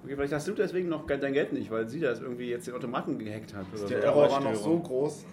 Okay, 0.04 0.14
vielleicht 0.16 0.32
hast 0.32 0.48
du 0.48 0.52
deswegen 0.52 0.88
noch 0.88 1.06
dein 1.06 1.32
Geld 1.32 1.52
nicht, 1.52 1.70
weil 1.70 1.88
sie 1.88 2.00
das 2.00 2.20
irgendwie 2.20 2.48
jetzt 2.50 2.66
den 2.66 2.74
Automaten 2.74 3.18
gehackt 3.18 3.54
hat. 3.54 3.66
Oder 3.72 3.86
Der 3.86 4.00
so. 4.00 4.06
Error 4.06 4.30
war 4.32 4.40
noch 4.40 4.54
so 4.54 4.78
groß. 4.80 5.24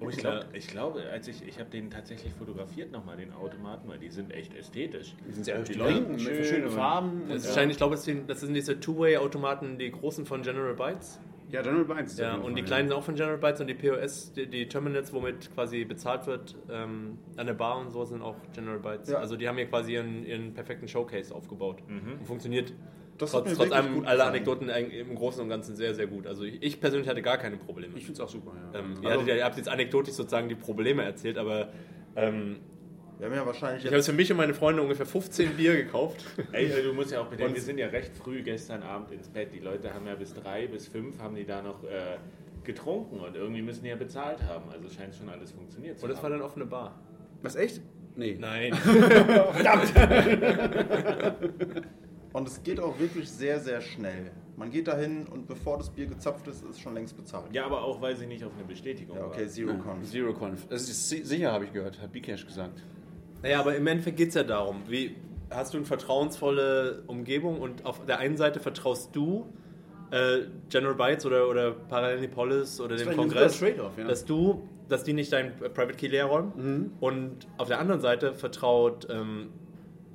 Oh, 0.00 0.08
ich, 0.08 0.16
glaub, 0.16 0.44
ich 0.54 0.66
glaube, 0.66 1.02
als 1.12 1.28
ich, 1.28 1.46
ich 1.46 1.58
habe 1.60 1.70
den 1.70 1.90
tatsächlich 1.90 2.32
fotografiert 2.32 2.90
nochmal, 2.90 3.16
den 3.18 3.32
Automaten, 3.32 3.88
weil 3.88 3.98
die 3.98 4.08
sind 4.08 4.32
echt 4.32 4.56
ästhetisch. 4.56 5.14
Die 5.28 5.32
sind 5.32 5.44
sehr 5.44 5.58
Die 5.62 5.72
die 5.74 5.78
leuchten 5.78 6.12
mit 6.12 6.20
schön 6.20 6.34
verschiedenen 6.34 6.68
und- 6.68 6.74
Farben. 6.74 7.22
Und- 7.24 7.30
ist 7.30 7.46
wahrscheinlich, 7.46 7.74
ich 7.74 7.78
glaube, 7.78 7.94
das 7.94 8.04
sind, 8.04 8.28
das 8.30 8.40
sind 8.40 8.54
diese 8.54 8.80
Two-Way-Automaten, 8.80 9.78
die 9.78 9.90
großen 9.92 10.24
von 10.26 10.42
General 10.42 10.74
Bytes. 10.74 11.20
Ja, 11.50 11.60
General 11.60 11.84
Bytes. 11.84 12.18
Ja, 12.18 12.36
und 12.36 12.56
die 12.56 12.62
kleinen 12.62 12.88
sind 12.88 12.96
auch 12.96 13.02
von 13.04 13.14
General 13.14 13.36
Bytes 13.36 13.60
und 13.60 13.66
die 13.66 13.74
POS, 13.74 14.32
die, 14.32 14.46
die 14.46 14.66
Terminals, 14.68 15.12
womit 15.12 15.52
quasi 15.54 15.84
bezahlt 15.84 16.26
wird 16.26 16.56
ähm, 16.70 17.18
an 17.36 17.46
der 17.46 17.52
Bar 17.54 17.78
und 17.78 17.90
so, 17.90 18.04
sind 18.06 18.22
auch 18.22 18.36
General 18.54 18.78
Bytes. 18.78 19.10
Ja. 19.10 19.18
Also 19.18 19.36
die 19.36 19.46
haben 19.46 19.58
hier 19.58 19.66
quasi 19.66 19.92
ihren, 19.92 20.24
ihren 20.24 20.54
perfekten 20.54 20.88
Showcase 20.88 21.32
aufgebaut 21.34 21.82
und 21.88 22.24
funktioniert 22.26 22.72
Das 23.18 23.34
hat 23.34 23.44
trotz, 23.44 23.50
mir 23.50 23.56
trotz 23.64 23.72
allem 23.72 24.00
gefallen. 24.00 24.20
Anekdoten 24.20 24.68
im 24.68 25.14
Großen 25.14 25.42
und 25.42 25.48
Ganzen 25.48 25.76
sehr, 25.76 25.94
sehr 25.94 26.06
gut. 26.06 26.26
Also 26.26 26.44
ich, 26.44 26.62
ich 26.62 26.80
persönlich 26.80 27.08
hatte 27.08 27.22
gar 27.22 27.38
keine 27.38 27.56
Probleme. 27.56 27.92
Ich 27.96 28.04
finde 28.04 28.14
es 28.14 28.20
auch 28.20 28.28
super, 28.28 28.52
ja. 28.72 28.80
ähm, 28.80 28.94
ihr, 29.02 29.08
Also- 29.08 29.20
hattet 29.20 29.28
ja, 29.28 29.34
ihr 29.36 29.44
habt 29.44 29.56
jetzt 29.56 29.68
anekdotisch 29.68 30.14
sozusagen 30.14 30.48
die 30.48 30.54
Probleme 30.56 31.04
erzählt, 31.04 31.38
aber 31.38 31.68
ähm, 32.16 32.56
Wir 33.18 33.26
haben 33.26 33.34
ja 33.34 33.46
wahrscheinlich 33.46 33.84
ich 33.84 33.92
habe 33.92 34.02
für 34.02 34.12
mich 34.12 34.30
und 34.32 34.38
meine 34.38 34.54
Freunde 34.54 34.82
ungefähr 34.82 35.06
15 35.06 35.50
Bier 35.56 35.76
gekauft. 35.76 36.24
Ey, 36.52 36.68
du 36.82 36.92
musst 36.94 37.12
ja 37.12 37.20
auch 37.20 37.26
bedenken, 37.26 37.50
Und- 37.50 37.54
wir 37.56 37.62
sind 37.62 37.78
ja 37.78 37.86
recht 37.88 38.16
früh 38.16 38.42
gestern 38.42 38.82
Abend 38.82 39.12
ins 39.12 39.28
Bett. 39.28 39.52
Die 39.54 39.60
Leute 39.60 39.92
haben 39.94 40.06
ja 40.06 40.14
bis 40.16 40.34
drei, 40.34 40.66
bis 40.66 40.88
fünf 40.88 41.20
haben 41.20 41.34
die 41.36 41.44
da 41.44 41.62
noch 41.62 41.84
äh, 41.84 42.16
getrunken 42.64 43.20
und 43.20 43.36
irgendwie 43.36 43.62
müssen 43.62 43.82
die 43.84 43.90
ja 43.90 43.96
bezahlt 43.96 44.42
haben. 44.48 44.68
Also 44.70 44.88
scheint 44.88 45.14
schon 45.14 45.28
alles 45.28 45.52
funktioniert 45.52 45.98
zu 45.98 46.04
Und 46.06 46.10
das 46.10 46.18
war 46.18 46.24
haben. 46.30 46.38
dann 46.40 46.46
offene 46.46 46.64
Bar. 46.66 46.98
Was, 47.42 47.54
echt? 47.56 47.80
Nee. 48.16 48.36
Nein. 48.40 48.72
Und 52.32 52.48
es 52.48 52.62
geht 52.62 52.80
auch 52.80 52.98
wirklich 52.98 53.30
sehr, 53.30 53.60
sehr 53.60 53.80
schnell. 53.80 54.30
Man 54.56 54.70
geht 54.70 54.88
dahin 54.88 55.26
und 55.26 55.46
bevor 55.46 55.78
das 55.78 55.90
Bier 55.90 56.06
gezapft 56.06 56.46
ist, 56.46 56.62
ist 56.62 56.70
es 56.70 56.80
schon 56.80 56.94
längst 56.94 57.16
bezahlt. 57.16 57.46
Ja, 57.52 57.64
aber 57.66 57.82
auch, 57.82 58.00
weil 58.00 58.16
sie 58.16 58.26
nicht 58.26 58.44
auf 58.44 58.52
eine 58.54 58.64
Bestätigung 58.64 59.16
Ja, 59.16 59.26
okay. 59.26 59.46
Zero 59.48 59.74
Conf. 59.74 60.10
Zero 60.10 60.32
Conf. 60.32 60.66
Das 60.68 60.82
ist 60.88 61.08
si- 61.08 61.24
sicher, 61.24 61.52
habe 61.52 61.64
ich 61.64 61.72
gehört, 61.72 62.00
hat 62.00 62.12
Bcash 62.12 62.46
gesagt. 62.46 62.82
Naja, 63.42 63.60
aber 63.60 63.74
im 63.76 63.86
Endeffekt 63.86 64.18
geht 64.18 64.28
es 64.28 64.34
ja 64.34 64.44
darum, 64.44 64.82
wie 64.88 65.16
hast 65.50 65.74
du 65.74 65.78
eine 65.78 65.86
vertrauensvolle 65.86 67.02
Umgebung 67.06 67.60
und 67.60 67.84
auf 67.84 68.04
der 68.06 68.18
einen 68.18 68.36
Seite 68.36 68.60
vertraust 68.60 69.14
du 69.16 69.46
äh, 70.10 70.46
General 70.68 70.94
Bytes 70.94 71.26
oder, 71.26 71.48
oder 71.48 71.72
Parallelipolis 71.72 72.80
oder 72.80 72.96
dem 72.96 73.08
vielleicht 73.08 73.18
ein 73.18 73.28
Kongress, 73.28 73.60
ja. 73.60 74.04
dass 74.06 74.24
du, 74.24 74.68
dass 74.88 75.04
die 75.04 75.12
nicht 75.12 75.32
dein 75.32 75.56
Private 75.56 75.94
Key 75.94 76.08
leer 76.08 76.26
räumen 76.26 76.92
und 77.00 77.46
auf 77.58 77.68
der 77.68 77.80
anderen 77.80 78.00
Seite 78.00 78.34
vertraut 78.34 79.08
ähm, 79.10 79.48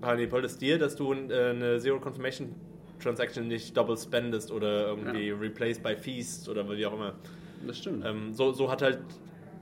Parallelipolis 0.02 0.58
dir, 0.58 0.78
dass 0.78 0.96
du 0.96 1.14
äh, 1.14 1.50
eine 1.50 1.80
Zero 1.80 2.00
Confirmation 2.00 2.54
Transaction 3.00 3.48
nicht 3.48 3.78
double 3.78 3.96
spendest 3.98 4.52
oder 4.52 4.88
irgendwie 4.88 5.30
replaced 5.30 5.84
by 5.84 5.96
Feast 5.96 6.50
oder 6.50 6.68
wie 6.70 6.86
auch 6.86 6.94
immer. 6.94 7.14
Das 7.66 7.78
stimmt. 7.78 8.04
Ähm, 8.06 8.34
so, 8.34 8.52
so 8.54 8.72
hat 8.72 8.82
halt, 8.82 9.00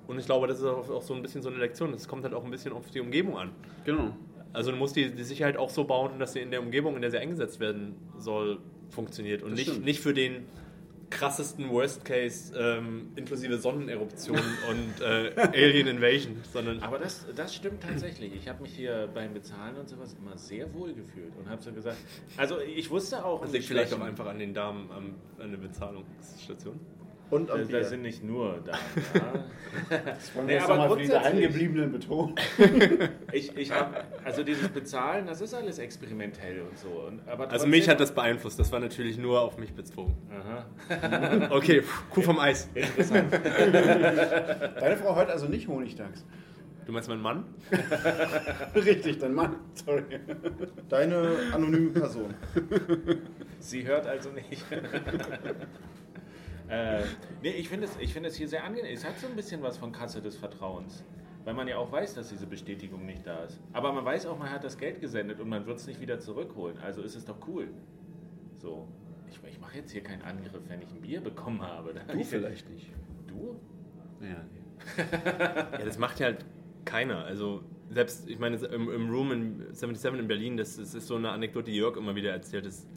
und 0.08 0.18
ich 0.20 0.26
glaube, 0.26 0.48
das 0.48 0.60
ist 0.60 0.66
auch, 0.66 0.90
auch 0.90 1.02
so 1.02 1.14
ein 1.14 1.22
bisschen 1.22 1.42
so 1.42 1.50
eine 1.50 1.58
Lektion, 1.58 1.94
es 1.94 2.08
kommt 2.08 2.24
halt 2.24 2.34
auch 2.34 2.44
ein 2.46 2.52
bisschen 2.52 2.72
auf 2.74 2.90
die 2.92 3.00
Umgebung 3.02 3.38
an. 3.38 3.52
genau. 3.84 4.16
Also 4.54 4.72
du 4.72 4.78
musst 4.78 4.96
die, 4.96 5.12
die 5.14 5.24
Sicherheit 5.24 5.58
auch 5.58 5.70
so 5.70 5.84
bauen, 5.84 6.18
dass 6.18 6.32
sie 6.32 6.40
in 6.40 6.50
der 6.50 6.62
Umgebung, 6.62 6.96
in 6.96 7.02
der 7.02 7.12
sie 7.12 7.18
eingesetzt 7.18 7.60
werden 7.60 7.94
soll, 8.18 8.60
funktioniert 8.90 9.44
und 9.44 9.50
Das 9.52 9.58
nicht, 9.60 9.70
stimmt. 9.70 9.86
nicht 9.86 10.00
für 10.00 10.14
den 10.14 10.46
krassesten 11.10 11.70
Worst 11.70 12.06
Case 12.06 12.54
ähm, 12.58 13.12
inklusive 13.16 13.58
Sonneneruption 13.58 14.38
und 14.70 15.02
äh, 15.02 15.34
Alien 15.54 15.88
Invasion, 15.88 16.42
sondern 16.52 16.80
Aber 16.82 17.00
das, 17.00 17.26
das 17.36 17.56
stimmt 17.56 17.84
tatsächlich. 17.84 18.34
Ich 18.36 18.48
habe 18.48 18.64
mich 18.64 18.74
hier 18.74 19.10
beim 19.14 19.34
Bezahlen 19.34 19.78
und 19.78 19.90
sowas 19.90 20.16
immer 20.20 20.38
sehr 20.38 20.74
wohl 20.74 20.94
gefühlt 20.94 21.36
und 21.38 21.50
habe 21.50 21.62
so 21.62 21.72
gesagt, 21.72 21.98
also 22.38 22.60
ich 22.60 22.90
wusste 22.90 23.24
auch, 23.24 23.42
das 23.42 23.52
liegt 23.52 23.66
vielleicht 23.66 23.94
auch 23.94 24.02
einfach 24.02 24.26
an 24.26 24.40
den 24.40 24.54
Damen 24.54 24.90
am, 24.92 25.16
an 25.40 25.52
der 25.52 25.58
Bezahlungsstation. 25.58 26.80
Und 27.32 27.50
am 27.50 27.68
Da, 27.68 27.84
sind 27.84 28.04
nicht 28.04 28.24
nur 28.24 28.60
da. 28.64 28.74
Ja. 28.74 28.80
Wollen 30.36 30.46
Nee, 30.46 30.48
wir 30.48 30.54
jetzt 30.56 30.64
aber 30.66 30.76
nochmal 30.76 30.90
für 30.92 30.98
diese 31.02 31.12
grundsätzlich- 31.14 31.46
Eingebliebenen 31.46 31.92
betonen? 31.92 32.36
Ich, 33.32 33.58
ich 33.58 33.72
habe, 33.72 33.96
also 34.24 34.44
dieses 34.44 34.70
Bezahlen, 34.70 35.26
das 35.28 35.42
ist 35.42 35.54
alles 35.54 35.78
experimentell 35.80 36.62
und 36.62 36.78
so. 36.78 36.88
Und, 37.08 37.28
aber 37.28 37.50
Also 37.52 37.68
mich 37.68 37.90
hat 37.90 38.00
das 38.00 38.14
beeinflusst, 38.14 38.58
das 38.60 38.72
war 38.72 38.80
natürlich 38.80 39.18
nur 39.18 39.42
auf 39.42 39.58
mich 39.58 39.74
bezogen. 39.74 40.16
Aha. 40.32 40.66
Okay, 41.50 41.84
Kuh 42.12 42.22
vom 42.22 42.40
Eis. 42.40 42.70
Interessant. 42.74 43.34
Deine 43.34 44.98
Frau 44.98 45.16
hört 45.16 45.30
also 45.32 45.48
nicht 45.48 45.68
Honigtags. 45.68 46.24
Du 46.86 46.92
meinst 46.92 47.10
meinen 47.10 47.22
Mann? 47.24 47.46
Richtig, 48.76 49.18
dein 49.18 49.34
Mann. 49.34 49.56
Sorry. 49.74 50.04
Deine 50.88 51.30
anonyme 51.52 51.90
Person. 51.90 52.34
Sie 53.60 53.86
hört 53.88 54.06
also 54.06 54.30
nicht. 54.32 54.64
Äh, 56.70 57.04
nee, 57.42 57.52
ich 57.52 57.70
finde 57.70 57.86
es, 57.86 57.98
ich 58.00 58.14
finde 58.14 58.30
es 58.30 58.36
hier 58.36 58.48
sehr 58.48 58.64
angenehm. 58.64 58.94
Es 58.94 59.06
hat 59.06 59.20
so 59.20 59.28
ein 59.28 59.36
bisschen 59.36 59.62
was 59.62 59.78
von 59.78 59.92
Kasse 59.92 60.22
des 60.22 60.36
Vertrauens. 60.36 61.04
Weil 61.44 61.54
man 61.54 61.68
ja 61.68 61.78
auch 61.78 61.92
weiß, 61.92 62.16
dass 62.16 62.30
diese 62.30 62.48
Bestätigung 62.48 63.06
nicht 63.06 63.26
da 63.26 63.44
ist. 63.44 63.62
Aber 63.72 63.94
man 63.94 64.04
weiß 64.04 64.26
auch, 64.26 64.38
man 64.38 64.50
hat 64.50 64.64
das 64.64 64.78
Geld 64.80 65.00
gesendet 65.00 65.40
und 65.40 65.48
man 65.48 65.68
wird 65.68 65.78
es 65.78 65.86
nicht 65.86 66.02
wieder 66.02 66.20
zurückholen. 66.20 66.80
Also 66.80 67.04
ist 67.04 67.16
es 67.16 67.24
doch 67.24 67.38
cool. 67.48 67.68
So. 68.58 68.88
Ich, 69.30 69.40
ich 69.48 69.60
mache 69.60 69.78
jetzt 69.78 69.92
hier 69.92 70.02
keinen 70.02 70.24
Angriff, 70.24 70.54
wenn 70.68 70.82
ich 70.82 70.90
ein 70.90 71.02
Bier 71.02 71.22
bekommen 71.22 71.62
habe. 71.62 71.94
Du 71.94 72.24
vielleicht 72.24 72.68
nicht. 72.72 72.90
Du? 73.28 73.60
Ja, 74.22 74.44
nee. 74.52 74.62
Ja, 75.80 75.86
das 75.86 76.00
macht 76.00 76.20
ja 76.20 76.28
halt 76.28 76.46
keiner. 76.84 77.26
Also 77.26 77.64
selbst, 77.90 78.28
ich 78.28 78.40
meine, 78.40 78.58
im, 78.58 78.90
im 78.90 79.10
Room 79.10 79.32
in 79.32 79.74
77 79.74 80.20
in 80.20 80.28
Berlin, 80.28 80.58
das, 80.58 80.78
das 80.78 80.96
ist 80.96 81.08
so 81.08 81.16
eine 81.16 81.30
Anekdote, 81.30 81.72
die 81.72 81.78
Jörg 81.78 81.98
immer 81.98 82.16
wieder 82.16 82.32
erzählt, 82.32 82.66
das 82.66 82.88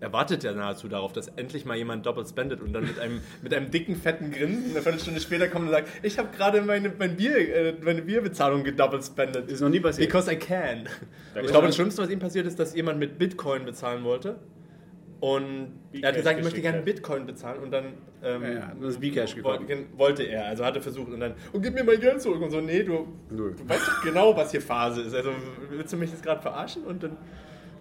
erwartet 0.00 0.44
ja 0.44 0.52
nahezu 0.52 0.88
darauf, 0.88 1.12
dass 1.12 1.28
endlich 1.28 1.64
mal 1.64 1.76
jemand 1.76 2.04
doppelt 2.06 2.28
spendet 2.28 2.60
und 2.60 2.72
dann 2.72 2.84
mit 2.84 2.98
einem, 2.98 3.20
mit 3.42 3.54
einem 3.54 3.70
dicken, 3.70 3.96
fetten 3.96 4.30
Grinsen 4.30 4.72
eine 4.72 4.82
Viertelstunde 4.82 5.20
später 5.20 5.48
kommt 5.48 5.66
und 5.66 5.70
sagt, 5.72 5.88
ich 6.02 6.18
habe 6.18 6.28
gerade 6.36 6.60
meine, 6.62 6.92
mein 6.98 7.16
Bier, 7.16 7.36
äh, 7.36 7.74
meine 7.82 8.02
Bierbezahlung 8.02 8.62
gedoppelt 8.64 9.04
spendet. 9.04 9.50
Ist 9.50 9.60
noch 9.60 9.68
nie 9.70 9.80
passiert. 9.80 10.08
Because 10.08 10.30
I 10.32 10.36
can. 10.36 10.88
Da 11.34 11.40
Ich 11.40 11.46
glaube, 11.48 11.66
das 11.68 11.76
Schlimmste, 11.76 12.02
was 12.02 12.10
ihm 12.10 12.18
passiert 12.18 12.46
ist, 12.46 12.58
dass 12.58 12.74
jemand 12.74 12.98
mit 12.98 13.18
Bitcoin 13.18 13.64
bezahlen 13.64 14.04
wollte. 14.04 14.36
Und 15.18 15.72
er 15.92 16.08
hat 16.08 16.16
gesagt, 16.16 16.38
ich 16.38 16.44
möchte 16.44 16.60
gerne. 16.60 16.82
Bitcoin 16.82 17.24
bezahlen 17.24 17.62
und 17.62 17.70
dann 17.70 17.84
ähm, 18.22 18.42
Ja, 18.42 18.48
ja, 18.50 18.72
das 18.78 18.90
ist 18.94 19.00
Bcash 19.00 19.34
woll- 19.42 19.58
gekommen. 19.58 19.66
gen- 19.66 19.86
wollte 19.96 20.22
er, 20.24 20.44
also 20.46 20.62
hat 20.64 20.76
er 20.76 20.82
versucht 20.82 21.10
und 21.10 21.20
dann, 21.20 21.34
und 21.54 21.62
gib 21.62 21.72
mir 21.74 21.84
mein 21.84 21.98
Geld 21.98 22.20
zurück 22.20 22.42
und 22.42 22.50
so, 22.50 22.60
nee, 22.60 22.82
du, 22.82 23.08
Null. 23.30 23.54
du 23.56 23.66
weißt 23.66 23.88
doch 23.88 24.02
genau, 24.04 24.36
was 24.36 24.50
hier 24.50 24.60
Phase 24.60 25.00
ist. 25.00 25.14
Also 25.14 25.30
willst 25.70 25.90
du 25.92 25.96
mich 25.96 26.10
jetzt 26.10 26.22
gerade 26.22 26.42
verarschen? 26.42 26.84
Und 26.84 27.02
dann 27.02 27.16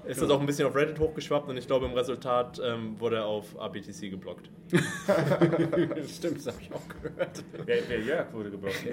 ist 0.08 0.22
das 0.22 0.30
auch 0.30 0.40
ein 0.40 0.46
bisschen 0.46 0.68
auf 0.68 0.76
Reddit 0.76 1.00
hochgeschwappt 1.00 1.50
und 1.50 1.58
ich 1.58 1.68
glaube, 1.68 1.86
im 1.86 1.94
Resultat 1.94 2.62
ähm, 2.64 3.00
wurde 3.00 3.18
er 3.18 3.26
auf 3.26 3.60
ABTC 3.60 4.10
geblockt. 4.10 4.50
Das 4.72 4.82
stimmt, 6.16 6.38
das 6.38 6.48
habe 6.48 6.58
ich 6.62 6.74
auch 6.74 6.82
gehört. 6.88 7.44
Wer, 7.66 7.78
wer 7.88 8.00
Jörg 8.00 8.34
wurde 8.34 8.52
geblockt? 8.52 8.84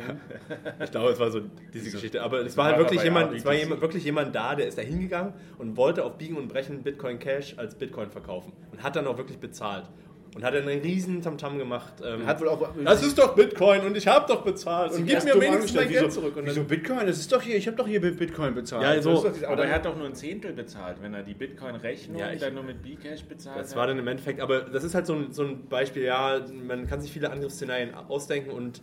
Ich 0.83 0.91
glaube, 0.91 1.11
es 1.11 1.19
war 1.19 1.31
so 1.31 1.41
diese 1.73 1.91
Geschichte. 1.91 2.23
Aber 2.23 2.41
es 2.41 2.57
war 2.57 2.67
halt 2.67 2.79
wirklich 2.79 3.03
jemand, 3.03 3.35
es 3.35 3.45
war 3.45 3.55
wirklich 3.81 4.05
jemand 4.05 4.35
da, 4.35 4.55
der 4.55 4.67
ist 4.67 4.79
da 4.79 4.83
hingegangen 4.83 5.35
und 5.59 5.77
wollte 5.77 6.05
auf 6.05 6.19
Biegen 6.19 6.37
und 6.37 6.49
Brechen 6.49 6.83
Bitcoin 6.83 7.19
Cash 7.19 7.55
als 7.59 7.75
Bitcoin 7.75 8.11
verkaufen. 8.11 8.53
Und 8.71 8.83
hat 8.83 8.97
dann 8.97 9.07
auch 9.07 9.19
wirklich 9.19 9.39
bezahlt. 9.39 9.89
Und 10.35 10.43
hat 10.45 10.55
dann 10.55 10.67
einen 10.67 10.81
riesen 10.81 11.21
Tamtam 11.21 11.59
gemacht. 11.59 11.93
Ähm, 12.03 12.25
Hat 12.27 12.41
wohl 12.41 12.49
auch. 12.49 12.67
das 12.85 13.03
ist 13.05 13.19
doch 13.19 13.35
Bitcoin 13.35 13.83
und 13.83 13.95
ich 13.99 14.07
habe 14.07 14.25
doch 14.27 14.43
bezahlt 14.43 14.93
und 14.93 15.05
gib 15.07 15.23
mir 15.25 15.39
wenigstens 15.39 15.75
mein. 15.75 15.89
Geld 15.89 16.07
Wieso- 16.07 16.21
zurück. 16.21 16.37
Und 16.39 16.47
Wieso 16.47 16.65
Bitcoin? 16.65 17.07
Das 17.07 17.19
ist 17.19 17.31
doch 17.31 17.43
hier, 17.43 17.57
ich 17.57 17.67
habe 17.67 17.77
doch 17.77 17.87
hier 17.87 18.01
Bitcoin 18.01 18.55
bezahlt. 18.55 18.83
Ja, 18.83 19.03
so. 19.03 19.23
Dieses- 19.29 19.45
Aber 19.45 19.67
er 19.67 19.75
hat 19.75 19.85
doch 19.85 19.95
nur 19.95 20.07
ein 20.07 20.15
Zehntel 20.15 20.55
bezahlt, 20.55 20.97
wenn 21.03 21.13
er 21.13 21.23
die 21.23 21.35
Bitcoin-Rechnung 21.35 22.19
Ja, 22.19 22.33
ich- 22.33 22.41
dann 22.41 22.55
nur 22.55 22.63
mit 22.63 22.83
Bcash 22.83 23.25
bezahlt 23.25 23.61
das 23.61 23.73
hat. 23.73 23.77
war 23.77 23.87
dann 23.89 23.99
im 23.99 24.09
Endeffekt, 24.09 24.41
aber 24.41 24.61
das 24.63 24.85
ist 24.85 24.95
halt 24.95 25.05
so 25.07 25.15
ein, 25.17 25.33
so 25.33 25.43
ein 25.43 25.69
Beispiel, 25.69 26.05
ja, 26.05 26.41
man 26.67 26.87
kann 26.87 27.03
sich 27.03 27.13
viele 27.13 27.31
Angriffsszenarien 27.31 27.93
ausdenken 27.95 28.53
und 28.53 28.81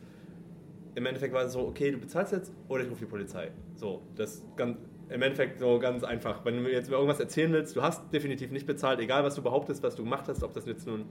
im 0.94 1.06
Endeffekt 1.08 1.34
war 1.34 1.46
es 1.46 1.54
so, 1.54 1.62
okay, 1.62 1.90
du 1.92 1.98
bezahlst 1.98 2.32
jetzt 2.32 2.52
oder 2.68 2.84
ich 2.84 2.92
rufe 2.92 3.00
die 3.06 3.10
Polizei. 3.10 3.50
So, 3.76 4.04
das 4.16 4.44
ganz, 4.56 4.78
im 5.10 5.22
Endeffekt 5.22 5.60
so 5.60 5.80
ganz 5.80 6.04
einfach. 6.04 6.46
Wenn 6.46 6.56
du 6.56 6.62
mir 6.62 6.72
jetzt 6.72 6.90
irgendwas 6.90 7.20
erzählen 7.20 7.52
willst, 7.52 7.76
du 7.76 7.82
hast 7.82 8.14
definitiv 8.14 8.52
nicht 8.52 8.68
bezahlt, 8.68 9.00
egal 9.00 9.24
was 9.24 9.36
du 9.36 9.42
behauptest, 9.42 9.84
was 9.84 9.96
du 9.96 10.04
gemacht 10.04 10.26
hast, 10.28 10.44
ob 10.44 10.54
das 10.54 10.66
jetzt 10.66 10.86
nun 10.88 11.06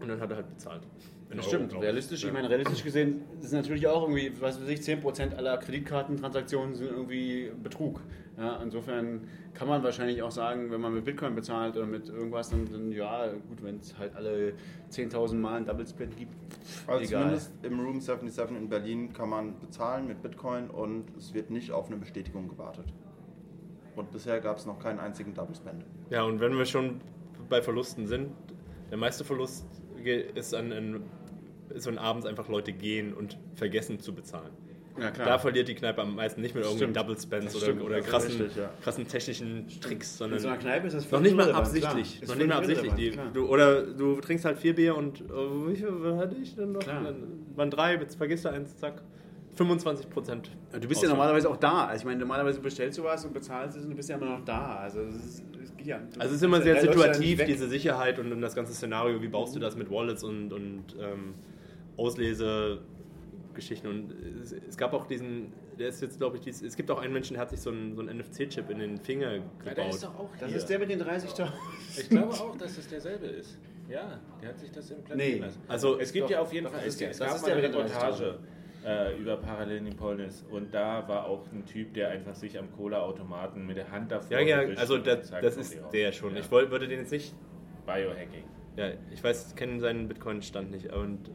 Und 0.00 0.08
dann 0.08 0.20
hat 0.20 0.30
er 0.30 0.36
halt 0.36 0.48
bezahlt. 0.50 0.82
In 1.30 1.38
Das 1.38 1.46
Euro, 1.46 1.56
stimmt, 1.56 1.72
ich. 1.72 1.80
realistisch. 1.80 2.20
Ich 2.20 2.26
Ja. 2.28 2.32
meine, 2.32 2.48
realistisch 2.50 2.84
gesehen 2.84 3.22
ist 3.40 3.52
natürlich 3.52 3.86
auch 3.88 4.02
irgendwie, 4.02 4.30
was 4.40 4.60
weiß 4.60 4.68
ich, 4.68 4.80
10% 4.80 5.34
aller 5.34 5.56
Kreditkartentransaktionen 5.58 6.74
sind 6.76 6.88
irgendwie 6.90 7.50
Betrug. 7.62 8.00
Ja, 8.38 8.60
insofern 8.62 9.22
kann 9.54 9.66
man 9.66 9.82
wahrscheinlich 9.82 10.22
auch 10.22 10.30
sagen, 10.30 10.70
wenn 10.70 10.80
man 10.80 10.92
mit 10.94 11.04
Bitcoin 11.04 11.34
bezahlt 11.34 11.76
oder 11.76 11.86
mit 11.86 12.08
irgendwas, 12.10 12.50
dann, 12.50 12.66
dann 12.70 12.92
ja, 12.92 13.28
gut, 13.32 13.62
wenn 13.62 13.78
es 13.78 13.98
halt 13.98 14.14
alle 14.14 14.52
10.000 14.90 15.34
Mal 15.40 15.56
einen 15.56 15.66
Double 15.66 15.86
Spend 15.86 16.16
gibt, 16.16 16.32
Also 16.86 17.02
egal. 17.02 17.22
zumindest 17.22 17.52
im 17.62 17.80
Room 17.80 18.00
77 18.00 18.54
in 18.56 18.68
Berlin 18.68 19.12
kann 19.14 19.30
man 19.30 19.58
bezahlen 19.58 20.06
mit 20.06 20.22
Bitcoin 20.22 20.68
und 20.68 21.06
es 21.16 21.32
wird 21.32 21.50
nicht 21.50 21.72
auf 21.72 21.86
eine 21.86 21.96
Bestätigung 21.96 22.46
gewartet. 22.48 22.84
Und 23.96 24.10
bisher 24.12 24.38
gab 24.40 24.58
es 24.58 24.66
noch 24.66 24.78
keinen 24.78 25.00
einzigen 25.00 25.32
Double 25.32 25.56
Spend. 25.56 25.84
Ja, 26.10 26.22
und 26.24 26.38
wenn 26.38 26.56
wir 26.58 26.66
schon 26.66 27.00
bei 27.48 27.62
Verlusten 27.62 28.06
sind, 28.06 28.28
der 28.90 28.98
meiste 28.98 29.24
Verlust 29.24 29.64
ist, 30.04 30.54
an, 30.54 30.72
an, 30.72 31.02
ist, 31.74 31.86
wenn 31.86 31.98
abends 31.98 32.26
einfach 32.26 32.48
Leute 32.48 32.72
gehen 32.72 33.14
und 33.14 33.38
vergessen 33.54 34.00
zu 34.00 34.14
bezahlen. 34.14 34.50
Ja. 34.98 35.10
Da 35.10 35.38
verliert 35.38 35.68
die 35.68 35.74
Kneipe 35.74 36.00
am 36.00 36.14
meisten 36.14 36.40
nicht 36.40 36.54
mit 36.54 36.64
irgendwelchen. 36.64 36.94
Double 36.94 37.18
Spends 37.18 37.54
oder, 37.54 37.64
stimmt, 37.64 37.82
oder 37.82 38.00
krassen, 38.00 38.30
richtig, 38.30 38.56
ja. 38.56 38.70
krassen 38.82 39.06
technischen 39.06 39.66
Tricks, 39.80 40.16
sondern 40.16 40.38
In 40.38 40.42
so 40.42 40.48
einer 40.48 40.56
Kneipe 40.56 40.86
ist 40.86 40.94
das 40.94 41.10
noch 41.10 41.20
nicht 41.20 41.36
mal 41.36 41.52
absichtlich. 41.52 42.22
Noch 42.26 42.34
nicht 42.34 42.48
mal 42.48 42.56
absichtlich. 42.56 42.94
Die, 42.94 43.18
du, 43.34 43.46
oder 43.46 43.82
du 43.82 44.20
trinkst 44.20 44.44
halt 44.44 44.58
vier 44.58 44.74
Bier 44.74 44.96
und 44.96 45.20
äh, 45.20 45.24
wie 45.68 45.76
viel 45.76 46.16
hatte 46.16 46.36
ich 46.36 46.54
denn 46.54 46.72
noch? 46.72 46.80
Klar. 46.80 47.02
Dann 47.04 47.46
waren 47.54 47.70
drei, 47.70 47.94
jetzt 47.96 48.16
vergisst 48.16 48.46
du 48.46 48.48
eins, 48.50 48.76
zack. 48.76 49.02
25 49.56 50.08
Prozent. 50.10 50.50
Ja, 50.72 50.78
Du 50.78 50.86
bist 50.88 51.02
ja 51.02 51.08
normalerweise 51.08 51.48
auch 51.50 51.56
da. 51.56 51.86
Also 51.86 52.02
ich 52.02 52.04
meine, 52.06 52.20
normalerweise 52.20 52.60
bestellst 52.60 52.98
du 52.98 53.04
was 53.04 53.24
und 53.24 53.32
bezahlst 53.34 53.76
es 53.76 53.84
und 53.84 53.90
du 53.90 53.96
bist 53.96 54.08
ja 54.08 54.16
immer 54.16 54.26
noch 54.38 54.44
da. 54.44 54.76
Also 54.76 55.00
es, 55.00 55.16
ist, 55.16 55.44
es 55.62 55.76
geht 55.76 55.86
ja. 55.86 55.96
Also 56.18 56.30
es 56.30 56.32
ist 56.36 56.42
immer 56.42 56.60
sehr 56.62 56.80
situativ, 56.80 57.42
diese 57.44 57.66
Sicherheit 57.68 58.18
und, 58.18 58.30
und 58.32 58.40
das 58.40 58.54
ganze 58.54 58.72
Szenario, 58.74 59.20
wie 59.22 59.28
baust 59.28 59.54
du 59.56 59.58
das 59.60 59.74
mit 59.76 59.90
Wallets 59.90 60.22
und, 60.22 60.52
und 60.52 60.84
ähm, 61.00 61.34
Auslesegeschichten. 61.96 63.88
Und 63.90 64.12
es, 64.42 64.52
es 64.52 64.76
gab 64.76 64.92
auch 64.92 65.06
diesen, 65.06 65.52
der 65.78 65.88
ist 65.88 66.02
jetzt, 66.02 66.18
glaube 66.18 66.36
ich, 66.36 66.42
dies, 66.42 66.62
es 66.62 66.76
gibt 66.76 66.90
auch 66.90 67.00
einen 67.00 67.12
Menschen, 67.12 67.34
der 67.34 67.42
hat 67.42 67.50
sich 67.50 67.60
so 67.60 67.70
einen, 67.70 67.94
so 67.94 68.02
einen 68.02 68.18
NFC-Chip 68.18 68.68
in 68.70 68.78
den 68.78 68.98
Finger 68.98 69.32
Ja, 69.36 69.42
der 69.64 69.74
gebaut. 69.74 69.94
ist 69.94 70.04
doch 70.04 70.18
auch 70.18 70.30
Das 70.38 70.48
hier. 70.48 70.58
ist 70.58 70.66
der 70.66 70.78
mit 70.78 70.90
den 70.90 71.02
30.000. 71.02 71.48
Ich 71.98 72.08
glaube 72.08 72.32
auch, 72.34 72.56
dass 72.56 72.76
es 72.78 72.88
derselbe 72.88 73.26
ist. 73.26 73.58
Ja, 73.88 74.18
der 74.42 74.48
hat 74.48 74.58
sich 74.58 74.70
das 74.72 74.90
implantieren 74.90 75.34
Nee. 75.34 75.38
lassen. 75.46 75.60
Also, 75.68 75.98
es 76.00 76.12
gibt 76.12 76.24
doch, 76.24 76.30
ja 76.30 76.40
auf 76.40 76.52
jeden 76.52 76.66
Fall, 76.66 76.74
das 76.78 76.86
es, 76.86 76.94
ist 76.94 77.00
der. 77.00 77.10
es 77.10 77.18
Das 77.18 77.28
gab 77.28 77.36
ist 77.36 77.42
mal 77.42 77.46
der 77.48 77.56
eine 77.56 77.68
Reportage 77.68 78.38
äh, 78.86 79.18
über 79.18 79.36
Parallelen 79.36 79.86
in 79.86 79.96
Polnis 79.96 80.44
und 80.50 80.72
da 80.72 81.06
war 81.08 81.26
auch 81.26 81.44
ein 81.52 81.66
Typ, 81.66 81.94
der 81.94 82.10
einfach 82.10 82.34
sich 82.34 82.56
am 82.58 82.70
Cola-Automaten 82.72 83.66
mit 83.66 83.76
der 83.76 83.90
Hand 83.90 84.12
davor 84.12 84.38
ja, 84.38 84.62
ja, 84.62 84.76
also 84.76 84.98
das, 84.98 85.30
das 85.30 85.56
ist 85.56 85.78
der 85.92 86.12
schon. 86.12 86.34
Ja. 86.34 86.40
Ich 86.40 86.50
wollte, 86.50 86.70
würde 86.70 86.86
den 86.86 87.00
jetzt 87.00 87.10
nicht, 87.10 87.34
Biohacking. 87.84 88.44
ja, 88.76 88.90
ich 89.12 89.22
weiß, 89.22 89.56
kenne 89.56 89.80
seinen 89.80 90.06
Bitcoin-Stand 90.06 90.70
nicht 90.70 90.92
und 90.92 91.30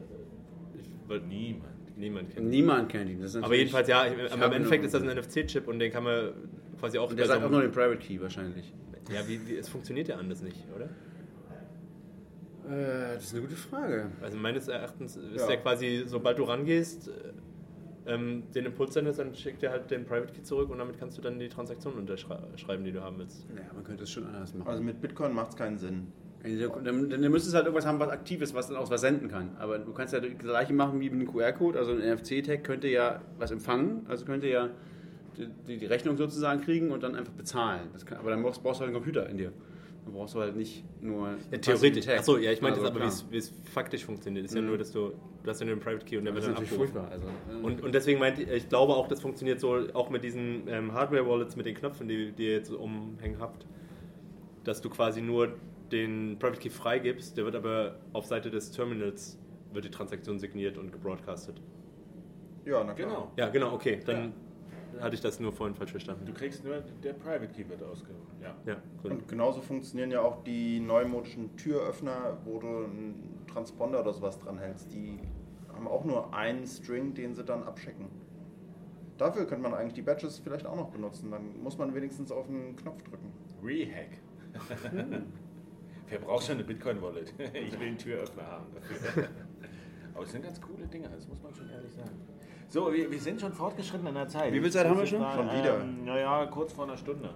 ich 0.80 1.08
wollte 1.08 1.26
Niemand. 1.26 1.98
niemand 1.98 2.30
kennen. 2.30 2.48
Niemand 2.48 2.88
kennt 2.88 3.10
ihn. 3.10 3.20
Das 3.20 3.34
ist 3.34 3.44
Aber 3.44 3.54
jedenfalls, 3.54 3.86
ja, 3.86 4.06
ich, 4.06 4.14
Ich 4.18 4.32
aber 4.32 4.46
im 4.46 4.52
Endeffekt 4.52 4.84
ist 4.84 4.94
das 4.94 5.02
ein 5.02 5.14
NFC-Chip 5.14 5.68
und 5.68 5.78
den 5.78 5.92
kann 5.92 6.04
man 6.04 6.32
quasi 6.80 6.98
auch 6.98 7.10
Und 7.10 7.18
der 7.18 7.26
sagt 7.26 7.44
auch 7.44 7.50
nur 7.50 7.60
den 7.60 7.70
Private 7.70 7.98
Key 7.98 8.20
wahrscheinlich. 8.20 8.72
Ja, 9.12 9.28
wie, 9.28 9.46
wie, 9.46 9.56
es 9.56 9.68
funktioniert 9.68 10.08
ja 10.08 10.16
anders 10.16 10.40
nicht, 10.42 10.64
oder? 10.74 10.88
Äh, 12.68 13.14
das 13.14 13.24
ist 13.24 13.32
eine 13.34 13.42
gute 13.42 13.56
Frage. 13.56 14.06
Also 14.22 14.38
meines 14.38 14.68
Erachtens 14.68 15.16
ist 15.16 15.40
Ja. 15.40 15.46
der 15.46 15.56
quasi, 15.58 16.04
sobald 16.06 16.38
du 16.38 16.44
rangehst, 16.44 17.08
äh, 17.08 17.12
ähm, 18.04 18.42
den 18.54 18.66
Impuls 18.66 18.94
sendest, 18.94 19.18
dann 19.20 19.34
schickt 19.34 19.62
er 19.62 19.70
halt 19.70 19.90
den 19.90 20.04
Private 20.04 20.32
Key 20.32 20.42
zurück 20.42 20.70
und 20.70 20.78
damit 20.78 20.98
kannst 20.98 21.18
du 21.18 21.22
dann 21.22 21.38
die 21.38 21.48
Transaktion 21.48 21.94
unterschreiben, 21.94 22.84
die 22.84 22.92
du 22.92 23.00
haben 23.00 23.18
willst. 23.18 23.48
Naja, 23.50 23.66
man 23.74 23.84
könnte 23.84 24.02
es 24.04 24.10
schon 24.10 24.26
anders 24.26 24.52
machen. 24.54 24.68
Also 24.68 24.82
mit 24.82 25.00
Bitcoin 25.00 25.32
macht 25.32 25.50
es 25.50 25.56
keinen 25.56 25.78
Sinn. 25.78 26.08
Dann, 26.42 27.08
dann 27.08 27.20
müsstest 27.30 27.52
du 27.52 27.56
halt 27.56 27.66
irgendwas 27.66 27.86
haben, 27.86 28.00
was 28.00 28.08
aktiv 28.08 28.42
ist, 28.42 28.52
was 28.52 28.66
dann 28.66 28.76
auch 28.76 28.90
was 28.90 29.00
senden 29.02 29.28
kann. 29.28 29.50
Aber 29.60 29.78
du 29.78 29.92
kannst 29.92 30.12
ja 30.12 30.18
das 30.18 30.36
gleiche 30.38 30.72
machen 30.72 30.98
wie 31.00 31.08
mit 31.08 31.20
einem 31.20 31.32
QR-Code. 31.32 31.78
Also 31.78 31.92
ein 31.92 32.00
NFC-Tag 32.00 32.64
könnte 32.64 32.88
ja 32.88 33.20
was 33.38 33.52
empfangen, 33.52 34.04
also 34.08 34.24
könnte 34.24 34.48
ja 34.48 34.68
die, 35.36 35.76
die 35.78 35.86
Rechnung 35.86 36.16
sozusagen 36.16 36.60
kriegen 36.62 36.90
und 36.90 37.04
dann 37.04 37.14
einfach 37.14 37.32
bezahlen. 37.32 37.82
Das 37.92 38.04
kann, 38.04 38.18
aber 38.18 38.30
dann 38.30 38.42
brauchst, 38.42 38.60
brauchst 38.60 38.80
du 38.80 38.84
halt 38.84 38.88
einen 38.88 39.00
Computer 39.00 39.28
in 39.28 39.36
dir. 39.38 39.52
Dann 40.04 40.14
brauchst 40.14 40.34
du 40.34 40.40
halt 40.40 40.56
nicht 40.56 40.84
nur. 41.00 41.36
Ja, 41.50 41.58
theoretisch. 41.58 42.08
Achso, 42.08 42.36
ja, 42.36 42.50
ich 42.50 42.60
meinte 42.60 42.80
Also, 42.80 42.86
jetzt 42.88 42.96
aber, 42.96 43.04
wie 43.04 43.08
es- 43.08 43.26
wie 43.30 43.36
es 43.36 43.52
faktisch 43.72 44.04
funktioniert. 44.04 44.44
Ist 44.46 44.54
ja 44.54 44.60
Mhm. 44.60 44.66
nur, 44.68 44.78
dass 44.78 44.90
du, 44.90 45.12
du 45.44 45.50
hast 45.50 45.60
ja 45.60 45.66
nur 45.66 45.76
den 45.76 45.80
Private 45.80 46.04
Key 46.04 46.16
und 46.18 46.24
der 46.24 46.34
Das 46.34 46.44
wird 46.46 46.56
ist 46.56 46.60
dann 46.60 46.64
natürlich 46.78 46.90
abgerufen. 46.90 47.10
furchtbar. 47.10 47.30
Also, 47.52 47.66
Und, 47.66 47.82
und 47.84 47.94
deswegen 47.94 48.18
meinte 48.18 48.42
ich, 48.42 48.50
ich 48.50 48.68
glaube 48.68 48.94
auch, 48.94 49.06
das 49.06 49.20
funktioniert 49.20 49.60
so 49.60 49.76
auch 49.94 50.10
mit 50.10 50.24
diesen 50.24 50.66
ähm, 50.66 50.92
Hardware-Wallets, 50.92 51.54
mit 51.56 51.66
den 51.66 51.76
Knöpfen, 51.76 52.08
die, 52.08 52.32
die 52.32 52.46
ihr 52.46 52.52
jetzt 52.52 52.70
umhängen 52.72 53.38
habt, 53.38 53.64
dass 54.64 54.80
du 54.80 54.90
quasi 54.90 55.22
nur 55.22 55.52
den 55.92 56.36
Private 56.40 56.58
Key 56.60 56.70
freigibst, 56.70 57.36
der 57.36 57.44
wird 57.44 57.54
aber 57.54 57.96
auf 58.12 58.26
Seite 58.26 58.50
des 58.50 58.70
Terminals 58.72 59.38
wird 59.72 59.84
die 59.84 59.90
Transaktion 59.90 60.38
signiert 60.38 60.78
und 60.78 60.90
gebroadcastet. 60.92 61.60
Ja, 62.64 62.82
na 62.84 62.92
klar. 62.94 63.08
Genau. 63.08 63.32
Ja, 63.36 63.48
genau, 63.50 63.72
okay. 63.74 64.00
Dann 64.04 64.32
hatte 65.02 65.14
ich 65.14 65.20
das 65.20 65.40
nur 65.40 65.52
vorhin 65.52 65.74
falsch 65.74 65.90
verstanden. 65.90 66.24
Du 66.24 66.32
kriegst 66.32 66.64
nur, 66.64 66.82
der 67.02 67.12
Private 67.12 67.48
Key 67.48 67.68
wird 67.68 67.82
ausgerufen. 67.82 68.36
Ja. 68.40 68.54
Ja, 68.64 68.76
gut. 69.02 69.10
Und 69.10 69.28
genauso 69.28 69.60
funktionieren 69.60 70.10
ja 70.10 70.22
auch 70.22 70.42
die 70.44 70.80
neumodischen 70.80 71.56
Türöffner, 71.56 72.38
wo 72.44 72.58
du 72.58 72.66
einen 72.66 73.44
Transponder 73.52 74.00
oder 74.00 74.12
sowas 74.12 74.38
dran 74.38 74.58
hältst. 74.58 74.92
Die 74.92 75.18
haben 75.74 75.88
auch 75.88 76.04
nur 76.04 76.32
einen 76.34 76.66
String, 76.66 77.14
den 77.14 77.34
sie 77.34 77.44
dann 77.44 77.64
abchecken. 77.64 78.06
Dafür 79.18 79.46
könnte 79.46 79.62
man 79.62 79.74
eigentlich 79.74 79.94
die 79.94 80.02
Badges 80.02 80.38
vielleicht 80.38 80.66
auch 80.66 80.76
noch 80.76 80.90
benutzen. 80.90 81.30
Dann 81.30 81.62
muss 81.62 81.78
man 81.78 81.94
wenigstens 81.94 82.32
auf 82.32 82.48
einen 82.48 82.76
Knopf 82.76 83.02
drücken. 83.02 83.32
Rehack. 83.62 84.18
Wer 86.08 86.18
braucht 86.18 86.44
schon 86.44 86.56
eine 86.56 86.64
Bitcoin-Wallet? 86.64 87.32
ich 87.54 87.78
will 87.78 87.88
einen 87.88 87.98
Türöffner 87.98 88.46
haben 88.46 88.66
dafür. 88.74 89.28
Aber 90.14 90.24
es 90.24 90.32
sind 90.32 90.42
ganz 90.44 90.60
coole 90.60 90.86
Dinge, 90.86 91.08
das 91.08 91.26
muss 91.26 91.42
man 91.42 91.54
schon 91.54 91.70
ehrlich 91.70 91.92
sagen. 91.92 92.10
So, 92.72 92.90
wir, 92.90 93.10
wir 93.10 93.20
sind 93.20 93.38
schon 93.38 93.52
fortgeschritten 93.52 94.06
in 94.06 94.14
der 94.14 94.28
Zeit. 94.28 94.50
Wie 94.50 94.58
viel 94.58 94.70
Zeit 94.70 94.88
haben 94.88 94.98
wir 94.98 95.04
schon? 95.04 95.20
Schon 95.20 95.46
wieder. 95.46 95.80
Ähm, 95.82 96.06
naja, 96.06 96.46
kurz 96.46 96.72
vor 96.72 96.84
einer 96.84 96.96
Stunde. 96.96 97.28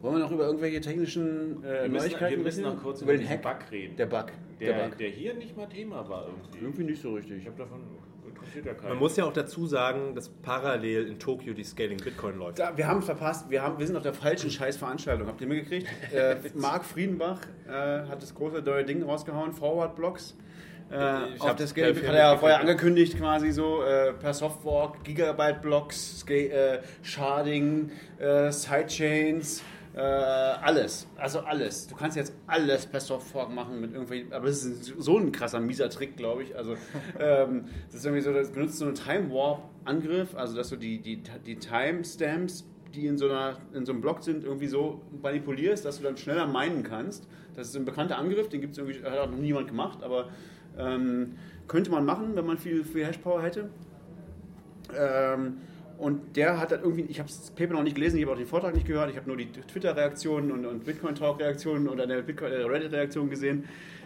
Wollen 0.00 0.14
wir 0.14 0.20
noch 0.20 0.30
über 0.30 0.44
irgendwelche 0.46 0.80
technischen 0.80 1.64
äh, 1.64 1.82
Wir 1.82 1.88
müssen, 1.88 2.06
Neuigkeiten 2.06 2.36
wir 2.36 2.44
müssen 2.44 2.62
noch 2.62 2.80
kurz 2.80 3.02
über 3.02 3.14
über 3.14 3.20
den 3.20 3.28
Hack. 3.28 3.42
Bug 3.42 3.72
reden. 3.72 3.96
Der 3.96 4.06
Bug. 4.06 4.26
der, 4.60 4.72
der 4.72 4.84
Bug. 4.84 4.98
der 4.98 5.08
hier 5.08 5.34
nicht 5.34 5.56
mal 5.56 5.66
Thema 5.66 6.08
war 6.08 6.26
irgendwie. 6.28 6.58
Irgendwie 6.64 6.84
nicht 6.84 7.02
so 7.02 7.12
richtig. 7.12 7.38
Ich 7.38 7.46
habe 7.48 7.58
davon 7.58 7.80
interessiert 8.28 8.66
ja 8.66 8.74
keinen. 8.74 8.90
Man 8.90 8.98
muss 8.98 9.16
ja 9.16 9.24
auch 9.24 9.32
dazu 9.32 9.66
sagen, 9.66 10.14
dass 10.14 10.28
parallel 10.28 11.08
in 11.08 11.18
Tokio 11.18 11.54
die 11.54 11.64
Scaling 11.64 11.98
Bitcoin 11.98 12.38
läuft. 12.38 12.60
Da, 12.60 12.76
wir 12.76 12.86
haben 12.86 13.02
verpasst, 13.02 13.50
wir, 13.50 13.60
haben, 13.60 13.80
wir 13.80 13.86
sind 13.88 13.96
auf 13.96 14.04
der 14.04 14.14
falschen 14.14 14.48
Scheißveranstaltung. 14.48 15.26
Habt 15.26 15.40
ihr 15.40 15.48
mitgekriegt? 15.48 15.88
Äh, 16.14 16.36
Marc 16.54 16.84
Friedenbach 16.84 17.40
äh, 17.66 17.72
hat 17.72 18.22
das 18.22 18.32
große 18.32 18.62
neue 18.62 18.84
Ding 18.84 19.02
rausgehauen, 19.02 19.52
Forward 19.52 19.96
Blocks. 19.96 20.36
Äh, 20.90 21.34
Ich 21.34 21.40
auf 21.42 21.58
Scale 21.66 21.94
Film 21.94 22.08
hat 22.08 22.14
er 22.14 22.32
ja 22.32 22.36
vorher 22.36 22.60
angekündigt, 22.60 23.18
quasi 23.18 23.50
so 23.50 23.82
äh, 23.82 24.12
per 24.12 24.32
Softwalk, 24.32 25.04
Gigabyte 25.04 25.60
Blocks, 25.60 26.20
Scale, 26.20 26.50
äh, 26.50 26.78
Sharding, 27.02 27.90
äh, 28.18 28.50
Sidechains, 28.50 29.62
äh, 29.94 30.00
alles. 30.00 31.06
Also 31.16 31.40
alles. 31.40 31.88
Du 31.88 31.96
kannst 31.96 32.16
jetzt 32.16 32.32
alles 32.46 32.86
per 32.86 33.00
Softfork 33.00 33.50
machen 33.52 33.80
mit 33.80 33.92
irgendwie, 33.92 34.26
aber 34.30 34.46
das 34.46 34.64
ist 34.64 34.94
so 34.98 35.18
ein 35.18 35.32
krasser, 35.32 35.60
mieser 35.60 35.90
Trick, 35.90 36.16
glaube 36.16 36.44
ich. 36.44 36.56
Also 36.56 36.76
ähm, 37.18 37.64
das 37.86 37.96
ist 37.96 38.04
irgendwie 38.04 38.22
so, 38.22 38.32
das 38.32 38.50
benutzt 38.52 38.78
so 38.78 38.86
einen 38.86 38.94
Time 38.94 39.30
Warp 39.30 39.62
Angriff, 39.84 40.34
also 40.34 40.56
dass 40.56 40.68
du 40.68 40.76
die, 40.76 41.00
die, 41.00 41.22
die 41.46 41.56
Timestamps, 41.56 42.64
die 42.94 43.06
in 43.06 43.18
so, 43.18 43.26
einer, 43.26 43.56
in 43.74 43.84
so 43.84 43.92
einem 43.92 44.00
Block 44.00 44.22
sind, 44.22 44.44
irgendwie 44.44 44.68
so 44.68 45.02
manipulierst, 45.22 45.84
dass 45.84 45.98
du 45.98 46.04
dann 46.04 46.16
schneller 46.16 46.46
meinen 46.46 46.82
kannst. 46.82 47.26
Das 47.56 47.68
ist 47.68 47.76
ein 47.76 47.84
bekannter 47.84 48.18
Angriff, 48.18 48.48
den 48.48 48.60
gibt's 48.60 48.78
irgendwie, 48.78 49.02
hat 49.02 49.18
auch 49.18 49.30
noch 49.30 49.36
niemand 49.36 49.68
gemacht, 49.68 50.02
aber 50.02 50.28
ähm, 50.78 51.34
könnte 51.66 51.90
man 51.90 52.04
machen, 52.04 52.34
wenn 52.34 52.46
man 52.46 52.58
viel, 52.58 52.84
viel 52.84 53.04
Hashpower 53.04 53.42
hätte. 53.42 53.68
Ähm, 54.96 55.58
und 55.98 56.36
der 56.36 56.60
hat 56.60 56.70
dann 56.70 56.82
irgendwie, 56.82 57.02
ich 57.02 57.18
habe 57.18 57.28
das 57.28 57.50
Paper 57.50 57.74
noch 57.74 57.82
nicht 57.82 57.96
gelesen, 57.96 58.18
ich 58.18 58.22
habe 58.22 58.32
auch 58.32 58.38
den 58.38 58.46
Vortrag 58.46 58.72
nicht 58.74 58.86
gehört, 58.86 59.10
ich 59.10 59.16
habe 59.16 59.26
nur 59.26 59.36
die 59.36 59.50
Twitter-Reaktionen 59.50 60.52
und, 60.52 60.64
und 60.64 60.84
Bitcoin-Talk-Reaktionen 60.84 61.88
oder 61.88 62.08
äh, 62.08 62.22
Reddit-Reaktion 62.62 63.28
gesehen. 63.28 63.64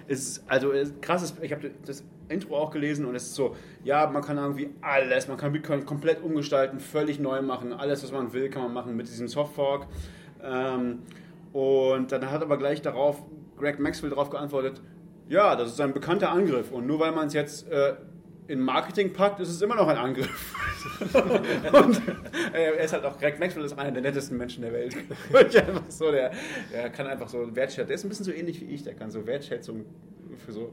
Es 0.09 0.21
ist, 0.21 0.45
also 0.49 0.71
ist 0.71 1.01
krasses, 1.03 1.35
ich 1.43 1.53
habe 1.53 1.71
das 1.85 2.03
Intro 2.29 2.57
auch 2.57 2.71
gelesen 2.71 3.05
und 3.05 3.15
es 3.15 3.25
ist 3.25 3.35
so, 3.35 3.55
ja, 3.85 4.09
man 4.09 4.23
kann 4.23 4.39
irgendwie 4.39 4.71
alles, 4.81 5.29
man 5.29 5.37
kann 5.37 5.53
Bitcoin 5.53 5.85
komplett 5.85 6.23
umgestalten, 6.23 6.81
völlig 6.81 7.21
neu 7.21 7.43
machen, 7.43 7.75
alles, 7.75 8.03
was 8.03 8.11
man 8.11 8.33
will, 8.33 8.49
kann 8.49 8.63
man 8.63 8.73
machen 8.73 8.97
mit 8.97 9.07
diesem 9.07 9.29
Softfork. 9.29 9.87
Ähm, 10.43 11.01
und 11.53 12.11
dann 12.11 12.31
hat 12.31 12.43
aber 12.43 12.57
gleich 12.57 12.81
darauf 12.81 13.23
Greg 13.59 13.79
Maxwell 13.79 14.11
darauf 14.11 14.31
geantwortet, 14.31 14.81
ja, 15.29 15.57
das 15.57 15.73
ist 15.73 15.81
ein 15.81 15.93
bekannter 15.93 16.31
Angriff 16.31 16.71
und 16.73 16.87
nur 16.87 17.01
weil 17.01 17.13
man 17.13 17.27
es 17.27 17.35
jetzt 17.35 17.69
äh, 17.71 17.95
in 18.49 18.61
Marketing 18.61 19.13
packt, 19.13 19.41
ist 19.41 19.49
es 19.49 19.63
immer 19.63 19.77
noch 19.77 19.89
ein 19.89 19.97
Angriff. 19.97 20.55
und 21.73 22.03
äh, 22.55 22.77
er 22.77 22.85
ist 22.85 22.93
halt 22.93 23.05
auch, 23.05 23.19
Greg 23.19 23.39
Maxwell 23.39 23.65
ist 23.65 23.79
einer 23.79 23.93
der 23.93 24.03
nettesten 24.03 24.37
Menschen 24.37 24.63
der 24.63 24.73
Welt. 24.73 24.97
Und 25.33 25.57
einfach 25.57 25.85
so, 25.89 26.11
der, 26.11 26.33
der 26.73 26.91
kann 26.91 27.07
einfach 27.07 27.29
so 27.29 27.55
Wertschätzung, 27.55 27.87
der 27.87 27.95
ist 27.95 28.05
ein 28.05 28.09
bisschen 28.09 28.25
so 28.25 28.33
ähnlich 28.33 28.61
wie 28.61 28.67
ich, 28.67 28.83
der 28.83 28.95
kann 28.95 29.11
so 29.11 29.27
Wertschätzung 29.27 29.87
für 30.45 30.53
so 30.53 30.73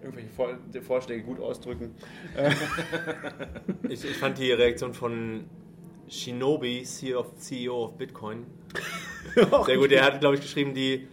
irgendwelche 0.00 0.30
Vor 0.30 0.56
Vorschläge 0.80 1.22
gut 1.22 1.40
ausdrücken. 1.40 1.94
Ich, 3.88 4.04
ich 4.04 4.16
fand 4.16 4.38
die 4.38 4.52
Reaktion 4.52 4.94
von 4.94 5.44
Shinobi, 6.08 6.82
CEO 6.84 7.20
of, 7.20 7.36
CEO 7.36 7.84
of 7.84 7.98
Bitcoin, 7.98 8.46
sehr 9.66 9.76
gut. 9.76 9.90
Der 9.90 10.04
hat, 10.04 10.20
glaube 10.20 10.36
ich, 10.36 10.40
geschrieben, 10.40 10.74
die 10.74 11.06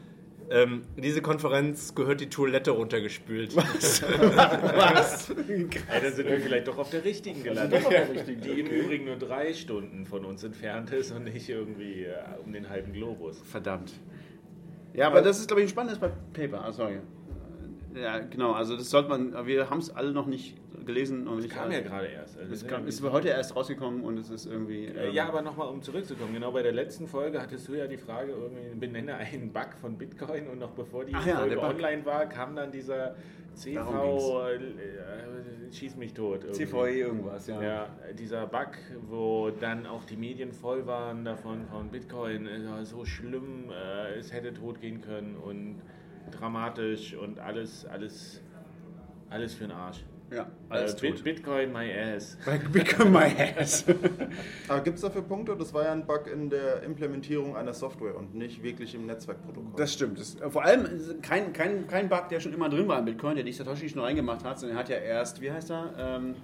Ähm, 0.50 0.84
diese 0.96 1.22
Konferenz 1.22 1.94
gehört 1.94 2.22
die 2.22 2.30
Toilette 2.30 2.72
runtergespült. 2.72 3.56
Was? 3.56 4.02
Ja, 5.38 6.00
dann 6.02 6.14
sind 6.14 6.30
wir 6.30 6.40
vielleicht 6.40 6.68
doch 6.68 6.78
auf 6.78 6.90
der 6.90 7.04
richtigen 7.04 7.44
gelandet. 7.44 7.84
Richtigen, 7.90 8.42
Die 8.42 8.60
im 8.62 8.68
Übrigen 8.68 9.06
nur 9.06 9.18
drei 9.18 9.54
Stunden 9.54 10.06
von 10.06 10.26
uns 10.26 10.44
entfernt 10.44 10.92
ist 10.92 11.12
und 11.12 11.26
nicht 11.26 11.50
irgendwie 11.50 12.06
äh, 12.06 12.16
um 12.44 12.54
den 12.54 12.70
halben 12.70 12.94
Globus. 12.94 13.40
Verdammt. 13.50 13.92
Ja, 14.94 15.08
aber 15.08 15.22
das 15.22 15.40
ist, 15.40 15.48
glaube 15.48 15.62
ich, 15.62 15.68
ein 15.68 15.70
spannendes 15.70 16.00
Paper. 16.34 16.64
Ah, 16.64 16.72
sorry. 16.72 17.00
Ja, 18.02 18.20
genau. 18.20 18.54
Also 18.54 18.78
das 18.78 18.90
sollte 18.90 19.10
man, 19.10 19.46
wir 19.46 19.70
haben 19.70 19.80
es 19.80 19.90
alle 19.90 20.12
noch 20.12 20.28
nicht 20.28 20.56
gelesen. 20.86 21.28
Und 21.28 21.44
Das 21.44 21.50
kam 21.50 21.72
ja 21.72 21.82
gerade 21.82 22.08
erst. 22.08 22.38
Also 22.38 22.54
Es 22.54 22.66
kam, 22.68 22.88
ist 22.88 23.02
heute 23.04 23.30
erst 23.30 23.56
rausgekommen 23.56 24.04
und 24.04 24.18
es 24.18 24.30
ist 24.30 24.46
irgendwie... 24.46 24.86
Äh, 24.86 25.08
ähm, 25.08 25.14
Ja, 25.14 25.28
aber 25.28 25.42
nochmal, 25.42 25.68
um 25.68 25.82
zurückzukommen. 25.82 26.34
Genau 26.34 26.52
bei 26.52 26.64
der 26.64 26.72
letzten 26.74 27.08
Folge 27.08 27.42
hattest 27.42 27.68
du 27.68 27.74
ja 27.76 27.88
die 27.88 27.98
Frage, 27.98 28.32
irgendwie 28.32 28.76
benenne 28.80 29.16
einen 29.16 29.52
Bug 29.52 29.70
von 29.80 29.98
Bitcoin 29.98 30.48
und 30.48 30.60
noch 30.60 30.72
bevor 30.72 31.06
die 31.06 31.14
Ach 31.16 31.24
Folge 31.28 31.62
online 31.62 32.06
war, 32.06 32.26
kam 32.28 32.56
dann 32.56 32.72
dieser 32.72 33.16
CV, 33.54 33.76
Darum 33.82 34.42
äh, 34.46 35.74
schieß 35.74 35.96
mich 35.98 36.14
tot. 36.14 36.44
irgendwie. 36.44 36.66
CVE 36.66 36.90
irgendwas, 37.00 37.48
ja. 37.48 37.62
Ja, 37.62 37.90
dieser 38.18 38.46
Bug, 38.46 38.78
wo 39.10 39.50
dann 39.50 39.86
auch 39.88 40.04
die 40.06 40.16
Medien 40.16 40.52
voll 40.52 40.86
waren 40.86 41.26
davon, 41.26 41.66
von 41.66 41.90
Bitcoin, 41.90 42.46
äh, 42.48 42.86
so 42.86 43.04
schlimm, 43.04 43.72
äh, 43.72 44.14
es 44.20 44.32
hätte 44.32 44.54
tot 44.54 44.80
gehen 44.80 45.02
können 45.02 45.36
und 45.36 45.82
dramatisch 46.32 47.14
und 47.16 47.40
alles, 47.40 47.86
alles, 47.86 48.42
alles 49.30 49.54
für 49.54 49.66
den 49.66 49.72
Arsch. 49.72 50.04
Ja, 50.30 50.48
alles 50.68 50.96
äh, 50.96 51.02
Bit 51.02 51.16
tot. 51.16 51.24
Bitcoin 51.24 51.72
my 51.72 51.90
ass. 51.94 52.38
Become 52.74 53.12
my 53.12 53.32
ass. 53.58 53.86
Aber 54.68 54.82
gibt 54.82 54.98
es 54.98 55.02
dafür 55.02 55.22
Punkte? 55.22 55.56
Das 55.56 55.74
war 55.74 55.86
ja 55.86 55.94
ein 55.94 56.06
Bug 56.06 56.28
in 56.28 56.50
der 56.50 56.84
Implementierung 56.84 57.56
einer 57.56 57.74
Software 57.74 58.18
und 58.18 58.36
nicht 58.36 58.62
wirklich 58.62 58.94
im 58.94 59.06
Netzwerkprotokoll. 59.06 59.72
Das 59.78 59.94
stimmt. 59.94 60.20
Das, 60.20 60.38
vor 60.50 60.64
allem 60.64 61.22
kein, 61.22 61.54
kein, 61.54 61.88
kein 61.88 62.10
Bug, 62.10 62.28
der 62.30 62.42
schon 62.42 62.54
immer 62.54 62.68
drin 62.68 62.90
war 62.90 63.00
in 63.00 63.06
Bitcoin, 63.06 63.36
der 63.36 63.46
die 63.46 63.54
Satoshi 63.54 63.88
schon 63.88 64.02
reingemacht 64.02 64.44
hat, 64.44 64.60
sondern 64.60 64.78
er 64.78 64.80
hat 64.82 64.90
ja 64.90 64.98
erst, 64.98 65.40
wie 65.40 65.50
heißt 65.50 65.72
er, 65.72 65.94
ähm, 65.98 66.36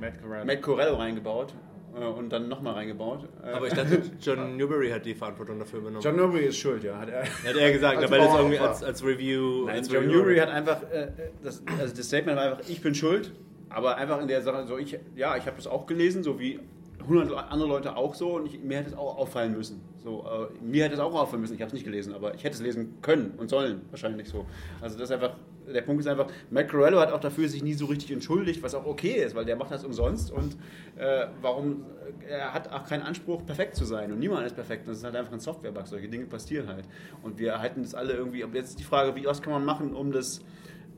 Matt 0.00 0.22
Corral. 0.22 0.44
Matt 0.44 0.62
Corello 0.62 0.96
reingebaut 0.96 1.52
äh, 1.52 1.67
und 1.94 2.30
dann 2.30 2.48
nochmal 2.48 2.74
reingebaut. 2.74 3.28
Äh, 3.44 3.50
Aber 3.52 3.66
ich 3.66 3.72
dachte, 3.74 4.00
John 4.20 4.56
Newberry 4.56 4.90
hat 4.90 5.04
die 5.04 5.14
Verantwortung 5.14 5.58
dafür 5.58 5.80
übernommen. 5.80 6.02
John 6.02 6.16
Newbery 6.16 6.44
ist 6.46 6.58
schuld, 6.58 6.84
ja. 6.84 6.98
Hat 6.98 7.08
er, 7.08 7.22
hat 7.24 7.56
er 7.56 7.72
gesagt, 7.72 7.98
Als 7.98 8.10
weil 8.10 8.18
das 8.20 8.34
irgendwie 8.34 8.58
als, 8.58 8.82
als 8.84 9.04
Review. 9.04 9.64
Nein, 9.66 9.76
als 9.76 9.88
John 9.92 10.04
Review- 10.04 10.12
Newbery 10.18 10.38
hat 10.38 10.50
einfach, 10.50 10.82
äh, 10.90 11.08
das, 11.42 11.62
also 11.78 11.94
das 11.96 12.06
Statement 12.06 12.36
war 12.38 12.44
einfach, 12.52 12.68
ich 12.68 12.80
bin 12.80 12.94
schuld, 12.94 13.32
aber 13.68 13.96
einfach 13.96 14.20
in 14.20 14.28
der 14.28 14.42
Sache, 14.42 14.66
so 14.66 14.78
ich, 14.78 14.98
ja, 15.16 15.36
ich 15.36 15.46
habe 15.46 15.56
das 15.56 15.66
auch 15.66 15.86
gelesen, 15.86 16.22
so 16.22 16.38
wie 16.38 16.60
100 17.08 17.50
andere 17.50 17.68
Leute 17.68 17.96
auch 17.96 18.14
so 18.14 18.36
und 18.36 18.46
ich, 18.46 18.60
mir 18.60 18.78
hätte 18.78 18.90
es 18.90 18.96
auch 18.96 19.16
auffallen 19.16 19.52
müssen. 19.56 19.80
So, 20.02 20.24
äh, 20.24 20.64
mir 20.64 20.84
hätte 20.84 20.94
es 20.94 21.00
auch 21.00 21.14
auffallen 21.14 21.40
müssen, 21.40 21.54
ich 21.54 21.60
habe 21.60 21.68
es 21.68 21.72
nicht 21.72 21.84
gelesen, 21.84 22.14
aber 22.14 22.34
ich 22.34 22.44
hätte 22.44 22.56
es 22.56 22.62
lesen 22.62 22.98
können 23.02 23.32
und 23.36 23.48
sollen, 23.48 23.82
wahrscheinlich 23.90 24.28
so. 24.28 24.46
Also 24.80 24.98
das 24.98 25.10
einfach, 25.10 25.34
der 25.66 25.82
Punkt 25.82 26.00
ist 26.00 26.06
einfach, 26.06 26.26
Matt 26.50 26.68
Corello 26.68 27.00
hat 27.00 27.12
auch 27.12 27.20
dafür 27.20 27.48
sich 27.48 27.62
nie 27.62 27.74
so 27.74 27.86
richtig 27.86 28.10
entschuldigt, 28.12 28.62
was 28.62 28.74
auch 28.74 28.86
okay 28.86 29.22
ist, 29.24 29.34
weil 29.34 29.44
der 29.44 29.56
macht 29.56 29.70
das 29.70 29.84
umsonst 29.84 30.30
und 30.30 30.56
äh, 30.96 31.26
warum, 31.40 31.84
er 32.28 32.52
hat 32.52 32.70
auch 32.72 32.86
keinen 32.86 33.02
Anspruch, 33.02 33.44
perfekt 33.44 33.76
zu 33.76 33.84
sein 33.84 34.12
und 34.12 34.18
niemand 34.18 34.46
ist 34.46 34.54
perfekt, 34.54 34.86
das 34.86 34.98
ist 34.98 35.04
halt 35.04 35.16
einfach 35.16 35.32
ein 35.32 35.40
Software-Bug, 35.40 35.86
solche 35.86 36.08
Dinge 36.08 36.26
passieren 36.26 36.68
halt. 36.68 36.84
Und 37.22 37.38
wir 37.38 37.58
halten 37.58 37.82
das 37.82 37.94
alle 37.94 38.12
irgendwie, 38.12 38.44
aber 38.44 38.54
jetzt 38.56 38.70
ist 38.70 38.78
die 38.78 38.84
Frage, 38.84 39.14
wie, 39.16 39.24
was 39.24 39.42
kann 39.42 39.52
man 39.52 39.64
machen, 39.64 39.94
um 39.94 40.12
das, 40.12 40.40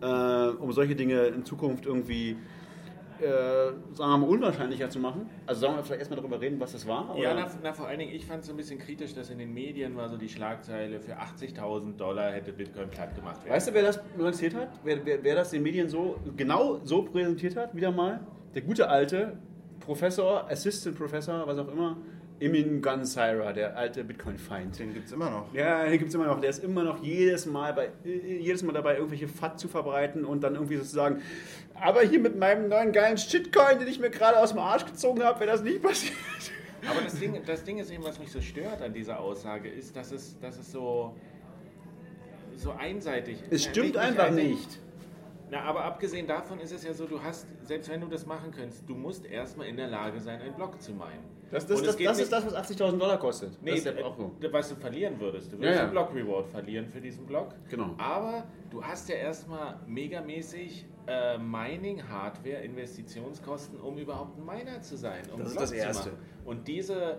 äh, 0.02 0.06
um 0.06 0.72
solche 0.72 0.96
Dinge 0.96 1.26
in 1.26 1.44
Zukunft 1.44 1.86
irgendwie 1.86 2.36
äh, 3.22 3.72
sagen 3.94 4.10
wir 4.12 4.18
mal, 4.18 4.28
unwahrscheinlicher 4.28 4.88
zu 4.90 4.98
machen. 4.98 5.28
Also 5.46 5.62
sollen 5.62 5.76
wir 5.76 5.84
vielleicht 5.84 6.00
erstmal 6.00 6.18
darüber 6.18 6.40
reden, 6.40 6.58
was 6.60 6.72
das 6.72 6.86
war? 6.86 7.16
Ja, 7.16 7.32
oder? 7.32 7.40
na, 7.40 7.50
na, 7.62 7.72
vor 7.72 7.86
allen 7.86 7.98
Dingen, 7.98 8.14
ich 8.14 8.26
fand 8.26 8.40
es 8.40 8.46
so 8.46 8.52
ein 8.52 8.56
bisschen 8.56 8.78
kritisch, 8.78 9.14
dass 9.14 9.30
in 9.30 9.38
den 9.38 9.52
Medien 9.52 9.96
war 9.96 10.08
so 10.08 10.16
die 10.16 10.28
Schlagzeile, 10.28 11.00
für 11.00 11.18
80.000 11.18 11.96
Dollar 11.96 12.32
hätte 12.32 12.52
Bitcoin 12.52 12.88
platt 12.88 13.14
gemacht 13.14 13.44
werden. 13.44 13.54
Weißt 13.54 13.68
du, 13.68 13.74
wer 13.74 13.82
das 13.82 14.00
lanciert 14.18 14.54
hat? 14.54 14.68
Wer, 14.84 15.04
wer, 15.04 15.22
wer 15.22 15.34
das 15.34 15.50
den 15.50 15.62
Medien 15.62 15.88
so 15.88 16.18
genau 16.36 16.80
so 16.84 17.02
präsentiert 17.02 17.56
hat? 17.56 17.74
Wieder 17.74 17.90
mal 17.90 18.20
der 18.54 18.62
gute 18.62 18.88
alte 18.88 19.36
Professor, 19.80 20.50
Assistant 20.50 20.96
Professor, 20.96 21.46
was 21.46 21.58
auch 21.58 21.68
immer, 21.68 21.96
Emin 22.40 22.80
Gunsyra, 22.80 23.52
der 23.52 23.76
alte 23.76 24.02
Bitcoin-Feind. 24.02 24.78
Den 24.78 24.94
gibt 24.94 25.06
es 25.06 25.12
immer 25.12 25.28
noch. 25.28 25.52
Ja, 25.52 25.84
den 25.84 25.98
gibt 25.98 26.08
es 26.08 26.14
immer 26.14 26.26
noch. 26.26 26.40
Der 26.40 26.48
ist 26.48 26.64
immer 26.64 26.82
noch 26.82 27.02
jedes 27.02 27.44
Mal, 27.44 27.74
bei, 27.74 27.90
jedes 28.02 28.62
Mal 28.62 28.72
dabei, 28.72 28.96
irgendwelche 28.96 29.28
FAT 29.28 29.60
zu 29.60 29.68
verbreiten 29.68 30.24
und 30.24 30.42
dann 30.42 30.54
irgendwie 30.54 30.76
sozusagen, 30.76 31.20
aber 31.80 32.02
hier 32.02 32.20
mit 32.20 32.36
meinem 32.36 32.68
neuen 32.68 32.92
geilen 32.92 33.18
Shitcoin, 33.18 33.78
den 33.78 33.88
ich 33.88 33.98
mir 33.98 34.10
gerade 34.10 34.38
aus 34.38 34.50
dem 34.50 34.58
Arsch 34.58 34.84
gezogen 34.84 35.22
habe, 35.22 35.40
wäre 35.40 35.52
das 35.52 35.62
nicht 35.62 35.82
passiert. 35.82 36.14
Aber 36.88 37.02
das 37.02 37.18
Ding, 37.18 37.38
das 37.44 37.64
Ding 37.64 37.78
ist 37.78 37.90
eben, 37.90 38.04
was 38.04 38.18
mich 38.18 38.30
so 38.30 38.40
stört 38.40 38.80
an 38.82 38.92
dieser 38.92 39.20
Aussage, 39.20 39.68
ist, 39.68 39.94
dass 39.96 40.12
es, 40.12 40.38
dass 40.40 40.58
es 40.58 40.72
so, 40.72 41.14
so 42.56 42.72
einseitig 42.72 43.42
ist. 43.42 43.52
Es 43.52 43.64
stimmt 43.64 43.96
einfach 43.96 44.30
nicht. 44.30 44.78
Na, 45.50 45.62
aber 45.62 45.84
abgesehen 45.84 46.26
davon 46.26 46.60
ist 46.60 46.72
es 46.72 46.84
ja 46.84 46.94
so, 46.94 47.06
du 47.06 47.22
hast, 47.22 47.46
selbst 47.64 47.90
wenn 47.90 48.00
du 48.00 48.06
das 48.06 48.24
machen 48.24 48.52
könntest, 48.52 48.88
du 48.88 48.94
musst 48.94 49.26
erstmal 49.26 49.66
in 49.66 49.76
der 49.76 49.88
Lage 49.88 50.20
sein, 50.20 50.40
einen 50.40 50.54
Block 50.54 50.80
zu 50.80 50.92
meinen. 50.92 51.24
Das, 51.50 51.66
das, 51.66 51.82
das, 51.82 51.96
das 51.96 52.18
ist 52.20 52.32
das, 52.32 52.46
was 52.46 52.54
80.000 52.70 52.96
Dollar 52.98 53.18
kostet. 53.18 53.60
Nee, 53.62 53.70
das 53.72 53.80
ist 53.80 53.86
ja 53.98 54.04
auch 54.04 54.16
so. 54.16 54.32
was 54.52 54.68
du 54.68 54.76
verlieren 54.76 55.18
würdest. 55.18 55.50
Du 55.52 55.56
Ja, 55.56 55.62
würdest 55.62 55.76
ja. 55.78 55.82
einen 55.84 55.90
Block 55.92 56.14
Reward 56.14 56.46
verlieren 56.48 56.86
für 56.86 57.00
diesen 57.00 57.26
Block. 57.26 57.48
Genau. 57.68 57.94
Aber 57.98 58.44
du 58.70 58.82
hast 58.84 59.08
ja 59.08 59.16
erstmal 59.16 59.80
megamäßig 59.86 60.86
äh, 61.08 61.38
Mining-Hardware, 61.38 62.62
Investitionskosten, 62.62 63.80
um 63.80 63.98
überhaupt 63.98 64.38
ein 64.38 64.44
Miner 64.46 64.80
zu 64.80 64.96
sein. 64.96 65.22
Um 65.32 65.40
Das 65.40 65.48
ist 65.48 65.52
Block 65.54 65.62
das 65.62 65.70
zu 65.70 65.76
Erste. 65.76 66.08
machen. 66.10 66.22
Und 66.44 66.68
diese, 66.68 67.18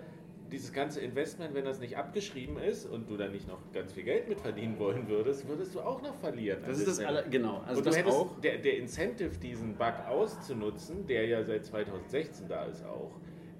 dieses 0.49 0.71
ganze 0.71 1.01
Investment, 1.01 1.53
wenn 1.53 1.65
das 1.65 1.79
nicht 1.79 1.97
abgeschrieben 1.97 2.57
ist 2.57 2.85
und 2.85 3.09
du 3.09 3.17
da 3.17 3.27
nicht 3.27 3.49
noch 3.49 3.59
ganz 3.73 3.91
viel 3.91 4.03
Geld 4.03 4.29
mit 4.29 4.39
verdienen 4.39 4.79
wollen 4.79 5.09
würdest, 5.09 5.47
würdest 5.47 5.75
du 5.75 5.81
auch 5.81 6.01
noch 6.01 6.15
verlieren. 6.15 6.59
Das 6.65 6.77
ist 6.77 6.87
das 6.87 6.99
alle, 6.99 7.25
genau. 7.29 7.61
Also 7.67 7.79
und 7.79 7.85
du 7.85 7.89
das 7.89 7.97
hättest 7.97 8.15
auch. 8.17 8.39
Der, 8.39 8.57
der 8.59 8.77
Incentive, 8.77 9.37
diesen 9.37 9.75
Bug 9.75 9.93
auszunutzen, 10.09 11.05
der 11.05 11.25
ja 11.27 11.43
seit 11.43 11.65
2016 11.65 12.47
da 12.47 12.63
ist 12.65 12.85
auch, 12.85 13.11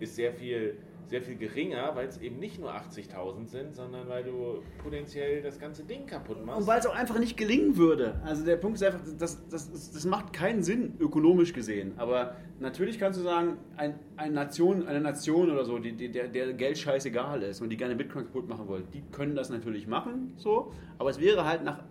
ist 0.02 0.16
sehr 0.16 0.34
viel, 0.34 0.78
sehr 1.08 1.22
viel 1.22 1.36
geringer, 1.36 1.92
weil 1.96 2.08
es 2.08 2.18
eben 2.20 2.40
nicht 2.40 2.60
nur 2.60 2.74
80.000 2.74 3.48
sind, 3.48 3.76
sondern 3.76 4.08
weil 4.08 4.24
du 4.24 4.62
potenziell 4.82 5.42
das 5.42 5.60
ganze 5.60 5.84
Ding 5.84 6.06
kaputt 6.06 6.46
machst. 6.46 6.62
Und 6.62 6.68
weil 6.68 6.80
es 6.80 6.86
auch 6.86 6.96
einfach 6.96 7.20
nicht 7.20 7.38
gelingen 7.38 7.78
würde. 7.78 8.20
Also 8.24 8.46
der 8.46 8.56
Punkt 8.56 8.78
ist 8.78 8.84
einfach, 8.84 9.02
das, 9.18 9.48
das, 9.50 9.70
das 9.72 10.06
macht 10.06 10.34
keinen 10.34 10.64
Sinn, 10.64 10.94
ökonomisch 11.00 11.54
gesehen. 11.54 11.94
Aber 11.98 12.36
natürlich 12.60 12.98
kannst 12.98 13.20
du 13.20 13.24
sagen, 13.24 13.58
ein, 13.78 14.00
eine, 14.16 14.34
Nation, 14.34 14.88
eine 14.88 15.02
Nation 15.02 15.52
oder 15.52 15.66
so, 15.66 15.80
die, 15.80 15.94
die, 15.94 16.12
der, 16.12 16.28
der 16.28 16.54
Geld 16.54 16.78
scheißegal 16.78 17.44
ist 17.44 17.62
und 17.62 17.70
die 17.70 17.78
gerne 17.78 17.96
Bitcoin 17.96 18.26
kaputt 18.26 18.48
machen 18.48 18.68
wollen, 18.68 18.88
die 18.94 19.04
können 19.12 19.36
das 19.36 19.50
natürlich 19.50 19.88
machen, 19.88 20.34
so. 20.38 20.72
Aber 20.98 21.10
es 21.10 21.20
wäre 21.20 21.46
halt 21.46 21.64
nach 21.64 21.84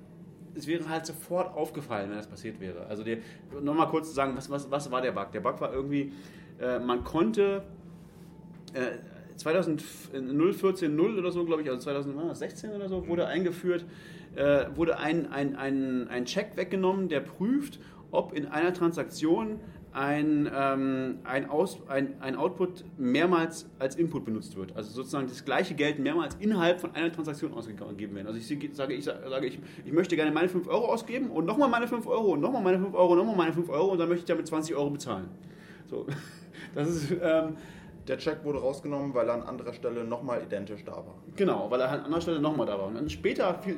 es 0.54 0.66
wäre 0.66 0.88
halt 0.88 1.06
sofort 1.06 1.54
aufgefallen, 1.56 2.10
wenn 2.10 2.16
das 2.16 2.26
passiert 2.26 2.60
wäre. 2.60 2.86
Also 2.86 3.04
nochmal 3.62 3.88
kurz 3.88 4.08
zu 4.08 4.14
sagen, 4.14 4.36
was, 4.36 4.50
was, 4.50 4.70
was 4.70 4.90
war 4.90 5.00
der 5.00 5.12
Bug? 5.12 5.32
Der 5.32 5.40
Bug 5.40 5.60
war 5.60 5.72
irgendwie, 5.72 6.12
äh, 6.60 6.78
man 6.78 7.04
konnte 7.04 7.62
äh, 8.74 8.98
2014 9.36 10.96
0 10.96 11.18
oder 11.18 11.32
so, 11.32 11.44
glaube 11.44 11.62
ich, 11.62 11.68
also 11.68 11.80
2016 11.80 12.70
oder 12.72 12.88
so, 12.88 13.06
wurde 13.08 13.26
eingeführt, 13.26 13.84
äh, 14.36 14.66
wurde 14.74 14.98
ein, 14.98 15.30
ein, 15.32 15.56
ein, 15.56 16.08
ein 16.08 16.24
Check 16.26 16.56
weggenommen, 16.56 17.08
der 17.08 17.20
prüft, 17.20 17.80
ob 18.10 18.34
in 18.34 18.46
einer 18.46 18.72
Transaktion 18.74 19.60
ein, 19.92 20.48
ähm, 20.54 21.18
ein, 21.24 21.48
Aus, 21.48 21.80
ein, 21.88 22.14
ein 22.20 22.36
Output 22.36 22.84
mehrmals 22.96 23.68
als 23.80 23.96
Input 23.96 24.24
benutzt 24.24 24.56
wird. 24.56 24.76
Also 24.76 24.90
sozusagen 24.90 25.26
das 25.26 25.44
gleiche 25.44 25.74
Geld 25.74 25.98
mehrmals 25.98 26.36
innerhalb 26.38 26.80
von 26.80 26.94
einer 26.94 27.12
Transaktion 27.12 27.52
ausgegeben 27.54 28.14
werden. 28.14 28.28
Also 28.28 28.38
ich 28.38 28.46
sage, 28.76 28.94
ich, 28.94 29.04
sage 29.04 29.46
ich, 29.46 29.58
ich 29.84 29.92
möchte 29.92 30.14
gerne 30.14 30.30
meine 30.30 30.48
5 30.48 30.68
Euro 30.68 30.92
ausgeben 30.92 31.30
und 31.30 31.44
nochmal 31.44 31.68
meine 31.68 31.88
5 31.88 32.06
Euro 32.06 32.34
und 32.34 32.40
nochmal 32.40 32.62
meine 32.62 32.78
5 32.78 32.94
Euro 32.94 33.12
und 33.12 33.18
nochmal 33.18 33.36
meine 33.36 33.52
5 33.52 33.68
Euro 33.68 33.86
und 33.88 33.98
dann 33.98 34.08
möchte 34.08 34.22
ich 34.22 34.28
damit 34.28 34.46
20 34.46 34.76
Euro 34.76 34.90
bezahlen. 34.90 35.28
So, 35.88 36.06
das 36.74 36.88
ist... 36.88 37.12
Ähm, 37.20 37.56
Der 38.08 38.18
Check 38.18 38.44
wurde 38.44 38.58
rausgenommen, 38.60 39.14
weil 39.14 39.28
er 39.28 39.34
an 39.34 39.42
anderer 39.42 39.72
Stelle 39.72 40.04
nochmal 40.04 40.42
identisch 40.42 40.84
da 40.84 40.92
war. 40.92 41.14
Genau, 41.36 41.70
weil 41.70 41.80
er 41.80 41.90
an 41.90 42.00
anderer 42.00 42.20
Stelle 42.20 42.40
nochmal 42.40 42.66
da 42.66 42.78
war. 42.78 42.86
Und 42.86 42.94
dann 42.94 43.10
später, 43.10 43.54
viel, 43.62 43.76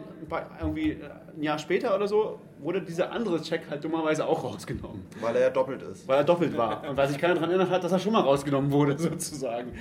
irgendwie 0.61 0.93
äh, 0.93 1.11
ein 1.37 1.43
Jahr 1.43 1.59
später 1.59 1.95
oder 1.95 2.07
so, 2.07 2.39
wurde 2.59 2.81
dieser 2.83 3.11
andere 3.11 3.41
Check 3.43 3.63
halt 3.69 3.83
dummerweise 3.85 4.27
auch 4.27 4.45
rausgenommen. 4.45 5.03
Weil 5.21 5.37
er 5.37 5.43
ja 5.43 5.51
doppelt 5.51 5.83
ist. 5.83 6.07
Weil 6.07 6.19
er 6.19 6.25
doppelt 6.25 6.57
war. 6.57 6.89
Und 6.89 6.97
weil 6.97 7.09
sich 7.09 7.19
keiner 7.19 7.35
daran 7.35 7.51
erinnert 7.51 7.71
hat, 7.71 7.83
dass 7.85 7.93
er 7.93 7.99
schon 7.99 8.13
mal 8.13 8.21
rausgenommen 8.21 8.71
wurde, 8.71 8.97
sozusagen. 8.99 9.73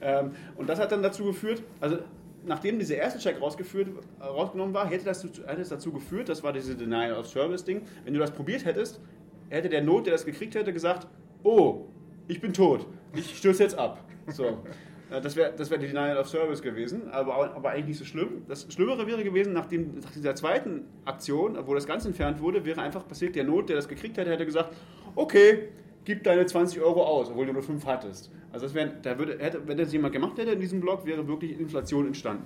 Ähm, 0.00 0.32
und 0.56 0.68
das 0.68 0.78
hat 0.78 0.92
dann 0.92 1.02
dazu 1.02 1.24
geführt, 1.24 1.62
also 1.80 1.98
nachdem 2.46 2.78
dieser 2.78 2.96
erste 2.96 3.18
Check 3.18 3.40
rausgeführt, 3.40 3.88
äh, 4.20 4.24
rausgenommen 4.24 4.74
war, 4.74 4.88
hätte 4.88 5.04
das 5.04 5.22
hätte 5.24 5.60
es 5.60 5.68
dazu 5.68 5.92
geführt, 5.92 6.28
das 6.28 6.42
war 6.42 6.52
diese 6.52 6.74
Denial 6.76 7.14
of 7.14 7.26
Service 7.26 7.64
Ding, 7.64 7.82
wenn 8.04 8.14
du 8.14 8.20
das 8.20 8.30
probiert 8.30 8.64
hättest, 8.64 9.00
hätte 9.50 9.68
der 9.68 9.82
Not, 9.82 10.06
der 10.06 10.12
das 10.12 10.24
gekriegt 10.24 10.54
hätte, 10.54 10.72
gesagt, 10.72 11.06
oh, 11.42 11.86
ich 12.26 12.40
bin 12.40 12.52
tot, 12.52 12.86
ich 13.14 13.36
stürze 13.38 13.62
jetzt 13.62 13.78
ab. 13.78 14.04
So. 14.28 14.44
Äh, 15.10 15.20
Das 15.22 15.36
wäre 15.36 15.52
das 15.56 15.70
wär 15.70 15.78
die 15.78 15.86
Denial 15.86 16.18
of 16.18 16.28
Service 16.28 16.60
gewesen, 16.60 17.08
aber, 17.10 17.54
aber 17.54 17.70
eigentlich 17.70 17.86
nicht 17.86 17.98
so 17.98 18.04
schlimm. 18.04 18.42
Das 18.46 18.66
Schlimmere 18.70 19.06
wäre 19.06 19.24
gewesen, 19.24 19.52
nachdem, 19.54 20.00
nach 20.00 20.10
dieser 20.10 20.34
zweiten 20.34 20.84
Aktion, 21.04 21.56
wo 21.66 21.74
das 21.74 21.86
Ganze 21.86 22.08
entfernt 22.08 22.40
wurde, 22.40 22.64
wäre 22.64 22.82
einfach 22.82 23.06
passiert, 23.08 23.34
der 23.34 23.44
Not, 23.44 23.68
der 23.68 23.76
das 23.76 23.88
gekriegt 23.88 24.18
hätte, 24.18 24.30
hätte 24.30 24.44
gesagt, 24.44 24.74
okay, 25.14 25.68
gib 26.04 26.24
deine 26.24 26.46
20 26.46 26.80
Euro 26.80 27.04
aus, 27.04 27.30
obwohl 27.30 27.46
du 27.46 27.52
nur 27.52 27.62
5 27.62 27.84
hattest. 27.86 28.30
Also 28.52 28.66
das 28.66 28.74
wär, 28.74 28.86
da 28.86 29.18
würde, 29.18 29.38
hätte, 29.38 29.66
wenn 29.66 29.78
das 29.78 29.92
jemand 29.92 30.12
gemacht 30.12 30.38
hätte 30.38 30.52
in 30.52 30.60
diesem 30.60 30.80
Blog, 30.80 31.04
wäre 31.06 31.26
wirklich 31.26 31.58
Inflation 31.58 32.06
entstanden. 32.06 32.44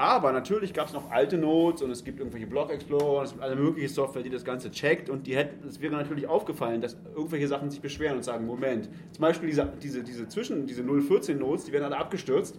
Aber 0.00 0.32
natürlich 0.32 0.72
gab 0.72 0.86
es 0.86 0.94
noch 0.94 1.10
alte 1.10 1.36
Nodes 1.36 1.82
und 1.82 1.90
es 1.90 2.02
gibt 2.02 2.20
irgendwelche 2.20 2.46
Block 2.46 2.72
Explorer, 2.72 3.22
es 3.22 3.32
gibt 3.32 3.42
alle 3.42 3.54
mögliche 3.54 3.90
Software, 3.90 4.22
die 4.22 4.30
das 4.30 4.46
Ganze 4.46 4.70
checkt. 4.70 5.10
Und 5.10 5.26
die 5.26 5.36
hätten, 5.36 5.68
es 5.68 5.78
wäre 5.78 5.94
natürlich 5.94 6.26
aufgefallen, 6.26 6.80
dass 6.80 6.96
irgendwelche 7.14 7.46
Sachen 7.46 7.70
sich 7.70 7.82
beschweren 7.82 8.16
und 8.16 8.22
sagen, 8.22 8.46
Moment, 8.46 8.88
zum 9.12 9.20
Beispiel 9.20 9.50
diese, 9.50 9.70
diese, 9.82 10.02
diese 10.02 10.26
zwischen, 10.26 10.66
diese 10.66 10.84
014 10.84 11.38
Nodes, 11.38 11.66
die 11.66 11.72
werden 11.72 11.84
alle 11.84 11.98
abgestürzt. 11.98 12.58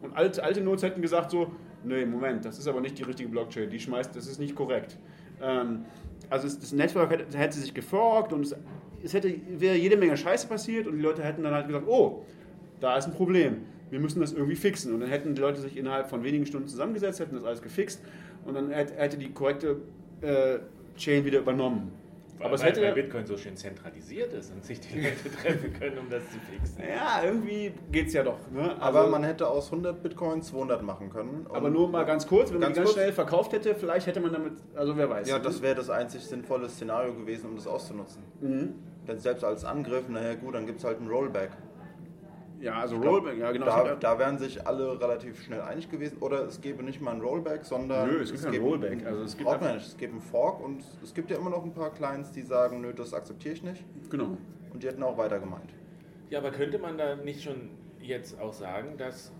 Und 0.00 0.16
alte, 0.16 0.42
alte 0.42 0.62
Nodes 0.62 0.82
hätten 0.82 1.02
gesagt 1.02 1.30
so, 1.30 1.52
nee, 1.84 2.06
Moment, 2.06 2.46
das 2.46 2.58
ist 2.58 2.66
aber 2.66 2.80
nicht 2.80 2.98
die 2.98 3.02
richtige 3.02 3.28
Blockchain, 3.28 3.68
die 3.68 3.78
schmeißt, 3.78 4.16
das 4.16 4.26
ist 4.26 4.40
nicht 4.40 4.56
korrekt. 4.56 4.96
Ähm, 5.42 5.84
also 6.30 6.46
es, 6.46 6.58
das 6.58 6.72
Network 6.72 7.10
hätte, 7.10 7.36
hätte 7.36 7.58
sich 7.58 7.74
geforkt 7.74 8.32
und 8.32 8.46
es, 8.46 8.56
es 9.02 9.12
hätte, 9.12 9.30
wäre 9.46 9.76
jede 9.76 9.98
Menge 9.98 10.16
Scheiße 10.16 10.48
passiert 10.48 10.86
und 10.86 10.96
die 10.96 11.02
Leute 11.02 11.22
hätten 11.22 11.42
dann 11.42 11.52
halt 11.52 11.66
gesagt, 11.66 11.84
oh, 11.86 12.24
da 12.80 12.96
ist 12.96 13.08
ein 13.08 13.12
Problem 13.12 13.58
wir 13.92 14.00
müssen 14.00 14.20
das 14.20 14.32
irgendwie 14.32 14.56
fixen. 14.56 14.94
Und 14.94 15.00
dann 15.00 15.10
hätten 15.10 15.34
die 15.34 15.40
Leute 15.40 15.60
sich 15.60 15.76
innerhalb 15.76 16.08
von 16.08 16.24
wenigen 16.24 16.46
Stunden 16.46 16.66
zusammengesetzt, 16.66 17.20
hätten 17.20 17.36
das 17.36 17.44
alles 17.44 17.60
gefixt 17.60 18.02
und 18.46 18.54
dann 18.54 18.70
hätte 18.70 19.18
die 19.18 19.30
korrekte 19.32 19.76
äh, 20.22 20.58
Chain 20.96 21.24
wieder 21.26 21.40
übernommen. 21.40 21.92
Aber 22.38 22.48
weil, 22.48 22.54
es 22.54 22.62
hätte 22.64 22.82
weil 22.82 22.94
Bitcoin 22.94 23.26
so 23.26 23.36
schön 23.36 23.54
zentralisiert 23.54 24.32
ist 24.32 24.50
und 24.50 24.64
sich 24.64 24.80
die 24.80 24.98
Leute 24.98 25.30
treffen 25.42 25.72
können, 25.78 25.98
um 25.98 26.10
das 26.10 26.22
zu 26.24 26.38
fixen. 26.50 26.82
Ja, 26.88 27.22
irgendwie 27.22 27.72
geht 27.92 28.08
es 28.08 28.14
ja 28.14 28.22
doch. 28.22 28.38
Ne? 28.50 28.70
Also, 28.80 28.98
aber 28.98 29.08
man 29.08 29.22
hätte 29.24 29.46
aus 29.46 29.66
100 29.66 30.02
Bitcoin 30.02 30.42
200 30.42 30.82
machen 30.82 31.10
können. 31.10 31.46
Aber 31.50 31.68
nur 31.68 31.88
mal 31.88 32.04
ganz 32.04 32.26
kurz, 32.26 32.50
wenn 32.50 32.60
ganz 32.60 32.76
man 32.76 32.84
die 32.84 32.86
ganz 32.86 32.94
schnell 32.94 33.12
verkauft 33.12 33.52
hätte, 33.52 33.74
vielleicht 33.74 34.06
hätte 34.06 34.20
man 34.20 34.32
damit, 34.32 34.54
also 34.74 34.96
wer 34.96 35.08
weiß. 35.08 35.28
Ja, 35.28 35.38
das 35.38 35.60
wäre 35.60 35.74
das 35.74 35.90
einzig 35.90 36.22
sinnvolle 36.22 36.68
Szenario 36.70 37.12
gewesen, 37.12 37.50
um 37.50 37.56
das 37.56 37.66
auszunutzen. 37.66 38.22
Mhm. 38.40 38.74
Denn 39.06 39.18
selbst 39.18 39.44
als 39.44 39.64
Angriff, 39.64 40.08
naja 40.08 40.34
gut, 40.34 40.54
dann 40.54 40.66
gibt 40.66 40.78
es 40.78 40.84
halt 40.84 41.00
ein 41.00 41.08
Rollback. 41.08 41.50
Ja, 42.62 42.74
also 42.74 42.96
Rollback, 42.96 43.38
ja 43.38 43.50
genau. 43.50 43.66
Da, 43.66 43.96
da, 43.96 44.18
wären 44.20 44.38
sich 44.38 44.64
alle 44.64 45.00
relativ 45.00 45.42
schnell 45.42 45.62
einig 45.62 45.90
gewesen. 45.90 46.18
Oder 46.20 46.44
es 46.46 46.60
gäbe 46.60 46.84
nicht 46.84 47.00
mal 47.00 47.10
ein 47.10 47.20
Rollback, 47.20 47.64
sondern 47.64 48.08
nö, 48.08 48.20
es, 48.20 48.30
es 48.30 48.42
gibt 48.42 48.54
ein 48.54 48.62
Rollback. 48.62 49.04
Also 49.04 49.24
es 49.24 49.36
gibt 49.36 49.50
auch 49.50 49.60
nicht. 49.60 49.84
Es 49.84 49.96
gibt 49.96 50.12
einen 50.12 50.22
Fork 50.22 50.60
und 50.60 50.84
es 51.02 51.12
gibt 51.12 51.32
ja 51.32 51.38
immer 51.38 51.50
noch 51.50 51.64
ein 51.64 51.74
paar 51.74 51.90
Clients, 51.92 52.30
die 52.30 52.42
sagen, 52.42 52.80
nö, 52.80 52.92
das 52.94 53.14
akzeptiere 53.14 53.54
ich 53.54 53.64
nicht. 53.64 53.84
Genau. 54.10 54.38
Und 54.72 54.80
die 54.80 54.86
hätten 54.86 55.02
auch 55.02 55.18
weiter 55.18 55.40
gemeint. 55.40 55.74
Ja, 56.30 56.38
aber 56.38 56.52
könnte 56.52 56.78
man 56.78 56.96
da 56.96 57.16
nicht 57.16 57.42
schon 57.42 57.70
jetzt 58.00 58.40
auch 58.40 58.52
sagen, 58.52 58.96
dass 58.96 59.32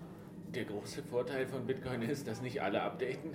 der 0.52 0.64
große 0.64 1.04
Vorteil 1.04 1.46
von 1.46 1.64
Bitcoin 1.64 2.02
ist, 2.02 2.26
dass 2.26 2.42
nicht 2.42 2.60
alle 2.60 2.82
updaten? 2.82 3.30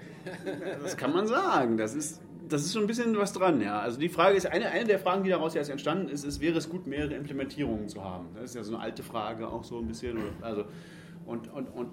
das 0.84 0.98
kann 0.98 1.14
man 1.14 1.28
sagen. 1.28 1.78
Das 1.78 1.96
ist 1.96 2.22
das 2.50 2.64
ist 2.64 2.74
schon 2.74 2.84
ein 2.84 2.88
bisschen 2.88 3.18
was 3.18 3.34
dran, 3.34 3.62
ja. 3.62 3.80
Also 3.80 4.00
die 4.00 4.10
Frage 4.10 4.38
ist, 4.38 4.46
eine, 4.46 4.70
eine 4.70 4.86
der 4.86 5.00
Fragen, 5.00 5.24
die 5.24 5.30
daraus 5.30 5.54
jetzt 5.54 5.70
entstanden 5.70 6.10
ist, 6.10 6.24
ist, 6.24 6.40
wäre 6.40 6.58
es 6.58 6.70
gut, 6.70 6.88
mehrere 6.88 7.14
Implementierungen 7.14 7.88
zu 7.90 8.04
haben? 8.04 8.28
Das 8.36 8.46
ist 8.46 8.56
ja 8.56 8.64
so 8.64 8.76
eine 8.76 8.84
alte 8.84 9.04
Frage 9.04 9.48
auch 9.48 9.64
so 9.64 9.80
ein 9.80 9.88
bisschen. 9.88 10.18
Also, 10.42 10.66
und, 11.26 11.52
und, 11.54 11.68
und 11.68 11.88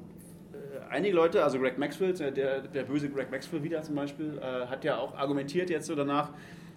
äh, 0.52 0.90
einige 0.90 1.14
Leute, 1.14 1.42
also 1.42 1.59
Greg 1.59 1.78
Maxwell, 1.78 2.12
der, 2.12 2.61
der 2.61 2.82
böse 2.84 3.09
Greg 3.09 3.30
Maxwell 3.30 3.62
wieder 3.62 3.82
zum 3.82 3.94
Beispiel, 3.94 4.38
äh, 4.38 4.66
hat 4.66 4.84
ja 4.84 4.98
auch 4.98 5.14
argumentiert 5.16 5.70
jetzt 5.70 5.86
so 5.86 5.94
danach, 5.94 6.30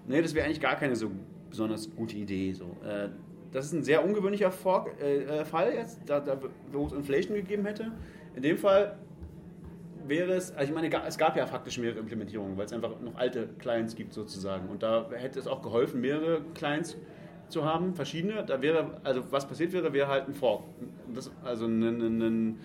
nee, 0.07 0.21
das 0.21 0.33
wäre 0.33 0.45
eigentlich 0.45 0.61
gar 0.61 0.75
keine 0.75 0.95
so 0.95 1.11
besonders 1.49 1.93
gute 1.95 2.15
Idee. 2.15 2.53
So. 2.53 2.65
Äh, 2.85 3.09
das 3.51 3.65
ist 3.65 3.73
ein 3.73 3.83
sehr 3.83 4.03
ungewöhnlicher 4.03 4.51
Fork, 4.51 4.99
äh, 5.01 5.23
äh 5.23 5.45
Fall 5.45 5.73
jetzt, 5.73 5.99
da, 6.05 6.19
da, 6.19 6.39
wo 6.71 6.85
es 6.87 6.93
Inflation 6.93 7.35
gegeben 7.35 7.65
hätte. 7.65 7.91
In 8.35 8.41
dem 8.41 8.57
Fall 8.57 8.97
wäre 10.09 10.33
es, 10.33 10.51
also 10.51 10.69
ich 10.69 10.75
meine, 10.75 10.89
es 11.05 11.17
gab 11.17 11.35
ja 11.35 11.45
faktisch 11.45 11.77
mehrere 11.77 11.99
Implementierungen, 11.99 12.57
weil 12.57 12.65
es 12.65 12.73
einfach 12.73 12.99
noch 12.99 13.15
alte 13.15 13.49
Clients 13.59 13.95
gibt 13.95 14.13
sozusagen. 14.13 14.69
Und 14.69 14.83
da 14.83 15.09
hätte 15.11 15.39
es 15.39 15.47
auch 15.47 15.61
geholfen, 15.61 16.01
mehrere 16.01 16.41
Clients 16.53 16.97
zu 17.49 17.65
haben, 17.65 17.93
verschiedene. 17.93 18.43
Da 18.45 18.61
wäre, 18.61 18.99
also 19.03 19.23
was 19.31 19.47
passiert 19.47 19.73
wäre, 19.73 19.93
wäre 19.93 20.07
halt 20.07 20.27
ein 20.27 20.33
Fork. 20.33 20.63
Das, 21.13 21.31
also 21.43 21.65
eine, 21.65 22.55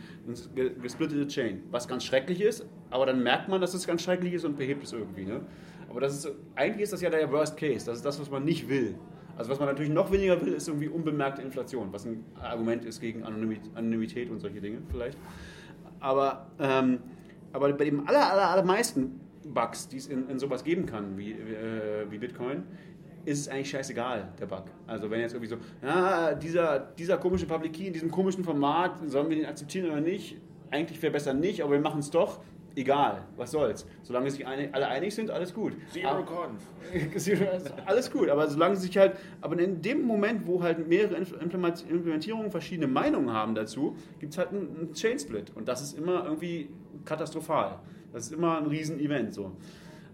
gesplittete 0.81 1.27
Chain. 1.29 1.63
Was 1.71 1.87
ganz 1.87 2.05
schrecklich 2.05 2.41
ist, 2.41 2.67
aber 2.91 3.07
dann 3.07 3.23
merkt 3.23 3.49
man, 3.49 3.61
dass 3.61 3.75
es 3.75 3.87
ganz 3.87 4.03
schrecklich 4.03 4.35
ist 4.35 4.45
und 4.45 4.57
behebt 4.57 4.85
es 4.85 4.93
irgendwie. 4.93 5.25
Ne? 5.25 5.41
Aber 5.89 6.01
das 6.01 6.15
ist, 6.15 6.33
eigentlich 6.55 6.83
ist 6.83 6.93
das 6.93 7.01
ja 7.01 7.11
der 7.11 7.31
Worst 7.31 7.57
Case. 7.57 7.87
Das 7.87 7.99
ist 7.99 8.05
das, 8.05 8.21
was 8.21 8.31
man 8.31 8.45
nicht 8.45 8.69
will. 8.69 8.95
Also 9.37 9.51
was 9.51 9.59
man 9.59 9.69
natürlich 9.69 9.93
noch 9.93 10.13
weniger 10.13 10.41
will, 10.45 10.53
ist 10.53 10.69
irgendwie 10.69 10.89
unbemerkte 10.89 11.43
Inflation, 11.43 11.89
was 11.93 12.05
ein 12.05 12.25
Argument 12.41 12.85
ist 12.85 13.01
gegen 13.01 13.25
Anonymität 13.25 14.31
und 14.31 14.41
solche 14.41 14.61
Dinge 14.61 14.79
vielleicht. 14.91 15.17
Aber 16.01 16.47
ähm, 16.59 16.99
aber 17.53 17.73
bei 17.73 17.85
den 17.85 18.07
aller, 18.07 18.33
aller, 18.33 18.49
allermeisten 18.49 19.21
Bugs, 19.47 19.89
die 19.89 19.97
es 19.97 20.07
in, 20.07 20.29
in 20.29 20.39
sowas 20.39 20.65
geben 20.65 20.87
kann, 20.87 21.17
wie, 21.17 21.33
äh, 21.33 22.11
wie 22.11 22.19
Bitcoin, 22.19 22.65
ist 23.25 23.41
es 23.41 23.49
eigentlich 23.49 23.71
scheißegal, 23.71 24.33
der 24.41 24.47
Bug. 24.47 24.65
Also 24.87 25.11
wenn 25.11 25.21
jetzt 25.21 25.35
irgendwie 25.35 25.49
so, 25.49 25.57
ja, 25.83 26.35
dieser, 26.35 26.79
dieser 26.79 27.19
komische 27.19 27.47
Public 27.47 27.73
Key 27.73 27.87
in 27.87 27.93
diesem 27.93 28.11
komischen 28.11 28.45
Format, 28.45 28.99
sollen 29.09 29.29
wir 29.29 29.37
den 29.37 29.47
akzeptieren 29.47 29.91
oder 29.91 30.01
nicht? 30.01 30.39
Eigentlich 30.71 31.01
wäre 31.03 31.13
besser 31.13 31.35
nicht, 31.35 31.63
aber 31.63 31.73
wir 31.73 31.81
machen 31.81 32.01
es 32.01 32.11
doch 32.11 32.41
egal, 32.77 33.23
was 33.37 33.51
soll's. 33.51 33.87
Solange 34.03 34.31
sich 34.31 34.47
alle 34.47 34.89
einig 34.89 35.15
sind, 35.15 35.31
alles 35.31 35.53
gut. 35.53 35.75
Zero 35.93 36.25
Conf. 36.25 36.63
alles 37.87 38.11
gut, 38.11 38.29
aber 38.29 38.49
solange 38.49 38.77
sich 38.77 38.97
halt, 38.97 39.17
aber 39.41 39.59
in 39.59 39.81
dem 39.83 40.03
Moment, 40.03 40.47
wo 40.47 40.63
halt 40.63 40.87
mehrere 40.89 41.17
Implementierungen 41.17 42.51
verschiedene 42.51 42.87
Meinungen 42.87 43.33
haben 43.33 43.55
dazu, 43.55 43.97
gibt 44.19 44.33
es 44.33 44.39
halt 44.39 44.51
einen 44.51 44.93
Chain 44.95 45.19
Split 45.19 45.53
und 45.55 45.69
das 45.69 45.83
ist 45.83 45.99
immer 45.99 46.25
irgendwie 46.25 46.71
katastrophal. 47.05 47.79
Das 48.13 48.27
ist 48.27 48.33
immer 48.33 48.59
ein 48.59 48.67
Riesen-Event 48.67 49.33
so. 49.33 49.53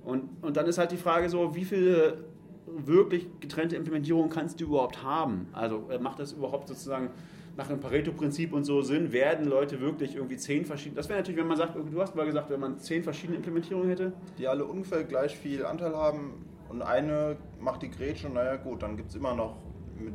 Und, 0.05 0.29
und 0.43 0.57
dann 0.57 0.67
ist 0.67 0.79
halt 0.79 0.93
die 0.93 0.97
Frage 0.97 1.29
so, 1.29 1.55
wie 1.55 1.65
viele 1.65 2.19
wirklich 2.67 3.27
getrennte 3.41 3.77
Implementierungen 3.77 4.31
kannst 4.31 4.61
du 4.61 4.67
überhaupt 4.67 5.03
haben? 5.03 5.49
Also 5.53 5.89
äh, 5.91 5.99
macht 5.99 6.19
das 6.19 6.33
überhaupt 6.33 6.69
sozusagen 6.69 7.11
nach 7.59 7.67
dem 7.67 7.81
Pareto-Prinzip 7.81 8.53
und 8.53 8.65
so 8.65 8.81
Sinn? 8.81 9.13
Werden 9.13 9.47
Leute 9.47 9.81
wirklich 9.81 10.15
irgendwie 10.15 10.37
zehn 10.37 10.65
verschiedene. 10.65 10.97
Das 10.97 11.09
wäre 11.09 11.19
natürlich, 11.19 11.41
wenn 11.41 11.49
man 11.49 11.59
sagt, 11.59 11.75
du 11.77 12.01
hast 12.01 12.15
mal 12.15 12.25
gesagt, 12.25 12.49
wenn 12.49 12.61
man 12.61 12.79
zehn 12.79 13.03
verschiedene 13.03 13.37
Implementierungen 13.37 13.91
hätte. 13.91 14.13
Die 14.39 14.47
alle 14.47 14.65
ungefähr 14.65 15.05
gleich 15.05 15.37
viel 15.37 15.67
Anteil 15.67 15.95
haben 15.95 16.47
und 16.69 16.83
eine 16.83 17.37
macht 17.61 17.83
die 17.83 17.91
Grätsche, 17.91 18.29
naja 18.29 18.57
gut, 18.57 18.83
dann 18.83 18.97
gibt 18.97 19.11
es 19.11 19.17
immer 19.17 19.35
noch 19.35 19.57
mit 19.99 20.15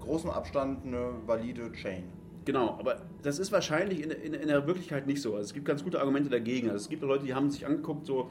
großem 0.00 0.30
Abstand 0.30 0.86
eine 0.86 1.10
valide 1.26 1.70
Chain. 1.72 2.04
Genau, 2.46 2.76
aber 2.78 3.02
das 3.22 3.38
ist 3.38 3.52
wahrscheinlich 3.52 4.02
in, 4.02 4.10
in, 4.10 4.32
in, 4.32 4.48
der 4.48 4.66
Wirklichkeit 4.66 5.06
nicht 5.06 5.20
so. 5.20 5.32
Also 5.32 5.42
es 5.42 5.52
gibt 5.52 5.66
ganz 5.66 5.84
gute 5.84 6.00
Argumente 6.00 6.30
dagegen. 6.30 6.70
Also 6.70 6.84
es 6.84 6.88
gibt 6.88 7.02
Leute, 7.02 7.26
die 7.26 7.34
haben 7.34 7.50
sich 7.50 7.66
angeguckt, 7.66 8.06
so 8.06 8.30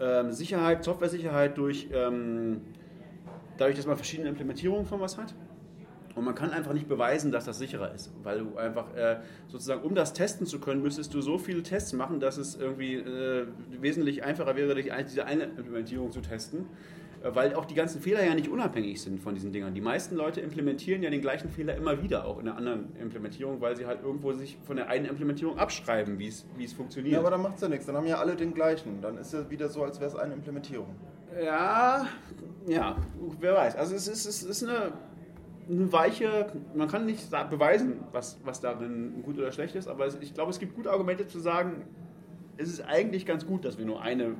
ähm, 0.00 0.32
Sicherheit, 0.32 0.82
Software-Sicherheit 0.82 1.58
durch, 1.58 1.88
ähm, 1.92 2.62
dadurch, 3.58 3.76
dass 3.76 3.86
man 3.86 3.96
verschiedene 3.96 4.30
Implementierungen 4.30 4.86
von 4.86 5.00
was 5.00 5.18
hat. 5.18 5.34
Und 6.14 6.24
man 6.24 6.34
kann 6.34 6.50
einfach 6.50 6.72
nicht 6.74 6.88
beweisen, 6.88 7.32
dass 7.32 7.46
das 7.46 7.58
sicherer 7.58 7.94
ist, 7.94 8.12
weil 8.22 8.40
du 8.40 8.56
einfach 8.56 8.94
äh, 8.94 9.16
sozusagen, 9.48 9.82
um 9.82 9.94
das 9.94 10.12
testen 10.12 10.46
zu 10.46 10.60
können, 10.60 10.82
müsstest 10.82 11.14
du 11.14 11.22
so 11.22 11.38
viele 11.38 11.62
Tests 11.62 11.92
machen, 11.94 12.20
dass 12.20 12.36
es 12.36 12.54
irgendwie 12.54 12.96
äh, 12.96 13.46
wesentlich 13.80 14.22
einfacher 14.22 14.54
wäre, 14.56 14.74
diese 14.74 15.24
eine 15.24 15.44
Implementierung 15.44 16.12
zu 16.12 16.20
testen, 16.20 16.66
äh, 17.22 17.34
weil 17.34 17.54
auch 17.54 17.64
die 17.64 17.74
ganzen 17.74 18.02
Fehler 18.02 18.22
ja 18.22 18.34
nicht 18.34 18.48
unabhängig 18.48 19.00
sind 19.00 19.20
von 19.20 19.34
diesen 19.34 19.52
Dingern. 19.52 19.74
Die 19.74 19.80
meisten 19.80 20.14
Leute 20.14 20.42
implementieren 20.42 21.02
ja 21.02 21.08
den 21.08 21.22
gleichen 21.22 21.48
Fehler 21.48 21.76
immer 21.76 22.02
wieder, 22.02 22.26
auch 22.26 22.38
in 22.38 22.46
einer 22.46 22.58
anderen 22.58 22.94
Implementierung, 23.00 23.62
weil 23.62 23.74
sie 23.76 23.86
halt 23.86 24.02
irgendwo 24.02 24.32
sich 24.34 24.58
von 24.66 24.76
der 24.76 24.88
einen 24.88 25.06
Implementierung 25.06 25.58
abschreiben, 25.58 26.18
wie 26.18 26.28
es 26.28 26.72
funktioniert. 26.76 27.14
Ja, 27.14 27.20
aber 27.20 27.30
dann 27.30 27.40
macht 27.40 27.54
es 27.54 27.62
ja 27.62 27.68
nichts, 27.68 27.86
dann 27.86 27.96
haben 27.96 28.06
ja 28.06 28.18
alle 28.18 28.36
den 28.36 28.52
gleichen. 28.52 29.00
Dann 29.00 29.16
ist 29.16 29.32
es 29.32 29.48
wieder 29.48 29.70
so, 29.70 29.82
als 29.82 29.98
wäre 29.98 30.10
es 30.10 30.16
eine 30.16 30.34
Implementierung. 30.34 30.94
Ja, 31.42 32.06
ja, 32.66 32.96
wer 33.40 33.54
weiß. 33.54 33.76
Also 33.76 33.94
es 33.94 34.06
ist, 34.06 34.26
es 34.26 34.42
ist 34.42 34.62
eine 34.62 34.92
eine 35.72 35.92
weiche, 35.92 36.52
man 36.74 36.88
kann 36.88 37.06
nicht 37.06 37.30
beweisen, 37.50 38.00
was, 38.12 38.38
was 38.44 38.60
darin 38.60 39.22
gut 39.22 39.38
oder 39.38 39.52
schlecht 39.52 39.74
ist, 39.74 39.88
aber 39.88 40.06
ich 40.20 40.34
glaube, 40.34 40.50
es 40.50 40.58
gibt 40.58 40.74
gute 40.74 40.90
Argumente 40.90 41.26
zu 41.26 41.40
sagen, 41.40 41.84
es 42.58 42.68
ist 42.68 42.82
eigentlich 42.82 43.24
ganz 43.24 43.46
gut, 43.46 43.64
dass 43.64 43.78
wir 43.78 43.86
nur 43.86 44.02
eine 44.02 44.36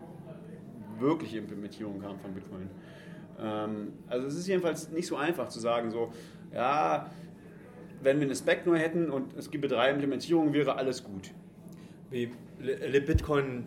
wirkliche 0.99 1.39
Implementierung 1.39 2.03
haben 2.03 2.19
von 2.21 2.35
Bitcoin. 2.35 2.69
Ähm, 3.41 3.93
also 4.09 4.27
es 4.27 4.37
ist 4.37 4.47
jedenfalls 4.47 4.91
nicht 4.91 5.07
so 5.07 5.17
einfach 5.17 5.49
zu 5.49 5.59
sagen, 5.59 5.91
so, 5.91 6.13
ja, 6.53 7.11
wenn 8.03 8.19
wir 8.19 8.27
eine 8.27 8.37
Spec 8.37 8.67
nur 8.67 8.77
hätten 8.77 9.11
und 9.11 9.35
es 9.37 9.51
gibt 9.51 9.71
drei 9.71 9.91
Implementierungen, 9.91 10.53
wäre 10.53 10.77
alles 10.77 11.03
gut. 11.03 11.31
Wie 12.11 12.31
Bitcoin 12.59 13.67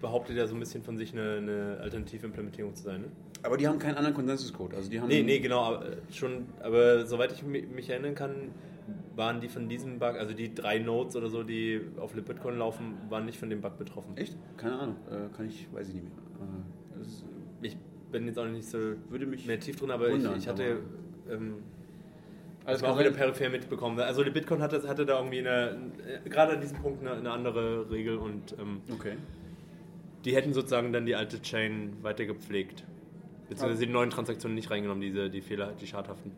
behauptet 0.00 0.36
ja 0.36 0.46
so 0.46 0.54
ein 0.54 0.60
bisschen 0.60 0.82
von 0.82 0.96
sich 0.96 1.12
eine, 1.12 1.36
eine 1.36 1.78
alternative 1.82 2.26
Implementierung 2.26 2.74
zu 2.74 2.84
sein, 2.84 3.02
ne? 3.02 3.08
Aber 3.44 3.58
die 3.58 3.68
haben 3.68 3.78
keinen 3.78 3.96
anderen 3.96 4.14
Konsensuscode. 4.14 4.74
Also 4.74 4.90
die 4.90 5.00
haben 5.00 5.08
nee, 5.08 5.22
nee, 5.22 5.38
genau. 5.38 5.60
Aber, 5.60 5.86
äh, 5.86 5.96
schon, 6.10 6.46
aber 6.60 7.06
soweit 7.06 7.30
ich 7.32 7.42
mich 7.42 7.90
erinnern 7.90 8.14
kann, 8.14 8.52
waren 9.16 9.40
die 9.40 9.48
von 9.48 9.68
diesem 9.68 9.98
Bug, 9.98 10.16
also 10.16 10.32
die 10.32 10.54
drei 10.54 10.78
Nodes 10.78 11.14
oder 11.14 11.28
so, 11.28 11.42
die 11.42 11.80
auf 11.98 12.14
LibBitcoin 12.14 12.58
laufen, 12.58 12.94
waren 13.10 13.26
nicht 13.26 13.38
von 13.38 13.50
dem 13.50 13.60
Bug 13.60 13.76
betroffen. 13.76 14.16
Echt? 14.16 14.36
Keine 14.56 14.78
Ahnung. 14.78 14.96
Äh, 15.10 15.34
kann 15.36 15.46
ich, 15.46 15.68
weiß 15.72 15.88
ich 15.88 15.94
nicht 15.94 16.04
mehr. 16.04 16.12
Äh, 17.02 17.66
ich 17.66 17.76
bin 18.10 18.26
jetzt 18.26 18.38
auch 18.38 18.46
nicht 18.46 18.66
so 18.66 18.78
würde 19.10 19.26
mich 19.26 19.46
mehr 19.46 19.60
tief 19.60 19.76
drin, 19.76 19.90
aber 19.90 20.10
wundern, 20.10 20.32
ich, 20.32 20.44
ich, 20.44 20.48
hatte. 20.48 20.78
Ähm, 21.30 21.56
also 22.64 22.82
war 22.82 22.94
auch 22.94 22.98
wieder 22.98 23.10
peripher 23.10 23.50
mitbekommen. 23.50 24.00
Also 24.00 24.24
der 24.24 24.30
Bitcoin 24.30 24.62
hatte, 24.62 24.88
hatte 24.88 25.04
da 25.04 25.18
irgendwie 25.18 25.40
eine, 25.40 25.76
äh, 26.24 26.28
gerade 26.28 26.54
an 26.54 26.62
diesem 26.62 26.78
Punkt 26.78 27.02
eine, 27.02 27.18
eine 27.18 27.30
andere 27.30 27.90
Regel 27.90 28.16
und 28.16 28.56
ähm, 28.58 28.80
okay. 28.90 29.16
die 30.24 30.34
hätten 30.34 30.54
sozusagen 30.54 30.92
dann 30.92 31.04
die 31.04 31.14
alte 31.14 31.42
Chain 31.42 31.92
weiter 32.00 32.24
gepflegt. 32.24 32.84
Beziehungsweise 33.48 33.86
die 33.86 33.92
neuen 33.92 34.10
Transaktionen 34.10 34.54
nicht 34.54 34.70
reingenommen, 34.70 35.02
diese, 35.02 35.30
die 35.30 35.40
Fehler, 35.40 35.72
die 35.72 35.86
schadhaften. 35.86 36.32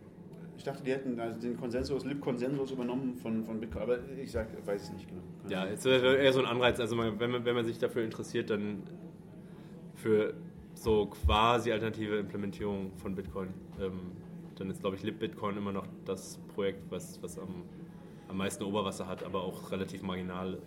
Ich 0.57 0.65
dachte, 0.65 0.83
die 0.83 0.91
hätten 0.91 1.19
also 1.21 1.41
den 1.41 1.57
Konsensus, 1.57 2.05
Lib-Konsensus 2.05 2.71
übernommen 2.71 3.17
von, 3.17 3.45
von 3.45 3.61
Bitcoin, 3.61 3.83
aber 3.83 3.99
ich 4.23 4.33
sag, 4.33 4.49
weiß 4.67 4.85
es 4.85 4.93
nicht 4.93 5.09
genau. 5.09 5.21
Keine 5.43 5.55
Ja, 5.55 5.67
es 5.67 5.85
wäre 5.85 6.17
eher 6.17 6.33
so 6.33 6.41
ein 6.41 6.47
Anreiz. 6.47 6.81
Also 6.81 6.97
man, 6.97 7.21
wenn, 7.21 7.31
man, 7.31 7.45
wenn 7.45 7.55
man 7.55 7.65
sich 7.65 7.79
dafür 7.79 8.03
interessiert, 8.03 8.51
dann 8.51 8.83
für 9.95 10.35
so 10.75 11.07
quasi 11.07 11.73
alternative 11.73 12.17
Implementierung 12.17 12.93
von 12.97 13.15
Bitcoin, 13.15 13.49
ähm, 13.81 14.13
dann 14.57 14.71
ist, 14.71 14.81
glaube 14.81 14.97
ich, 14.97 15.03
LibBitcoin 15.03 15.57
immer 15.57 15.73
noch 15.73 15.87
das 16.05 16.39
Projekt, 16.55 16.91
was, 16.91 17.23
was 17.23 17.39
am, 17.39 17.65
am 18.29 18.37
meisten 18.37 18.65
Oberwasser 18.65 19.07
hat, 19.07 19.23
aber 19.23 19.43
auch 19.43 19.71
relativ 19.71 20.03
marginal. 20.03 20.59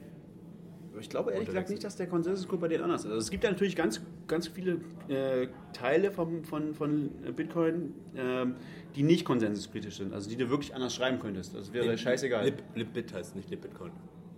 Ich 0.99 1.09
glaube 1.09 1.31
ehrlich 1.31 1.47
gesagt 1.47 1.69
nicht, 1.69 1.83
dass 1.83 1.95
der 1.95 2.07
Konsensuscode 2.07 2.59
bei 2.61 2.67
denen 2.67 2.83
anders 2.83 3.01
ist. 3.01 3.07
Also 3.11 3.19
es 3.19 3.29
gibt 3.31 3.43
ja 3.43 3.51
natürlich 3.51 3.75
ganz, 3.75 4.01
ganz 4.27 4.47
viele 4.47 4.79
äh, 5.07 5.47
Teile 5.73 6.11
vom, 6.11 6.43
von, 6.43 6.73
von 6.73 7.09
Bitcoin, 7.35 7.93
ähm, 8.15 8.55
die 8.95 9.03
nicht 9.03 9.23
konsensuskritisch 9.25 9.97
sind, 9.97 10.13
also 10.13 10.29
die 10.29 10.35
du 10.35 10.49
wirklich 10.49 10.73
anders 10.75 10.95
schreiben 10.95 11.19
könntest. 11.19 11.55
Das 11.55 11.71
wäre 11.73 11.97
scheißegal. 11.97 12.43
Lib, 12.45 12.63
LibBit 12.75 13.13
heißt 13.13 13.35
nicht 13.35 13.49
LibBitcoin. 13.49 13.91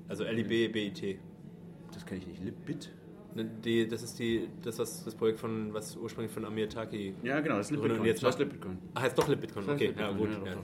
Also 0.08 0.24
L-I-B-B-I-T. 0.26 1.20
das 1.94 2.06
kenne 2.06 2.20
ich 2.22 2.28
nicht. 2.28 2.44
Libbit? 2.44 2.92
Ne, 3.34 3.46
Die, 3.64 3.88
das 3.88 4.04
ist 4.04 4.20
die, 4.20 4.50
das, 4.62 4.78
was, 4.78 5.06
das 5.06 5.16
Projekt 5.16 5.40
von, 5.40 5.74
was 5.74 5.96
ursprünglich 5.96 6.34
von 6.34 6.44
Amir 6.44 6.68
Taki. 6.68 7.14
Ja, 7.24 7.40
genau, 7.40 7.58
das 7.58 7.68
ist 7.72 7.78
Libbitcoin. 7.78 8.06
jetzt 8.06 8.22
das 8.22 8.28
heißt 8.28 8.40
noch- 8.40 8.46
Libbitcoin. 8.46 8.78
Ah, 8.94 9.02
heißt 9.04 9.18
doch 9.18 9.28
LibBitcoin. 9.30 9.70
Okay, 9.70 9.94
ja 9.98 10.10
LibBitcoin, 10.10 10.18
gut. 10.18 10.46
ja, 10.48 10.52
Ja, 10.52 10.58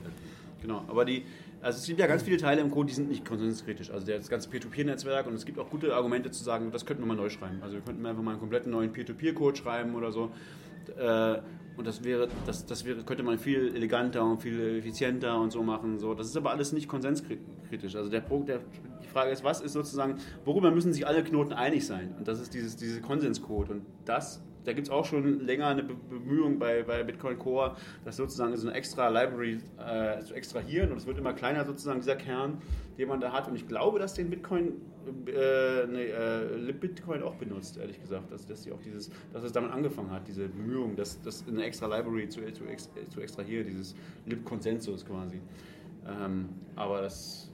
Genau, 0.60 0.84
aber 0.88 1.04
die, 1.04 1.24
also 1.60 1.78
es 1.78 1.86
gibt 1.86 2.00
ja 2.00 2.06
ganz 2.06 2.22
viele 2.22 2.36
Teile 2.36 2.60
im 2.60 2.70
Code, 2.70 2.88
die 2.88 2.94
sind 2.94 3.08
nicht 3.08 3.24
konsensuskritisch. 3.24 3.90
Also 3.90 4.06
das 4.06 4.28
ganze 4.28 4.48
Peer-to-Peer-Netzwerk 4.48 5.26
und 5.26 5.34
es 5.34 5.44
gibt 5.44 5.58
auch 5.58 5.70
gute 5.70 5.94
Argumente 5.94 6.30
zu 6.30 6.42
sagen, 6.42 6.70
das 6.72 6.84
könnten 6.84 7.02
wir 7.02 7.06
mal 7.06 7.16
neu 7.16 7.28
schreiben. 7.30 7.58
Also 7.62 7.74
wir 7.74 7.82
könnten 7.82 8.04
einfach 8.06 8.22
mal 8.22 8.32
einen 8.32 8.40
kompletten 8.40 8.72
neuen 8.72 8.92
Peer-to-Peer-Code 8.92 9.56
schreiben 9.56 9.94
oder 9.94 10.10
so. 10.12 10.30
Äh, 10.98 11.38
Und 11.76 11.86
das 11.86 12.02
wäre, 12.02 12.26
das, 12.44 12.66
das 12.66 12.84
wäre, 12.84 13.04
könnte 13.04 13.22
man 13.22 13.38
viel 13.38 13.72
eleganter 13.72 14.24
und 14.24 14.42
viel 14.42 14.78
effizienter 14.78 15.38
und 15.40 15.52
so 15.52 15.62
machen. 15.62 15.98
So. 16.00 16.12
Das 16.12 16.26
ist 16.26 16.36
aber 16.36 16.50
alles 16.50 16.72
nicht 16.72 16.88
konsenskritisch. 16.88 17.94
Also 17.94 18.10
der 18.10 18.22
der, 18.22 18.58
die 19.00 19.06
Frage 19.06 19.30
ist, 19.30 19.44
was 19.44 19.60
ist 19.60 19.74
sozusagen, 19.74 20.16
worüber 20.44 20.72
müssen 20.72 20.92
sich 20.92 21.06
alle 21.06 21.22
Knoten 21.22 21.52
einig 21.52 21.86
sein? 21.86 22.16
Und 22.18 22.26
das 22.26 22.40
ist 22.40 22.52
dieses, 22.52 22.74
diese 22.74 23.00
Konsenscode. 23.00 23.70
Und 23.70 23.82
das, 24.06 24.42
da 24.68 24.74
gibt 24.74 24.86
es 24.86 24.92
auch 24.92 25.06
schon 25.06 25.40
länger 25.40 25.68
eine 25.68 25.82
Be 25.82 25.94
Bemühung 25.94 26.58
bei, 26.58 26.82
bei 26.82 27.02
Bitcoin 27.02 27.38
Core, 27.38 27.74
das 28.04 28.16
sozusagen 28.16 28.54
so 28.56 28.68
eine 28.68 28.76
extra 28.76 29.08
Library 29.08 29.60
äh, 29.78 30.22
zu 30.22 30.34
extrahieren. 30.34 30.92
Und 30.92 30.98
es 30.98 31.06
wird 31.06 31.16
immer 31.16 31.32
kleiner 31.32 31.64
sozusagen, 31.64 32.00
dieser 32.00 32.16
Kern, 32.16 32.60
den 32.98 33.08
man 33.08 33.18
da 33.18 33.32
hat. 33.32 33.48
Und 33.48 33.56
ich 33.56 33.66
glaube, 33.66 33.98
dass 33.98 34.12
den 34.12 34.28
Bitcoin, 34.28 34.74
äh, 35.26 35.86
nee, 35.86 36.08
äh, 36.08 36.72
Bitcoin 36.72 37.22
auch 37.22 37.36
benutzt, 37.36 37.78
ehrlich 37.78 37.98
gesagt. 37.98 38.30
Dass, 38.30 38.46
dass, 38.46 38.62
die 38.62 38.72
auch 38.72 38.82
dieses, 38.82 39.10
dass 39.32 39.42
es 39.42 39.52
damit 39.52 39.72
angefangen 39.72 40.10
hat, 40.10 40.28
diese 40.28 40.48
Bemühung, 40.48 40.96
das, 40.96 41.20
das 41.22 41.42
in 41.42 41.54
eine 41.54 41.64
extra 41.64 41.86
Library 41.86 42.28
zu, 42.28 42.40
zu, 42.52 42.66
ex, 42.66 42.90
zu 43.08 43.20
extrahieren, 43.22 43.66
dieses 43.66 43.94
Lib-Konsensus 44.26 45.06
quasi. 45.06 45.40
Ähm, 46.06 46.50
aber 46.76 47.00
das 47.00 47.50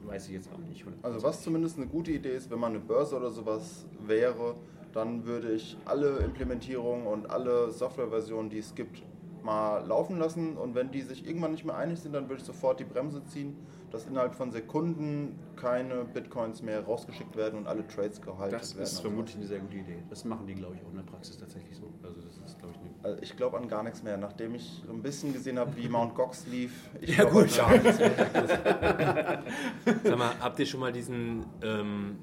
weiß 0.00 0.26
ich 0.26 0.34
jetzt 0.34 0.50
auch 0.52 0.58
nicht. 0.58 0.84
Also 1.02 1.22
was 1.22 1.44
zumindest 1.44 1.76
eine 1.76 1.86
gute 1.86 2.10
Idee 2.10 2.34
ist, 2.34 2.50
wenn 2.50 2.58
man 2.58 2.72
eine 2.72 2.80
Börse 2.80 3.16
oder 3.16 3.30
sowas 3.30 3.86
wäre, 4.04 4.56
dann 4.92 5.24
würde 5.24 5.52
ich 5.52 5.76
alle 5.84 6.18
Implementierungen 6.18 7.06
und 7.06 7.30
alle 7.30 7.70
Softwareversionen, 7.70 8.50
die 8.50 8.58
es 8.58 8.74
gibt, 8.74 9.02
mal 9.42 9.86
laufen 9.86 10.18
lassen. 10.18 10.56
Und 10.56 10.74
wenn 10.74 10.90
die 10.90 11.02
sich 11.02 11.26
irgendwann 11.26 11.52
nicht 11.52 11.64
mehr 11.64 11.76
einig 11.76 12.00
sind, 12.00 12.12
dann 12.12 12.28
würde 12.28 12.40
ich 12.40 12.46
sofort 12.46 12.80
die 12.80 12.84
Bremse 12.84 13.24
ziehen, 13.24 13.56
dass 13.90 14.06
innerhalb 14.06 14.34
von 14.34 14.50
Sekunden 14.52 15.38
keine 15.56 16.04
Bitcoins 16.04 16.62
mehr 16.62 16.82
rausgeschickt 16.84 17.36
werden 17.36 17.58
und 17.58 17.66
alle 17.66 17.86
Trades 17.86 18.20
gehalten 18.22 18.52
Das 18.52 18.74
werden. 18.74 18.84
ist 18.84 18.96
und 18.98 19.02
vermutlich 19.02 19.36
eine 19.36 19.46
sehr 19.46 19.58
gute 19.58 19.76
Idee. 19.76 20.02
Das 20.08 20.24
machen 20.24 20.46
die, 20.46 20.54
glaube 20.54 20.76
ich, 20.76 20.82
auch 20.84 20.90
in 20.90 20.96
der 20.96 21.02
Praxis 21.02 21.36
tatsächlich 21.38 21.76
so. 21.76 21.88
Also 22.02 22.20
das 22.20 22.38
ist, 22.50 22.58
glaube 22.58 22.74
ich, 22.74 23.04
Also 23.04 23.18
ich 23.22 23.36
glaube 23.36 23.58
an 23.58 23.68
gar 23.68 23.82
nichts 23.82 24.02
mehr, 24.02 24.16
nachdem 24.16 24.54
ich 24.54 24.82
ein 24.88 25.02
bisschen 25.02 25.32
gesehen 25.32 25.58
habe, 25.58 25.76
wie 25.76 25.88
Mount 25.88 26.14
Gox 26.14 26.46
lief. 26.46 26.88
Ich 27.00 27.16
Ja, 27.16 27.24
glaube 27.24 27.46
gut. 27.46 27.58
an 27.60 27.70
gar 27.70 27.82
nichts 27.82 27.98
mehr. 27.98 29.42
Sag 30.04 30.18
mal, 30.18 30.30
habt 30.40 30.58
ihr 30.58 30.66
schon 30.66 30.80
mal 30.80 30.92
diesen 30.92 31.44
ähm, 31.62 32.18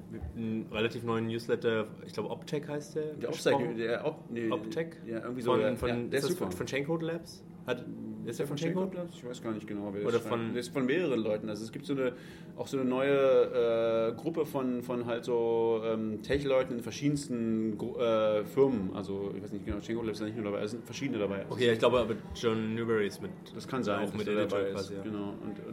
relativ 0.72 1.04
neuen 1.04 1.28
Newsletter, 1.28 1.88
ich 2.06 2.14
glaube 2.14 2.30
Optech 2.30 2.68
heißt 2.68 2.96
der? 2.96 3.14
Der? 3.16 3.30
Optech, 3.30 3.76
der 3.78 4.06
Op, 4.06 4.30
nee, 4.30 4.50
Optech? 4.50 4.88
Ja, 5.06 5.20
irgendwie 5.20 5.42
so. 5.42 5.52
Von, 5.52 5.62
ja, 5.62 5.76
von, 5.76 5.90
ja, 5.90 5.96
der 5.96 6.04
ist 6.06 6.14
ist 6.14 6.24
das 6.24 6.32
super. 6.32 6.46
von, 6.52 6.58
von 6.58 6.68
Chaincode 6.68 7.02
Labs? 7.04 7.44
Hat, 7.68 7.86
ist 8.26 8.40
der 8.40 8.48
von? 8.48 8.58
Labs? 8.58 9.16
Ich 9.16 9.26
weiß 9.26 9.42
gar 9.44 9.54
nicht 9.54 9.68
genau, 9.68 9.90
wer 9.94 10.02
das 10.02 10.10
Oder 10.10 10.20
schreibt. 10.20 10.30
von- 10.30 10.52
Der 10.54 10.60
ist 10.62 10.70
von 10.74 10.86
mehreren 10.86 11.20
Leuten. 11.22 11.50
Also 11.50 11.64
es 11.64 11.72
gibt 11.72 11.86
so 11.86 11.94
eine, 11.94 12.14
auch 12.58 12.68
so 12.68 12.78
eine 12.78 12.90
neue 12.90 14.12
äh, 14.12 14.14
Gruppe 14.16 14.46
von, 14.46 14.82
von 14.84 15.06
halt 15.06 15.24
so 15.26 15.82
ähm, 15.86 16.22
Tech-Leuten 16.24 16.74
in 16.76 16.82
verschiedensten 16.82 17.78
äh, 18.00 18.44
Firmen. 18.46 18.92
Also 18.96 19.32
ich 19.36 19.44
weiß 19.44 19.52
nicht 19.52 19.66
genau, 19.66 19.78
Labs 19.78 20.18
ist 20.18 20.20
ja 20.20 20.26
nicht 20.26 20.36
nur 20.36 20.46
dabei, 20.52 20.64
es 20.64 20.72
sind 20.72 20.84
verschiedene 20.86 21.20
dabei. 21.20 21.46
Okay, 21.50 21.72
ich 21.72 21.80
glaube 21.80 22.00
aber 22.00 22.16
John 22.36 22.74
Newberry 22.76 23.08
ist 23.08 23.22
mit. 23.22 23.32
das 23.56 23.68
kann 23.68 23.84
sein, 23.84 24.08
Auch 24.08 24.14
mit 24.14 24.28
Editor 24.28 24.46
dabei 24.48 24.62
ist. 24.70 24.74
quasi, 24.76 24.96
ja. 24.96 25.02
Genau. 25.04 25.30
Und, 25.44 25.66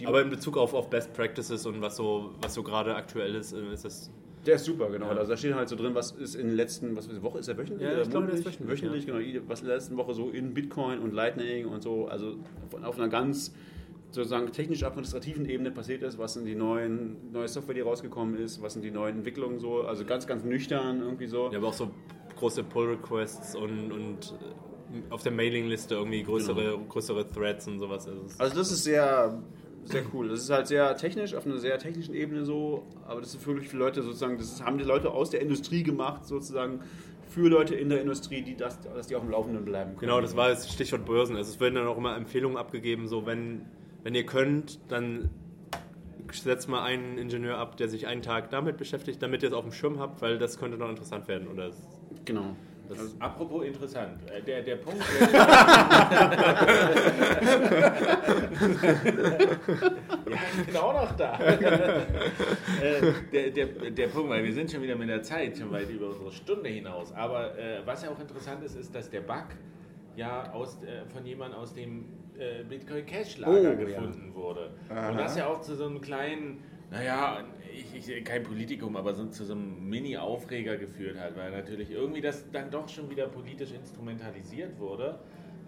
und 0.00 0.06
Aber 0.06 0.20
in 0.22 0.28
Bezug 0.30 0.56
auf, 0.58 0.74
auf 0.74 0.90
Best 0.90 1.12
Practices 1.14 1.64
und 1.66 1.80
was 1.80 1.96
so, 1.96 2.32
was 2.42 2.52
so 2.54 2.62
gerade 2.62 2.94
aktuell 2.94 3.34
ist, 3.34 3.52
äh, 3.52 3.72
ist 3.72 3.84
das. 3.84 4.10
Der 4.46 4.54
ist 4.54 4.64
super, 4.64 4.88
genau. 4.90 5.06
Ja. 5.06 5.16
Also 5.16 5.32
da 5.32 5.36
steht 5.36 5.54
halt 5.54 5.68
so 5.68 5.76
drin, 5.76 5.94
was 5.94 6.12
ist 6.12 6.34
in 6.36 6.46
den 6.46 6.56
letzten, 6.56 6.96
was 6.96 7.06
ist, 7.08 7.22
Woche 7.22 7.38
ist 7.38 7.48
er 7.48 7.58
wöchentlich? 7.58 7.88
Ja, 7.88 8.00
ich 8.00 8.10
glaube, 8.10 8.26
der 8.26 8.36
ist 8.36 8.46
wöchentlich, 8.46 8.82
Wöchentlich, 8.82 9.06
genau. 9.06 9.18
Was 9.48 9.60
in 9.60 9.66
der 9.66 9.76
letzten 9.76 9.96
Woche 9.96 10.14
so 10.14 10.30
in 10.30 10.54
Bitcoin 10.54 11.00
und 11.00 11.12
Lightning 11.12 11.66
und 11.66 11.82
so, 11.82 12.06
also 12.06 12.36
auf 12.82 12.98
einer 12.98 13.08
ganz 13.08 13.52
sozusagen 14.10 14.50
technisch-administrativen 14.52 15.46
Ebene 15.46 15.70
passiert 15.70 16.02
ist, 16.02 16.18
was 16.18 16.34
sind 16.34 16.46
die 16.46 16.54
neuen, 16.54 17.32
neue 17.32 17.48
Software, 17.48 17.74
die 17.74 17.80
rausgekommen 17.80 18.36
ist, 18.38 18.62
was 18.62 18.72
sind 18.74 18.82
die 18.82 18.90
neuen 18.90 19.16
Entwicklungen 19.18 19.58
so, 19.58 19.82
also 19.82 20.04
ganz, 20.04 20.26
ganz 20.26 20.44
nüchtern 20.44 21.02
irgendwie 21.02 21.26
so. 21.26 21.50
Ja, 21.50 21.58
aber 21.58 21.68
auch 21.68 21.72
so 21.72 21.90
große 22.36 22.62
Pull-Requests 22.64 23.56
und, 23.56 23.92
und 23.92 24.34
äh, 24.92 25.12
auf 25.12 25.22
der 25.22 25.32
Mailingliste 25.32 25.96
irgendwie 25.96 26.22
größere, 26.22 26.78
größere 26.88 27.28
Threads 27.28 27.66
und 27.66 27.78
sowas. 27.78 28.06
Also 28.06 28.22
Also 28.38 28.56
das 28.56 28.70
ist 28.70 28.84
sehr, 28.84 29.42
sehr 29.86 30.02
cool. 30.12 30.28
Das 30.28 30.40
ist 30.40 30.50
halt 30.50 30.66
sehr 30.66 30.96
technisch, 30.96 31.34
auf 31.34 31.46
einer 31.46 31.58
sehr 31.58 31.78
technischen 31.78 32.14
Ebene 32.14 32.44
so, 32.44 32.84
aber 33.06 33.20
das 33.20 33.34
ist 33.34 33.42
für 33.42 33.50
wirklich 33.50 33.68
viele 33.68 33.84
Leute 33.84 34.02
sozusagen, 34.02 34.38
das 34.38 34.62
haben 34.62 34.78
die 34.78 34.84
Leute 34.84 35.10
aus 35.10 35.30
der 35.30 35.40
Industrie 35.40 35.82
gemacht 35.82 36.26
sozusagen, 36.26 36.80
für 37.28 37.48
Leute 37.48 37.74
in 37.74 37.88
der 37.88 38.00
Industrie, 38.00 38.42
die 38.42 38.56
das, 38.56 38.80
dass 38.80 39.08
die 39.08 39.16
auf 39.16 39.22
dem 39.22 39.30
Laufenden 39.30 39.64
bleiben 39.64 39.90
können. 39.90 40.00
Genau, 40.00 40.20
das 40.20 40.36
war 40.36 40.48
das 40.48 40.72
Stichwort 40.72 41.04
Börsen. 41.04 41.36
Also 41.36 41.50
es 41.52 41.60
werden 41.60 41.74
dann 41.74 41.86
auch 41.86 41.98
immer 41.98 42.16
Empfehlungen 42.16 42.56
abgegeben, 42.56 43.08
so 43.08 43.26
wenn, 43.26 43.62
wenn 44.02 44.14
ihr 44.14 44.24
könnt, 44.24 44.78
dann 44.88 45.30
setzt 46.32 46.68
mal 46.68 46.82
einen 46.82 47.18
Ingenieur 47.18 47.58
ab, 47.58 47.76
der 47.76 47.88
sich 47.88 48.06
einen 48.06 48.22
Tag 48.22 48.50
damit 48.50 48.78
beschäftigt, 48.78 49.22
damit 49.22 49.42
ihr 49.42 49.50
es 49.50 49.54
auf 49.54 49.64
dem 49.64 49.72
Schirm 49.72 49.98
habt, 49.98 50.22
weil 50.22 50.38
das 50.38 50.58
könnte 50.58 50.76
noch 50.76 50.88
interessant 50.88 51.28
werden. 51.28 51.48
Oder 51.48 51.70
Genau. 52.24 52.56
Das, 52.88 53.16
Apropos 53.20 53.64
interessant, 53.64 54.18
äh, 54.30 54.42
der, 54.42 54.62
der 54.62 54.76
Punkt. 54.76 55.02
ja, 60.26 60.36
ich 60.58 60.66
bin 60.66 60.76
auch 60.76 60.92
noch 60.94 61.16
da. 61.16 61.38
äh, 61.40 61.54
der, 63.32 63.50
der, 63.50 63.66
der 63.90 64.06
Punkt, 64.08 64.30
weil 64.30 64.44
wir 64.44 64.52
sind 64.52 64.70
schon 64.70 64.82
wieder 64.82 64.96
mit 64.96 65.08
der 65.08 65.22
Zeit 65.22 65.56
schon 65.56 65.70
weit 65.70 65.90
über 65.90 66.08
unsere 66.08 66.32
Stunde 66.32 66.68
hinaus. 66.68 67.12
Aber 67.12 67.56
äh, 67.58 67.80
was 67.84 68.02
ja 68.02 68.10
auch 68.10 68.20
interessant 68.20 68.62
ist, 68.64 68.76
ist, 68.76 68.94
dass 68.94 69.10
der 69.10 69.20
Bug 69.20 69.46
ja 70.16 70.52
aus, 70.52 70.82
äh, 70.82 71.04
von 71.12 71.24
jemandem 71.24 71.60
aus 71.60 71.74
dem 71.74 72.06
äh, 72.38 72.64
Bitcoin 72.64 73.06
Cash 73.06 73.38
Lager 73.38 73.52
Oh, 73.52 73.62
ja. 73.62 73.74
gefunden 73.74 74.34
wurde. 74.34 74.70
Aha. 74.88 75.10
Und 75.10 75.18
das 75.18 75.36
ja 75.36 75.46
auch 75.46 75.60
zu 75.60 75.74
so 75.74 75.86
einem 75.86 76.00
kleinen, 76.00 76.62
naja, 76.90 77.44
ich, 77.76 78.08
ich, 78.08 78.24
kein 78.24 78.42
Politikum, 78.42 78.96
aber 78.96 79.14
so, 79.14 79.26
zu 79.26 79.44
so 79.44 79.52
einem 79.52 79.88
Mini-Aufreger 79.88 80.76
geführt 80.76 81.18
hat, 81.18 81.36
weil 81.36 81.50
natürlich 81.50 81.90
irgendwie 81.90 82.20
das 82.20 82.50
dann 82.50 82.70
doch 82.70 82.88
schon 82.88 83.10
wieder 83.10 83.26
politisch 83.26 83.72
instrumentalisiert 83.72 84.78
wurde. 84.78 85.18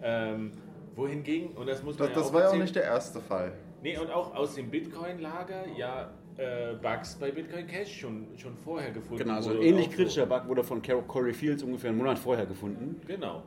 Ähm, 0.01 0.51
wohingegen, 0.95 1.51
und 1.55 1.67
das 1.67 1.83
muss 1.83 1.97
man 1.97 2.07
Das, 2.07 2.15
ja 2.15 2.21
das 2.21 2.29
auch 2.29 2.33
war 2.33 2.41
ja 2.43 2.49
auch 2.49 2.55
nicht 2.55 2.75
der 2.75 2.83
erste 2.83 3.19
Fall. 3.19 3.53
Nee, 3.81 3.97
und 3.97 4.09
auch 4.11 4.35
aus 4.35 4.55
dem 4.55 4.69
Bitcoin-Lager 4.69 5.67
ja 5.77 6.11
äh, 6.37 6.73
Bugs 6.81 7.15
bei 7.15 7.31
Bitcoin 7.31 7.67
Cash 7.67 7.99
schon, 7.99 8.27
schon 8.37 8.55
vorher 8.55 8.91
gefunden 8.91 9.23
Genau, 9.23 9.41
so 9.41 9.51
ein 9.51 9.61
ähnlich 9.61 9.91
kritischer 9.91 10.25
Bug 10.25 10.47
wurde 10.47 10.63
von 10.63 10.81
Corey 10.81 11.33
Fields 11.33 11.63
ungefähr 11.63 11.89
einen 11.89 11.99
Monat 11.99 12.17
vorher 12.17 12.45
gefunden. 12.45 12.99
Genau. 13.07 13.43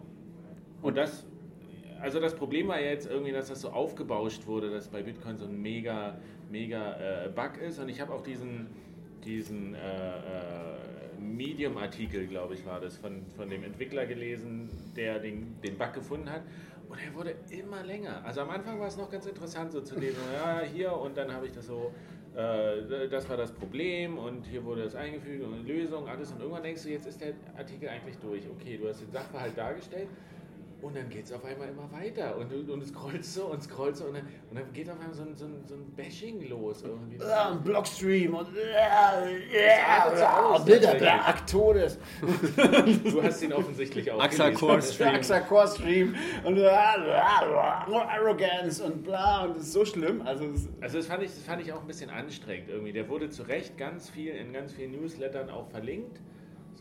Und 0.83 0.97
das, 0.97 1.27
also 2.01 2.21
das 2.21 2.35
Problem 2.35 2.69
war 2.69 2.81
ja 2.81 2.91
jetzt 2.91 3.09
irgendwie, 3.09 3.33
dass 3.33 3.49
das 3.49 3.61
so 3.61 3.71
aufgebauscht 3.71 4.47
wurde, 4.47 4.71
dass 4.71 4.89
bei 4.89 5.03
Bitcoin 5.03 5.39
so 5.39 5.47
ein 5.47 5.61
mega, 5.61 6.19
mega 6.53 7.25
äh, 7.25 7.29
Bug 7.31 7.61
ist. 7.61 7.79
Und 7.81 7.89
ich 7.89 8.01
habe 8.01 8.13
auch 8.13 8.23
diesen, 8.23 8.69
diesen 9.25 9.75
äh, 9.75 9.79
äh, 9.79 11.19
Medium-Artikel, 11.19 12.27
glaube 12.27 12.55
ich, 12.55 12.65
war 12.67 12.81
das, 12.81 12.97
von, 12.97 13.23
von 13.37 13.49
dem 13.49 13.65
Entwickler 13.65 14.07
gelesen, 14.07 14.69
der 14.95 15.19
den, 15.19 15.57
den 15.63 15.77
Bug 15.77 15.95
gefunden 15.95 16.31
hat. 16.31 16.43
Und 16.89 16.99
er 16.99 17.15
wurde 17.15 17.35
immer 17.49 17.83
länger. 17.83 18.23
Also 18.25 18.43
am 18.43 18.51
Anfang 18.51 18.79
war 18.79 18.89
es 18.89 18.99
noch 18.99 19.11
ganz 19.11 19.27
interessant, 19.27 19.73
so 19.73 19.81
zu 19.81 19.99
lesen, 19.99 20.21
ja, 20.35 20.61
hier 20.61 20.93
und 20.93 21.17
dann 21.17 21.33
habe 21.33 21.47
ich 21.47 21.53
das 21.53 21.67
so, 21.67 21.91
äh, 22.37 23.09
das 23.09 23.29
war 23.31 23.39
das 23.39 23.51
Problem 23.51 24.19
und 24.19 24.45
hier 24.45 24.63
wurde 24.63 24.85
das 24.85 24.95
eingefügt 24.95 25.43
und 25.43 25.55
eine 25.55 25.63
Lösung, 25.63 26.07
alles. 26.07 26.31
Und 26.33 26.41
irgendwann 26.41 26.63
denkst 26.63 26.83
du, 26.83 26.91
jetzt 26.91 27.07
ist 27.07 27.21
der 27.21 27.33
Artikel 27.57 27.89
eigentlich 27.89 28.19
durch. 28.19 28.43
Okay, 28.47 28.77
du 28.77 28.89
hast 28.89 29.01
den 29.01 29.11
Sachverhalt 29.11 29.57
dargestellt. 29.57 30.09
Und 30.83 30.97
dann 30.97 31.09
geht 31.09 31.25
es 31.27 31.33
auf 31.33 31.45
einmal 31.45 31.69
immer 31.69 31.91
weiter 31.93 32.37
und, 32.37 32.53
und, 32.53 32.69
und 32.69 32.83
es 32.83 32.93
kreuzt 32.93 33.35
so 33.35 33.47
und 33.47 33.61
es 33.61 33.69
kreuzt 33.69 34.01
so 34.01 34.07
und 34.07 34.15
dann, 34.15 34.27
und 34.51 34.59
dann 34.59 34.73
geht 34.73 34.91
auf 34.91 34.99
einmal 34.99 35.15
so 35.15 35.23
ein, 35.23 35.37
so 35.37 35.45
ein, 35.45 35.65
so 35.65 35.75
ein 35.77 35.85
Bashing 35.95 36.49
los. 36.49 36.83
Irgendwie. 36.83 37.23
Ah, 37.23 37.53
ein 37.53 37.63
Blockstream 37.63 38.35
und 38.35 38.49
artet 38.49 40.19
so 40.19 40.25
aus, 40.25 40.65
Bilderberg, 40.65 41.47
Todes. 41.47 41.99
Du 43.05 43.23
hast 43.23 43.43
ihn 43.43 43.53
offensichtlich 43.53 44.11
auch 44.11 44.21
Axa. 44.23 44.51
Core 44.51 44.83
Stream. 44.83 45.15
Axa 45.15 45.41
Core 45.41 45.69
Stream 45.69 46.15
und 46.45 46.59
Arrogance 48.09 48.85
und 48.85 49.05
bla 49.05 49.45
und 49.45 49.57
das 49.57 49.65
ist 49.65 49.73
so 49.73 49.85
schlimm. 49.85 50.23
Also 50.23 50.47
Also 50.81 50.99
das 50.99 51.07
fand, 51.07 51.23
ich, 51.23 51.31
das 51.31 51.45
fand 51.45 51.63
ich 51.63 51.73
auch 51.73 51.81
ein 51.81 51.87
bisschen 51.87 52.11
anstrengend 52.11 52.69
irgendwie. 52.69 52.93
Der 52.93 53.09
wurde 53.09 53.31
zu 53.31 53.45
Recht 53.45 53.79
ganz 53.79 54.11
viel 54.11 54.35
in 54.35 54.53
ganz 54.53 54.73
vielen 54.73 54.93
Newslettern 54.93 55.49
auch 55.49 55.69
verlinkt. 55.71 56.21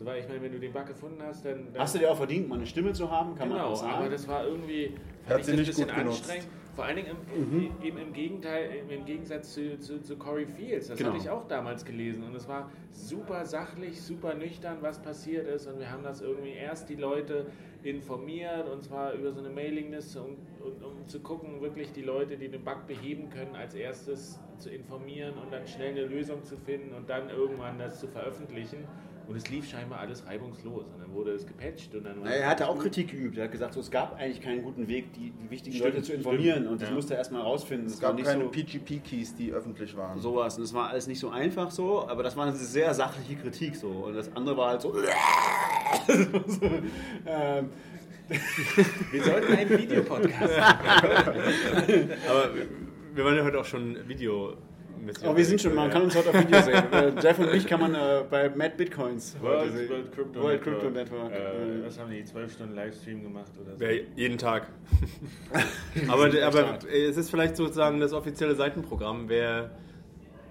So 0.02 0.06
war 0.06 0.16
ich 0.18 0.26
meine, 0.26 0.42
wenn 0.42 0.50
du 0.50 0.58
den 0.58 0.72
Bug 0.72 0.84
gefunden 0.86 1.22
hast, 1.24 1.44
dann, 1.44 1.72
dann 1.72 1.80
hast 1.82 1.94
du 1.94 2.00
dir 2.00 2.10
auch 2.10 2.16
verdient, 2.16 2.48
mal 2.48 2.56
eine 2.56 2.66
Stimme 2.66 2.92
zu 2.92 3.08
haben, 3.08 3.36
kann 3.36 3.48
man 3.48 3.58
Genau, 3.58 3.70
auch 3.70 3.76
sagen. 3.76 3.92
aber 3.94 4.08
das 4.08 4.26
war 4.26 4.44
irgendwie 4.44 4.94
Hat 5.28 5.44
sie 5.44 5.52
ein 5.52 5.58
nicht 5.58 5.68
bisschen 5.68 5.86
gut 5.86 5.94
genutzt. 5.96 6.18
anstrengend. 6.24 6.48
Vor 6.74 6.84
allen 6.86 6.96
Dingen 6.96 7.16
im, 7.36 7.84
eben 7.86 7.98
im 7.98 8.12
Gegenteil, 8.12 8.70
im, 8.82 8.90
im 8.90 9.04
Gegensatz 9.04 9.52
zu, 9.52 9.78
zu, 9.78 10.02
zu 10.02 10.16
Corey 10.16 10.46
Fields. 10.46 10.88
Das 10.88 10.98
Genau. 10.98 11.10
hatte 11.10 11.20
ich 11.22 11.30
auch 11.30 11.46
damals 11.46 11.84
gelesen 11.84 12.24
und 12.24 12.34
es 12.34 12.48
war 12.48 12.68
super 12.90 13.44
sachlich, 13.44 14.00
super 14.02 14.34
nüchtern, 14.34 14.78
was 14.80 14.98
passiert 15.00 15.46
ist 15.46 15.68
und 15.68 15.78
wir 15.78 15.88
haben 15.92 16.02
das 16.02 16.20
irgendwie 16.20 16.52
erst 16.54 16.88
die 16.88 16.96
Leute 16.96 17.46
informiert 17.84 18.68
und 18.68 18.82
zwar 18.82 19.12
über 19.12 19.30
so 19.32 19.38
eine 19.40 19.50
Mailingliste, 19.50 20.20
um, 20.20 20.36
um, 20.64 20.84
um 20.98 21.06
zu 21.06 21.20
gucken, 21.20 21.60
wirklich 21.60 21.92
die 21.92 22.02
Leute, 22.02 22.36
die 22.36 22.48
den 22.48 22.64
Bug 22.64 22.88
beheben 22.88 23.28
können, 23.30 23.54
als 23.54 23.74
erstes 23.74 24.40
zu 24.58 24.68
informieren 24.70 25.34
und 25.40 25.52
dann 25.52 25.64
schnell 25.68 25.90
eine 25.90 26.06
Lösung 26.06 26.42
zu 26.42 26.56
finden 26.56 26.92
und 26.94 27.08
dann 27.08 27.28
irgendwann 27.30 27.78
das 27.78 28.00
zu 28.00 28.08
veröffentlichen. 28.08 28.84
Und 29.28 29.36
es 29.36 29.48
lief 29.48 29.68
scheinbar 29.70 30.00
alles 30.00 30.26
reibungslos 30.26 30.84
und 30.84 31.00
dann 31.00 31.12
wurde 31.14 31.30
es 31.32 31.46
gepatcht 31.46 31.94
und 31.94 32.04
dann 32.04 32.16
war 32.20 32.24
Na, 32.26 32.30
Er 32.32 32.48
hatte 32.48 32.68
auch 32.68 32.78
Kritik 32.78 33.10
geübt. 33.12 33.38
Er 33.38 33.44
hat 33.44 33.52
gesagt, 33.52 33.74
so, 33.74 33.80
es 33.80 33.90
gab 33.90 34.16
eigentlich 34.18 34.40
keinen 34.40 34.62
guten 34.62 34.88
Weg, 34.88 35.12
die, 35.14 35.30
die 35.30 35.50
wichtigen 35.50 35.76
Stimmt, 35.76 35.94
Leute 35.94 36.02
zu 36.04 36.12
informieren. 36.12 36.56
stimmt. 36.56 36.70
Und 36.72 36.82
das 36.82 36.88
Ja. 36.88 36.94
musste 36.94 37.14
er 37.14 37.18
erstmal 37.18 37.42
rausfinden. 37.42 37.86
Es 37.86 37.94
Das 37.94 38.02
war 38.02 38.10
gab 38.10 38.16
nicht 38.18 38.26
keine 38.26 38.44
so, 38.44 38.50
PGP-Keys, 38.50 39.34
die 39.36 39.52
öffentlich 39.52 39.96
waren. 39.96 40.18
sowas. 40.18 40.56
Und 40.58 40.64
es 40.64 40.74
war 40.74 40.88
alles 40.90 41.06
nicht 41.06 41.20
so 41.20 41.30
einfach 41.30 41.70
so, 41.70 42.06
aber 42.08 42.22
das 42.22 42.36
war 42.36 42.46
eine 42.46 42.54
sehr 42.56 42.92
sachliche 42.94 43.36
Kritik 43.36 43.76
so. 43.76 43.88
Und 43.88 44.14
das 44.14 44.34
andere 44.36 44.56
war 44.56 44.70
halt 44.70 44.80
so. 44.82 44.92
so 46.06 46.66
ähm, 47.26 47.70
Wir 49.10 49.22
sollten 49.24 49.52
einen 49.54 49.70
Videopodcast 49.78 50.54
Aber 52.28 52.50
wir 53.14 53.24
waren 53.24 53.36
ja 53.36 53.44
heute 53.44 53.60
auch 53.60 53.64
schon 53.64 53.96
Video. 54.08 54.56
Aber 55.24 55.36
wir 55.36 55.44
sind 55.44 55.60
schon, 55.60 55.74
man 55.74 55.90
kann 55.90 56.02
uns 56.02 56.16
heute 56.16 56.30
auf 56.30 56.40
Video 56.40 56.60
sehen. 56.62 56.92
Äh, 56.92 57.12
Jeff 57.20 57.38
und 57.38 57.50
mich 57.52 57.66
kann 57.66 57.80
man 57.80 57.94
äh, 57.94 58.24
bei 58.30 58.48
Mad 58.50 58.74
Bitcoins 58.76 59.36
heute 59.40 59.44
World, 59.44 59.72
sehen. 59.72 59.88
World 59.90 60.12
Crypto 60.12 60.42
World 60.42 60.66
Network. 60.66 60.80
Crypto 60.80 60.90
Network. 60.90 61.32
Äh, 61.32 61.36
Äh, 61.36 61.86
was 61.86 61.98
haben 61.98 62.10
die, 62.10 62.24
12 62.24 62.52
Stunden 62.52 62.74
Livestream 62.74 63.22
gemacht 63.22 63.52
oder 63.60 63.76
so? 63.76 63.84
Ja, 63.84 64.02
jeden 64.16 64.38
Tag. 64.38 64.68
aber 66.08 66.30
aber 66.44 66.78
es 66.88 67.16
ist 67.16 67.30
vielleicht 67.30 67.56
sozusagen 67.56 68.00
das 68.00 68.12
offizielle 68.12 68.54
Seitenprogramm. 68.54 69.28
Wer, 69.28 69.70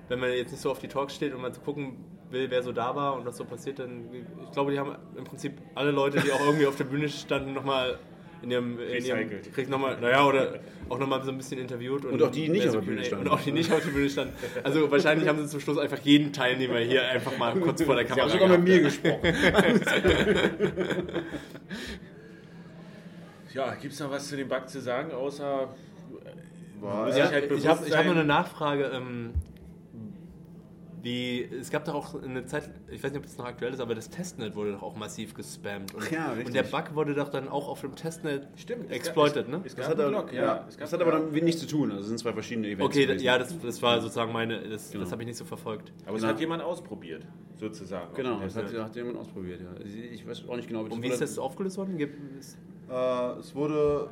wenn 0.09 0.19
man 0.19 0.31
jetzt 0.31 0.51
nicht 0.51 0.61
so 0.61 0.71
auf 0.71 0.79
die 0.79 0.87
Talks 0.87 1.15
steht 1.15 1.33
und 1.33 1.41
mal 1.41 1.53
zu 1.53 1.61
gucken 1.61 1.97
will, 2.29 2.49
wer 2.49 2.63
so 2.63 2.71
da 2.71 2.95
war 2.95 3.15
und 3.15 3.25
was 3.25 3.37
so 3.37 3.45
passiert, 3.45 3.79
dann 3.79 4.05
ich 4.13 4.51
glaube, 4.51 4.71
die 4.71 4.79
haben 4.79 4.95
im 5.17 5.23
Prinzip 5.23 5.53
alle 5.75 5.91
Leute, 5.91 6.19
die 6.19 6.31
auch 6.31 6.39
irgendwie 6.45 6.65
auf 6.65 6.75
der 6.75 6.85
Bühne 6.85 7.09
standen, 7.09 7.53
nochmal 7.53 7.99
in 8.41 8.51
ihrem, 8.51 8.79
in 8.79 9.05
ihrem 9.05 9.29
kriegt 9.53 9.69
noch 9.69 9.79
mal, 9.79 9.99
naja, 10.01 10.25
oder 10.25 10.59
auch 10.89 10.99
nochmal 10.99 11.23
so 11.23 11.31
ein 11.31 11.37
bisschen 11.37 11.59
interviewt. 11.59 12.05
Und 12.05 12.21
auch 12.21 12.31
die, 12.31 12.43
die 12.43 12.49
nicht 12.49 12.67
auf 12.67 12.73
der 12.73 12.81
Bühne 12.81 13.03
standen. 13.05 13.27
Und 13.27 13.31
auch 13.33 13.41
die 13.41 13.51
nicht 13.51 13.71
auf 13.71 13.83
der 13.83 13.91
Bühne 13.91 14.09
standen. 14.09 14.33
Also 14.63 14.91
wahrscheinlich 14.91 15.27
haben 15.27 15.39
sie 15.39 15.47
zum 15.47 15.59
Schluss 15.59 15.77
einfach 15.77 15.99
jeden 15.99 16.33
Teilnehmer 16.33 16.79
hier 16.79 17.07
einfach 17.07 17.37
mal 17.37 17.53
kurz 17.55 17.83
vor 17.83 17.95
der 17.95 18.05
Sie 18.05 18.09
Kamera 18.09 18.25
haben 18.25 18.31
sogar 18.39 18.57
mit 18.57 18.65
gehabt. 18.65 18.67
mir 18.67 18.81
gesprochen. 18.81 19.33
Ja, 23.53 23.73
gibt 23.75 23.93
es 23.93 23.99
noch 23.99 24.09
was 24.11 24.29
zu 24.29 24.37
dem 24.37 24.47
Bug 24.47 24.69
zu 24.69 24.79
sagen, 24.79 25.11
außer 25.11 25.67
muss 26.79 27.17
Ja, 27.17 27.25
ich 27.25 27.31
halt 27.31 27.51
ich 27.51 27.67
habe 27.67 27.85
hab 27.97 28.05
noch 28.05 28.11
eine 28.13 28.23
Nachfrage. 28.23 28.85
Ähm, 28.93 29.33
wie, 31.03 31.43
es 31.43 31.71
gab 31.71 31.85
doch 31.85 31.95
auch 31.95 32.21
eine 32.21 32.45
Zeit, 32.45 32.69
ich 32.89 33.03
weiß 33.03 33.11
nicht, 33.11 33.19
ob 33.19 33.23
das 33.25 33.37
noch 33.37 33.45
aktuell 33.45 33.73
ist, 33.73 33.79
aber 33.79 33.95
das 33.95 34.09
Testnet 34.09 34.55
wurde 34.55 34.73
doch 34.73 34.83
auch 34.83 34.95
massiv 34.95 35.33
gespammt. 35.33 35.93
Und, 35.95 36.11
ja, 36.11 36.29
richtig. 36.29 36.47
und 36.47 36.53
der 36.55 36.63
Bug 36.63 36.93
wurde 36.93 37.15
doch 37.15 37.29
dann 37.29 37.49
auch 37.49 37.67
auf 37.69 37.81
dem 37.81 37.95
Testnet 37.95 38.47
Stimmt, 38.55 38.85
es 38.85 38.91
exploited, 38.91 39.47
ne? 39.49 39.61
Es 39.65 39.73
Das 39.75 39.87
gab 39.87 39.97
hat, 39.97 40.07
Blog, 40.09 40.31
ja, 40.31 40.41
ja. 40.43 40.65
Es 40.69 40.77
gab 40.77 40.81
das 40.85 40.93
hat 40.93 41.01
aber 41.01 41.11
damit 41.13 41.43
nichts 41.43 41.61
zu 41.61 41.67
tun. 41.67 41.89
Also 41.91 42.01
es 42.03 42.07
sind 42.09 42.19
zwei 42.19 42.33
verschiedene 42.33 42.67
Events. 42.67 42.85
Okay, 42.95 43.05
gewesen. 43.07 43.23
ja, 43.25 43.37
das, 43.39 43.57
das 43.59 43.81
war 43.81 43.99
sozusagen 43.99 44.31
meine, 44.31 44.59
das, 44.69 44.91
Genau. 44.91 45.03
das 45.03 45.11
habe 45.11 45.23
ich 45.23 45.27
nicht 45.27 45.37
so 45.37 45.45
verfolgt. 45.45 45.91
aber 46.05 46.15
es 46.17 46.21
Genau. 46.21 46.33
hat 46.33 46.39
jemand 46.39 46.61
ausprobiert, 46.63 47.25
sozusagen. 47.57 48.13
Genau, 48.15 48.39
das 48.39 48.55
hat, 48.55 48.71
hat 48.71 48.95
jemand 48.95 49.17
ausprobiert. 49.17 49.61
Ja. 49.61 49.83
Ich 49.85 50.27
weiß 50.27 50.47
auch 50.47 50.55
nicht 50.55 50.67
genau, 50.67 50.81
Und 50.83 51.01
wie 51.01 51.07
ist 51.07 51.21
das 51.21 51.39
aufgelöst 51.39 51.77
worden? 51.77 51.97
Es- 52.39 52.57
Äh, 52.89 53.39
es 53.39 53.55
wurde 53.55 54.09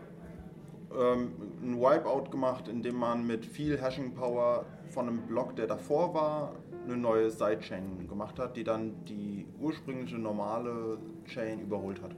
ähm, 0.98 1.34
ein 1.62 1.80
Wipeout 1.80 2.32
gemacht, 2.32 2.68
indem 2.68 2.96
man 2.96 3.28
mit 3.28 3.46
viel 3.46 3.80
Hashing 3.80 4.14
Power 4.16 4.66
von 4.90 5.08
einem 5.08 5.22
Block, 5.28 5.56
der 5.56 5.68
davor 5.68 6.14
war, 6.14 6.56
eine 6.90 7.02
neue 7.02 7.30
Sidechain 7.30 8.08
gemacht 8.08 8.40
hat, 8.40 8.56
die 8.58 8.64
dann 8.64 8.94
die 9.06 9.46
ursprüngliche 9.60 10.18
normale 10.18 10.98
Chain 11.26 11.62
überholt 11.62 12.02
hat. 12.02 12.12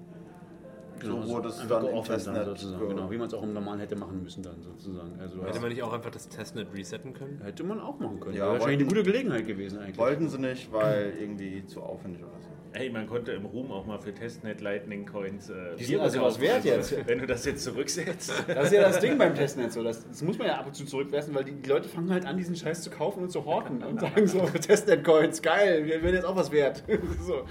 Genau, 0.99 1.21
so 1.23 1.29
wurde 1.33 1.49
es 1.49 1.65
dann 1.67 1.85
im 1.87 2.03
Testnet. 2.03 2.45
sozusagen. 2.45 2.79
ge- 2.79 2.89
Genau, 2.95 3.09
wie 3.09 3.17
man 3.17 3.27
es 3.27 3.33
auch 3.33 3.41
im 3.41 3.53
Normalen 3.53 3.79
hätte 3.79 3.95
machen 3.95 4.21
müssen 4.21 4.43
dann 4.43 4.61
sozusagen. 4.61 5.19
Also 5.19 5.43
Hätte 5.43 5.59
man 5.59 5.69
nicht 5.69 5.81
auch 5.81 5.93
einfach 5.93 6.11
das 6.11 6.29
Testnet 6.29 6.67
resetten 6.75 7.13
können? 7.13 7.41
hätte 7.43 7.63
man 7.63 7.79
auch 7.79 7.97
machen 7.99 8.19
können. 8.19 8.35
Ja, 8.35 8.43
Wäre 8.43 8.53
wahrscheinlich 8.53 8.79
eine 8.81 8.87
gute 8.87 9.03
Gelegenheit 9.03 9.47
gewesen 9.47 9.79
eigentlich. 9.79 9.97
Wollten 9.97 10.29
sie 10.29 10.37
nicht, 10.37 10.71
weil 10.71 11.13
irgendwie 11.19 11.65
zu 11.65 11.81
aufwendig 11.81 12.21
oder 12.21 12.39
so. 12.39 12.49
Hey, 12.73 12.89
man 12.89 13.05
konnte 13.05 13.33
im 13.33 13.45
Ruhm 13.45 13.69
auch 13.71 13.85
mal 13.85 13.99
für 13.99 14.13
Testnet 14.13 14.61
Lightning 14.61 15.05
Coins 15.05 15.49
äh, 15.49 15.53
Die 15.77 15.83
Bier 15.83 15.87
sind 15.87 15.99
also 16.01 16.21
was 16.21 16.39
wert 16.39 16.63
jetzt. 16.63 16.95
Wenn 17.05 17.19
du 17.19 17.27
das 17.27 17.43
jetzt 17.45 17.65
zurücksetzt. 17.65 18.31
Das 18.47 18.67
ist 18.67 18.73
ja 18.73 18.81
das 18.83 18.99
Ding 18.99 19.17
beim 19.17 19.35
Testnet 19.35 19.73
so. 19.73 19.83
Das, 19.83 20.07
das 20.07 20.21
muss 20.21 20.37
man 20.37 20.47
ja 20.47 20.57
ab 20.57 20.67
und 20.67 20.73
zu 20.73 20.85
zurückwerfen, 20.85 21.35
weil 21.35 21.43
die, 21.43 21.51
die 21.51 21.67
Leute 21.67 21.89
fangen 21.89 22.09
halt 22.11 22.25
an, 22.25 22.37
diesen 22.37 22.55
Scheiß 22.55 22.81
zu 22.81 22.89
kaufen 22.89 23.23
und 23.23 23.29
zu 23.29 23.43
horten 23.43 23.83
und 23.83 23.99
sagen 23.99 24.25
so, 24.25 24.39
Testnet-Coins, 24.67 25.41
geil, 25.41 25.85
wir 25.85 26.01
werden 26.01 26.15
jetzt 26.15 26.25
auch 26.25 26.35
was 26.37 26.49
wert. 26.51 26.81
so. 27.27 27.43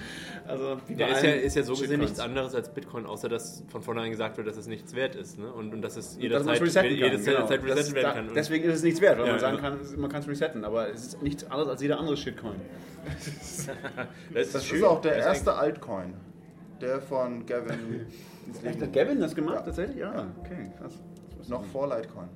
Also, 0.46 0.78
Ja, 0.96 1.08
ist 1.08 1.22
ja, 1.22 1.30
ist 1.32 1.56
ja 1.56 1.62
so 1.64 1.74
gesehen 1.74 2.00
nichts 2.00 2.18
anderes 2.18 2.54
als 2.54 2.70
Bitcoin, 2.70 3.04
außer 3.04 3.28
dass 3.28 3.62
von 3.68 3.82
vornherein 3.82 4.10
gesagt 4.10 4.38
wird, 4.38 4.46
dass 4.46 4.56
es 4.56 4.68
nichts 4.68 4.94
wert 4.94 5.16
ist. 5.16 5.38
Ne? 5.38 5.52
Und, 5.52 5.74
und 5.74 5.82
dass 5.82 5.98
es 5.98 6.16
jederzeit, 6.18 6.56
es 6.56 6.62
resetten 6.62 6.90
kann. 6.98 6.98
jederzeit 6.98 7.34
genau. 7.36 7.46
Zeit 7.46 7.64
ist 7.78 7.94
werden 7.94 8.12
kann. 8.14 8.28
Und 8.28 8.34
Deswegen 8.36 8.64
ist 8.64 8.76
es 8.76 8.82
nichts 8.82 9.00
wert, 9.02 9.18
weil 9.18 9.26
Ja, 9.26 9.32
man 9.32 9.40
sagen 9.40 9.56
ja. 9.56 9.62
kann, 9.62 9.80
es- 9.80 9.96
man 9.96 10.10
kann 10.10 10.22
es 10.22 10.28
resetten, 10.28 10.64
aber 10.64 10.88
es 10.88 11.08
ist 11.08 11.22
nichts 11.22 11.44
anderes 11.44 11.68
als 11.68 11.82
jeder 11.82 11.98
andere 11.98 12.16
Shitcoin. 12.16 12.54
Das, 14.34 14.52
Das 14.52 14.64
schön. 14.64 14.78
ist 14.78 14.84
auch 14.84 15.00
der 15.00 15.16
Das 15.16 15.26
erste 15.26 15.54
Altcoin, 15.54 16.14
der 16.80 17.00
von 17.00 17.44
Gavin 17.46 18.06
Leben 18.62 18.80
Hat 18.82 18.92
Gavin 18.92 19.20
das 19.20 19.34
gemacht 19.34 19.56
Ja. 19.56 19.62
tatsächlich? 19.62 19.96
Ja, 19.98 20.26
okay, 20.40 20.70
krass. 20.78 20.98
Noch 21.48 21.64
vor 21.64 21.88
Litecoin. 21.88 22.28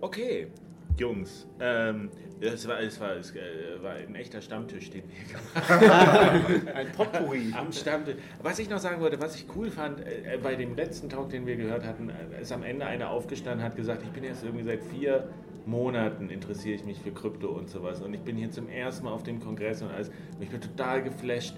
Okay, 0.00 0.48
Jungs, 0.96 1.46
ähm, 1.60 2.10
das 2.40 2.68
war, 2.68 2.80
es 2.80 3.00
war, 3.00 3.16
es 3.16 3.34
äh, 3.34 3.82
war 3.82 3.92
ein 3.92 4.14
echter 4.14 4.40
Stammtisch, 4.40 4.90
den 4.90 5.02
wir 5.08 5.38
gemacht 5.38 5.68
haben. 5.92 6.68
Ein 6.68 6.92
Potpourri. 6.92 7.52
Am 7.56 7.72
Stammtisch. 7.72 8.16
Was 8.42 8.58
ich 8.58 8.68
noch 8.68 8.78
sagen 8.78 9.00
wollte, 9.00 9.20
was 9.20 9.36
ich 9.36 9.46
cool 9.56 9.70
fand, 9.70 10.00
äh, 10.00 10.38
bei 10.42 10.54
dem 10.54 10.76
letzten 10.76 11.08
Talk, 11.08 11.30
den 11.30 11.46
wir 11.46 11.56
gehört 11.56 11.84
hatten, 11.84 12.10
äh, 12.10 12.42
ist 12.42 12.52
am 12.52 12.62
Ende 12.62 12.86
einer 12.86 13.10
aufgestanden, 13.10 13.64
hat 13.64 13.76
gesagt, 13.76 14.02
ich 14.02 14.10
bin 14.10 14.24
jetzt 14.24 14.44
irgendwie 14.44 14.64
seit 14.64 14.82
vier 14.84 15.28
Monaten 15.68 16.30
interessiere 16.30 16.76
ich 16.76 16.84
mich 16.84 16.98
für 16.98 17.12
Krypto 17.12 17.48
und 17.48 17.68
sowas 17.68 18.00
und 18.00 18.14
ich 18.14 18.20
bin 18.22 18.36
hier 18.36 18.50
zum 18.50 18.70
ersten 18.70 19.04
Mal 19.04 19.12
auf 19.12 19.22
dem 19.22 19.38
Kongress 19.38 19.82
und 19.82 19.90
alles. 19.90 20.08
Und 20.08 20.42
ich 20.42 20.48
bin 20.48 20.60
total 20.60 21.02
geflasht 21.02 21.54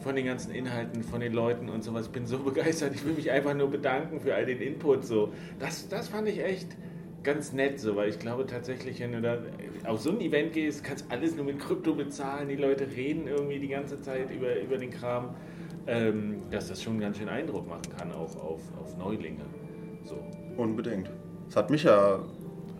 von 0.00 0.14
den 0.14 0.26
ganzen 0.26 0.52
Inhalten, 0.52 1.02
von 1.02 1.20
den 1.20 1.32
Leuten 1.32 1.68
und 1.68 1.82
sowas. 1.82 2.06
Ich 2.06 2.12
bin 2.12 2.26
so 2.26 2.38
begeistert. 2.44 2.94
Ich 2.94 3.04
will 3.04 3.14
mich 3.14 3.30
einfach 3.30 3.54
nur 3.54 3.70
bedanken 3.70 4.20
für 4.20 4.34
all 4.34 4.46
den 4.46 4.60
Input. 4.60 5.04
So. 5.04 5.32
Das, 5.58 5.88
das 5.88 6.08
fand 6.08 6.28
ich 6.28 6.44
echt 6.44 6.68
ganz 7.26 7.52
nett, 7.52 7.78
so, 7.78 7.96
weil 7.96 8.08
ich 8.08 8.18
glaube 8.18 8.46
tatsächlich, 8.46 9.00
wenn 9.00 9.12
du 9.12 9.20
da 9.20 9.38
auf 9.84 10.00
so 10.00 10.10
ein 10.10 10.20
Event 10.20 10.52
gehst, 10.52 10.84
kannst 10.84 11.04
alles 11.10 11.34
nur 11.34 11.44
mit 11.44 11.58
Krypto 11.58 11.94
bezahlen. 11.94 12.48
Die 12.48 12.56
Leute 12.56 12.86
reden 12.86 13.26
irgendwie 13.26 13.58
die 13.58 13.68
ganze 13.68 14.00
Zeit 14.00 14.30
über, 14.30 14.58
über 14.58 14.78
den 14.78 14.90
Kram, 14.90 15.34
ähm, 15.88 16.42
dass 16.50 16.68
das 16.68 16.82
schon 16.82 17.00
ganz 17.00 17.18
schön 17.18 17.28
Eindruck 17.28 17.68
machen 17.68 17.82
kann, 17.98 18.12
auch 18.12 18.34
auf, 18.36 18.60
auf 18.80 18.96
Neulinge. 18.96 19.44
So. 20.04 20.24
Unbedingt. 20.56 21.10
Es 21.48 21.56
hat 21.56 21.68
mich 21.68 21.82
ja 21.82 22.20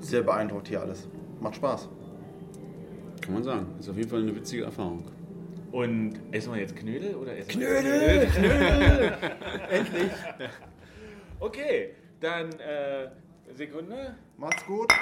sehr 0.01 0.23
beeindruckt 0.23 0.69
hier 0.69 0.81
alles. 0.81 1.09
Macht 1.41 1.57
Spaß. 1.57 1.89
Kann 3.21 3.35
man 3.35 3.43
sagen. 3.43 3.67
Ist 3.81 3.91
auf 3.91 3.97
jeden 3.97 4.09
Fall 4.09 4.23
eine 4.23 4.35
witzige 4.35 4.65
Erfahrung. 4.65 5.05
Und 5.73 6.21
essen 6.31 6.55
wir 6.55 6.61
jetzt 6.61 6.77
Knödel 6.77 7.17
oder 7.17 7.37
essen 7.37 7.61
wir 7.61 7.81
Knödel, 7.81 8.27
Knödel! 8.29 9.13
Endlich! 9.71 10.11
Okay, 11.41 11.91
dann 12.21 12.51
äh, 12.53 13.09
Sekunde. 13.53 14.15
Macht's 14.39 14.67
gut 14.67 14.93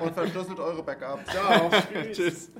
und 0.00 0.14
verschlüsselt 0.14 0.60
eure 0.60 0.82
Backups. 0.82 1.30
Ciao! 1.30 1.70
Tschüss. 2.12 2.50